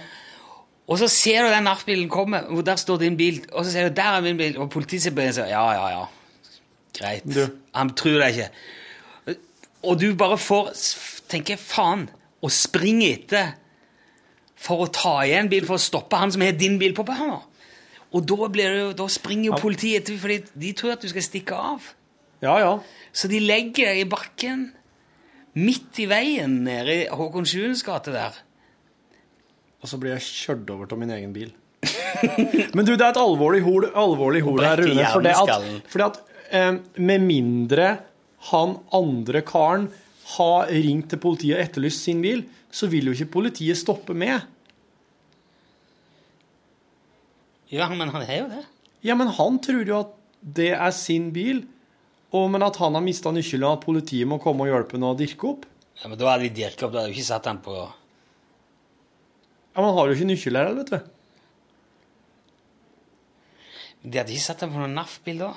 Og 0.88 0.98
så 1.00 1.08
ser 1.08 1.44
du 1.44 1.52
den 1.52 1.64
NAF-bilen 1.68 2.08
komme, 2.08 2.42
og 2.48 2.64
der 2.66 2.76
står 2.76 2.96
din 3.02 3.16
bil, 3.16 3.42
og 3.52 3.64
så 3.64 3.72
ser 3.72 3.88
du 3.88 3.94
der 3.96 4.16
er 4.18 4.24
min 4.24 4.36
bil, 4.36 4.58
og 4.58 4.70
politiet 4.70 5.02
ser 5.02 5.12
på 5.12 5.20
den 5.20 5.32
og 5.32 5.36
sier 5.36 5.50
ja, 5.52 5.64
ja, 5.76 5.88
ja. 5.92 6.04
Greit. 6.98 7.26
Du. 7.28 7.44
Han 7.76 7.92
tror 7.96 8.22
deg 8.22 8.36
ikke. 8.36 9.36
Og 9.88 10.00
du 10.00 10.08
bare 10.18 10.38
får 10.40 10.72
tenker 11.28 11.60
faen, 11.60 12.08
og 12.42 12.52
springer 12.54 13.18
etter 13.18 13.52
for 14.58 14.84
å 14.84 14.90
ta 14.94 15.18
igjen 15.26 15.50
bil, 15.52 15.66
for 15.68 15.76
å 15.76 15.82
stoppe 15.82 16.18
han 16.18 16.32
som 16.34 16.42
har 16.42 16.56
din 16.56 16.78
bil 16.80 16.96
på 16.96 17.04
banen. 17.06 17.38
Og 18.16 18.24
da, 18.24 18.48
blir 18.48 18.72
det, 18.72 18.84
da 18.96 19.06
springer 19.12 19.50
jo 19.50 19.60
politiet 19.60 20.02
etter, 20.02 20.16
fordi 20.20 20.40
de 20.56 20.72
tror 20.76 20.94
at 20.96 21.04
du 21.04 21.10
skal 21.12 21.24
stikke 21.26 21.58
av. 21.72 21.92
Ja, 22.44 22.58
ja. 22.62 22.74
Så 23.12 23.30
de 23.30 23.40
legger 23.42 23.92
deg 23.92 24.04
i 24.04 24.10
bakken 24.10 24.68
midt 25.58 25.98
i 25.98 26.06
veien 26.10 26.60
nede 26.66 26.94
i 26.94 27.06
Håkon 27.10 27.48
7.s 27.48 27.82
gate 27.86 28.14
der. 28.14 28.36
Og 29.82 29.90
så 29.90 29.98
blir 30.00 30.16
jeg 30.16 30.26
kjørt 30.26 30.70
over 30.74 30.90
til 30.90 31.00
min 31.00 31.14
egen 31.14 31.32
bil. 31.34 31.52
Men 32.76 32.84
du, 32.84 32.94
det 32.94 33.04
er 33.04 33.12
et 33.12 33.20
alvorlig 33.20 33.62
hol, 33.66 33.88
alvorlig 33.94 34.42
hol 34.46 34.62
her, 34.64 34.82
Rune. 34.82 35.06
For 35.12 35.24
det 35.24 35.34
at, 35.38 35.66
fordi 35.90 36.06
at 36.06 36.20
eh, 36.54 36.70
med 36.98 37.26
mindre 37.26 37.88
han 38.50 38.76
andre 38.94 39.42
karen 39.46 39.88
har 40.36 40.70
ringt 40.70 41.08
til 41.10 41.22
politiet 41.22 41.56
og 41.56 41.64
etterlyst 41.64 42.06
sin 42.06 42.22
bil, 42.22 42.44
så 42.70 42.90
vil 42.90 43.08
jo 43.08 43.16
ikke 43.16 43.32
politiet 43.38 43.78
stoppe 43.80 44.14
med. 44.14 44.44
Ja, 47.72 47.88
men 47.90 48.08
han 48.08 48.24
har 48.24 48.42
jo 48.42 48.50
det. 48.52 48.62
Ja, 49.04 49.16
men 49.18 49.30
han 49.32 49.58
tror 49.64 49.82
jo 49.86 49.98
at 50.02 50.14
det 50.40 50.70
er 50.74 50.92
sin 50.94 51.30
bil, 51.34 51.64
og 52.36 52.50
men 52.52 52.64
at 52.66 52.76
han 52.82 52.96
har 52.98 53.04
mista 53.04 53.30
nøkkelen, 53.32 53.70
at 53.70 53.84
politiet 53.86 54.28
må 54.28 54.36
komme 54.42 54.66
og 54.66 54.72
hjelpe 54.72 54.98
ham 54.98 55.06
å 55.08 55.16
dirke 55.16 55.48
opp. 55.48 55.62
Ja, 56.02 56.08
men 56.10 56.18
Da 56.20 56.28
hadde 56.28 56.44
de 56.46 56.56
dirka 56.60 56.86
opp, 56.86 56.92
da 56.92 57.00
hadde 57.02 57.12
de 57.12 57.16
ikke 57.16 57.30
satt 57.30 57.48
han 57.48 57.62
på 57.64 57.74
Ja, 57.78 57.88
Men 59.78 59.88
han 59.88 59.96
har 59.96 60.06
jo 60.10 60.16
ikke 60.18 60.28
nøkkel 60.28 60.58
her, 60.58 60.74
vet 60.76 60.92
du. 60.92 60.98
De 64.08 64.18
hadde 64.18 64.34
ikke 64.34 64.44
satt 64.44 64.62
han 64.62 64.72
på 64.74 64.82
noen 64.82 64.94
NAF-bil 64.98 65.42
da? 65.42 65.52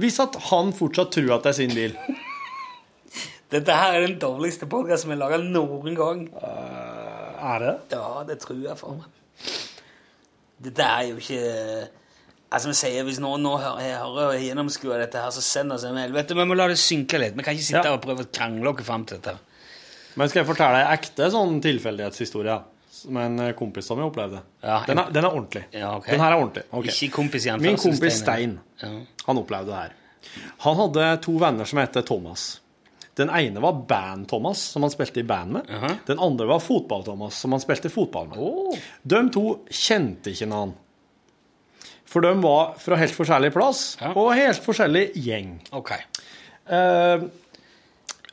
Hvis 0.00 0.20
at 0.22 0.36
han 0.48 0.70
fortsatt 0.72 1.12
tror 1.12 1.34
at 1.36 1.44
det 1.44 1.50
er 1.50 1.58
sin 1.58 1.74
bil. 1.76 1.96
Dette 3.52 3.74
her 3.74 3.96
er 3.96 4.06
den 4.06 4.20
dårligste 4.22 4.68
podkasten 4.70 5.10
vi 5.10 5.16
har 5.18 5.24
laga 5.24 5.40
noen 5.42 5.96
gang. 5.98 6.22
Er 6.40 7.64
det? 7.64 7.74
Ja, 7.92 8.22
det 8.28 8.38
tror 8.44 8.60
jeg 8.62 8.78
for 8.78 9.00
meg. 9.00 9.08
Dette 10.60 10.86
er 10.86 11.08
jo 11.10 11.18
ikke 11.18 11.40
Altså, 12.50 12.68
vi 12.72 12.74
sier 12.74 13.04
Hvis 13.06 13.20
noen 13.22 13.44
nå 13.46 13.52
hører, 13.62 14.00
hører 14.02 14.32
og 14.34 14.40
gjennomskuer 14.42 14.98
dette, 15.04 15.20
her, 15.22 15.30
så 15.30 15.42
send 15.44 15.72
oss 15.72 15.84
en 15.86 15.94
mail. 15.94 16.10
Vet 16.12 16.28
du, 16.28 16.34
Vi 16.34 16.44
må 16.50 16.56
la 16.58 16.66
det 16.68 16.78
synke 16.82 17.18
litt. 17.22 17.36
Vi 17.38 17.42
kan 17.46 17.54
ikke 17.54 17.62
sitte 17.68 17.84
Ja. 17.84 17.92
her 17.92 17.98
og 17.98 18.02
prøve 18.02 18.24
å 18.26 18.32
krangle 18.32 18.72
oss 18.72 18.86
fram 18.86 19.04
til 19.06 19.18
dette. 19.20 19.36
Men 20.16 20.28
skal 20.28 20.40
jeg 20.42 20.48
fortelle 20.50 20.80
en 20.82 20.90
ekte 20.98 21.30
sånn 21.30 21.60
tilfeldighetshistorie 21.62 22.56
som 22.90 23.16
en 23.16 23.38
eh, 23.40 23.52
kompis 23.52 23.86
som 23.86 23.98
jeg 23.98 24.10
opplevde? 24.10 24.40
Ja, 24.62 24.80
den, 24.86 24.98
er, 24.98 25.10
den 25.14 25.24
er 25.24 25.30
ordentlig. 25.30 25.64
Ja, 25.72 25.92
okay. 25.96 26.10
Den 26.16 26.20
her 26.24 26.32
er 26.32 26.40
ordentlig. 26.40 26.64
Okay. 26.72 26.90
Ikke 26.90 27.14
kompis 27.20 27.46
i 27.46 27.54
Min 27.56 27.76
kompis. 27.78 28.18
Stein, 28.18 28.58
Ja. 28.82 28.88
han 29.26 29.38
opplevde 29.38 29.70
det 29.70 29.74
her. 29.76 29.92
Han 30.66 30.76
hadde 30.76 31.06
to 31.22 31.38
venner 31.38 31.64
som 31.64 31.78
het 31.78 31.92
Thomas. 32.06 32.60
Den 33.16 33.28
ene 33.30 33.60
var 33.60 33.72
Band-Thomas, 33.86 34.58
som 34.72 34.82
han 34.82 34.90
spilte 34.90 35.20
i 35.20 35.22
band 35.22 35.52
med. 35.52 35.66
Jaha. 35.68 35.94
Den 36.06 36.18
andre 36.18 36.46
var 36.46 36.58
Fotball-Thomas, 36.60 37.30
som 37.42 37.52
han 37.52 37.60
spilte 37.60 37.90
fotball 37.90 38.28
med. 38.28 38.38
Oh. 38.38 38.76
De 39.06 39.22
to 39.34 39.60
kjente 39.70 40.30
ikke 40.32 40.50
han. 40.52 40.74
For 42.10 42.24
de 42.26 42.32
var 42.42 42.72
fra 42.82 42.96
helt 42.98 43.14
forskjellig 43.14 43.52
plass 43.54 43.82
Ja. 44.00 44.10
og 44.18 44.32
helt 44.34 44.62
forskjellig 44.64 45.12
gjeng. 45.14 45.52
Ok. 45.78 45.92
Eh, 46.66 47.22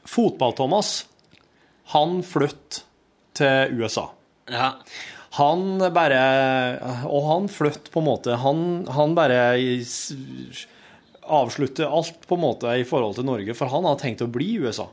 Fotball-Thomas, 0.07 1.03
han 1.93 2.21
flytt 2.25 2.81
til 3.37 3.77
USA. 3.77 4.07
Ja. 4.49 4.71
Han 5.37 5.77
bare 5.93 6.19
Og 7.05 7.25
han 7.27 7.47
flytt 7.51 7.91
på 7.93 7.99
en 7.99 8.05
måte 8.07 8.37
Han, 8.39 8.61
han 8.89 9.11
bare 9.13 9.41
avslutter 11.27 11.85
alt 11.91 12.23
på 12.27 12.37
en 12.37 12.41
måte 12.41 12.71
i 12.79 12.85
forhold 12.87 13.17
til 13.19 13.27
Norge, 13.27 13.53
for 13.53 13.67
han 13.67 13.83
har 13.85 13.97
tenkt 13.99 14.23
å 14.23 14.29
bli 14.31 14.53
i 14.55 14.59
USA. 14.63 14.87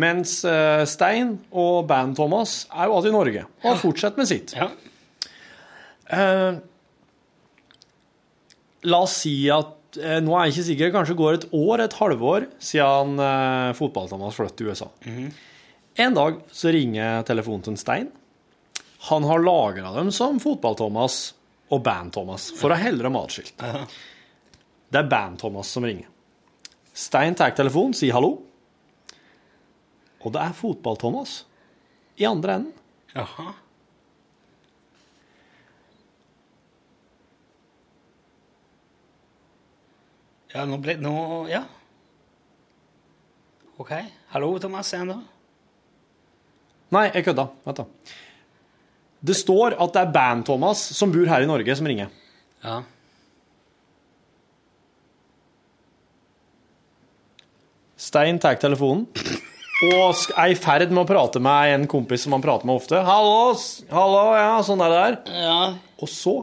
Mens 0.00 0.38
eh, 0.48 0.82
Stein 0.88 1.34
og 1.52 1.84
Band-Thomas 1.90 2.62
er 2.72 2.88
jo 2.88 2.96
alltid 2.96 3.12
i 3.12 3.16
Norge 3.18 3.42
og 3.60 3.66
har 3.68 3.80
fortsatt 3.82 4.16
med 4.18 4.30
sitt. 4.30 4.54
ja. 4.56 4.70
Eh, 6.12 6.54
la 8.88 9.02
oss 9.04 9.16
si 9.24 9.34
at 9.52 9.98
eh, 10.00 10.18
Nå 10.24 10.34
er 10.36 10.48
jeg 10.48 10.54
ikke 10.54 10.66
sikker, 10.70 10.92
kanskje 10.94 11.16
går 11.18 11.38
et 11.38 11.46
år, 11.56 11.84
et 11.84 11.96
halvår, 11.98 12.46
siden 12.62 13.18
eh, 13.22 13.72
fotball-Thomas 13.78 14.38
flyttet 14.38 14.60
til 14.62 14.72
USA. 14.72 14.88
En 16.02 16.16
dag 16.16 16.38
så 16.54 16.72
ringer 16.72 17.24
telefonen 17.28 17.66
til 17.66 17.76
Stein. 17.80 18.08
Han 19.10 19.26
har 19.28 19.42
lagra 19.42 19.92
dem 19.98 20.12
som 20.14 20.38
fotball-Thomas 20.40 21.18
og 21.72 21.82
Band-Thomas 21.84 22.50
for 22.56 22.72
å 22.72 22.78
helle 22.78 23.02
dem 23.04 23.18
atskilt. 23.18 23.54
Det 24.92 25.00
er 25.00 25.08
Band-Thomas 25.10 25.70
som 25.72 25.84
ringer. 25.88 26.08
Stein 26.92 27.36
tar 27.36 27.54
telefonen, 27.56 27.94
sier 27.96 28.12
hallo. 28.16 28.34
Og 30.22 30.32
det 30.34 30.42
er 30.44 30.56
fotball-Thomas 30.56 31.42
i 32.20 32.28
andre 32.28 32.58
enden. 32.60 32.74
Jaha. 33.16 33.52
Ja, 40.52 40.64
nå 40.68 40.78
ble 40.82 40.98
Nå 41.00 41.14
Ja. 41.50 41.64
Ok. 43.80 43.92
Hallo, 44.34 44.58
Thomas. 44.60 44.92
Er 44.92 44.98
han 45.02 45.08
der? 45.14 45.22
Nei, 46.92 47.06
jeg 47.14 47.24
kødda. 47.24 47.46
Vent, 47.64 47.80
da. 47.80 47.86
Det 49.22 49.36
står 49.38 49.78
at 49.80 49.94
det 49.94 50.02
er 50.02 50.12
Band-Thomas 50.12 50.82
som 50.94 51.12
bor 51.14 51.26
her 51.30 51.42
i 51.42 51.48
Norge, 51.48 51.76
som 51.78 51.88
ringer. 51.88 52.10
Ja. 52.62 52.82
Stein 57.96 58.38
tar 58.42 58.58
telefonen 58.60 59.06
og 59.82 60.18
er 60.36 60.52
i 60.52 60.56
ferd 60.58 60.90
med 60.92 61.04
å 61.04 61.08
prate 61.08 61.40
med 61.42 61.74
en 61.74 61.84
kompis 61.90 62.24
som 62.26 62.34
han 62.36 62.42
prater 62.42 62.68
med 62.68 62.78
ofte. 62.78 62.98
'Hallo, 63.02 63.54
hallo, 63.90 64.24
ja, 64.38 64.58
sånn 64.62 64.82
er 64.84 64.90
det 64.92 65.00
der.' 65.02 65.42
Ja. 65.42 65.60
Og 65.98 66.10
så 66.10 66.34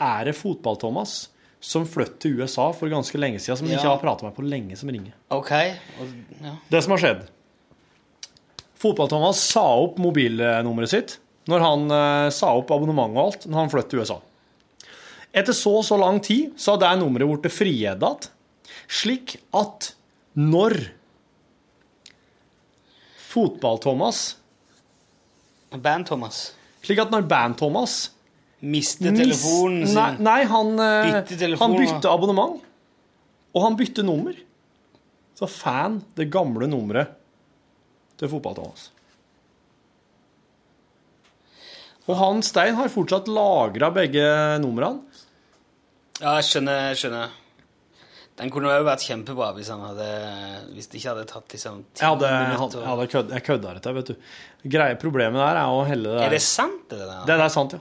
er 0.00 0.28
det 0.28 0.36
Fotball-Thomas 0.36 1.28
som 1.66 1.86
flyttet 1.88 2.20
til 2.22 2.36
USA 2.40 2.68
for 2.76 2.90
ganske 2.92 3.18
lenge 3.18 3.40
siden, 3.42 3.58
som 3.58 3.66
Ja. 3.70 3.78
ikke 3.80 3.90
har 3.90 3.98
pratet 4.02 4.22
med 4.28 4.34
på 4.36 4.44
lenge, 4.46 4.76
som 4.78 4.88
ringer. 4.92 5.14
Ok. 5.34 5.50
Og, 6.00 6.12
ja. 6.44 6.52
Det 6.70 6.82
som 6.84 6.94
har 6.94 7.02
skjedd 7.02 7.24
Fotball-Thomas 8.76 9.40
sa 9.40 9.64
opp 9.82 9.96
mobilnummeret 9.98 10.92
sitt 10.92 11.16
når 11.48 11.62
han 11.64 11.84
eh, 11.94 12.30
sa 12.34 12.52
opp 12.58 12.70
abonnementet 12.74 13.16
og 13.16 13.22
alt, 13.24 13.46
når 13.46 13.58
han 13.62 13.70
flyttet 13.72 13.90
til 13.94 14.00
USA. 14.02 14.16
Etter 15.36 15.54
så 15.56 15.72
så 15.86 15.98
lang 16.00 16.18
tid 16.24 16.52
så 16.58 16.74
har 16.74 16.82
det 16.82 16.92
nummeret 17.02 17.28
blitt 17.42 17.54
frigitt, 17.54 18.28
slik 18.90 19.36
at 19.54 19.92
når 20.36 20.76
Fotball-Thomas 23.18 24.36
Band-Thomas. 25.76 26.52
Slik 26.86 27.00
at 27.02 27.10
når 27.12 27.26
Band-Thomas 27.28 27.96
Mister 28.60 29.10
mis- 29.12 29.20
telefonen 29.20 29.86
sin. 29.86 29.94
Nei, 29.94 30.16
nei 30.18 30.44
han, 30.48 30.70
eh, 30.80 31.12
Bytte 31.22 31.36
telefon, 31.38 31.74
han 31.76 31.80
bytte 31.82 32.08
abonnement. 32.10 32.62
Og 33.54 33.62
han 33.62 33.76
bytte 33.76 34.02
nummer. 34.04 34.34
Så 35.36 35.48
fan 35.48 36.02
det 36.16 36.30
gamle 36.32 36.66
nummeret 36.66 37.10
til 38.16 38.28
Fotball-Thomas. 38.32 38.88
Og 42.06 42.16
han 42.20 42.42
Stein 42.46 42.76
har 42.78 42.88
fortsatt 42.92 43.26
lagra 43.28 43.90
begge 43.94 44.22
numrene. 44.62 45.02
Ja, 46.22 46.36
jeg 46.38 46.46
skjønner. 46.48 46.86
jeg 46.94 46.96
skjønner. 47.02 47.34
Den 48.36 48.50
kunne 48.52 48.68
jo 48.68 48.84
vært 48.84 49.00
kjempebra 49.04 49.50
hvis 49.56 49.68
han 49.72 49.80
hadde 49.80 50.06
Hvis 50.74 50.88
det 50.92 50.98
ikke 51.00 51.08
hadde 51.14 51.24
tatt 51.30 51.48
liksom 51.56 51.78
ti 51.96 52.04
hadde, 52.04 52.28
jeg 52.28 52.50
minutter. 52.52 53.30
jeg 53.32 53.44
kødda 53.46 53.74
dette, 53.78 53.94
vet 53.96 54.10
du. 54.12 54.16
Greie 54.68 54.96
Problemet 55.00 55.40
der 55.40 55.56
er 55.56 55.72
å 55.72 55.84
helle 55.88 56.16
det 56.18 56.24
Er 56.26 56.30
det 56.36 56.42
sant, 56.44 56.82
det 56.90 56.98
der? 57.00 57.22
Det, 57.24 57.32
det 57.32 57.46
er 57.46 57.52
sant, 57.52 57.72
ja. 57.72 57.80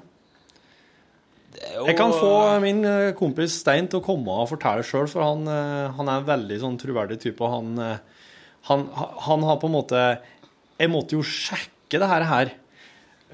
Jo- 1.76 1.86
Jeg 1.88 1.95
kan 1.97 2.12
få 2.12 2.60
min 2.62 2.84
eh, 2.86 3.12
kompis 3.18 3.60
Stein 3.62 3.88
til 3.88 3.99
å 4.01 4.03
komme 4.06 4.28
og 4.43 4.49
fortelle 4.49 4.84
sjøl, 4.84 5.08
for 5.08 5.24
han, 5.24 5.47
eh, 5.47 5.91
han 5.95 6.10
er 6.12 6.20
en 6.22 6.28
veldig 6.28 6.60
sånn 6.62 6.78
troverdig 6.82 7.20
type, 7.24 7.39
og 7.41 7.51
han, 7.53 7.80
eh, 7.80 7.97
han, 8.70 8.88
han 9.28 9.43
har 9.43 9.58
på 9.62 9.68
en 9.70 9.76
måte 9.78 10.03
Jeg 10.80 10.89
måtte 10.91 11.16
jo 11.16 11.22
sjekke 11.24 11.99
det 12.01 12.08
her. 12.10 12.51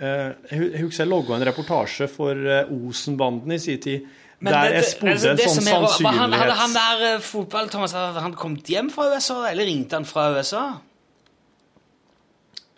Jeg 0.02 0.80
husker 0.82 1.04
jeg 1.04 1.10
logga 1.10 1.36
en 1.36 1.46
reportasje 1.48 2.08
for 2.10 2.36
Osenbanden 2.70 3.52
i 3.54 3.58
sin 3.58 3.80
tid, 3.82 4.06
Men 4.40 4.54
der 4.54 4.64
jeg 4.74 4.82
det- 4.82 4.90
spurte 4.92 5.12
altså, 5.12 5.30
en 5.32 5.38
sånn 5.38 5.64
som 5.66 6.06
rart- 6.06 6.18
han, 6.20 6.32
Hadde 6.34 6.58
han 6.60 6.74
der 6.74 7.20
fotball-Thomas 7.20 7.94
hadde 7.94 8.22
han 8.22 8.34
kommet 8.34 8.64
hjem 8.70 8.90
fra 8.92 9.10
USA, 9.16 9.46
eller 9.50 9.66
ringte 9.66 9.94
han 9.98 10.06
fra 10.06 10.30
USA? 10.36 10.64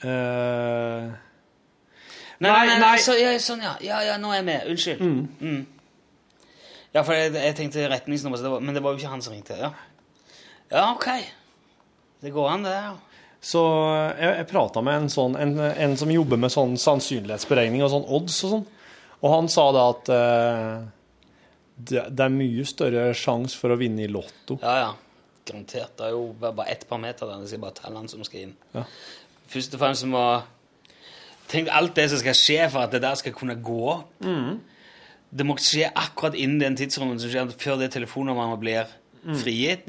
Eh, 0.03 1.11
Nei, 2.43 2.51
Nei, 2.51 2.65
nei, 2.67 2.79
nei. 2.81 2.97
Så, 2.99 3.15
ja, 3.19 3.31
sånn, 3.39 3.63
ja. 3.63 3.77
ja. 3.83 4.01
Ja, 4.03 4.17
nå 4.19 4.33
er 4.33 4.41
jeg 4.41 4.47
med. 4.49 4.67
Unnskyld. 4.73 5.03
Mm. 5.39 5.61
Ja, 6.93 7.01
for 7.01 7.15
jeg, 7.17 7.31
jeg 7.37 7.55
tenkte 7.57 7.87
retningsnummer, 7.89 8.41
det 8.41 8.51
var, 8.51 8.61
men 8.61 8.75
det 8.75 8.83
var 8.83 8.93
jo 8.93 9.01
ikke 9.01 9.13
han 9.15 9.23
som 9.25 9.33
ringte. 9.33 9.57
Ja, 9.57 9.71
ja 10.73 10.85
ok. 10.93 11.07
Det 12.23 12.31
går 12.35 12.49
an, 12.51 12.67
det. 12.67 12.75
ja. 12.75 12.93
Så 13.43 13.61
jeg, 14.15 14.29
jeg 14.37 14.47
prata 14.47 14.79
med 14.85 15.01
en, 15.01 15.09
sånn, 15.11 15.33
en, 15.35 15.57
en 15.59 15.95
som 15.99 16.11
jobber 16.11 16.39
med 16.39 16.53
sånn 16.53 16.77
sannsynlighetsberegning 16.79 17.83
og 17.83 17.91
sånn 17.91 18.05
odds 18.07 18.37
og 18.47 18.53
sånn, 18.53 18.67
og 19.19 19.33
han 19.33 19.49
sa 19.51 19.65
da 19.75 19.81
at 19.91 20.11
eh, 20.15 20.77
det, 21.75 22.05
det 22.07 22.23
er 22.23 22.31
mye 22.31 22.63
større 22.67 23.09
sjanse 23.17 23.59
for 23.59 23.73
å 23.73 23.79
vinne 23.79 24.05
i 24.05 24.11
Lotto. 24.11 24.59
Ja, 24.61 24.75
ja. 24.85 24.91
Garantert. 25.43 25.97
Det 25.99 26.07
er 26.07 26.15
jo 26.15 26.29
bare 26.39 26.69
ett 26.71 26.85
par 26.87 27.01
meter 27.03 27.27
der. 27.27 27.41
Det 27.43 27.51
skal 27.51 27.63
bare 27.65 27.75
telle 27.81 27.99
han 27.99 28.07
som 28.11 28.23
skal 28.23 28.45
inn. 28.45 28.53
Ja. 28.71 28.85
Først 29.51 29.75
og 29.75 29.81
fremst 29.81 30.07
må 30.07 30.23
Tenk 31.53 31.69
alt 31.69 31.93
det 31.95 32.07
som 32.11 32.21
skal 32.21 32.37
skje 32.37 32.69
for 32.73 32.87
at 32.87 32.95
det 32.95 33.03
der 33.03 33.19
skal 33.19 33.35
kunne 33.37 33.55
gå 33.61 33.79
opp. 33.93 34.09
det 35.33 35.45
må 35.45 35.55
skje 35.57 35.87
akkurat 35.89 36.35
innen 36.37 36.59
den 36.61 36.75
tidsrommen 36.77 37.19
som 37.21 37.29
skjer 37.31 37.53
før 37.57 37.79
det 37.81 37.91
telefonnummeret 37.93 38.59
blir 38.61 38.91
Mm. 39.23 39.37
frigitt. 39.39 39.85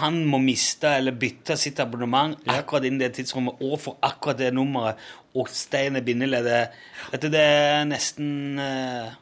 Han 0.00 0.24
må 0.26 0.40
miste 0.42 0.90
eller 0.98 1.14
bytte 1.14 1.54
sitt 1.56 1.78
abonnement 1.78 2.34
akkurat 2.50 2.84
innen 2.88 2.98
det 3.04 3.12
tidsrommet 3.14 3.60
og 3.62 3.76
for 3.80 3.98
akkurat 4.02 4.40
det 4.40 4.48
nummeret. 4.54 4.98
Og 5.34 5.48
stein 5.50 5.94
er 5.98 6.02
bindeleddet. 6.06 6.74
Dette 7.12 7.30
det 7.30 7.42
er 7.42 7.84
nesten 7.86 8.58
uh, 8.58 9.14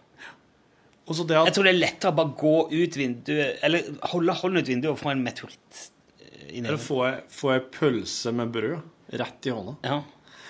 det 1.13 1.37
Jeg 1.37 1.53
tror 1.53 1.67
det 1.67 1.73
er 1.75 1.81
lettere 1.83 2.13
å 2.13 2.17
bare 2.17 2.33
gå 2.39 2.53
ut 2.73 2.97
vinduet 2.97 3.59
Eller 3.67 3.89
holde 4.13 4.33
hånden 4.39 4.63
ut 4.63 4.69
vinduet 4.71 4.93
og 4.95 5.01
få 5.01 5.11
en 5.13 5.25
meteoritt 5.25 5.81
eh, 6.23 6.61
Eller 6.63 6.79
få 6.81 7.01
få 7.29 7.51
ei 7.57 7.61
pølse 7.75 8.33
med 8.33 8.53
brød 8.55 9.19
rett 9.21 9.45
i 9.45 9.53
hånda. 9.53 9.75
Ja. 9.85 9.99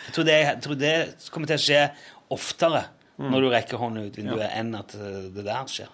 Jeg 0.07 0.15
tror, 0.17 0.25
det, 0.25 0.39
jeg 0.43 0.61
tror 0.65 0.79
det 0.81 0.95
kommer 1.31 1.47
til 1.53 1.61
å 1.61 1.65
skje 1.69 1.83
oftere 2.33 2.85
Mm. 3.23 3.29
når 3.29 3.43
du 3.45 3.49
rekker 3.53 3.77
hånden 3.79 4.07
ut 4.09 4.17
vinduet, 4.17 4.49
enn 4.57 4.73
at 4.75 4.95
eh, 4.97 5.29
det 5.35 5.45
der 5.45 5.67
skjer. 5.69 5.91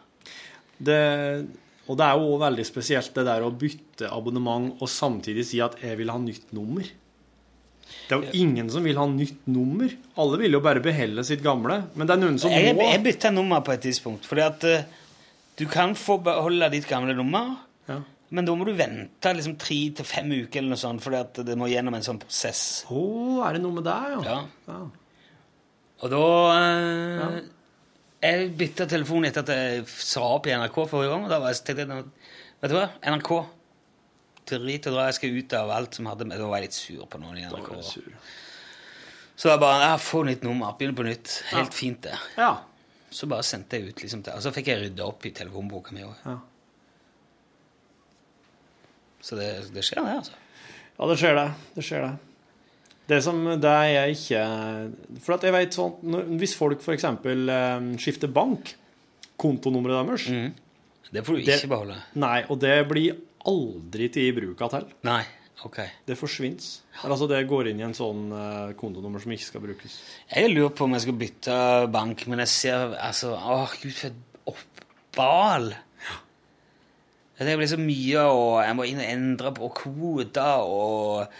Det, 0.78 0.98
og 1.90 1.98
det 1.98 2.06
er 2.06 2.20
jo 2.22 2.36
veldig 2.40 2.64
spesielt 2.64 3.10
det 3.16 3.24
der 3.26 3.42
å 3.44 3.50
bytte 3.50 4.08
abonnement 4.14 4.78
og 4.78 4.88
samtidig 4.88 5.44
si 5.44 5.60
at 5.60 5.74
'jeg 5.82 5.98
vil 5.98 6.12
ha 6.14 6.18
nytt 6.18 6.52
nummer'. 6.54 6.86
Det 8.08 8.14
er 8.14 8.22
jo 8.22 8.30
ingen 8.32 8.70
som 8.70 8.84
vil 8.84 8.96
ha 8.96 9.06
nytt 9.06 9.46
nummer. 9.48 9.90
Alle 10.16 10.38
vil 10.38 10.52
jo 10.52 10.60
bare 10.60 10.80
beholde 10.80 11.24
sitt 11.24 11.42
gamle. 11.42 11.84
Men 11.96 12.06
det 12.06 12.14
er 12.16 12.20
noen 12.20 12.38
som 12.38 12.50
Jeg, 12.50 12.74
må 12.76 12.82
jeg 12.86 13.02
bytta 13.02 13.30
nummer 13.32 13.60
på 13.60 13.72
et 13.72 13.80
tidspunkt, 13.80 14.24
fordi 14.24 14.42
at 14.44 14.64
uh, 14.64 14.84
du 15.58 15.66
kan 15.66 15.94
få 15.94 16.22
beholde 16.22 16.70
ditt 16.70 16.86
gamle 16.86 17.14
nummer, 17.14 17.56
Ja. 17.88 18.02
Men 18.30 18.44
da 18.44 18.54
må 18.54 18.64
du 18.68 18.74
vente 18.76 19.30
liksom 19.34 19.54
tre 19.60 19.78
til 19.96 20.04
fem 20.04 20.28
uker 20.34 20.60
eller 20.60 20.74
noe 20.74 20.80
sånt, 20.80 21.00
fordi 21.04 21.16
at 21.20 21.38
det 21.48 21.54
må 21.56 21.68
gjennom 21.70 21.94
en 21.96 22.04
sånn 22.04 22.18
prosess. 22.20 22.62
Å, 22.92 23.02
er 23.48 23.56
det 23.56 23.62
noe 23.64 23.76
med 23.78 23.86
det, 23.88 23.98
ja? 24.12 24.18
Ja. 24.26 24.38
Ja. 24.68 24.80
Og 25.98 26.10
da 26.12 26.24
eh, 26.54 27.38
Jeg 28.22 28.50
bytta 28.58 28.86
telefon 28.90 29.24
etter 29.26 29.42
at 29.46 29.52
jeg 29.54 29.86
sa 29.88 30.22
opp 30.36 30.46
i 30.46 30.52
NRK 30.54 30.76
forrige 30.90 31.10
gang. 31.14 31.24
Og 31.26 31.32
da 31.32 31.38
var 31.42 31.54
jeg 31.54 31.62
tenkte 31.66 31.86
jeg, 31.88 32.04
Vet 32.60 32.72
du 32.72 32.76
hva? 32.76 32.84
NRK. 33.14 33.30
Drit 34.48 34.86
og 34.88 34.94
dra, 34.96 35.06
jeg 35.08 35.16
skal 35.18 35.34
ut 35.38 35.56
av 35.58 35.72
alt 35.76 35.98
som 35.98 36.06
hadde 36.08 36.24
med 36.26 36.38
Da 36.40 36.46
var 36.48 36.58
jeg 36.62 36.68
litt 36.70 36.76
sur 36.78 37.02
på 37.10 37.18
noen 37.20 37.40
i 37.40 37.46
Da 37.46 37.50
var 37.52 37.64
NRK. 37.64 37.74
jeg 37.76 37.88
sur. 37.90 38.36
Så 39.38 39.50
jeg 39.52 39.60
bare 39.62 39.80
jeg 39.84 40.00
Få 40.02 40.22
nytt 40.26 40.46
nummer. 40.46 40.76
Begynn 40.78 40.96
på 40.98 41.06
nytt. 41.06 41.34
Helt 41.52 41.74
fint, 41.76 42.00
det. 42.06 42.14
Ja. 42.38 42.52
Så 43.10 43.26
bare 43.30 43.46
sendte 43.46 43.78
jeg 43.78 43.90
ut 43.92 44.02
liksom 44.04 44.22
til 44.26 44.34
Og 44.36 44.42
så 44.44 44.50
fikk 44.54 44.70
jeg 44.72 44.82
rydda 44.84 45.06
opp 45.08 45.24
i 45.26 45.34
telefonboka 45.34 45.94
mi 45.96 46.02
òg. 46.06 46.22
Så 49.20 49.36
det, 49.38 49.48
det 49.74 49.82
skjer, 49.84 50.04
det, 50.04 50.16
altså. 50.20 50.32
Ja, 50.98 51.06
det 51.10 51.16
skjer 51.18 51.34
det. 51.38 51.46
Det 51.76 51.84
skjer 51.86 52.04
det. 52.06 52.14
Det 53.08 53.22
som 53.24 53.38
det 53.60 53.70
er 53.72 53.86
jeg 53.94 54.16
ikke 54.18 54.40
For 55.24 55.32
at 55.38 55.44
jeg 55.46 55.54
vet 55.54 55.72
sånn 55.72 56.16
Hvis 56.36 56.52
folk 56.58 56.82
f.eks. 56.84 57.04
Eh, 57.08 57.86
skifter 58.02 58.28
bank, 58.28 58.74
kontonummeret 59.40 60.04
deres 60.06 60.26
Mm. 60.28 60.52
Det 61.10 61.22
får 61.24 61.38
du 61.38 61.44
Det- 61.46 61.54
ikke 61.62 61.68
beholde. 61.72 61.96
Nei, 62.20 62.42
og 62.50 62.58
det 62.60 62.74
blir 62.88 63.16
aldri 63.46 64.10
til 64.12 64.28
i 64.28 64.32
bruk 64.36 64.60
av 64.60 64.70
til. 64.74 64.84
Nei. 65.08 65.22
Ok. 65.64 65.78
Det 66.06 66.18
forsvinner. 66.18 66.60
Altså, 67.02 67.26
det 67.26 67.48
går 67.48 67.70
inn 67.70 67.80
i 67.80 67.82
en 67.86 67.94
sånn 67.94 68.28
eh, 68.30 68.74
kontonummer 68.74 69.18
som 69.22 69.32
ikke 69.32 69.46
skal 69.48 69.60
brukes. 69.62 69.96
Jeg 70.30 70.50
lurer 70.52 70.68
på 70.76 70.84
om 70.84 70.92
jeg 70.92 71.00
skal 71.06 71.16
bytte 71.18 71.90
bank, 71.90 72.26
men 72.28 72.38
jeg 72.44 72.48
ser 72.48 72.94
altså 73.00 73.32
Åh, 73.34 73.72
gud, 73.82 73.92
for 73.94 74.06
et 74.08 74.12
oppbal! 74.46 75.72
Det 77.38 77.54
blir 77.54 77.68
så 77.70 77.78
mye, 77.78 78.22
og 78.26 78.58
jeg 78.64 78.74
må 78.74 78.82
inn 78.88 78.98
og 78.98 79.06
endre 79.06 79.52
på 79.54 79.68
koder 79.78 80.64
og 80.66 81.30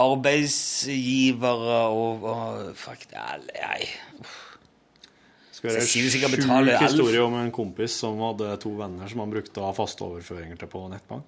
arbeidsgivere 0.00 1.80
og, 1.92 2.24
og 2.24 2.72
Fuck, 2.78 3.04
det 3.10 3.20
Nei. 3.58 3.84
Skal 5.52 5.68
være 5.68 5.82
jeg 5.82 6.10
sikkert 6.14 6.40
sjuk 6.40 6.86
historie 6.86 7.20
om 7.20 7.36
en 7.36 7.52
kompis 7.52 7.92
som 8.00 8.16
hadde 8.24 8.56
to 8.62 8.72
venner 8.78 9.04
som 9.12 9.20
han 9.26 9.34
brukte 9.34 9.60
å 9.60 9.66
ha 9.68 9.74
faste 9.76 10.00
overføringer 10.08 10.56
til 10.62 10.68
på 10.72 10.86
nettbank. 10.92 11.26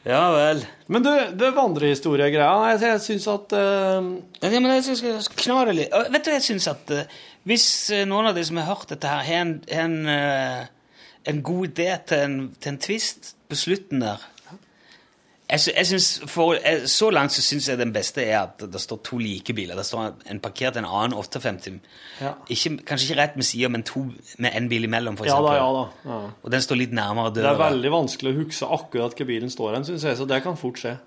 Ja 0.03 0.33
vel. 0.33 0.65
Men 0.91 1.03
du, 1.05 1.09
det 1.39 1.53
vandrehistoriegreia 1.55 2.73
Jeg, 2.73 2.79
jeg 2.83 3.01
syns 3.05 3.27
at 3.31 3.53
uh... 3.55 4.09
Ja, 4.43 4.49
men 4.51 4.73
jeg 4.73 4.83
synes 4.89 5.29
skal 5.29 5.37
kna 5.45 5.61
det 5.69 5.75
litt. 5.77 5.93
Vet 6.11 6.25
du, 6.25 6.31
jeg 6.33 6.43
syns 6.43 6.65
at 6.67 6.91
eh, 6.91 7.21
hvis 7.47 7.67
eh, 7.91 8.05
noen 8.09 8.29
av 8.31 8.37
de 8.37 8.45
som 8.47 8.59
har 8.61 8.69
hørt 8.71 8.91
dette 8.93 9.09
her, 9.09 9.23
har 9.27 9.45
en, 9.45 9.55
en, 9.67 9.97
eh, 10.11 10.61
en 11.29 11.41
god 11.43 11.73
idé 11.73 11.89
til 12.07 12.27
en, 12.27 12.37
til 12.59 12.73
en 12.73 12.83
twist 12.83 13.33
på 13.51 13.59
slutten 13.59 14.03
der 14.05 14.29
jeg, 15.53 15.75
jeg 15.75 15.87
synes 15.87 16.07
for, 16.31 16.53
jeg, 16.53 16.89
Så 16.89 17.09
langt 17.13 17.33
så 17.35 17.41
syns 17.43 17.67
jeg 17.69 17.79
den 17.79 17.93
beste 17.93 18.23
er 18.23 18.39
at 18.39 18.63
det 18.73 18.81
står 18.81 19.01
to 19.05 19.17
like 19.21 19.53
biler. 19.53 19.75
Det 19.75 19.85
står 19.85 20.13
en 20.31 20.39
parkert 20.39 20.77
en 20.79 20.87
annen 20.87 21.13
850. 21.19 21.79
Ja. 22.21 22.33
Ikke, 22.49 22.77
kanskje 22.87 23.09
ikke 23.09 23.19
rett 23.21 23.35
med 23.35 23.47
sida, 23.47 23.69
men 23.69 23.83
to 23.87 24.05
med 24.37 24.51
en 24.55 24.69
bil 24.69 24.87
imellom, 24.87 25.17
for 25.17 25.29
Ja 25.29 25.39
da, 25.43 25.55
ja 25.59 25.69
da. 25.75 25.85
Ja. 26.05 26.19
Og 26.41 26.51
den 26.51 26.63
står 26.63 26.79
litt 26.79 26.93
nærmere 26.95 27.33
Det 27.35 27.45
er 27.45 27.59
veldig 27.59 27.91
vanskelig 27.93 28.33
å 28.33 28.39
huske 28.39 28.69
akkurat 28.77 29.17
hvor 29.17 29.29
bilen 29.29 29.51
står 29.53 29.77
hen, 29.77 29.87
syns 29.87 30.07
jeg, 30.07 30.17
så 30.17 30.29
det 30.29 30.41
kan 30.45 30.57
fort 30.59 30.81
skje. 30.81 30.97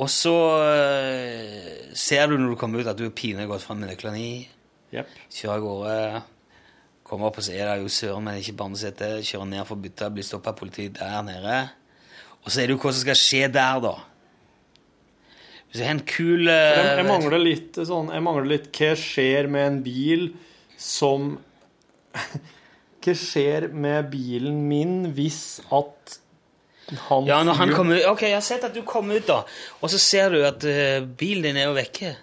Og 0.00 0.08
så 0.10 0.36
eh, 0.64 1.90
ser 1.94 2.30
du 2.30 2.38
når 2.38 2.54
du 2.54 2.60
kommer 2.60 2.80
ut, 2.80 2.88
at 2.88 2.98
du 2.98 3.06
er 3.08 3.14
pinlig 3.14 3.48
gått 3.50 3.64
fram 3.64 3.82
med 3.82 3.92
nøklene 3.92 4.20
i. 4.20 4.34
Jepp. 4.94 5.16
Kjører 5.30 5.56
av 5.56 5.64
gårde. 5.64 6.22
Kommer 7.06 7.30
opp 7.30 7.40
og 7.40 7.46
sier 7.46 7.64
det 7.66 7.72
er 7.74 7.82
jo 7.82 7.90
søren, 7.90 8.26
men 8.26 8.38
ikke 8.40 8.56
barnesete. 8.58 9.10
Kjører 9.26 9.50
ned 9.50 9.66
for 9.68 9.82
bytta, 9.82 10.10
blir 10.14 10.26
stoppa 10.26 10.52
av 10.52 10.60
politiet 10.60 10.98
der 10.98 11.20
nede. 11.26 11.58
Og 12.44 12.50
så 12.50 12.62
er 12.62 12.70
det 12.70 12.76
jo 12.76 12.80
hva 12.82 12.92
som 12.94 13.04
skal 13.04 13.18
skje 13.18 13.42
der, 13.52 13.82
da. 13.84 13.96
Hvis 15.70 15.78
du 15.78 15.84
har 15.86 15.94
en 15.94 16.06
kul 16.06 16.48
uh, 16.50 16.54
Jeg, 16.54 16.86
jeg 16.98 17.06
mangler 17.06 17.38
litt 17.38 17.76
sånn 17.86 18.08
Jeg 18.10 18.22
mangler 18.26 18.48
litt 18.50 18.64
Hva 18.74 18.88
skjer 18.98 19.46
med 19.54 19.68
en 19.68 19.76
bil 19.84 20.24
som 20.74 21.28
Hva 23.04 23.14
skjer 23.14 23.68
med 23.70 24.08
bilen 24.10 24.64
min 24.66 25.12
hvis 25.14 25.60
at 25.70 26.16
han 27.06 27.28
Ja, 27.28 27.38
når 27.46 27.60
han 27.60 27.74
kommer 27.76 28.00
ut 28.00 28.08
Ok, 28.10 28.24
jeg 28.26 28.34
har 28.34 28.42
sett 28.42 28.66
at 28.66 28.74
du 28.74 28.82
kom 28.82 29.12
ut, 29.14 29.22
da. 29.28 29.44
Og 29.78 29.92
så 29.92 30.00
ser 30.02 30.34
du 30.34 30.40
at 30.42 30.66
uh, 30.66 31.06
bilen 31.06 31.46
din 31.46 31.60
er 31.62 31.68
jo 31.68 31.76
vekke. 31.76 32.16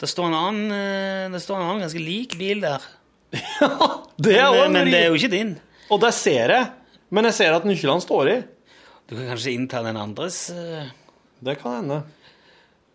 Det 0.00 0.08
står 0.08 0.30
en 0.30 0.36
annen, 0.38 0.70
eh, 0.72 1.26
det 1.32 1.42
står 1.44 1.58
en 1.58 1.66
annen 1.68 1.82
ganske 1.84 2.00
lik 2.02 2.38
bil 2.40 2.62
der. 2.64 2.84
Ja, 3.60 4.04
Det 4.16 4.36
er 4.36 4.46
også 4.48 4.62
Men, 4.64 4.64
en 4.66 4.72
men 4.72 4.92
det 4.92 5.00
er 5.00 5.10
jo 5.10 5.18
ikke 5.18 5.32
din. 5.32 5.52
Og 5.92 6.00
det 6.02 6.14
ser 6.16 6.54
jeg. 6.54 6.70
Men 7.10 7.26
jeg 7.28 7.36
ser 7.36 7.56
at 7.56 7.66
nøklene 7.68 8.02
står 8.04 8.30
i. 8.30 8.38
Du 9.10 9.16
kan 9.16 9.28
kanskje 9.32 9.52
innta 9.56 9.82
den 9.82 9.98
andres 9.98 10.48
eh, 10.54 10.88
Det 11.42 11.58
kan 11.60 11.80
hende. 11.80 12.00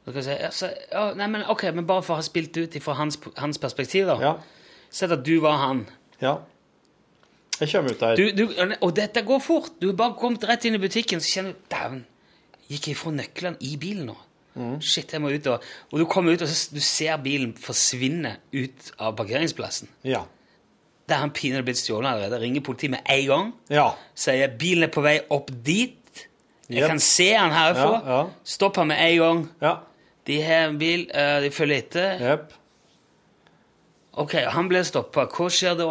Si? 0.05 0.31
Altså, 0.31 0.69
ja, 0.91 1.05
nei, 1.17 1.27
men, 1.33 1.45
ok, 1.49 1.63
men 1.73 1.87
bare 1.89 2.03
for 2.05 2.15
å 2.15 2.19
ha 2.19 2.25
spilt 2.25 2.57
ut 2.61 2.75
fra 2.83 2.93
hans, 2.99 3.17
hans 3.41 3.57
perspektiv, 3.61 4.05
da. 4.05 4.17
Ja. 4.21 4.33
Sett 4.93 5.11
at 5.15 5.23
du 5.25 5.39
var 5.41 5.57
han. 5.63 5.85
Ja. 6.21 6.37
Jeg 7.59 7.71
kommer 7.71 7.95
ut 7.95 8.03
der. 8.03 8.19
Du, 8.19 8.45
du, 8.45 8.75
og 8.85 8.93
dette 8.95 9.23
går 9.25 9.41
fort. 9.41 9.73
Du 9.81 9.89
har 9.89 9.97
bare 9.97 10.17
kommet 10.19 10.45
rett 10.45 10.67
inn 10.69 10.77
i 10.77 10.81
butikken, 10.81 11.23
så 11.23 11.39
kjenner 11.39 11.55
du 11.55 11.65
Dæven, 11.73 12.03
gikk 12.69 12.91
jeg 12.91 12.99
fra 12.99 13.15
nøklene 13.15 13.57
i 13.65 13.73
bilen 13.81 14.11
nå? 14.11 14.17
Shit, 14.79 15.11
jeg 15.11 15.21
må 15.21 15.29
ut. 15.33 15.47
Og, 15.51 15.63
og 15.91 15.99
du 15.99 16.05
kommer 16.07 16.31
ut, 16.35 16.41
og 16.45 16.47
så, 16.47 16.69
du 16.75 16.79
ser 16.83 17.17
bilen 17.23 17.51
forsvinne 17.59 18.37
ut 18.55 18.91
av 19.03 19.15
parkeringsplassen. 19.19 19.89
Ja. 20.07 20.21
Der 21.05 21.17
er 21.17 21.25
han 21.25 21.33
pinadø 21.35 21.65
blitt 21.67 21.77
stjålet 21.81 22.07
allerede. 22.15 22.39
Ringer 22.41 22.63
politiet 22.65 22.93
med 22.95 23.03
en 23.11 23.25
gang. 23.29 23.51
Ja. 23.69 23.89
Sier 24.17 24.53
bilen 24.57 24.87
er 24.87 24.93
på 24.95 25.03
vei 25.05 25.19
opp 25.29 25.51
dit. 25.65 25.99
Jeg 26.65 26.81
Yep. 26.81 26.87
kan 26.89 26.99
se 27.03 27.27
han 27.35 27.51
herfra. 27.53 27.89
Ja, 27.99 28.15
ja. 28.15 28.21
Stopp 28.43 28.79
han 28.81 28.87
med 28.89 28.97
en 29.03 29.17
gang. 29.21 29.41
Ja. 29.61 29.73
De 30.25 30.39
har 30.41 30.69
en 30.71 30.79
bil, 30.81 31.03
Uh, 31.13 31.41
de 31.43 31.51
følger 31.53 31.77
etter. 31.83 32.23
Yep. 32.23 32.53
Ok, 34.23 34.33
han 34.55 34.69
ble 34.71 34.81
stoppa. 34.87 35.27
Hva 35.29 35.49
skjer 35.51 35.75
da? 35.77 35.89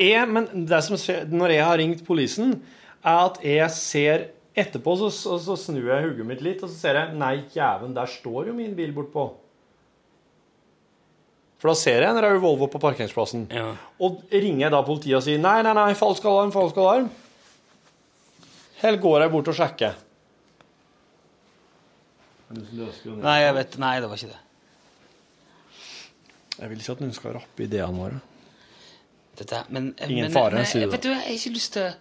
Jeg, 0.00 0.24
men 0.32 0.46
det 0.70 0.78
som 0.86 0.96
skjer 0.96 1.26
når 1.28 1.52
jeg 1.56 1.64
har 1.66 1.76
ringt 1.82 2.04
politiet, 2.06 2.62
er 3.04 3.18
at 3.26 3.40
jeg 3.44 3.70
ser 3.76 4.24
Etterpå 4.58 4.96
så, 4.98 5.10
så, 5.14 5.36
så 5.42 5.54
snur 5.58 5.86
jeg 5.92 6.08
hodet 6.08 6.26
mitt 6.26 6.42
litt, 6.42 6.62
og 6.64 6.72
så 6.72 6.76
ser 6.76 6.98
jeg 6.98 7.14
Nei, 7.18 7.36
jæven, 7.54 7.94
der 7.94 8.10
står 8.10 8.50
jo 8.50 8.56
min 8.56 8.74
bil 8.78 8.92
bortpå. 8.96 9.28
For 11.60 11.70
da 11.70 11.76
ser 11.76 12.00
jeg 12.00 12.08
en 12.08 12.18
rød 12.24 12.38
Volvo 12.40 12.70
på 12.72 12.80
parkeringsplassen. 12.80 13.44
Ja. 13.52 13.74
Og 14.00 14.22
ringer 14.32 14.64
jeg 14.64 14.72
da 14.72 14.80
politiet 14.84 15.18
og 15.18 15.24
sier 15.26 15.40
nei, 15.42 15.58
nei, 15.66 15.74
nei, 15.76 15.90
falsk 15.98 16.24
alarm, 16.24 16.52
falsk 16.54 16.78
alarm. 16.80 17.10
Eller 18.80 19.02
går 19.02 19.26
jeg 19.26 19.32
bort 19.34 19.50
og 19.52 19.58
sjekker? 19.58 19.98
Nei, 22.50 23.36
jeg 23.44 23.52
vet, 23.60 23.76
nei, 23.78 23.92
det 24.00 24.08
var 24.10 24.22
ikke 24.22 24.32
det. 24.32 24.40
Jeg 26.60 26.70
vil 26.70 26.80
ikke 26.82 26.96
at 26.96 27.02
noen 27.04 27.14
skal 27.16 27.36
rappe 27.36 27.64
ideene 27.64 28.00
våre. 28.00 28.22
Dette, 29.38 29.60
men, 29.72 29.92
Ingen 30.08 30.26
men, 30.26 30.32
fare, 30.34 30.58
men, 30.58 30.68
sier 30.68 30.88
du. 30.88 30.94
Vet 30.96 31.04
du, 31.04 31.12
jeg 31.12 31.20
har 31.22 31.36
ikke 31.36 31.52
lyst 31.54 31.76
til 31.76 31.92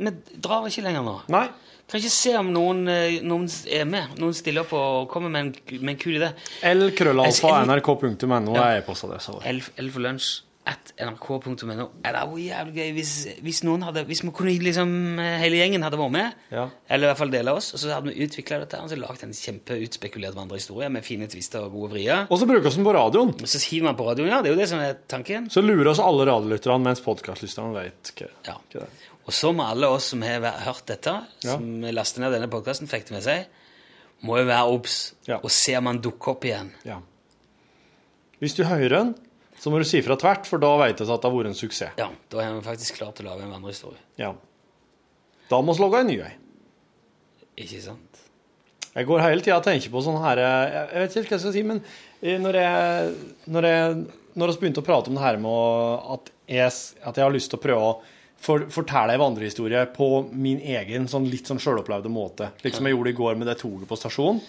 Vi 0.00 0.12
drar 0.40 0.66
ikke 0.70 0.82
lenger 0.86 1.04
nå. 1.06 1.16
Nei. 1.32 1.46
Kan 1.90 1.98
ikke 2.00 2.12
se 2.14 2.32
om 2.38 2.52
noen, 2.54 2.84
eh, 2.88 3.16
noen 3.26 3.48
er 3.66 3.84
med. 3.90 4.12
Noen 4.22 4.34
stiller 4.38 4.62
opp 4.62 4.72
og 4.78 5.08
kommer 5.10 5.28
med 5.34 5.40
en, 5.48 5.80
med 5.82 5.96
en 5.96 5.98
kul 5.98 6.14
idé. 6.20 6.28
L 6.70 6.86
krøllalfa 6.94 7.64
nrk.no 7.66 8.54
er 8.54 8.78
e-postadressa 8.78 9.34
vår. 9.34 9.48
L, 9.50 9.90
for 9.90 10.00
lunsj. 10.06 10.28
at 10.70 10.92
nrk.no. 11.02 11.48
Det 11.56 12.12
Det 12.14 12.20
jo 12.30 12.36
jævlig 12.38 12.74
gøy 12.76 12.90
hvis, 12.94 13.12
hvis 13.42 13.62
noen 13.66 13.82
hadde 13.82 14.04
Hvis 14.06 14.20
vi 14.22 14.30
kunne 14.36 14.52
liksom 14.62 15.18
eh, 15.18 15.38
hele 15.42 15.56
gjengen 15.58 15.82
hadde 15.82 15.98
vært 15.98 16.12
med, 16.14 16.32
Ja. 16.52 16.68
eller 16.88 17.08
i 17.08 17.10
hvert 17.10 17.18
fall 17.18 17.32
deler 17.32 17.56
oss, 17.58 17.72
og 17.74 17.80
så 17.82 17.90
hadde 17.96 18.12
vi 18.12 18.22
utvikla 18.28 18.60
dette 18.60 18.78
og 18.78 18.88
så 18.92 18.98
lagd 19.00 19.24
en 19.24 19.32
kjempeutspekulert 19.34 20.36
vandrehistorie 20.36 20.88
med 20.92 21.02
fine 21.02 21.26
tvister 21.32 21.64
og 21.64 21.72
gode 21.74 21.90
vrier. 21.96 22.26
Og 22.30 22.38
så 22.38 22.46
brukes 22.46 22.76
den 22.76 22.84
på 22.86 22.94
radioen. 22.94 23.34
Og 23.34 23.48
så 23.50 23.58
hiver 23.66 23.88
man 23.90 23.96
på 23.98 24.06
radioen, 24.12 24.30
ja. 24.30 24.42
Det 24.44 24.52
er 24.52 24.54
jo 24.54 24.60
det 24.62 24.68
som 24.70 24.78
er 24.84 24.94
tanken. 25.10 25.50
Så 25.50 25.64
lurer 25.64 25.90
oss 25.90 25.98
alle 26.04 26.28
radiolytterne, 26.28 26.84
mens 26.86 27.00
podkastlytterne 27.02 27.74
vet 27.74 28.12
hva, 28.20 28.30
Ja. 28.46 28.54
hva 28.70 28.84
det 28.84 28.86
er. 28.86 29.09
Og 29.30 29.34
så 29.36 29.52
må 29.54 29.62
alle 29.70 29.86
oss 29.94 30.08
som 30.10 30.22
har 30.26 30.42
hørt 30.66 30.88
dette, 30.90 31.12
Ja. 31.44 31.54
som 31.54 31.82
laster 31.94 32.20
ned 32.24 32.32
denne 32.34 32.48
podkasten, 32.50 32.88
fikk 32.90 33.06
det 33.06 33.14
med 33.14 33.22
seg, 33.22 33.46
må 34.26 34.40
jo 34.40 34.46
være 34.48 34.72
obs 34.74 34.96
Ja. 35.28 35.36
og 35.38 35.50
se 35.54 35.76
om 35.78 35.86
han 35.86 36.00
dukker 36.02 36.32
opp 36.34 36.42
igjen. 36.48 36.72
Ja. 36.84 36.98
Hvis 38.40 38.56
du 38.56 38.64
hører 38.64 38.88
den, 38.96 39.14
så 39.60 39.70
må 39.70 39.78
du 39.78 39.84
si 39.84 40.00
fra 40.02 40.16
tvert, 40.16 40.46
for 40.48 40.58
da 40.58 40.72
vet 40.80 40.98
vi 40.98 41.04
at 41.06 41.20
det 41.22 41.28
har 41.30 41.36
vært 41.36 41.46
en 41.52 41.54
suksess. 41.54 41.92
Ja, 42.00 42.08
Da 42.32 42.38
er 42.40 42.54
vi 42.58 42.66
faktisk 42.66 42.96
klart 42.98 43.14
til 43.20 43.26
å 43.26 43.30
lage 43.36 43.44
en 43.46 43.52
vandrehistorie. 43.52 44.00
Ja. 44.18 44.32
Da 45.50 45.60
må 45.62 45.74
vi 45.76 45.82
lage 45.84 46.00
en 46.00 46.06
ny 46.08 46.18
ei. 46.22 46.34
Ikke 47.58 47.80
sant? 47.82 48.18
Jeg 48.96 49.06
går 49.06 49.20
hele 49.22 49.40
tida 49.42 49.56
og 49.60 49.64
tenker 49.64 49.90
på 49.92 50.02
sånn 50.02 50.18
her 50.20 50.36
Jeg 50.40 50.88
vet 51.04 51.10
ikke 51.14 51.28
hva 51.28 51.36
jeg 51.36 51.40
skal 51.44 51.52
si, 51.52 51.62
men 51.62 51.84
eh, 52.22 52.38
når 52.38 52.52
jeg 52.58 54.06
Når 54.34 54.46
vi 54.50 54.58
begynte 54.64 54.82
å 54.82 54.86
prate 54.86 55.08
om 55.10 55.14
det 55.14 55.22
her 55.22 55.36
med 55.36 56.00
at 56.14 56.30
jeg, 56.48 56.72
at 57.04 57.14
jeg 57.16 57.22
har 57.24 57.30
lyst 57.34 57.50
til 57.50 57.58
å 57.58 57.62
prøve 57.62 57.82
å 57.82 58.00
for, 58.40 58.66
fortelle 58.72 59.14
en 59.14 59.22
vandrehistorie 59.22 59.84
på 59.94 60.08
min 60.32 60.60
egen 60.60 61.08
sånn 61.10 61.28
litt 61.30 61.50
sånn 61.50 61.60
sjølopplevde 61.60 62.12
måte, 62.12 62.50
slik 62.62 62.76
som 62.78 62.88
jeg 62.88 62.96
gjorde 62.96 63.12
i 63.12 63.18
går 63.18 63.40
med 63.40 63.50
det 63.50 63.58
toget 63.60 63.88
på 63.90 63.98
stasjonen, 64.00 64.40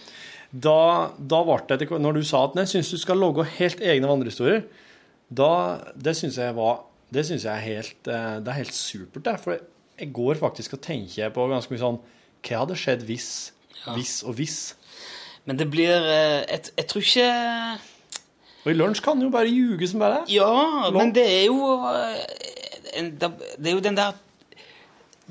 da, 0.51 1.11
da 1.15 1.37
ble 1.47 1.77
det 1.79 1.87
Når 1.95 2.17
du 2.17 2.25
sa 2.27 2.41
at 2.43 2.57
jeg 2.59 2.67
syns 2.67 2.89
du 2.91 2.97
skal 2.99 3.21
lage 3.23 3.45
helt 3.55 3.79
egne 3.79 4.09
vandrehistorier, 4.09 4.65
da 5.31 5.79
Det 5.95 6.11
syns 6.17 6.35
jeg 6.35 6.51
var 6.57 6.81
Det 7.07 7.23
syns 7.23 7.45
jeg 7.47 7.53
er 7.53 7.63
helt 7.63 8.09
eh, 8.11 8.33
Det 8.43 8.51
er 8.51 8.57
helt 8.57 8.75
supert, 8.75 9.23
det. 9.23 9.37
For 9.39 9.55
jeg 9.55 10.11
går 10.11 10.41
faktisk 10.41 10.75
og 10.75 10.81
tenker 10.83 11.31
på 11.31 11.47
ganske 11.47 11.71
mye 11.71 11.79
sånn 11.79 12.01
Hva 12.43 12.65
hadde 12.65 12.75
skjedd 12.81 13.05
hvis? 13.07 13.29
Hvis 13.95 14.17
og 14.27 14.35
hvis? 14.41 14.57
Men 15.47 15.55
det 15.61 15.69
blir 15.71 15.95
eh, 15.95 16.43
Jeg, 16.51 16.73
jeg 16.75 16.89
tror 16.91 17.07
ikke 17.07 17.29
Og 18.65 18.73
i 18.73 18.75
lunsj 18.75 19.05
kan 19.07 19.23
du 19.23 19.29
jo 19.29 19.33
bare 19.33 19.49
ljuge 19.49 19.87
som 19.87 20.03
bare 20.03 20.19
det. 20.19 20.35
Ja, 20.35 20.91
men 20.91 21.15
det 21.15 21.23
er 21.31 21.45
jo 21.47 21.79
eh, 21.95 22.60
en, 22.97 23.15
Det 23.21 23.71
er 23.71 23.75
jo 23.75 23.79
den 23.83 23.97
der 23.97 24.17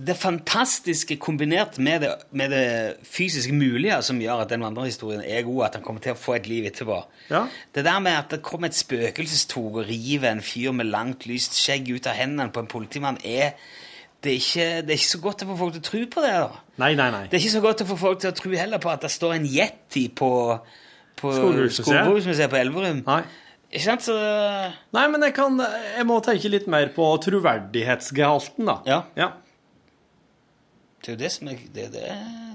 Det 0.00 0.16
fantastiske 0.16 1.16
kombinert 1.20 1.78
med 1.78 2.00
det, 2.00 2.14
med 2.32 2.48
det 2.54 2.96
fysisk 3.04 3.50
mulige 3.52 3.98
som 4.02 4.20
gjør 4.22 4.46
at 4.46 4.50
den 4.50 4.62
vandrehistorien 4.64 5.20
er 5.20 5.42
god, 5.44 5.64
at 5.66 5.74
han 5.76 5.84
kommer 5.84 6.00
til 6.00 6.14
å 6.14 6.16
få 6.16 6.38
et 6.38 6.48
liv 6.48 6.64
etterpå. 6.70 7.02
Ja. 7.28 7.42
Det 7.74 7.84
der 7.84 7.98
med 8.00 8.16
at 8.16 8.30
det 8.30 8.40
kommer 8.42 8.70
et 8.70 8.78
spøkelsestog 8.78 9.82
og 9.82 9.90
river 9.90 10.30
en 10.30 10.40
fyr 10.40 10.72
med 10.72 10.88
langt, 10.88 11.26
lyst 11.28 11.58
skjegg 11.58 11.90
ut 11.92 12.08
av 12.08 12.16
hendene 12.16 12.48
på 12.48 12.64
en 12.64 12.70
politimann, 12.70 13.20
er 13.24 13.52
det 14.24 14.32
er, 14.32 14.36
ikke, 14.36 14.64
det 14.84 14.92
er 14.94 14.98
ikke 15.00 15.10
så 15.10 15.20
godt 15.20 15.42
å 15.42 15.46
få 15.48 15.54
folk 15.56 15.76
til 15.76 15.80
å 15.80 15.86
tro 15.86 16.00
på 16.12 16.24
det. 16.24 16.32
da. 16.42 16.64
Nei, 16.82 16.90
nei, 16.94 17.06
nei. 17.12 17.22
Det 17.28 17.38
er 17.38 17.44
ikke 17.44 17.54
så 17.54 17.62
godt 17.64 17.84
å 17.84 17.86
få 17.88 17.96
folk 18.00 18.20
til 18.20 18.28
å 18.28 18.36
tro 18.36 18.50
heller 18.52 18.82
på 18.82 18.90
at 18.92 19.06
det 19.06 19.12
står 19.14 19.36
en 19.38 19.46
yeti 19.48 20.02
på, 20.12 20.32
på. 21.16 21.30
Skogbruksmuseet 21.36 22.52
på 22.52 22.58
Elverum. 22.60 23.00
Nei. 23.06 23.22
Ikke 23.70 23.84
sant? 23.84 24.02
Så 24.02 24.14
Nei, 24.96 25.04
men 25.12 25.22
jeg, 25.22 25.34
kan, 25.36 25.60
jeg 25.62 26.06
må 26.08 26.16
tenke 26.26 26.48
litt 26.50 26.66
mer 26.70 26.88
på 26.94 27.04
troverdighetsgehalten, 27.22 28.66
da. 28.66 28.76
Ja. 28.88 29.02
ja. 29.18 29.28
Det 31.00 31.08
er 31.08 31.12
jo 31.14 31.18
det 31.22 31.30
som 31.32 31.48
er 31.48 31.54
Det, 31.74 31.84
det 31.94 32.08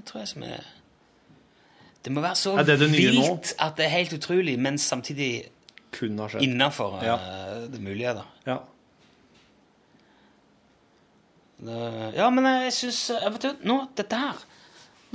tror 0.06 0.20
jeg 0.22 0.28
som 0.34 0.42
er 0.46 0.62
Det 2.04 2.10
må 2.14 2.20
være 2.22 2.36
så 2.38 2.50
Er 2.60 2.64
det 2.68 2.76
det 2.84 2.90
vilt 2.92 3.54
at 3.58 3.76
det 3.80 3.84
er 3.88 3.92
helt 3.96 4.12
utrolig, 4.18 4.54
men 4.60 4.74
samtidig 4.78 5.30
Kun 5.96 6.18
har 6.20 6.28
skjedd. 6.34 6.42
innafor 6.44 6.98
Ja. 7.02 7.16
det 7.72 7.80
mulige. 7.80 8.12
da. 8.20 8.24
Ja. 8.46 8.56
Det, 11.56 11.76
ja, 12.18 12.26
men 12.30 12.44
jeg 12.44 12.72
syns 12.76 13.00
Vet 13.32 13.42
du, 13.46 13.50
nå, 13.64 13.78
dette 13.96 14.16
her 14.20 14.36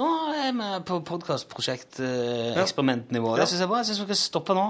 Nå 0.01 0.07
er 0.33 0.51
vi 0.57 0.67
på 0.87 0.95
podkastprosjekt-eksperimentnivå. 1.05 3.35
Ja. 3.35 3.39
Det 3.43 3.49
syns 3.51 3.59
jeg 3.59 3.67
er 3.67 3.69
bra. 3.69 3.77
Jeg 3.83 3.87
syns 3.91 3.99
vi 3.99 4.05
skal 4.07 4.17
stoppe 4.21 4.53
nå. 4.57 4.63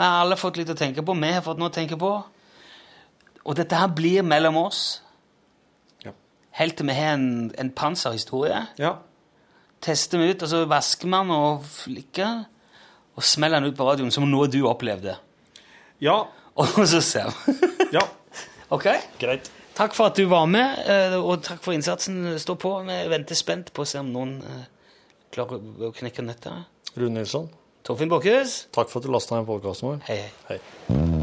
Vi 0.00 0.06
har 0.06 0.22
alle 0.22 0.36
fått 0.40 0.56
litt 0.56 0.70
å 0.72 0.78
tenke 0.78 1.02
på. 1.04 1.12
Vi 1.12 1.28
har 1.28 1.42
fått 1.44 1.58
noe 1.60 1.68
å 1.68 1.74
tenke 1.74 1.98
på. 2.00 2.10
Og 3.44 3.56
dette 3.58 3.76
her 3.76 3.90
blir 3.92 4.24
mellom 4.24 4.56
oss. 4.56 5.02
Ja. 6.00 6.14
Helt 6.56 6.78
til 6.80 6.88
vi 6.88 6.94
har 6.96 7.18
en, 7.18 7.50
en 7.60 7.72
panserhistorie. 7.76 8.62
ja. 8.80 8.96
Tester 9.80 10.20
vi 10.20 10.30
ut, 10.32 10.42
og 10.44 10.48
så 10.48 10.58
vasker 10.68 11.08
man 11.08 11.30
og 11.32 11.62
flikker. 11.64 12.42
Og 13.16 13.24
smeller 13.24 13.60
den 13.60 13.72
ut 13.72 13.76
på 13.76 13.84
radioen, 13.88 14.12
som 14.12 14.24
noe 14.28 14.48
du 14.48 14.58
opplevde. 14.68 15.18
Ja. 16.00 16.18
Og 16.60 16.80
så 16.88 17.00
ser 17.04 17.28
vi. 17.30 17.54
ja. 17.96 18.02
ok? 18.72 18.88
Greit. 19.20 19.48
Takk 19.76 19.94
for 19.96 20.10
at 20.10 20.16
du 20.16 20.26
var 20.28 20.48
med, 20.50 20.80
eh, 20.92 21.14
og 21.16 21.44
takk 21.46 21.62
for 21.64 21.72
innsatsen. 21.72 22.18
Stå 22.42 22.56
på. 22.60 22.72
Vi 22.88 22.96
venter 23.08 23.38
spent 23.38 23.70
på 23.72 23.84
å 23.84 23.88
se 23.88 24.00
om 24.02 24.10
noen 24.12 24.34
eh, 24.44 24.66
klarer 25.32 25.88
å 25.88 25.92
knekke 25.96 26.24
nøtta. 26.26 26.56
Rune 26.96 27.20
Nilsson, 27.20 27.46
Torfinn 27.84 28.12
Bakhus, 28.12 28.66
takk 28.72 28.90
for 28.92 29.00
at 29.00 29.08
du 29.08 29.12
lasta 29.12 29.38
ned 29.38 29.48
podkasten 29.48 29.88
vår. 29.88 30.04
hei, 30.10 30.20
hei. 30.48 30.60
Hei. 30.88 31.19